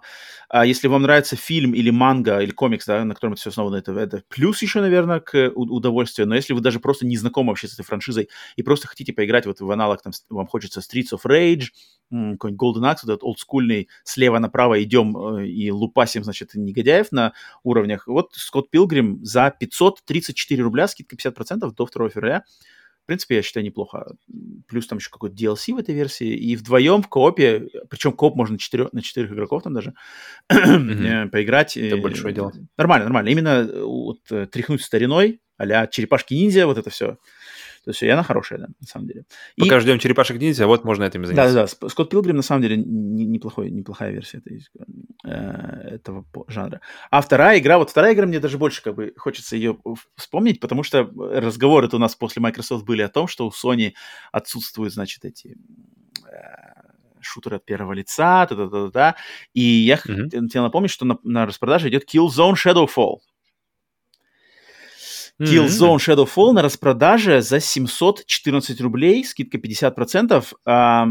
[0.51, 3.77] А если вам нравится фильм или манга, или комикс, да, на котором это все основано,
[3.77, 6.29] это, это плюс еще, наверное, к удовольствию.
[6.29, 9.47] Но если вы даже просто не знакомы вообще с этой франшизой и просто хотите поиграть
[9.47, 11.69] вот в аналог, там, вам хочется Streets of Rage,
[12.11, 17.33] какой-нибудь Golden Axe, вот этот олдскульный, слева направо идем э, и лупасим, значит, негодяев на
[17.63, 18.07] уровнях.
[18.07, 22.45] Вот Скотт Пилгрим за 534 рубля, скидка 50% до 2 февраля
[23.05, 24.17] В принципе, я считаю, неплохо.
[24.67, 26.35] Плюс там еще какой-то DLC в этой версии.
[26.35, 29.93] И вдвоем в коопе, причем кооп можно 4, на четырех игроков там даже,
[30.51, 31.29] mm-hmm.
[31.29, 31.77] поиграть.
[31.77, 32.53] Это большое дело.
[32.79, 33.29] Нормально, нормально.
[33.29, 37.19] Именно вот тряхнуть стариной, а черепашки-ниндзя, вот это все.
[37.85, 39.25] То есть и она хорошая, да, на самом деле.
[39.59, 39.81] Пока и...
[39.81, 41.55] ждем черепашек ниндзя, вот можно этим заняться.
[41.55, 44.63] Да-да-да, Скотт Пилгрим на самом деле неплохой, неплохая версия этой,
[45.25, 46.81] э, этого жанра.
[47.11, 49.79] А вторая игра, вот вторая игра мне даже больше как бы хочется ее
[50.17, 53.93] вспомнить, потому что разговоры у нас после Microsoft были о том, что у Sony
[54.33, 55.57] отсутствуют, значит, эти
[56.27, 56.75] э,
[57.21, 59.17] шутеры от первого лица, та-та-та-та.
[59.53, 60.41] И я mm-hmm.
[60.43, 63.19] хотел напомнить, что на, на распродаже идет Killzone Shadowfall.
[65.41, 70.45] Killzone Shadowfall на распродаже за 714 рублей, скидка 50%.
[70.65, 71.07] А,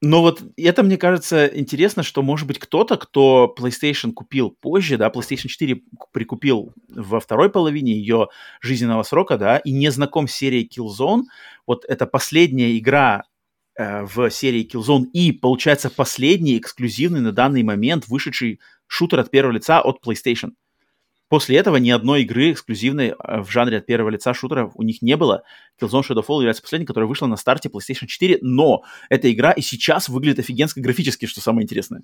[0.00, 5.08] но вот это, мне кажется, интересно, что, может быть, кто-то, кто PlayStation купил позже, да,
[5.08, 5.82] PlayStation 4
[6.12, 8.28] прикупил во второй половине ее
[8.60, 11.24] жизненного срока, да, и не знаком с серией Killzone,
[11.66, 13.24] вот это последняя игра
[13.76, 19.52] э, в серии Killzone и, получается, последний эксклюзивный на данный момент вышедший шутер от первого
[19.52, 20.52] лица от PlayStation–
[21.28, 25.02] После этого ни одной игры эксклюзивной э, в жанре от первого лица шутеров у них
[25.02, 25.42] не было.
[25.80, 29.60] Killzone Shadow Fall является последней, которая вышла на старте PlayStation 4, но эта игра и
[29.60, 32.02] сейчас выглядит офигенско графически, что самое интересное.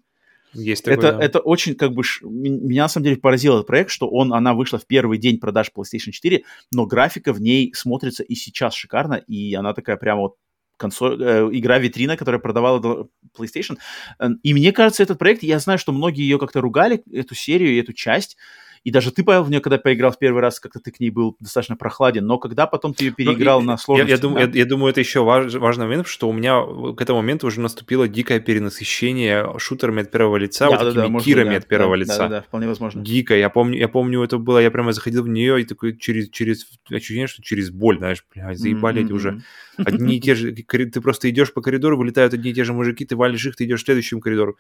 [0.53, 1.25] Есть такое, это, да.
[1.25, 4.79] это очень, как бы, меня на самом деле поразил этот проект, что он, она вышла
[4.79, 9.55] в первый день продаж PlayStation 4, но графика в ней смотрится и сейчас шикарно, и
[9.55, 10.35] она такая прямо вот
[10.77, 13.79] консоль, э, игра-витрина, которая продавала PlayStation.
[14.21, 17.71] Э, и мне кажется, этот проект, я знаю, что многие ее как-то ругали, эту серию
[17.71, 18.37] и эту часть,
[18.85, 21.09] и даже ты, Павел, в нее, когда поиграл в первый раз, как-то ты к ней
[21.09, 24.11] был достаточно прохладен, но когда потом ты ее ну, переиграл ну, на сложности...
[24.11, 26.63] Я, я, думаю, я, я думаю, это еще важ, важный момент, что у меня
[26.95, 31.17] к этому моменту уже наступило дикое перенасыщение шутерами от первого лица, да, вот да, такими
[31.17, 32.19] да, кирами да, от первого да, лица.
[32.19, 33.03] Да, да, да, вполне возможно.
[33.03, 33.35] Дико.
[33.35, 36.67] Я помню, я помню, это было, я прямо заходил в нее и такой через, через
[36.91, 39.05] ощущение, что через боль, знаешь, блядь, заебали mm-hmm.
[39.07, 39.43] эти уже.
[39.79, 43.07] Одни и те же, ты просто идешь по коридору, вылетают одни и те же мужики,
[43.07, 44.59] ты валишь их, ты идешь в следующем коридору.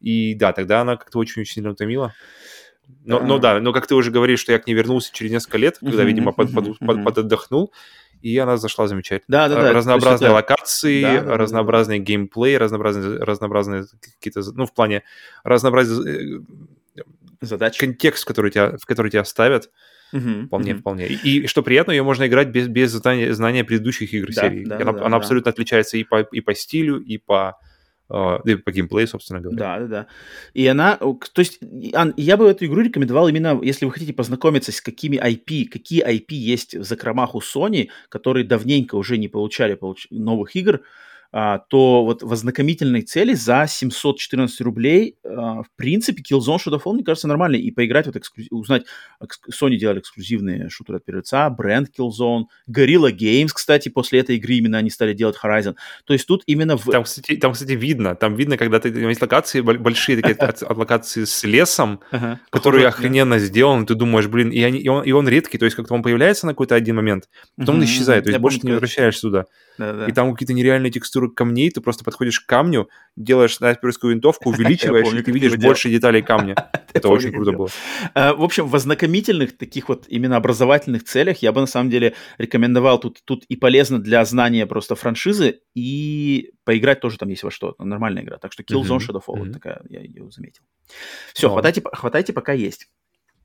[0.00, 2.14] И да, тогда она как-то очень сильно утомила.
[3.04, 5.58] Но, но да, но как ты уже говоришь, что я к ней вернулся через несколько
[5.58, 7.72] лет, когда, видимо, под, под, под, подотдохнул,
[8.20, 9.26] и она зашла замечательно.
[9.28, 9.72] Да, да, да.
[9.72, 12.04] Разнообразные локации, да, да, разнообразный да.
[12.04, 15.02] геймплей, разнообразные, разнообразные какие-то, ну, в плане
[15.44, 16.40] разнообразия
[16.96, 17.02] э,
[17.40, 19.70] задач, контекст, в который тебя, в который тебя ставят.
[20.12, 20.78] Uh-huh, вполне, uh-huh.
[20.78, 21.06] вполне.
[21.08, 24.64] И, и что приятно, ее можно играть без, без знания, знания предыдущих игр да, серии.
[24.64, 25.16] Да, она да, она да.
[25.16, 27.58] абсолютно отличается и по, и по стилю, и по
[28.08, 29.58] Uh, по геймплею, собственно говоря.
[29.58, 30.06] Да, да, да.
[30.54, 31.58] И она, то есть,
[32.16, 36.26] я бы эту игру рекомендовал именно, если вы хотите познакомиться с какими IP, какие IP
[36.28, 40.06] есть в закромах у Sony, которые давненько уже не получали получ...
[40.10, 40.82] новых игр, а,
[41.30, 47.28] то вот в ознакомительной цели за 714 рублей, а, в принципе, Killzone Shadowfall, мне кажется,
[47.28, 47.60] нормальный.
[47.60, 48.84] И поиграть, вот эксклюзив, узнать,
[49.52, 54.54] Sony делали эксклюзивные шутеры от первого лица, бренд Killzone, Gorilla Games, кстати, после этой игры
[54.54, 55.76] именно они стали делать Horizon.
[56.04, 56.76] То есть тут именно...
[56.76, 56.90] В...
[56.90, 61.24] Там, кстати, там, кстати, видно, там видно, когда ты, есть локации, большие такие от, локации
[61.24, 62.00] с лесом,
[62.50, 65.76] которые охрененно сделаны, ты думаешь, блин, и, они, и, он, и он редкий, то есть
[65.76, 69.22] как-то он появляется на какой-то один момент, потом он исчезает, то есть больше не возвращаешься
[69.22, 69.46] туда.
[69.78, 75.12] И там какие-то нереальные текстуры камней, ты просто подходишь к камню, делаешь снайперскую винтовку, увеличиваешь,
[75.12, 76.54] и ты видишь больше деталей камня.
[76.92, 77.68] Это очень круто было.
[78.14, 82.14] А, в общем, в ознакомительных таких вот именно образовательных целях я бы на самом деле
[82.38, 87.50] рекомендовал тут, тут и полезно для знания просто франшизы, и поиграть тоже там есть во
[87.50, 87.74] что.
[87.78, 88.38] Нормальная игра.
[88.38, 90.62] Так что Killzone Shadowfall, такая, я ее заметил.
[91.34, 92.88] Все, хватайте, хватайте пока есть.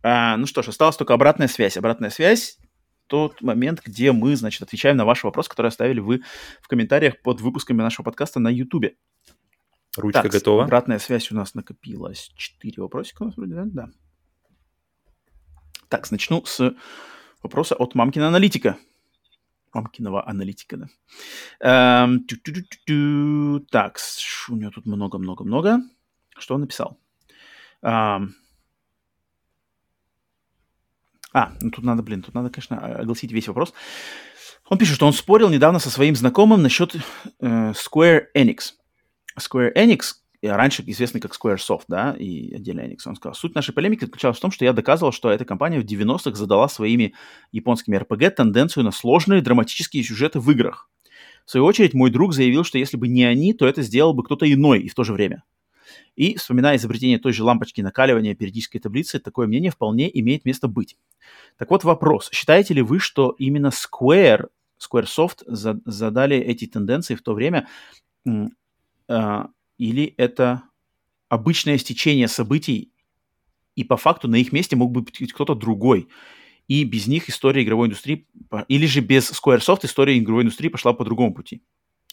[0.03, 1.77] А, ну что ж, осталась только обратная связь.
[1.77, 2.58] Обратная связь
[3.11, 6.23] тот момент, где мы, значит, отвечаем на ваши вопросы, которые оставили вы
[6.61, 8.95] в комментариях под выпусками нашего подкаста на YouTube.
[9.98, 10.64] Ручка так, готова.
[10.64, 12.31] Обратная связь у нас накопилась.
[12.38, 13.64] Четыре вопросика у нас вроде, да?
[13.65, 13.90] Да.
[15.90, 16.73] Так, начну с
[17.43, 18.77] вопроса от мамкина аналитика.
[19.73, 20.88] Мамкиного аналитика, да.
[21.59, 22.25] Эм,
[23.69, 23.98] так,
[24.48, 25.80] у него тут много-много-много.
[26.38, 26.98] Что он написал?
[27.81, 28.35] Эм,
[31.34, 33.74] а, ну тут надо, блин, тут надо, конечно, огласить весь вопрос.
[34.69, 38.74] Он пишет, что он спорил недавно со своим знакомым насчет э, Square Enix.
[39.40, 44.06] Square Enix, раньше известный как Squaresoft, да, и отдельно Enix, он сказал, суть нашей полемики
[44.06, 47.14] заключалась в том, что я доказывал, что эта компания в 90-х задала своими
[47.51, 50.90] японскими RPG тенденцию на сложные драматические сюжеты в играх.
[51.45, 54.24] В свою очередь, мой друг заявил, что если бы не они, то это сделал бы
[54.24, 55.43] кто-то иной и в то же время.
[56.15, 60.98] И, вспоминая изобретение той же лампочки накаливания периодической таблицы, такое мнение вполне имеет место быть.
[61.57, 62.30] Так вот вопрос.
[62.31, 64.49] Считаете ли вы, что именно Square,
[64.80, 67.67] Squaresoft за, задали эти тенденции в то время,
[68.25, 69.43] э,
[69.77, 70.64] или это
[71.30, 72.91] обычное стечение событий,
[73.75, 76.09] и по факту на их месте мог бы быть кто-то другой?
[76.72, 78.27] и без них история игровой индустрии,
[78.69, 81.61] или же без Squaresoft история игровой индустрии пошла по другому пути.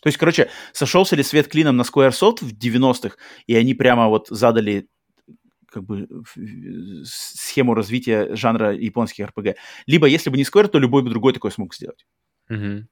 [0.02, 4.28] То есть, короче, сошелся ли свет клином на Squaresoft в 90-х, и они прямо вот
[4.28, 4.88] задали
[5.70, 6.08] как бы
[7.04, 9.56] схему развития жанра японских RPG.
[9.86, 12.06] Либо если бы не Square, то любой бы другой такой смог сделать.
[12.48, 12.86] Угу.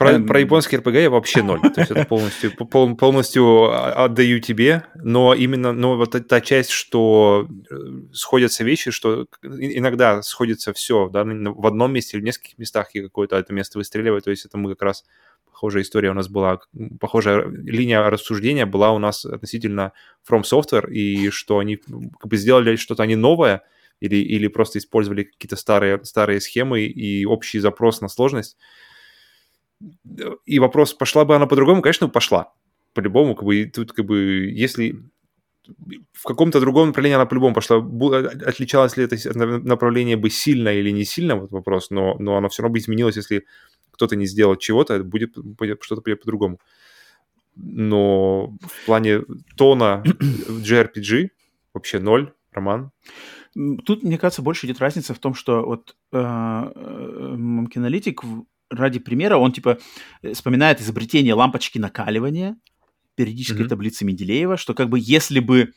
[0.00, 0.26] Про, эм...
[0.26, 1.60] про японский РПГ я вообще ноль.
[1.60, 7.46] То есть это полностью, пол, полностью отдаю тебе, но именно но вот та часть, что
[7.70, 7.74] э,
[8.10, 13.02] сходятся вещи, что иногда сходится все да, в одном месте или в нескольких местах, и
[13.02, 14.24] какое-то это место выстреливает.
[14.24, 15.04] То есть это мы как раз
[15.52, 16.60] похожая история у нас была,
[16.98, 19.92] похожая линия рассуждения была у нас относительно
[20.26, 23.64] From Software, и что они как бы сделали что-то они новое,
[24.00, 28.56] или, или просто использовали какие-то старые, старые схемы и общий запрос на сложность,
[30.46, 31.82] и вопрос, пошла бы она по-другому?
[31.82, 32.52] Конечно, пошла.
[32.94, 34.96] По-любому, как бы, тут, как бы, если
[36.12, 37.76] в каком-то другом направлении она по-любому пошла.
[38.46, 42.62] Отличалось ли это направление бы сильно или не сильно, вот вопрос, но, но оно все
[42.62, 43.46] равно бы изменилось, если
[43.92, 46.58] кто-то не сделал чего-то, будет, будет что-то по-другому.
[47.56, 49.22] Но в плане
[49.56, 51.28] тона JRPG
[51.74, 52.90] вообще ноль, Роман.
[53.84, 57.34] Тут, мне кажется, больше идет разница в том, что вот э, э,
[58.70, 59.78] ради примера, он типа
[60.32, 62.56] вспоминает изобретение лампочки накаливания,
[63.16, 63.68] периодической mm-hmm.
[63.68, 65.72] таблицы Менделеева, что как бы если бы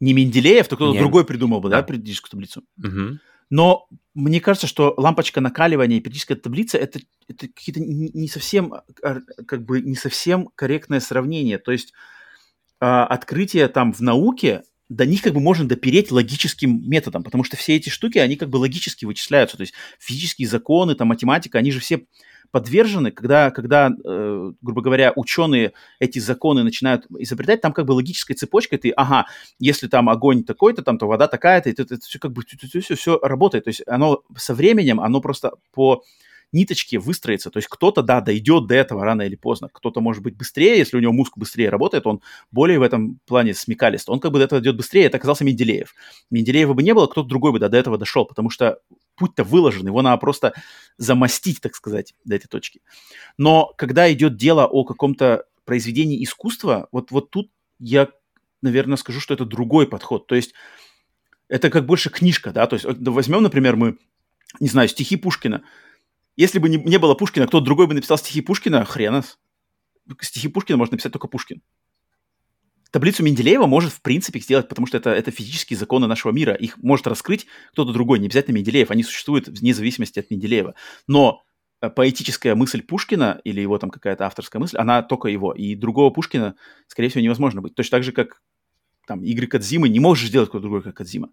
[0.00, 1.00] не Менделеев, то кто-то Нет.
[1.00, 2.64] другой придумал бы, да, да периодическую таблицу.
[2.82, 3.18] Mm-hmm.
[3.50, 9.20] Но мне кажется, что лампочка накаливания и периодическая таблица это, это какие-то не совсем, а,
[9.46, 11.58] как бы не совсем корректное сравнение.
[11.58, 11.92] То есть
[12.80, 17.56] э, открытие там в науке до них как бы можно допереть логическим методом, потому что
[17.56, 21.70] все эти штуки, они как бы логически вычисляются, то есть физические законы, там, математика, они
[21.70, 22.06] же все
[22.50, 28.36] подвержены, когда, когда э, грубо говоря, ученые эти законы начинают изобретать, там как бы логическая
[28.36, 29.26] цепочка, ты, ага,
[29.58, 32.94] если там огонь такой-то, там, то вода такая-то, и это, это все как бы все,
[32.94, 36.04] все работает, то есть оно со временем, оно просто по
[36.52, 37.50] ниточки выстроится.
[37.50, 39.68] То есть кто-то, да, дойдет до этого рано или поздно.
[39.72, 43.54] Кто-то может быть быстрее, если у него мозг быстрее работает, он более в этом плане
[43.54, 44.08] смекалист.
[44.08, 45.04] Он как бы до этого идет быстрее.
[45.04, 45.94] Это оказался Менделеев.
[46.30, 48.78] Менделеева бы не было, кто-то другой бы до этого дошел, потому что
[49.16, 50.54] путь-то выложен, его надо просто
[50.96, 52.80] замостить, так сказать, до этой точки.
[53.38, 58.08] Но когда идет дело о каком-то произведении искусства, вот, вот тут я,
[58.62, 60.26] наверное, скажу, что это другой подход.
[60.26, 60.54] То есть
[61.48, 63.98] это как больше книжка, да, то есть возьмем, например, мы,
[64.60, 65.62] не знаю, стихи Пушкина.
[66.36, 69.38] Если бы не, не было Пушкина, кто-то другой бы написал стихи Пушкина, хренос.
[70.20, 71.62] Стихи Пушкина может написать только Пушкин.
[72.90, 76.54] Таблицу Менделеева может, в принципе, сделать, потому что это, это физические законы нашего мира.
[76.54, 78.92] Их может раскрыть кто-то другой, не обязательно Менделеев.
[78.92, 80.76] Они существуют вне зависимости от Менделеева.
[81.08, 81.42] Но
[81.80, 85.52] э, поэтическая мысль Пушкина или его там какая-то авторская мысль, она только его.
[85.52, 86.54] И другого Пушкина,
[86.86, 87.74] скорее всего, невозможно быть.
[87.74, 88.42] Точно так же, как
[89.08, 91.30] там игры Кадзимы не можешь сделать кто-то другой, как Кадзима.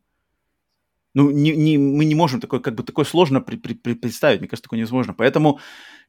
[1.14, 4.40] Ну, не, не, мы не можем такое, как бы такое сложно при, при, при, представить,
[4.40, 5.14] мне кажется, такое невозможно.
[5.14, 5.60] Поэтому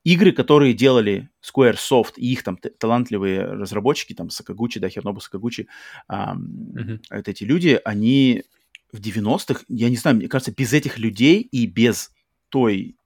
[0.04, 5.68] игры, которые делали Squaresoft и их там талантливые разработчики, там Сакагучи, да, Хернобу Сакагучи,
[6.08, 7.00] эм, mm-hmm.
[7.10, 8.44] вот эти люди, они
[8.92, 12.12] в 90-х, я не знаю, мне кажется, без этих людей и без
[12.48, 12.96] той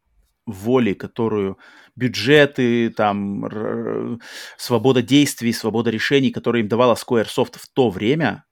[0.44, 1.58] воли, которую
[1.96, 4.18] бюджеты, там, р-
[4.58, 8.44] свобода действий, свобода решений, которые им давала Squaresoft в то время,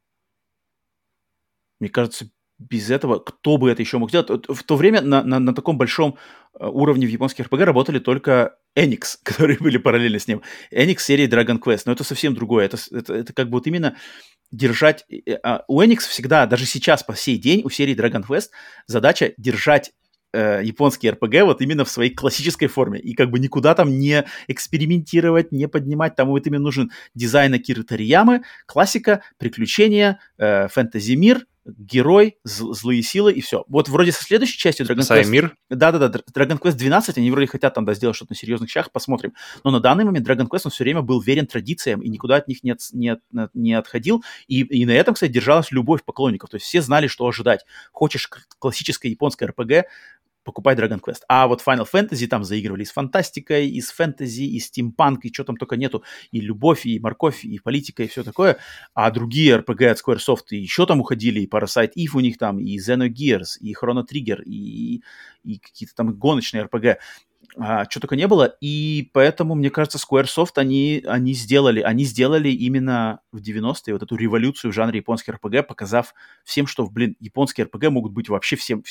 [1.81, 4.29] мне кажется, без этого кто бы это еще мог сделать?
[4.49, 6.17] В то время на, на, на таком большом
[6.59, 10.43] э, уровне в японских RPG работали только Enix, которые были параллельно с ним.
[10.73, 12.67] Enix серии Dragon Quest, но это совсем другое.
[12.67, 13.97] Это, это, это как бы вот именно
[14.51, 15.05] держать...
[15.43, 18.51] А у Enix всегда, даже сейчас по сей день, у серии Dragon Quest
[18.87, 19.93] задача держать
[20.33, 23.01] э, японский RPG вот именно в своей классической форме.
[23.01, 26.15] И как бы никуда там не экспериментировать, не поднимать.
[26.15, 33.41] Там вот именно нужен дизайн Акиры Тариямы, классика, приключения, э, фэнтези-мир, герой, злые силы и
[33.41, 33.65] все.
[33.69, 35.29] Вот вроде со следующей частью Dragon Quest...
[35.29, 35.57] мир?
[35.71, 39.33] Да-да-да, Dragon Quest 12, они вроде хотят там да, сделать что-то на серьезных щах, посмотрим.
[39.63, 42.49] Но на данный момент Dragon Quest, он все время был верен традициям и никуда от
[42.49, 43.21] них не, от, не, от,
[43.55, 44.23] не отходил.
[44.47, 46.51] И, и на этом, кстати, держалась любовь поклонников.
[46.51, 47.65] То есть все знали, что ожидать.
[47.93, 48.29] Хочешь
[48.59, 49.85] классическое японское RPG,
[50.45, 51.23] покупай Dragon Quest.
[51.29, 55.33] А вот Final Fantasy там заигрывали и с фантастикой, и с фэнтези, и стимпанк, и
[55.33, 58.59] что там только нету, и любовь, и морковь, и политика, и все такое.
[58.95, 62.79] А другие RPG от Squaresoft еще там уходили, и Parasite Eve у них там, и
[62.79, 65.03] Xenogears, и Chrono Trigger, и,
[65.43, 66.97] и какие-то там гоночные RPG.
[67.57, 72.49] А, что только не было, и поэтому, мне кажется, Squaresoft, они, они, сделали, они сделали
[72.49, 76.15] именно в 90-е вот эту революцию в жанре японский RPG, показав
[76.45, 78.83] всем, что, блин, японские RPG могут быть вообще всем,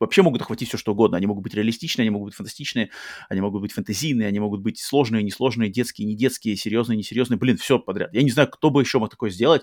[0.00, 1.16] вообще могут охватить все, что угодно.
[1.16, 2.90] Они могут быть реалистичные, они могут быть фантастичные,
[3.28, 7.38] они могут быть фэнтезийные, они могут быть сложные, несложные, детские, не детские, серьезные, несерьезные.
[7.38, 8.12] Блин, все подряд.
[8.14, 9.62] Я не знаю, кто бы еще мог такое сделать,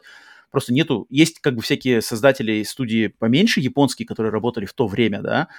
[0.52, 1.06] Просто нету...
[1.10, 5.50] Есть как бы всякие создатели студии поменьше, японские, которые работали в то время, да,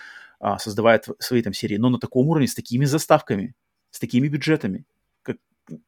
[0.40, 3.54] а, создавая свои там серии, но на таком уровне, с такими заставками,
[3.90, 4.86] с такими бюджетами.
[5.20, 5.36] Как...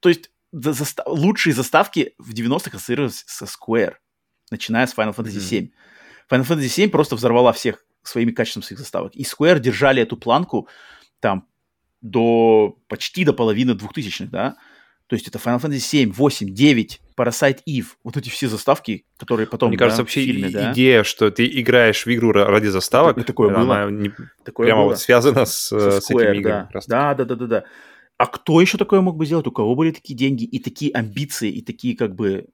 [0.01, 1.05] То есть за, заста...
[1.07, 3.95] лучшие заставки в 90-х ассоциировались со Square,
[4.51, 5.61] начиная с Final Fantasy VII.
[5.61, 5.71] Mm-hmm.
[6.31, 9.15] Final Fantasy VII просто взорвала всех своими качеством своих заставок.
[9.15, 10.69] И Square держали эту планку
[11.21, 11.47] там
[12.01, 14.57] до почти до половины двухтысячных, да.
[15.09, 17.87] То есть это Final Fantasy 7, 8, 9, Parasite Eve.
[18.05, 20.73] Вот эти все заставки, которые потом, Мне кажется, да, вообще фильме, да?
[20.73, 23.91] идея, что ты играешь в игру ради заставок, это, такое она было.
[23.91, 24.13] Не,
[24.45, 24.91] такое прямо было.
[24.91, 26.69] вот связана с, Со с этими играми.
[26.73, 26.81] Да.
[26.87, 27.65] да, да, да, да, да.
[28.19, 29.47] А кто еще такое мог бы сделать?
[29.47, 32.47] У кого были такие деньги и такие амбиции, и такие как бы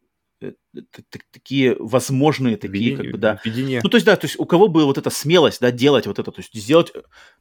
[1.31, 3.41] такие возможные, такие Видение, как бы, да.
[3.45, 3.81] Видение.
[3.83, 6.19] Ну, то есть, да, то есть у кого была вот эта смелость, да, делать вот
[6.19, 6.93] это, то есть сделать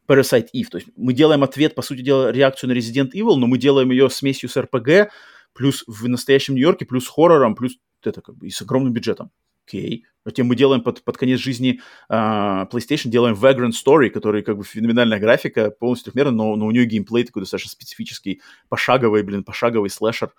[0.07, 3.47] Parasite Eve, то есть мы делаем ответ, по сути дела, реакцию на Resident Evil, но
[3.47, 5.09] мы делаем ее смесью с RPG,
[5.53, 9.31] плюс в настоящем Нью-Йорке, плюс хоррором, плюс это как бы и с огромным бюджетом.
[9.65, 10.05] Окей.
[10.25, 14.63] Затем мы делаем под, под конец жизни uh, PlayStation, делаем Vagrant Story, который как бы
[14.63, 19.89] феноменальная графика, полностью трехмерная, но, но у нее геймплей такой достаточно специфический, пошаговый, блин, пошаговый
[19.89, 20.33] слэшер.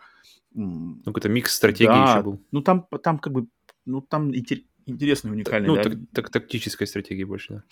[0.55, 2.41] Ну, какой-то микс стратегии да, еще был.
[2.52, 3.49] Ну, там, там как бы,
[3.84, 4.33] ну, там
[4.86, 5.83] интересный, уникальный, Ну, да?
[5.83, 7.65] так, так, тактической стратегии больше, да.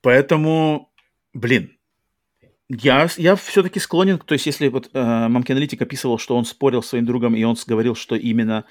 [0.00, 0.92] Поэтому,
[1.32, 1.76] блин,
[2.68, 6.82] я, я все-таки склонен, то есть если вот э, Мамки Аналитик описывал, что он спорил
[6.82, 8.64] с своим другом, и он говорил, что именно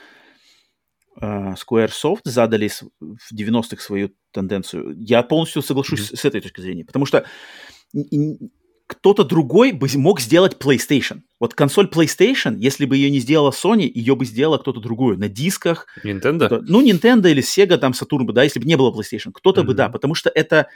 [1.19, 6.15] э, Squaresoft задали в 90-х свою тенденцию, я полностью соглашусь mm-hmm.
[6.15, 7.25] с, с этой точки зрения, потому что
[8.87, 11.21] кто-то другой бы мог сделать PlayStation.
[11.43, 15.27] Вот консоль PlayStation, если бы ее не сделала Sony, ее бы сделала кто-то другой на
[15.27, 15.87] дисках.
[16.01, 16.63] Nintendo?
[16.65, 19.33] Ну, Nintendo или Sega, там, Saturn бы, да, если бы не было PlayStation.
[19.33, 19.65] Кто-то mm-hmm.
[19.65, 20.69] бы, да, потому что это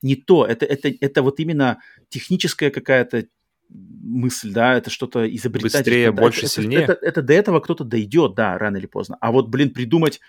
[0.00, 3.26] не то, это, это, это вот именно техническая какая-то
[3.68, 5.82] мысль, да, это что-то изобретательное.
[5.82, 6.80] Быстрее, да, больше, это, сильнее.
[6.80, 9.18] Это, это, это до этого кто-то дойдет, да, рано или поздно.
[9.20, 10.22] А вот, блин, придумать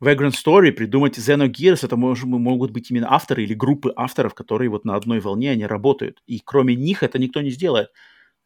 [0.00, 4.86] Vagrant Story, придумать Xenogears, это мож, могут быть именно авторы или группы авторов, которые вот
[4.86, 6.22] на одной волне они работают.
[6.26, 7.90] И кроме них это никто не сделает.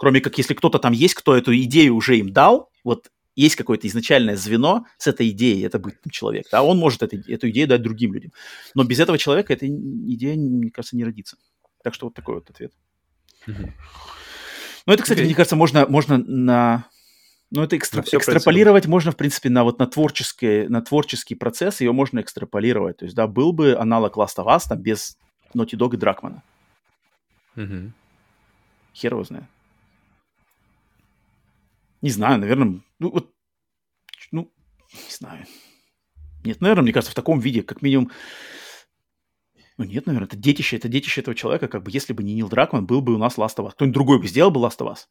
[0.01, 3.87] Кроме как если кто-то там есть, кто эту идею уже им дал, вот есть какое-то
[3.87, 7.83] изначальное звено с этой идеей, это будет человек, да, он может это, эту идею дать
[7.83, 8.33] другим людям.
[8.75, 11.37] Но без этого человека эта идея, мне кажется, не родится.
[11.85, 12.73] Так что вот такой вот ответ.
[13.47, 13.73] Mm-hmm.
[14.87, 15.25] Ну, это, кстати, okay.
[15.27, 16.87] мне кажется, можно, можно на
[17.51, 18.01] ну, это экстра...
[18.01, 22.97] экстраполировать можно, в принципе, на вот на творческий, на творческий процесс, ее можно экстраполировать.
[22.97, 25.19] То есть, да, был бы аналог Last of Us там без
[25.55, 26.43] Naughty Dog и Дракмана.
[27.57, 27.93] Угу.
[28.95, 29.45] Хер его знает.
[32.03, 33.35] Не знаю, наверное, ну, вот,
[34.31, 34.53] ну,
[34.93, 35.47] не знаю.
[36.45, 38.11] Нет, наверное, мне кажется, в таком виде, как минимум,
[39.77, 42.49] ну нет, наверное, это детище, это детище этого человека, как бы если бы не Нил
[42.49, 43.73] Дракман, был бы у нас Last of Us.
[43.73, 45.07] Кто-нибудь другой бы сделал бы Last of Us.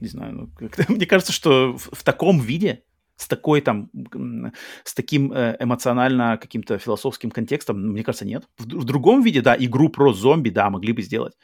[0.00, 2.84] не знаю, ну, мне кажется, что в, в таком виде,
[3.16, 3.90] с такой там,
[4.84, 8.48] с таким э, эмоционально каким-то философским контекстом, мне кажется, нет.
[8.56, 11.34] В, в другом виде, да, игру про зомби, да, могли бы сделать.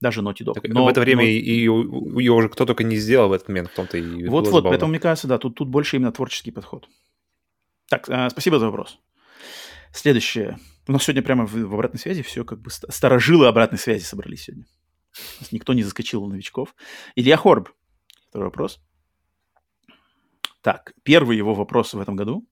[0.00, 0.54] Даже Naughty Dog.
[0.54, 1.28] Так, но в это время но...
[1.28, 1.72] ее,
[2.18, 5.00] ее уже кто только не сделал в этот момент, в том-то и Вот-вот, поэтому, мне
[5.00, 6.88] кажется, да, тут, тут больше именно творческий подход.
[7.88, 8.98] Так, э, спасибо за вопрос.
[9.92, 10.58] Следующее.
[10.88, 14.44] У нас сегодня прямо в, в обратной связи все как бы старожилы обратной связи собрались
[14.44, 14.66] сегодня.
[15.52, 16.74] Никто не заскочил у новичков.
[17.14, 17.70] Илья Хорб
[18.34, 18.80] Второй вопрос.
[20.60, 22.44] Так, первый его вопрос в этом году.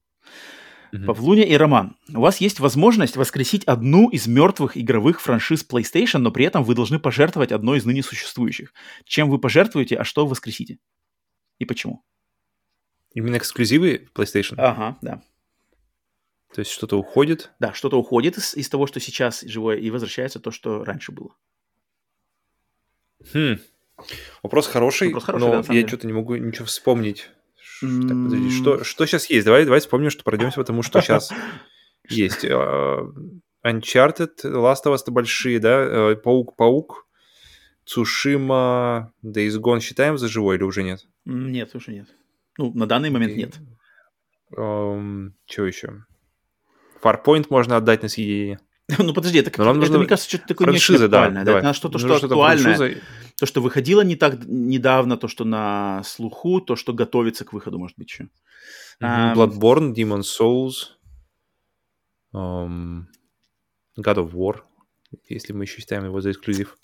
[0.93, 1.07] Mm-hmm.
[1.07, 6.31] Павлуня и Роман, у вас есть возможность воскресить одну из мертвых игровых франшиз PlayStation, но
[6.31, 8.75] при этом вы должны пожертвовать одной из ныне существующих.
[9.05, 10.79] Чем вы пожертвуете, а что воскресите?
[11.59, 12.05] И почему?
[13.15, 14.57] Именно эксклюзивы PlayStation?
[14.59, 15.23] Ага, да.
[16.55, 17.53] То есть что-то уходит?
[17.59, 21.35] Да, что-то уходит из, из того, что сейчас живое, и возвращается то, что раньше было.
[23.33, 23.57] Хм.
[24.43, 27.31] Вопрос хороший, Вопрос хороший но да, я что-то не могу ничего вспомнить.
[27.83, 29.45] Так, подожди, что, что сейчас есть?
[29.45, 31.33] Давай, давай вспомним, что пройдемся, потому что сейчас
[32.09, 32.45] есть.
[32.49, 33.05] А,
[33.65, 36.15] Uncharted, Last of Us большие, да?
[36.17, 37.07] Паук-паук,
[37.85, 41.07] Цушима, Days Gone считаем за живой или уже нет?
[41.25, 42.09] Нет, уже нет.
[42.59, 43.59] Ну, на данный момент нет.
[44.57, 46.05] Um, что еще?
[47.03, 48.61] Farpoint можно отдать на съедение.
[48.99, 49.99] ну подожди, это, как, это нужно...
[49.99, 51.45] мне кажется, что-то такое франшиза, не актуальное.
[51.45, 51.59] Да, да?
[51.59, 52.77] Это что-то, что, что актуальное.
[52.77, 53.01] Франшиза...
[53.39, 57.79] То, что выходило не так недавно, то, что на слуху, то, что готовится к выходу,
[57.79, 58.25] может быть, еще.
[59.01, 59.35] Mm-hmm.
[59.35, 59.35] Um...
[59.35, 60.91] Bloodborne, Demon's Souls,
[62.33, 63.07] um,
[63.99, 64.61] God of War,
[65.29, 66.77] если мы еще считаем его за эксклюзив.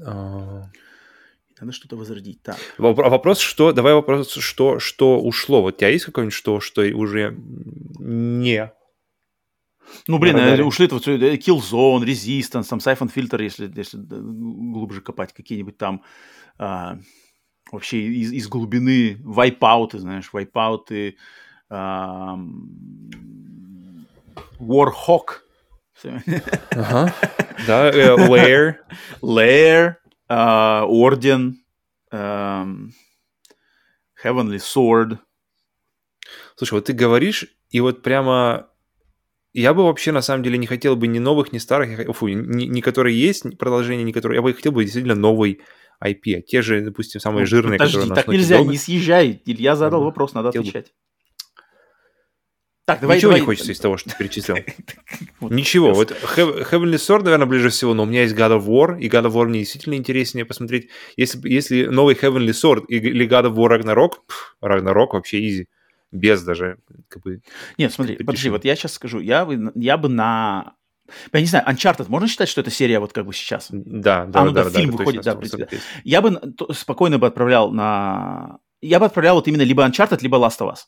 [0.00, 0.64] Uh...
[1.60, 2.40] Надо что-то возродить.
[2.42, 2.56] Так.
[2.78, 3.72] Вопрос, что...
[3.72, 5.60] Давай вопрос, что, что ушло.
[5.60, 8.72] Вот у тебя есть какое-нибудь что, что уже не
[10.06, 10.64] Ну, блин, Радаре.
[10.64, 16.02] ушли вот Killzone, Resistance, там Siphon Filter, если, если глубже копать, какие-нибудь там
[16.58, 16.98] а,
[17.70, 21.16] вообще из, из глубины вайпауты, знаешь, вайпауты,
[21.70, 22.38] а,
[24.58, 25.42] Warhawk.
[26.70, 27.14] Ага.
[27.66, 28.76] Да, э, Lair.
[29.20, 29.96] Lair,
[30.30, 31.56] uh, Орден,
[32.12, 32.92] Heavenly
[34.58, 35.18] Sword.
[36.54, 38.67] Слушай, вот ты говоришь, и вот прямо
[39.60, 42.64] я бы вообще на самом деле не хотел бы ни новых, ни старых, фу, ни,
[42.64, 44.36] ни которые есть продолжение, ни которые...
[44.36, 45.60] Я бы хотел бы действительно новый
[46.04, 48.70] IP, а те же, допустим, самые ну, жирные, подожди, которые так нельзя, долго...
[48.70, 49.42] не съезжай.
[49.44, 50.92] Илья задал вопрос, надо отвечать.
[52.88, 53.40] Так, давай, Ничего давай...
[53.40, 54.56] не хочется из того, что ты перечислил.
[55.42, 55.92] Ничего.
[55.92, 59.26] Вот Heavenly Sword, наверное, ближе всего, но у меня есть God of War, и God
[59.26, 60.88] of War мне действительно интереснее посмотреть.
[61.18, 64.12] Если, если новый Heavenly Sword или God of War Ragnarok,
[64.64, 65.66] Ragnarok вообще изи.
[66.10, 66.78] Без даже,
[67.08, 67.42] как бы...
[67.76, 69.20] Нет, смотри, подожди, вот я сейчас скажу.
[69.20, 70.74] Я бы, я бы на
[71.32, 73.68] я не знаю, Uncharted можно считать, что это серия вот как бы сейчас?
[73.70, 75.68] Да, да, а, ну, да, да, фильм да, выходит, да, в принципе.
[76.04, 76.40] Я бы
[76.72, 78.58] спокойно бы отправлял на...
[78.80, 80.80] Я бы отправлял вот именно либо Uncharted, либо Last of Us.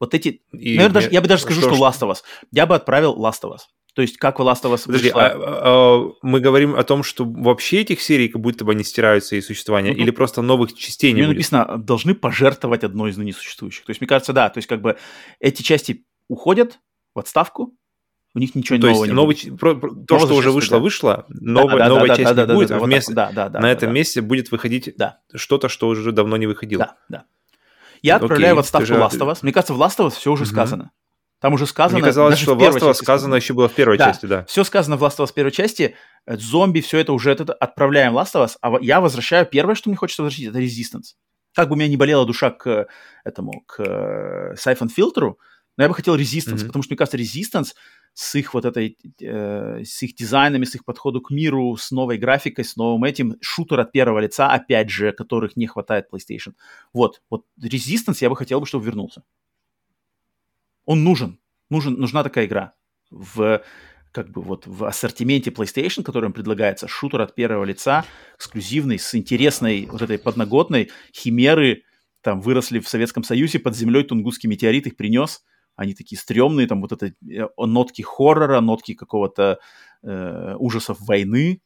[0.00, 0.42] Вот эти...
[0.52, 2.18] И Наверное, даже, я бы даже скажу, что, что Last of Us.
[2.52, 3.60] Я бы отправил Last of Us.
[3.98, 5.24] То есть как в Last of Us Подожди, вышла...
[5.24, 9.34] а, а, мы говорим о том, что вообще этих серий как будто бы они стираются
[9.34, 11.30] из существования, ну, или просто новых частей не будет?
[11.30, 13.84] написано, должны пожертвовать одной из ныне существующих.
[13.86, 14.98] То есть, мне кажется, да, то есть как бы
[15.40, 16.78] эти части уходят
[17.12, 17.74] в отставку,
[18.36, 19.58] у них ничего то нового есть, не новый, будет.
[19.58, 20.80] Про, про, то, что уже вышло, да.
[20.80, 23.48] вышло, новая, да, да, новая да, часть да, не да, будет, да, вместо, да, да,
[23.48, 23.94] да, на этом да.
[23.94, 25.18] месте будет выходить да.
[25.34, 26.84] что-то, что уже давно не выходило.
[26.84, 27.24] Да, да.
[28.00, 29.38] Я отправляю в отставку Last of Us.
[29.42, 30.50] Мне кажется, в Last of Us все уже угу.
[30.50, 30.92] сказано.
[31.40, 31.98] Там уже сказано...
[31.98, 34.44] Мне казалось, что в Last of Us сказано еще было в первой да, части, да.
[34.46, 35.94] все сказано в Last of Us первой части.
[36.26, 39.46] Э, зомби, все это уже это, отправляем в Last of Us, а я возвращаю...
[39.46, 41.14] Первое, что мне хочется возвратить, это Resistance.
[41.54, 42.88] Как бы у меня не болела душа к
[43.24, 45.38] этому, к э, Siphon фильтру,
[45.76, 46.66] но я бы хотел Resistance, mm-hmm.
[46.66, 47.74] потому что, мне кажется, Resistance
[48.14, 52.18] с их вот этой, э, с их дизайнами, с их подходом к миру, с новой
[52.18, 56.54] графикой, с новым этим, шутер от первого лица, опять же, которых не хватает PlayStation.
[56.92, 59.22] Вот, вот Resistance я бы хотел, бы, чтобы вернулся.
[60.88, 61.38] Он нужен,
[61.70, 62.74] нужен, нужна такая игра
[63.10, 63.62] в
[64.10, 68.04] как бы вот в ассортименте PlayStation, которым предлагается шутер от первого лица,
[68.36, 71.82] эксклюзивный, с интересной вот этой подноготной, химеры
[72.22, 75.42] там выросли в Советском Союзе, под землей Тунгусский метеорит их принес–
[75.78, 79.60] они такие стрёмные, там вот это э, нотки хоррора, нотки какого-то
[80.02, 81.62] э, ужасов войны,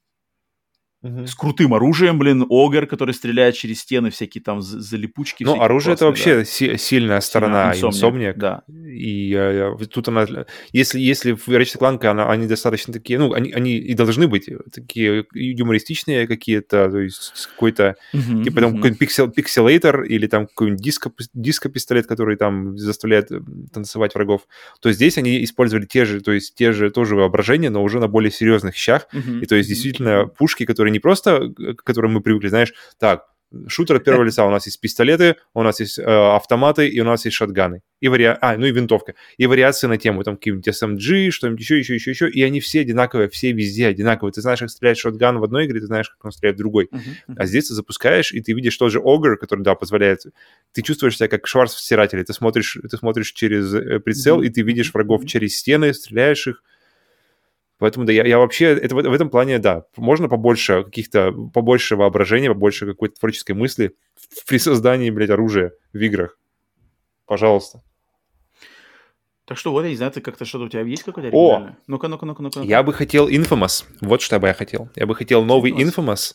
[1.02, 1.26] Угу.
[1.26, 5.42] С крутым оружием, блин, Огр, который стреляет через стены, всякие там залипучки.
[5.42, 6.44] Ну, оружие это вообще да.
[6.44, 8.34] си- сильная сторона Insomniac.
[8.36, 8.62] Да.
[8.68, 10.26] И э, тут она...
[10.72, 13.18] Если, если в Ratchet Clank она, они достаточно такие...
[13.18, 17.96] Ну, они, они и должны быть такие юмористичные какие-то, то есть какой-то...
[18.12, 23.40] Угу, типа там какой-нибудь пиксел, пикселейтер или там какой-нибудь диско, диско-пистолет, который там заставляет э,
[23.72, 24.42] танцевать врагов.
[24.80, 28.06] То здесь они использовали те же, то есть те же тоже воображения, но уже на
[28.06, 29.08] более серьезных щах.
[29.12, 33.24] Угу, и то есть действительно пушки, которые не просто, к которым мы привыкли, знаешь, так,
[33.68, 34.46] шутер от первого лица.
[34.46, 37.82] У нас есть пистолеты, у нас есть э, автоматы, и у нас есть шотганы.
[38.00, 38.38] И вариа...
[38.40, 39.14] А, ну и винтовка.
[39.36, 42.30] И вариации на тему, там, какие-нибудь SMG, что-нибудь еще, еще, еще, еще.
[42.30, 44.32] И они все одинаковые, все везде одинаковые.
[44.32, 46.88] Ты знаешь, как стрелять шотган в одной игре, ты знаешь, как он стреляет в другой.
[46.92, 47.34] Uh-huh, uh-huh.
[47.36, 50.24] А здесь ты запускаешь, и ты видишь тот же Огр, который, да, позволяет...
[50.72, 52.24] Ты чувствуешь себя как Шварц в стирателе.
[52.24, 54.46] Ты смотришь, ты смотришь через э, прицел, uh-huh.
[54.46, 56.62] и ты видишь врагов через стены, стреляешь их.
[57.82, 61.96] Поэтому да, я, я вообще, это, в, в этом плане, да, можно побольше каких-то, побольше
[61.96, 63.96] воображения, побольше какой-то творческой мысли
[64.46, 66.38] при создании, блядь, оружия в играх.
[67.26, 67.82] Пожалуйста.
[69.46, 71.70] Так что вот, я не знаю, ты как-то что-то у тебя есть какой-то О!
[71.88, 72.60] Ну-ка, ну-ка, ну-ка, ну-ка.
[72.60, 73.84] Я бы хотел Infamous.
[74.00, 74.88] Вот что бы я хотел.
[74.94, 75.96] Я бы хотел новый Infamous.
[75.96, 76.34] Infamous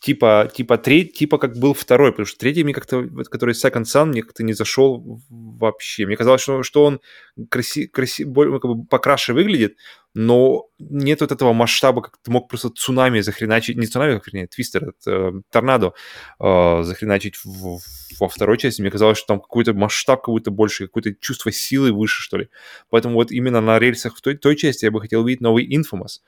[0.00, 4.06] типа, типа, треть, типа как был второй, потому что третий мне как-то, который Second Sun,
[4.06, 6.06] мне как-то не зашел вообще.
[6.06, 7.00] Мне казалось, что, что он
[7.48, 9.76] краси, краси, более, как бы покраше выглядит,
[10.18, 14.46] но нет вот этого масштаба, как ты мог просто цунами захреначить, не цунами, как вернее,
[14.46, 15.92] твистер, это, э, торнадо
[16.40, 17.80] э, захреначить в,
[18.18, 18.80] во второй части.
[18.80, 22.48] Мне казалось, что там какой-то масштаб какой-то больше, какое-то чувство силы выше, что ли.
[22.88, 26.22] Поэтому вот именно на рельсах в той, той части я бы хотел видеть новый Infamous.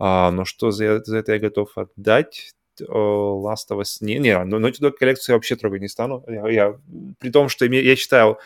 [0.00, 2.52] А, но что за, за это я готов отдать?
[2.82, 3.98] Last of Us.
[4.00, 6.24] Не, не, но Naughty Dog коллекцию я вообще трогать не стану.
[6.28, 6.78] Я, я,
[7.18, 8.38] при том, что я, считал,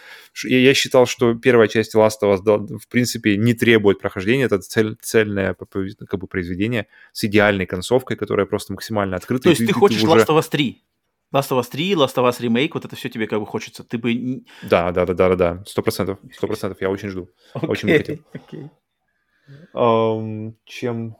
[0.44, 4.44] я, я считал, что первая часть Last of Us, в принципе, не требует прохождения.
[4.44, 9.44] Это цель, цельное как бы, произведение с идеальной концовкой, которая просто максимально открыта.
[9.44, 10.20] То есть ты, ты хочешь ты уже...
[10.20, 10.82] Last of Us 3?
[11.34, 13.82] Last of Us 3, Last of Us Remake, вот это все тебе как бы хочется.
[13.82, 14.44] Ты бы...
[14.62, 16.80] Да, да, да, да, да, да, сто процентов, сто процентов.
[16.80, 18.18] Я очень жду, okay, очень бы хотел.
[18.34, 18.70] Okay.
[19.74, 21.16] Um, чем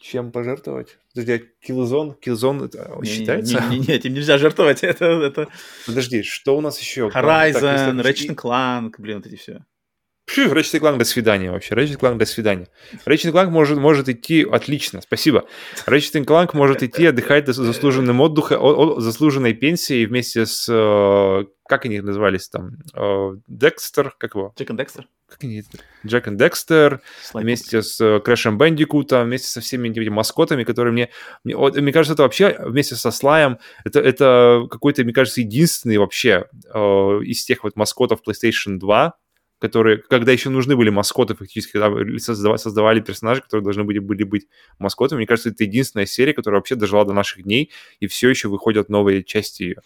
[0.00, 0.98] чем пожертвовать?
[1.14, 2.14] Подожди, а Killzone?
[2.20, 3.62] Killzone это считается?
[3.68, 4.82] Не, не, не, этим нельзя жертвовать.
[4.82, 5.48] Это, это...
[5.86, 7.08] Подожди, что у нас еще?
[7.08, 9.64] Horizon, так, Ratchet Clank, блин, вот эти все.
[10.36, 11.74] Ratchet Clank до свидания вообще.
[11.74, 12.68] Ratchet Clank до свидания.
[13.06, 15.46] Ratchet Clank может, может идти отлично, спасибо.
[15.86, 20.66] Ratchet Clank может идти отдыхать до заслуженным отдыхом, заслуженной пенсией вместе с...
[20.68, 22.78] Э, как они назывались там?
[22.94, 24.52] Э, Декстер, как его?
[24.58, 25.06] Джек Декстер.
[25.28, 25.62] Как они?
[26.04, 27.00] Джек и Декстер,
[27.32, 31.10] вместе с э, Крэшем Бендикутом, вместе со всеми этими маскотами, которые мне...
[31.44, 36.46] Мне, мне кажется, это вообще вместе со Слаем, это, это какой-то, мне кажется, единственный вообще
[36.72, 36.78] э,
[37.24, 39.14] из тех вот маскотов PlayStation 2,
[39.60, 44.24] которые, когда еще нужны были маскоты, фактически, когда создавали, создавали персонажи, которые должны были, были
[44.24, 44.48] быть
[44.78, 45.18] маскотами.
[45.18, 48.88] Мне кажется, это единственная серия, которая вообще дожила до наших дней, и все еще выходят
[48.88, 49.76] новые части ее.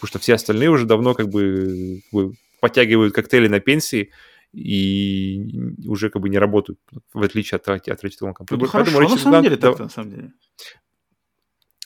[0.00, 4.10] Потому что все остальные уже давно как бы, как бы подтягивают коктейли на пенсии,
[4.52, 5.46] и
[5.86, 6.78] уже как бы не работают,
[7.14, 8.34] в отличие от, от Ratchet Clank.
[8.50, 10.32] Ну, хорошо, Ratchet на самом деле так, на самом деле.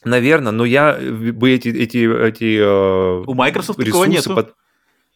[0.05, 4.35] Наверное, но я бы эти, эти, эти э, У Microsoft такого нету.
[4.35, 4.55] Под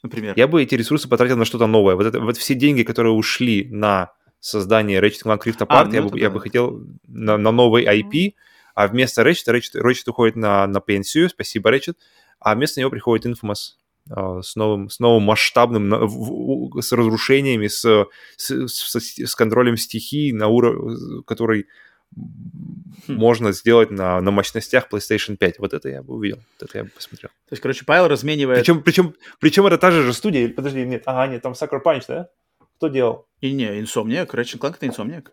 [0.02, 0.34] например.
[0.36, 1.96] Я бы эти ресурсы потратил на что-то новое.
[1.96, 5.92] Вот, это, вот все деньги, которые ушли на создание Ratchet Clank Rift Apart, а, ну,
[5.92, 6.16] я, бы, да.
[6.16, 8.34] я бы хотел на, на новый IP,
[8.74, 11.96] а вместо Ratchet, Ratchet, Ratchet уходит на, на пенсию, спасибо, Ratchet,
[12.38, 13.74] а вместо него приходит Infamous
[14.08, 18.06] uh, с новым, с новым масштабным, с разрушениями, с,
[18.36, 21.66] с, с, с контролем стихий, на уровне, который
[22.14, 23.14] хм.
[23.14, 25.58] можно сделать на, на мощностях PlayStation 5.
[25.58, 27.30] Вот это я бы увидел, вот это я бы посмотрел.
[27.30, 28.60] То есть, короче, Пайл разменивает...
[28.60, 32.28] Причем, причем, причем это та же студия, подожди, нет, ага, нет, там Sucker Punch, да?
[32.76, 33.26] Кто делал?
[33.40, 35.28] И не, Insomniac, Ratchet Clank это Insomniac.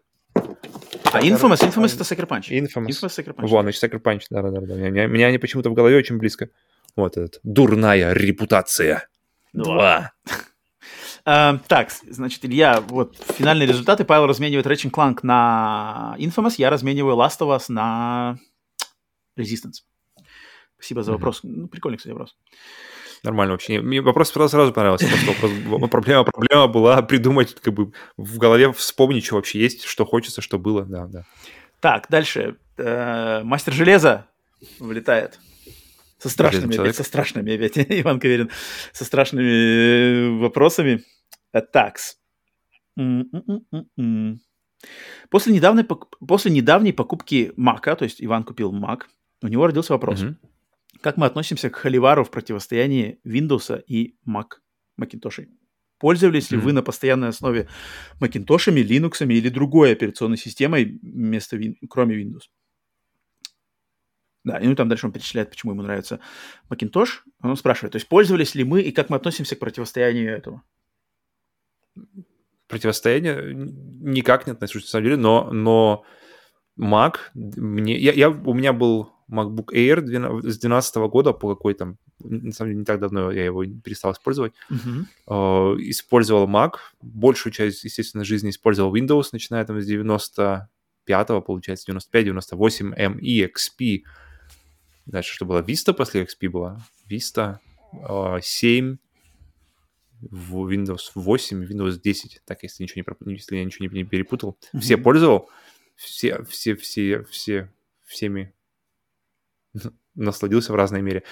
[1.13, 2.49] А Infamous, Infamous это Sucker Punch.
[2.49, 2.87] Infamous.
[2.87, 3.47] Infamous Sucker Punch.
[3.47, 4.75] Вон, значит, Sucker Punch, да-да-да.
[4.75, 6.49] Меня, меня они почему-то в голове очень близко.
[6.95, 7.39] Вот этот.
[7.43, 9.07] Дурная репутация.
[9.53, 10.11] Два.
[11.27, 14.05] Uh, так, значит, Илья, вот финальные результаты.
[14.05, 18.39] Павел разменивает Ratchet Clank на Infamous, я размениваю Last of Us на
[19.37, 19.83] Resistance.
[20.75, 21.43] Спасибо за вопрос.
[21.43, 21.53] Mm-hmm.
[21.53, 22.37] Ну, прикольный, кстати, вопрос.
[23.23, 23.81] Нормально вообще.
[23.81, 25.05] Мне вопрос сразу, сразу понравился.
[25.27, 30.41] Вопрос, проблема, проблема была придумать, как бы в голове вспомнить, что вообще есть, что хочется,
[30.41, 30.85] что было.
[30.85, 31.25] Да, да.
[31.81, 32.55] Так, дальше.
[32.77, 34.27] Э, Мастер железа
[34.79, 35.39] вылетает.
[36.19, 38.49] Со страшными, опять, со страшными опять, Иван Каверин,
[38.93, 41.03] со страшными э, вопросами.
[41.57, 42.17] Э, такс.
[45.29, 45.83] После недавней,
[46.27, 49.09] после недавней покупки Мака, то есть Иван купил Мак,
[49.41, 50.23] у него родился вопрос.
[50.23, 50.35] Угу.
[51.01, 54.59] Как мы относимся к холивару в противостоянии Windows и Mac,
[54.99, 55.47] Macintosh?
[55.99, 56.61] Пользовались ли mm-hmm.
[56.61, 57.67] вы на постоянной основе
[58.19, 62.43] Macintosh, Linux или другой операционной системой вместо, кроме Windows?
[64.43, 66.19] Да, и ну там дальше он перечисляет, почему ему нравится
[66.69, 67.21] Macintosh.
[67.41, 70.63] Он спрашивает, то есть пользовались ли мы и как мы относимся к противостоянию этого?
[72.67, 76.03] Противостояние никак не отношусь, на самом деле, но, но
[76.77, 81.95] Mac, мне, я, я, у меня был MacBook Air 12, с 2012 года по какой-то,
[82.19, 84.53] на самом деле не так давно я его перестал использовать.
[84.71, 85.05] Uh-huh.
[85.27, 92.25] Uh, использовал Mac, большую часть, естественно, жизни использовал Windows, начиная там с 95-го, получается, 95,
[92.25, 94.03] 98, ME, XP.
[95.05, 95.61] Дальше что было?
[95.61, 96.81] Vista после XP была?
[97.09, 97.57] Vista
[97.93, 98.97] uh, 7,
[100.21, 104.57] в Windows 8, Windows 10, так если ничего не если я ничего не, не перепутал.
[104.73, 104.79] Uh-huh.
[104.79, 105.49] Все пользовал,
[105.95, 107.71] все, все, все, все,
[108.05, 108.53] всеми
[110.15, 111.23] насладился в разной мере.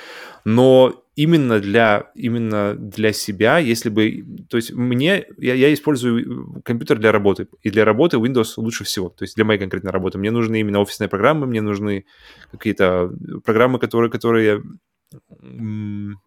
[0.45, 4.25] Но именно для, именно для себя, если бы...
[4.49, 5.25] То есть мне...
[5.37, 7.47] Я, я использую компьютер для работы.
[7.63, 9.09] И для работы Windows лучше всего.
[9.09, 10.17] То есть для моей конкретной работы.
[10.17, 12.05] Мне нужны именно офисные программы, мне нужны
[12.51, 13.11] какие-то
[13.43, 14.63] программы, которые, которые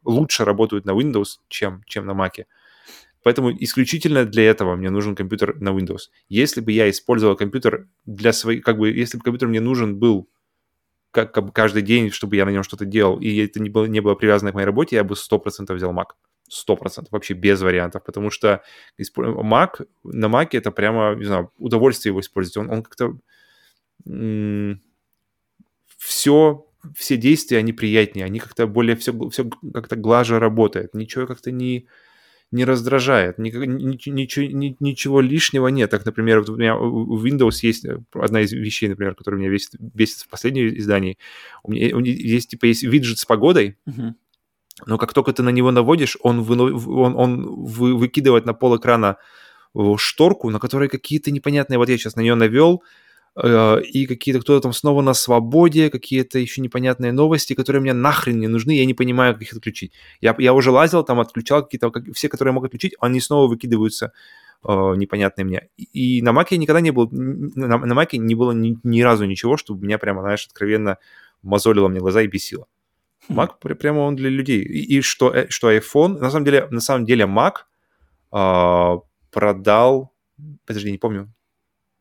[0.05, 2.44] лучше работают на Windows, чем, чем на Mac.
[3.23, 6.10] Поэтому исключительно для этого мне нужен компьютер на Windows.
[6.28, 8.60] Если бы я использовал компьютер для своей...
[8.60, 10.28] Как бы, если бы компьютер мне нужен был
[11.10, 14.00] как, как каждый день, чтобы я на нем что-то делал, и это не было, не
[14.00, 16.15] было привязано к моей работе, я бы 100% взял Mac.
[16.49, 18.62] 100%, вообще без вариантов, потому что
[18.99, 22.57] Mac, на Mac это прямо, не знаю, удовольствие его использовать.
[22.57, 23.18] Он, он как-то
[25.99, 31.50] все, все действия, они приятнее, они как-то более, все, все как-то глаже работает, ничего как-то
[31.50, 31.86] не,
[32.50, 34.47] не раздражает, ни, ничего,
[34.81, 35.90] ничего лишнего нет.
[35.90, 39.50] Так, например, вот у меня у Windows есть э, одна из вещей, например, которая меня
[39.50, 41.18] бесит, бесит в последнем издании.
[41.62, 44.15] У меня, у меня есть, типа, есть виджет с погодой, uh-huh.
[44.86, 48.78] но как только ты на него наводишь, он, вы, он, он вы, выкидывает на пол
[48.78, 49.18] экрана
[49.74, 51.78] э, шторку, на которой какие-то непонятные...
[51.78, 52.82] Вот я сейчас на нее навел,
[53.41, 58.49] и какие-то кто-то там снова на свободе, какие-то еще непонятные новости, которые мне нахрен не
[58.49, 59.92] нужны, я не понимаю, как их отключить.
[60.20, 63.49] Я, я уже лазил, там отключал какие-то, как, все, которые я мог отключить, они снова
[63.49, 64.12] выкидываются
[64.67, 65.68] э, непонятные мне.
[65.76, 69.57] И на Маке никогда не было, на, на Маке не было ни, ни разу ничего,
[69.57, 70.99] чтобы меня прямо, знаешь, откровенно
[71.42, 72.67] мозолило мне глаза и бесило.
[73.28, 73.76] Mac хм.
[73.76, 74.62] прямо он для людей.
[74.62, 77.52] И, и что, э, что iPhone, на самом деле, на самом деле Mac,
[78.33, 79.00] э,
[79.31, 80.12] продал...
[80.67, 81.33] Подожди, не помню.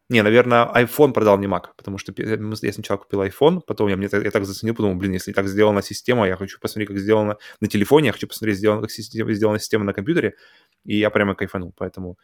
[0.09, 4.07] Не, наверное, iPhone продал мне Mac, потому что я сначала купил iPhone, потом я, мне,
[4.11, 7.67] я так заценил, подумал, блин, если так сделана система, я хочу посмотреть, как сделано на
[7.67, 10.35] телефоне, я хочу посмотреть, сделано, как система, сделана система на компьютере,
[10.85, 12.17] и я прямо кайфанул, поэтому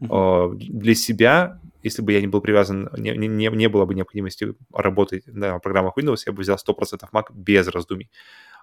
[0.00, 0.54] uh-huh.
[0.56, 5.26] для себя, если бы я не был привязан, не, не, не было бы необходимости работать
[5.26, 8.10] на программах Windows, я бы взял 100% Mac без раздумий.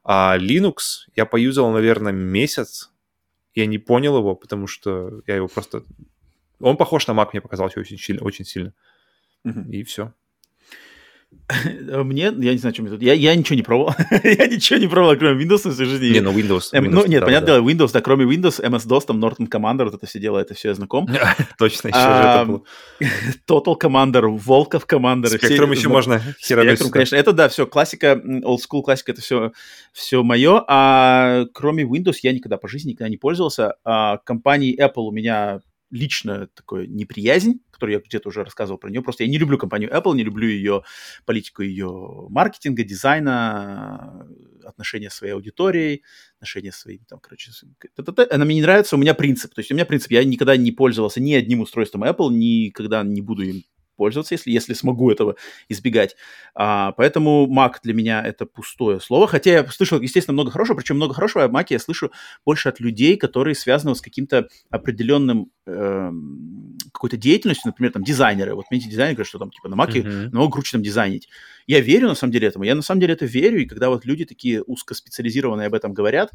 [0.04, 2.92] А Linux я поюзал, наверное, месяц,
[3.54, 5.84] я не понял его, потому что я его просто
[6.64, 8.24] он похож на Mac, мне показалось очень сильно.
[8.24, 8.74] Очень сильно.
[9.46, 9.70] Угу.
[9.72, 10.14] И все.
[12.04, 13.02] Мне, я не знаю, чем я тут.
[13.02, 13.94] Я, я ничего не пробовал.
[14.24, 16.08] я ничего не пробовал, кроме Windows в своей жизни.
[16.14, 16.74] Не, ну Windows.
[16.74, 17.60] Windows ну, нет, да, понятно, да.
[17.60, 20.74] Windows, да, кроме Windows, MS-DOS, там Norton Commander, вот это все дело, это все я
[20.74, 21.08] знаком.
[21.58, 22.64] Точно, еще же это было.
[23.48, 25.28] Total Commander, Волков Commander.
[25.28, 27.16] Спектрум еще можно Спектрум, конечно.
[27.16, 29.52] Это, да, все, классика, old school классика, это все,
[29.92, 30.64] все мое.
[30.68, 33.76] А кроме Windows я никогда по жизни никогда не пользовался.
[33.84, 35.62] А компании Apple у меня
[35.94, 39.02] лично такое неприязнь, которую я где-то уже рассказывал про нее.
[39.02, 40.84] Просто я не люблю компанию Apple, не люблю ее
[41.26, 44.28] политику ее маркетинга, дизайна,
[44.66, 46.04] отношения с своей аудиторией,
[46.38, 47.52] отношения с своими, там, короче,
[48.32, 49.54] она мне не нравится, у меня принцип.
[49.54, 53.22] То есть у меня принцип, я никогда не пользовался ни одним устройством Apple, никогда не
[53.22, 53.64] буду им
[53.96, 55.36] пользоваться, если, если смогу этого
[55.70, 56.16] избегать.
[56.56, 59.28] А, поэтому Mac для меня это пустое слово.
[59.28, 62.12] Хотя я слышал, естественно, много хорошего, причем много хорошего о Mac я слышу
[62.46, 66.12] больше от людей, которые связаны с каким-то определенным э,
[66.92, 68.56] какой-то деятельностью, например, там дизайнеры.
[68.56, 70.24] Вот мне эти дизайнеры говорят, что там типа на Mac mm-hmm.
[70.26, 71.30] намного круче там дизайнить.
[71.68, 72.66] Я верю на самом деле этому.
[72.66, 76.32] Я на самом деле это верю, и когда вот люди такие узкоспециализированные об этом говорят,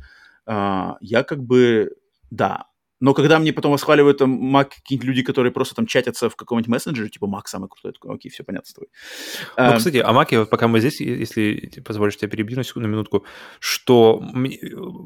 [0.47, 1.93] э, я как бы
[2.31, 2.67] да,
[3.01, 6.68] но когда мне потом восхваливают там Mac какие-нибудь люди, которые просто там чатятся в каком-нибудь
[6.68, 8.89] мессенджере, типа Mac самый крутой, такой, окей, все понятно с тобой.
[9.57, 12.89] Ну, um, кстати, о Mac, вот пока мы здесь, если позволишь тебя перебью на секунду,
[12.89, 13.25] на минутку,
[13.60, 14.23] что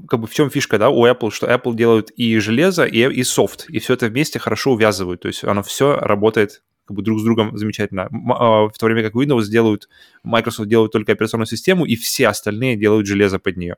[0.08, 3.22] как бы в чем фишка, да, у Apple, что Apple делают и железо, и, и
[3.24, 7.20] софт, и все это вместе хорошо увязывают, то есть оно все работает как бы друг
[7.20, 8.08] с другом замечательно.
[8.36, 9.88] А, в то время как Windows делают,
[10.24, 13.76] Microsoft делают только операционную систему, и все остальные делают железо под нее.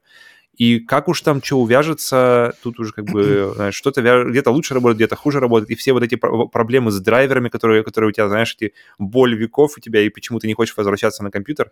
[0.57, 4.97] И как уж там что увяжется, тут уже как бы, знаешь, что-то где-то лучше работает,
[4.97, 8.55] где-то хуже работает, и все вот эти проблемы с драйверами, которые, которые у тебя, знаешь,
[8.58, 11.70] эти боль веков у тебя, и почему ты не хочешь возвращаться на компьютер,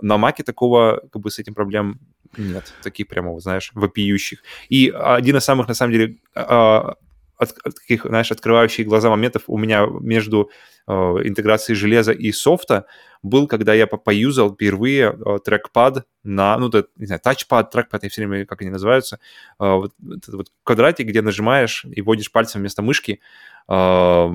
[0.00, 2.00] на Маке такого, как бы, с этим проблем
[2.36, 4.42] нет, таких прямо, знаешь, вопиющих.
[4.68, 6.94] И один из самых, на самом деле, а,
[7.38, 10.50] от, от таких, знаешь, открывающих глаза моментов у меня между
[10.86, 12.86] э, интеграцией железа и софта
[13.22, 18.08] был, когда я поюзал впервые э, трекпад на, ну, это, не знаю, тачпад, трекпад, я
[18.08, 19.18] все время, как они называются,
[19.60, 23.20] э, вот, этот вот квадратик, где нажимаешь и вводишь пальцем вместо мышки
[23.68, 24.28] э,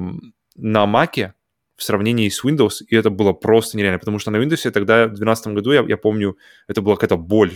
[0.55, 1.33] на маке,
[1.83, 5.15] в сравнении с Windows, и это было просто нереально, потому что на Windows тогда, в
[5.15, 6.37] 2012 году, я, я помню,
[6.67, 7.51] это была какая-то боль,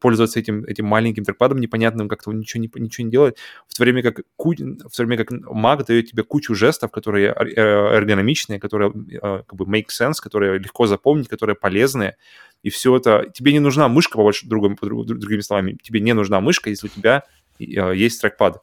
[0.00, 3.36] пользоваться этим, этим маленьким трекпадом непонятным, как-то ничего не, ничего не делать,
[3.68, 7.60] в то время как, в то время как Mac дает тебе кучу жестов, которые э,
[7.60, 12.16] эргономичные, которые э, как бы make sense, которые легко запомнить, которые полезные,
[12.62, 13.30] и все это...
[13.34, 16.86] Тебе не нужна мышка, по, больше, другим, по другими словами, тебе не нужна мышка, если
[16.86, 17.24] у тебя
[17.60, 17.64] э,
[17.94, 18.62] есть трекпад.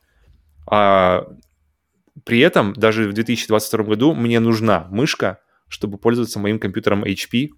[0.65, 1.27] А
[2.25, 7.49] при этом даже в 2022 году мне нужна мышка, чтобы пользоваться моим компьютером HP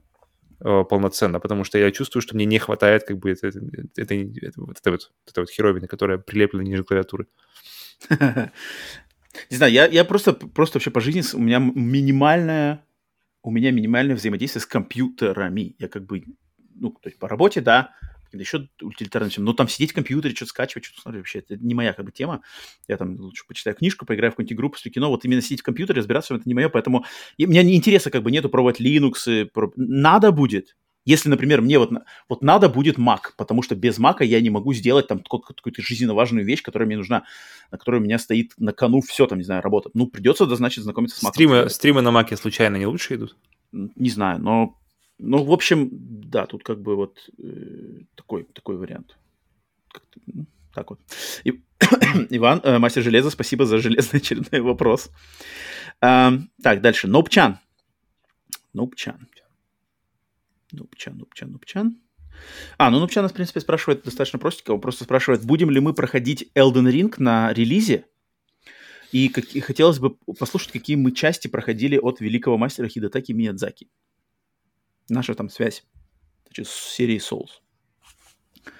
[0.61, 3.49] э, полноценно, потому что я чувствую, что мне не хватает как бы этой,
[3.97, 7.27] этой, этой, вот, этой вот, этой вот херовины, которая прилеплена ниже клавиатуры.
[9.49, 12.85] Не знаю, я, я просто, просто вообще по жизни, у меня минимальное,
[13.43, 15.75] у меня минимальное взаимодействие с компьютерами.
[15.77, 16.23] Я как бы,
[16.73, 17.91] ну, то есть по работе, да,
[18.33, 19.43] еще утилитарным всем.
[19.43, 22.11] Но там сидеть в компьютере, что-то скачивать, что-то смотреть, вообще, это не моя как бы
[22.11, 22.41] тема.
[22.87, 25.09] Я там лучше почитаю книжку, поиграю в какую-нибудь игру, после кино.
[25.09, 27.05] Вот именно сидеть в компьютере, разбираться, это не мое, поэтому
[27.37, 29.45] и, у меня не интереса как бы нету пробовать Linux.
[29.45, 29.73] Проб...
[29.75, 31.91] Надо будет, если, например, мне вот,
[32.27, 36.15] вот надо будет Mac, потому что без Mac я не могу сделать там какую-то жизненно
[36.15, 37.25] важную вещь, которая мне нужна,
[37.71, 39.91] на которой у меня стоит на кону все, там, не знаю, работа.
[39.93, 41.29] Ну, придется, да, значит, знакомиться с Mac.
[41.29, 43.37] Стримы, стримы на Mac случайно не лучше идут?
[43.71, 44.79] Не знаю, но
[45.17, 49.17] ну, в общем, да, тут как бы вот э, такой, такой вариант.
[50.25, 50.99] Ну, так вот.
[51.45, 51.63] И,
[52.29, 55.09] Иван, э, мастер железа, спасибо за железный очередной вопрос.
[56.01, 57.07] Э, так, дальше.
[57.07, 57.59] Нопчан.
[58.73, 59.27] Нопчан.
[60.71, 61.97] Нопчан, Нопчан, Нопчан.
[62.77, 64.71] А, ну Нупчан нас, в принципе, спрашивает достаточно простенько.
[64.71, 68.05] Он просто спрашивает, будем ли мы проходить Elden Ring на релизе?
[69.13, 73.87] И, как, и хотелось бы послушать, какие мы части проходили от великого мастера Хидатаки Миядзаки
[75.09, 75.83] наша там связь
[76.45, 77.61] значит, с серией Souls.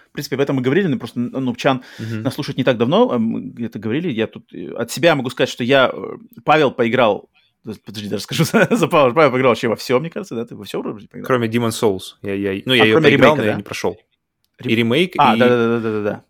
[0.10, 2.22] В принципе, об этом мы говорили, но просто ну, Чан uh-huh.
[2.22, 5.30] нас слушать не так давно, а мы где-то говорили, я тут э, от себя могу
[5.30, 7.30] сказать, что я, э, Павел поиграл
[7.84, 9.14] Подожди, даже скажу за, за Павел.
[9.14, 10.46] Павел поиграл вообще во все, мне кажется, да?
[10.46, 11.26] Ты во все вроде поиграл?
[11.26, 12.16] Кроме Demon's Souls.
[12.22, 13.46] Я, я, ну, я а, ее поиграл, ремейка, но да?
[13.46, 13.98] я не прошел.
[14.60, 14.72] Рем...
[14.72, 15.40] И ремейк, а, и...
[15.40, 16.24] да-да-да-да-да.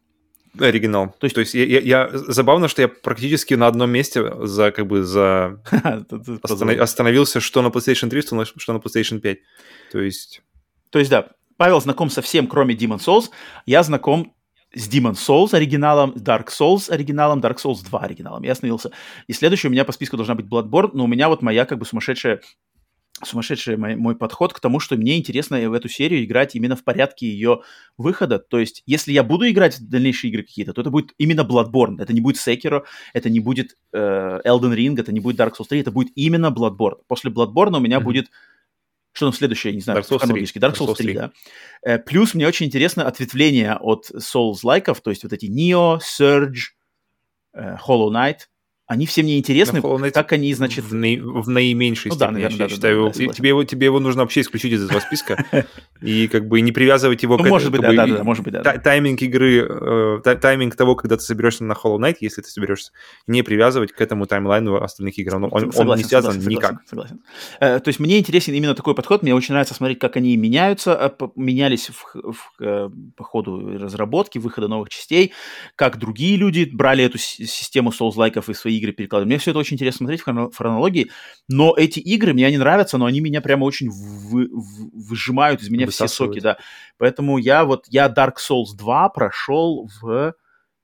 [0.59, 1.15] Оригинал.
[1.19, 4.71] То есть, То есть я, я, я забавно, что я практически на одном месте за
[4.71, 5.61] как бы за
[6.43, 9.37] остановился, что на PlayStation 3, что на PlayStation 5.
[9.91, 10.41] То есть.
[10.89, 11.27] То есть да,
[11.57, 13.29] Павел знаком со всем, кроме Demon Souls.
[13.65, 14.33] Я знаком
[14.73, 18.43] с Demon Souls оригиналом, Dark Souls оригиналом, Dark Souls 2 оригиналом.
[18.43, 18.91] Я остановился.
[19.27, 21.79] И следующий у меня по списку должна быть Bloodborne, но у меня вот моя как
[21.79, 22.41] бы сумасшедшая
[23.23, 26.83] сумасшедший мой, мой подход к тому, что мне интересно в эту серию играть именно в
[26.83, 27.61] порядке ее
[27.97, 28.39] выхода.
[28.39, 32.01] То есть, если я буду играть в дальнейшие игры какие-то, то это будет именно Bloodborne.
[32.01, 35.67] Это не будет Sekiro, это не будет э, Elden Ring, это не будет Dark Souls
[35.69, 36.97] 3, это будет именно Bloodborne.
[37.07, 38.03] После Bloodborne у меня mm-hmm.
[38.03, 38.27] будет
[39.13, 40.43] что там следующее, не знаю, Dark Souls 3.
[40.59, 41.31] Dark Souls 3, 3 да.
[41.83, 46.73] Э, плюс мне очень интересно ответвление от Souls-лайков, то есть вот эти Neo, Surge,
[47.53, 48.39] э, Hollow Knight–
[48.87, 49.81] они все мне интересны,
[50.11, 50.85] как они, значит...
[50.85, 51.17] В, наи...
[51.17, 53.11] в наименьшей ну, степени, да, наверное, я да, считаю.
[53.11, 55.43] Да, да, тебе, его, тебе его нужно вообще исключить из этого списка
[56.01, 57.47] и как бы не привязывать его ну, к...
[57.47, 58.61] может быть, да, да, да, может быть, да.
[58.61, 59.67] Тайминг игры,
[60.23, 62.91] э, тайминг того, когда ты соберешься на Hollow Knight, если ты соберешься,
[63.25, 65.35] не привязывать к этому таймлайну остальных игр.
[65.35, 66.71] Он, он, согласен, он не связан согласен, никак.
[66.87, 67.19] Согласен, согласен.
[67.59, 69.23] Э, то есть мне интересен именно такой подход.
[69.23, 74.67] Мне очень нравится смотреть, как они меняются, э, менялись в, в, по ходу разработки, выхода
[74.67, 75.33] новых частей,
[75.75, 79.27] как другие люди брали эту систему Souls-лайков и свои игры перекладывали.
[79.27, 81.09] Мне все это очень интересно смотреть в хронологии,
[81.47, 85.87] но эти игры мне они нравятся, но они меня прямо очень вы, выжимают из меня
[85.87, 86.57] все соки, да.
[86.97, 90.33] Поэтому я вот, я Dark Souls 2 прошел в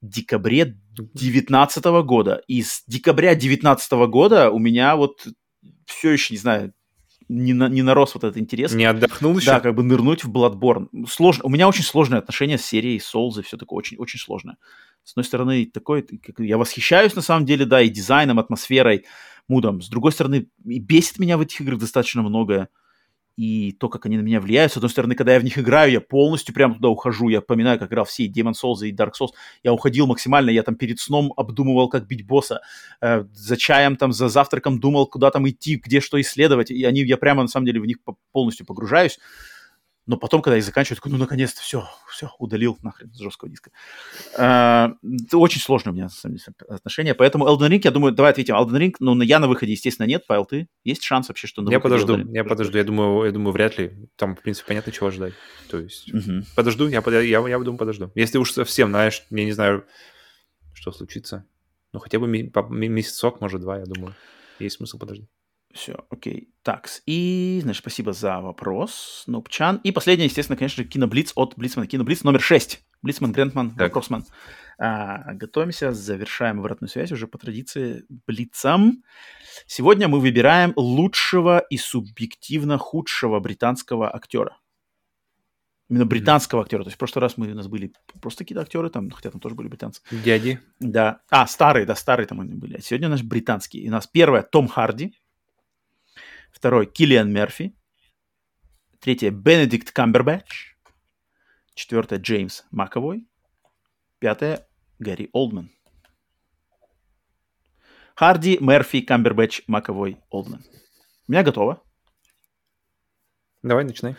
[0.01, 2.41] декабре 2019 года.
[2.47, 5.27] И с декабря 2019 года у меня вот
[5.85, 6.73] все еще, не знаю,
[7.31, 8.73] не, на, не нарос вот этот интерес.
[8.73, 9.51] Не отдохнул еще?
[9.51, 10.87] Да, как бы нырнуть в Bloodborne.
[11.07, 11.45] Сложно.
[11.45, 14.57] У меня очень сложное отношение с серией Souls и все такое очень, очень сложное.
[15.03, 16.05] С одной стороны, такой,
[16.37, 19.05] я восхищаюсь на самом деле, да, и дизайном, атмосферой,
[19.47, 19.81] мудом.
[19.81, 22.69] С другой стороны, бесит меня в этих играх достаточно многое.
[23.37, 24.73] И то, как они на меня влияют.
[24.73, 27.29] С одной стороны, когда я в них играю, я полностью прямо туда ухожу.
[27.29, 29.29] Я поминаю, как играл все Demon Souls и Dark Souls.
[29.63, 32.61] Я уходил максимально, я там перед сном обдумывал, как бить босса.
[33.01, 36.71] Э, за чаем, там, за завтраком думал, куда там идти, где что исследовать.
[36.71, 37.97] И они, я прямо, на самом деле, в них
[38.31, 39.17] полностью погружаюсь.
[40.11, 43.71] Но потом, когда я заканчиваю, такой, ну, наконец-то, все, все, удалил нахрен с жесткого диска.
[44.37, 47.15] А, это очень сложное у меня, на самом деле, отношение.
[47.15, 48.55] Поэтому Elden Ring, я думаю, давай ответим.
[48.55, 50.27] Elden Ring, ну, я на выходе, естественно, нет.
[50.27, 50.67] Павел, ты?
[50.83, 52.77] Есть шанс вообще, что на Я подожду, я подожду.
[52.77, 54.09] Я думаю, я думаю, вряд ли.
[54.17, 55.33] Там, в принципе, понятно, чего ждать.
[55.69, 56.43] То есть, угу.
[56.57, 58.11] подожду, я, я, я, я думаю, подожду.
[58.13, 59.85] Если уж совсем, знаешь, я не знаю,
[60.73, 61.45] что случится.
[61.93, 64.13] Ну, хотя бы месяцок, может, два, я думаю.
[64.59, 65.29] Есть смысл подождать.
[65.73, 66.49] Все, окей.
[66.63, 69.77] Так, и, значит, спасибо за вопрос, Нупчан.
[69.83, 71.87] И последнее, естественно, конечно же, Киноблиц от Блицмана.
[71.87, 72.83] Киноблиц номер 6.
[73.01, 74.25] Блицман, Грентман, Вопросман.
[74.77, 79.03] А, готовимся, завершаем обратную связь уже по традиции Блицам.
[79.65, 84.57] Сегодня мы выбираем лучшего и субъективно худшего британского актера.
[85.89, 86.83] Именно британского актера.
[86.83, 87.91] То есть в прошлый раз мы у нас были
[88.21, 90.01] просто какие-то актеры, там, хотя там тоже были британцы.
[90.09, 90.59] Дяди.
[90.79, 91.21] Да.
[91.29, 92.77] А, старые, да, старые там они были.
[92.77, 93.83] А сегодня у нас британские.
[93.83, 95.13] И у нас первое Том Харди.
[96.51, 97.75] Второй– Киллиан Мерфи.
[98.99, 100.75] Третье– Бенедикт Камбербэтч.
[101.73, 103.27] Четвертое– Джеймс Маковой.
[104.19, 104.67] Пятое–
[104.99, 105.71] Гарри Олдман.
[108.15, 110.63] Харди, Мерфи, Камбербэтч, Маковой, Олдман.
[111.27, 111.81] У меня готово.
[113.63, 114.15] Давай, начинай.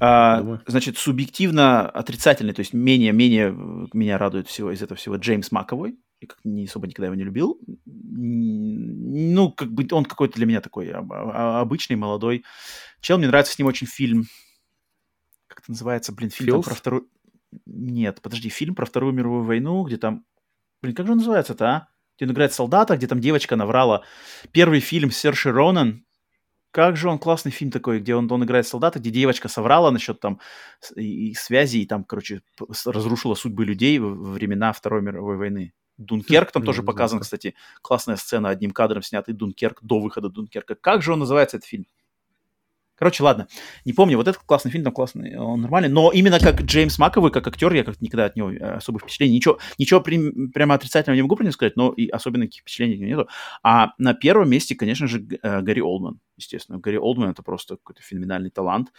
[0.00, 3.50] А, значит, субъективно отрицательный, то есть менее-менее
[3.92, 7.24] меня радует всего из этого всего Джеймс Маковой я как не особо никогда его не
[7.24, 7.60] любил.
[7.84, 12.44] Ну, как бы он какой-то для меня такой обычный, молодой
[13.00, 13.18] чел.
[13.18, 14.24] Мне нравится с ним очень фильм.
[15.46, 16.12] Как это называется?
[16.12, 17.08] Блин, фильм про вторую...
[17.64, 20.24] Нет, подожди, фильм про Вторую мировую войну, где там...
[20.82, 21.88] Блин, как же он называется-то, а?
[22.16, 24.02] Где он играет солдата, где там девочка наврала.
[24.52, 26.04] Первый фильм Серши Ронан.
[26.70, 30.20] Как же он классный фильм такой, где он, он играет солдата, где девочка соврала насчет
[30.20, 30.40] там
[30.94, 32.42] и, и связи, и там, короче,
[32.84, 35.72] разрушила судьбы людей во времена Второй мировой войны.
[35.98, 40.74] Дункерк там тоже показан, кстати, классная сцена, одним кадром снятый Дункерк до выхода Дункерка.
[40.74, 41.86] Как же он называется, этот фильм?
[42.96, 43.46] Короче, ладно,
[43.84, 47.30] не помню, вот этот классный фильм, там классный, он нормальный, но именно как Джеймс Маковый,
[47.30, 51.16] как актер, я как никогда от него э, особых впечатлений, ничего, ничего при, прямо отрицательного
[51.16, 53.28] не могу про него сказать, но и особенно никаких впечатлений нету.
[53.62, 56.78] А на первом месте, конечно же, э, Гарри Олдман, естественно.
[56.78, 58.92] Гарри Олдман это просто какой-то феноменальный талант,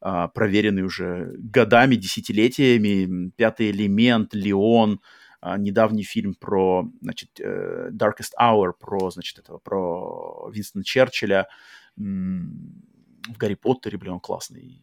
[0.00, 5.00] а, проверенный уже годами, десятилетиями, «Пятый элемент», «Леон»,
[5.42, 11.48] недавний фильм про, значит, э, Darkest Hour, про, значит, этого, про Винстона Черчилля
[11.96, 14.82] в Гарри Поттере, блин, он классный.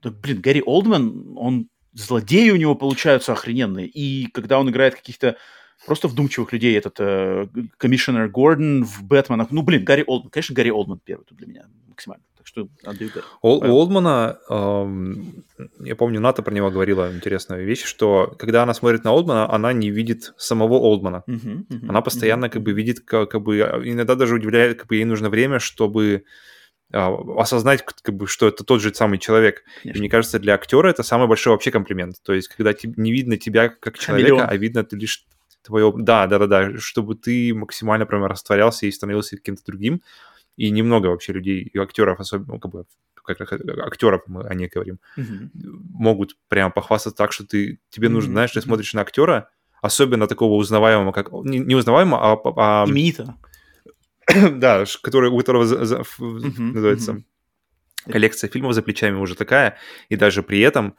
[0.00, 3.86] Так, блин, Гарри Олдман, он злодеи у него получаются охрененные.
[3.86, 5.36] И когда он играет каких-то
[5.86, 6.96] просто вдумчивых людей, этот
[7.78, 11.46] комиссионер э, Гордон в Бэтменах, ну, блин, Гарри Олдман, конечно, Гарри Олдман первый тут для
[11.46, 12.24] меня максимально.
[12.36, 15.44] Так что отдаю У Олдмана, эм,
[15.78, 19.72] я помню, Ната про него говорила интересную вещь, что когда она смотрит на Олдмана, она
[19.72, 21.22] не видит самого Олдмана.
[21.28, 22.50] Uh-huh, uh-huh, она постоянно uh-huh.
[22.50, 26.24] как бы видит, как, как бы, иногда даже удивляет, как бы ей нужно время, чтобы
[26.92, 29.62] а, осознать, как бы, что это тот же самый человек.
[29.82, 29.98] Конечно.
[29.98, 32.16] И мне кажется, для актера это самый большой вообще комплимент.
[32.22, 34.50] То есть, когда не видно тебя как человека, Хамелеон.
[34.50, 35.24] а видно ты лишь
[35.62, 35.92] твое...
[35.96, 40.02] Да, да, да, да, чтобы ты максимально прямо растворялся и становился каким-то другим.
[40.56, 42.84] И немного вообще людей, и актеров, особенно, ну, как бы,
[43.14, 43.40] как,
[43.86, 45.50] актеров мы о ней говорим, mm-hmm.
[45.94, 48.32] могут прямо похвастаться так, что ты, тебе нужно, mm-hmm.
[48.32, 49.48] знаешь, ты смотришь на актера,
[49.80, 52.82] особенно такого узнаваемого, как не, не узнаваемого, а...
[52.84, 53.38] а Именитого.
[54.52, 58.12] да, который, у которого за, за, uh-huh, называется uh-huh.
[58.12, 60.96] коллекция фильмов за плечами уже такая, и даже при этом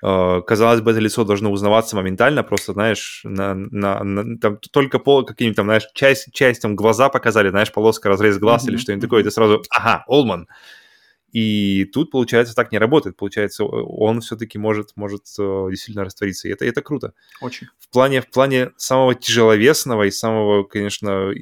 [0.00, 5.56] казалось бы, это лицо должно узнаваться моментально, просто, знаешь, на, на, на, там только каким-нибудь
[5.56, 9.20] там, знаешь, часть, часть там глаза показали, знаешь, полоска, разрез глаз uh-huh, или что-нибудь такое,
[9.20, 10.48] и ты сразу, ага, Олман.
[11.32, 13.16] И тут, получается, так не работает.
[13.16, 16.48] Получается, он все-таки может, может э, действительно раствориться.
[16.48, 17.12] И это, это круто.
[17.42, 17.66] Очень.
[17.78, 21.34] В плане, в плане самого тяжеловесного и самого, конечно,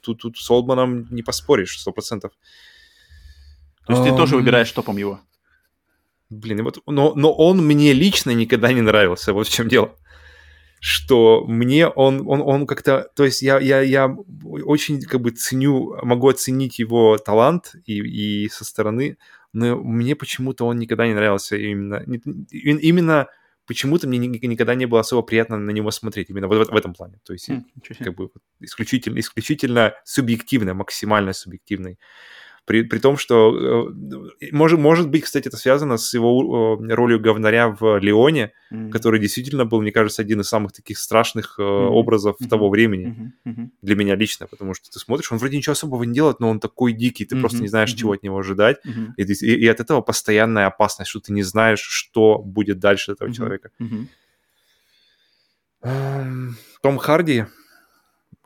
[0.00, 2.32] тут, тут с Олдманом не поспоришь, сто процентов.
[3.86, 4.10] То есть um...
[4.10, 5.20] ты тоже выбираешь топом его?
[6.28, 9.96] Блин, вот, но, но он мне лично никогда не нравился, вот в чем дело.
[10.80, 14.14] Что мне он, он, он как-то, то есть я, я, я
[14.44, 19.18] очень как бы ценю, могу оценить его талант и, и со стороны,
[19.52, 22.04] но мне почему-то он никогда не нравился именно,
[22.50, 23.28] именно
[23.66, 26.94] почему-то мне никогда не было особо приятно на него смотреть, именно вот в, в этом
[26.94, 27.20] плане.
[27.24, 27.64] То есть, mm,
[27.98, 28.30] как бы
[28.60, 31.98] исключительно, исключительно субъективно, максимально субъективный.
[32.66, 37.20] При, при том, что, э, может, может быть, кстати, это связано с его э, ролью
[37.20, 38.90] говнаря в Леоне, mm-hmm.
[38.90, 41.86] который действительно был, мне кажется, один из самых таких страшных mm-hmm.
[41.86, 42.48] образов mm-hmm.
[42.48, 43.68] того времени mm-hmm.
[43.82, 46.58] для меня лично, потому что ты смотришь, он вроде ничего особого не делает, но он
[46.58, 47.40] такой дикий, ты mm-hmm.
[47.40, 47.98] просто не знаешь, mm-hmm.
[47.98, 49.12] чего от него ожидать, mm-hmm.
[49.16, 53.28] и, и, и от этого постоянная опасность, что ты не знаешь, что будет дальше этого
[53.28, 53.32] mm-hmm.
[53.32, 53.70] человека.
[55.82, 56.48] Mm-hmm.
[56.82, 57.44] Том Харди,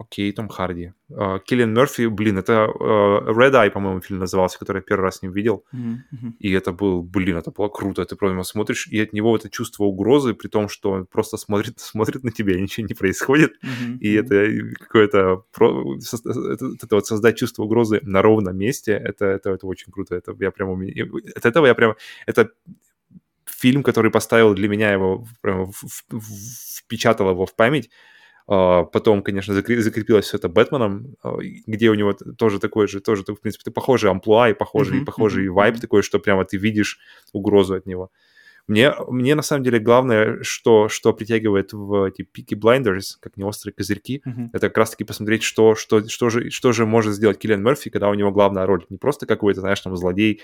[0.00, 0.92] Окей, Том Харди.
[1.10, 5.16] Uh, Киллиан Мерфи, блин, это uh, Red Eye, по-моему, фильм назывался, который я первый раз
[5.16, 5.64] с ним видел.
[5.74, 6.32] Mm-hmm.
[6.38, 8.04] И это был, блин, это было круто.
[8.06, 11.80] Ты просто смотришь, и от него это чувство угрозы, при том, что он просто смотрит,
[11.80, 13.52] смотрит на тебя, и ничего не происходит.
[13.62, 13.98] Mm-hmm.
[13.98, 15.44] И это какое-то...
[15.54, 20.14] Это, вот создать чувство угрозы на ровном месте, это, это, это очень круто.
[20.14, 20.82] Это я прямо...
[21.36, 21.96] От этого я прямо...
[22.26, 22.48] Это
[23.44, 28.09] фильм, который поставил для меня его, прямо впечатал его в память, а,
[28.50, 31.36] потом, конечно, закрепилось все это Бэтменом, а,
[31.68, 35.04] где у него тоже такой же, тоже, в принципе, похожий амплуа и похожий, mm-hmm.
[35.04, 35.52] похожий mm-hmm.
[35.52, 36.98] вайб такой, что прямо ты видишь
[37.32, 38.10] угрозу от него.
[38.66, 43.44] Мне, мне на самом деле главное, что, что притягивает в эти Peaky Blinders, как не
[43.44, 44.48] острые козырьки, mm-hmm.
[44.52, 48.08] это как раз-таки посмотреть, что, что, что, же, что же может сделать Киллиан Мерфи, когда
[48.08, 48.84] у него главная роль.
[48.88, 50.42] Не просто какой-то, знаешь, там злодей,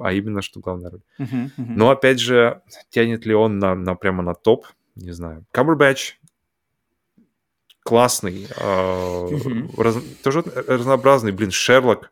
[0.00, 1.02] а именно, что главная роль.
[1.18, 1.26] Mm-hmm.
[1.26, 1.72] Mm-hmm.
[1.74, 5.44] Но, опять же, тянет ли он на, на, прямо на топ, не знаю.
[5.50, 6.18] Камбербэтч
[7.82, 9.28] классный, э,
[9.76, 12.10] раз, тоже разнообразный, блин, Шерлок,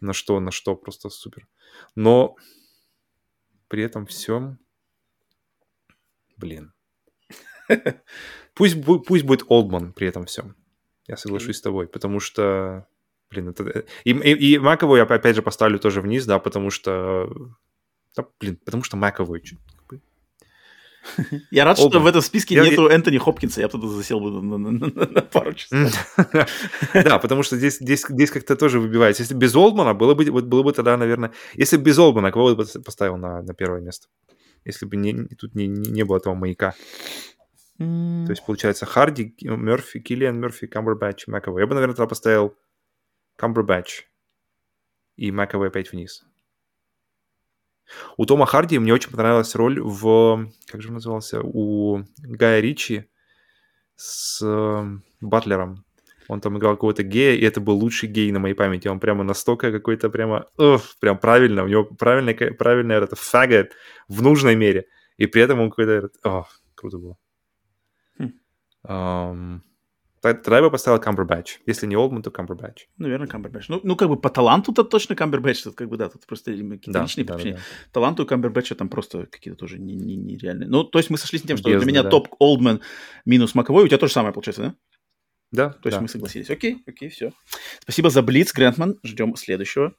[0.00, 1.46] на что, на что, просто супер.
[1.94, 2.36] Но
[3.68, 4.58] при этом всем,
[6.36, 6.72] блин,
[8.54, 10.54] пусть, пусть будет Олдман при этом всем.
[11.08, 12.86] Я соглашусь с тобой, потому что,
[13.30, 13.84] блин, это...
[14.04, 17.32] И, и, и Макову я опять же поставлю тоже вниз, да, потому что,
[18.16, 19.40] да, блин, потому что Маковой
[21.50, 21.90] я рад, Оба.
[21.90, 22.88] что в этом списке я, нету.
[22.88, 25.92] Энтони Хопкинса, я бы туда засел бы на, на, на, на пару часов.
[26.94, 29.22] Да, потому что здесь, здесь, здесь как-то тоже выбивается.
[29.22, 31.32] Если без Олдмана, было бы, было бы тогда, наверное...
[31.54, 34.08] Если бы без Олдмана, кого бы поставил на, на первое место?
[34.64, 36.74] Если бы не, тут не, не было этого маяка.
[37.78, 41.62] То есть, получается, Харди, Мерфи, Киллиан Мерфи, Камбербэтч, Маковой.
[41.62, 42.56] Я бы, наверное, тогда поставил
[43.36, 44.04] Камбербэтч
[45.16, 46.24] и Маковой опять вниз.
[48.16, 50.48] У Тома Харди мне очень понравилась роль в...
[50.66, 51.40] Как же он назывался?
[51.42, 53.08] У Гая Ричи
[53.96, 55.84] с э, Батлером.
[56.28, 58.88] Он там играл какого-то гея, и это был лучший гей на моей памяти.
[58.88, 60.46] Он прямо настолько какой-то прямо...
[60.58, 61.62] Уф, прям правильно.
[61.62, 63.72] У него правильный, правильный это фагот
[64.08, 64.86] в нужной мере.
[65.18, 66.10] И при этом он какой-то...
[66.24, 67.16] О, круто было.
[68.18, 68.32] Хм.
[68.88, 69.60] Um,
[70.34, 71.60] Тогда я бы поставил Камбербэтч.
[71.66, 72.86] Если не Олдман, то Камбербэтч.
[72.98, 73.68] Наверное, Камбербэтч.
[73.68, 75.62] Ну, ну, как бы по таланту-то точно Камбербэтч.
[75.62, 77.54] Тут как бы, да, тут просто какие-то да, личные да, причины.
[77.54, 77.90] Да, да.
[77.92, 80.66] Таланту Камбербэтча там просто какие-то тоже нереальные.
[80.66, 82.10] Не, не ну, то есть мы сошлись с тем, что Бездна, для меня да.
[82.10, 82.80] топ Олдман
[83.24, 83.84] минус Маковой.
[83.84, 84.74] У тебя то же самое получается, да?
[85.52, 85.70] Да.
[85.70, 86.02] То есть да.
[86.02, 86.50] мы согласились.
[86.50, 87.32] Окей, окей, все.
[87.80, 88.98] Спасибо за Блиц, Грентман.
[89.04, 89.94] Ждем следующего.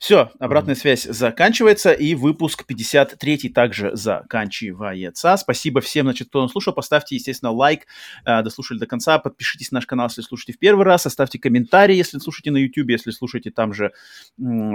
[0.00, 0.78] Все, обратная mm-hmm.
[0.78, 5.36] связь заканчивается, и выпуск 53 также заканчивается.
[5.36, 6.74] Спасибо всем, значит, кто нас слушал.
[6.74, 7.86] Поставьте, естественно, лайк,
[8.24, 9.18] э, дослушали до конца.
[9.18, 11.06] Подпишитесь на наш канал, если слушаете в первый раз.
[11.06, 12.90] Оставьте комментарий, если слушаете на YouTube.
[12.90, 13.92] Если слушаете там же,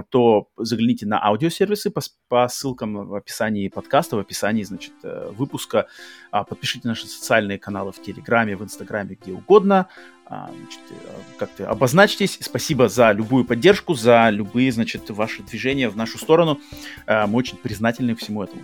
[0.10, 5.88] то загляните на аудиосервисы по, по ссылкам в описании подкаста, в описании, значит, э, выпуска.
[6.32, 9.90] А, подпишите наши социальные каналы в Телеграме, в Инстаграме, где угодно.
[10.28, 10.96] А, значит, э,
[11.38, 12.40] как-то обозначьтесь.
[12.42, 16.60] Спасибо за любую поддержку, за любые, значит, ваши движения в нашу сторону.
[17.06, 18.64] А, мы очень признательны всему этому.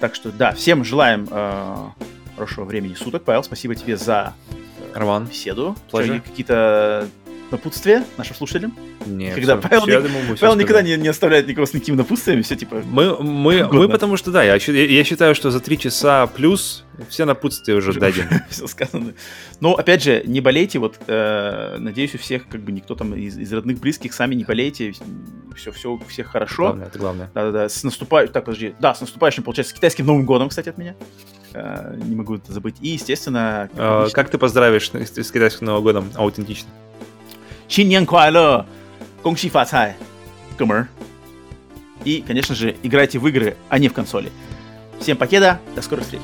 [0.00, 1.92] Так что, да, всем желаем а,
[2.36, 3.24] хорошего времени суток.
[3.24, 4.34] Павел, спасибо тебе за
[4.94, 5.26] Роман.
[5.26, 5.76] беседу.
[5.90, 7.08] Какие-то
[7.54, 8.74] напутствие нашим слушателям?
[9.06, 11.96] Нет, Когда все, Павел, все, не, думаю, Павел никогда не, не оставляет никого с никаким
[11.96, 12.82] напутствием, все типа...
[12.84, 17.24] Мы, мы, мы потому что, да, я, я считаю, что за три часа плюс все
[17.24, 18.44] напутствия уже дадены.
[18.50, 19.14] все сказано.
[19.60, 23.36] Но, опять же, не болейте, вот, э, надеюсь, у всех, как бы, никто там из,
[23.36, 24.92] из родных, близких, сами не болейте,
[25.56, 26.64] все, все у всех хорошо.
[26.64, 27.30] Главное, это главное.
[27.34, 30.78] Да-да-да, с наступающим, так, подожди, да, с наступающим, получается, с китайским Новым годом, кстати, от
[30.78, 30.94] меня.
[31.54, 32.76] Э, не могу это забыть.
[32.80, 33.68] И, естественно...
[33.72, 36.68] Как, а, как ты поздравишь с, с китайским Новым годом аутентично?
[37.67, 38.65] 新年快乐，
[39.21, 39.95] 恭喜发财，
[40.57, 40.87] 哥们儿。
[42.03, 44.31] И, конечно же, играйте в игры, а не в консоли.
[44.99, 46.21] Всем покеда, до скорых встреч.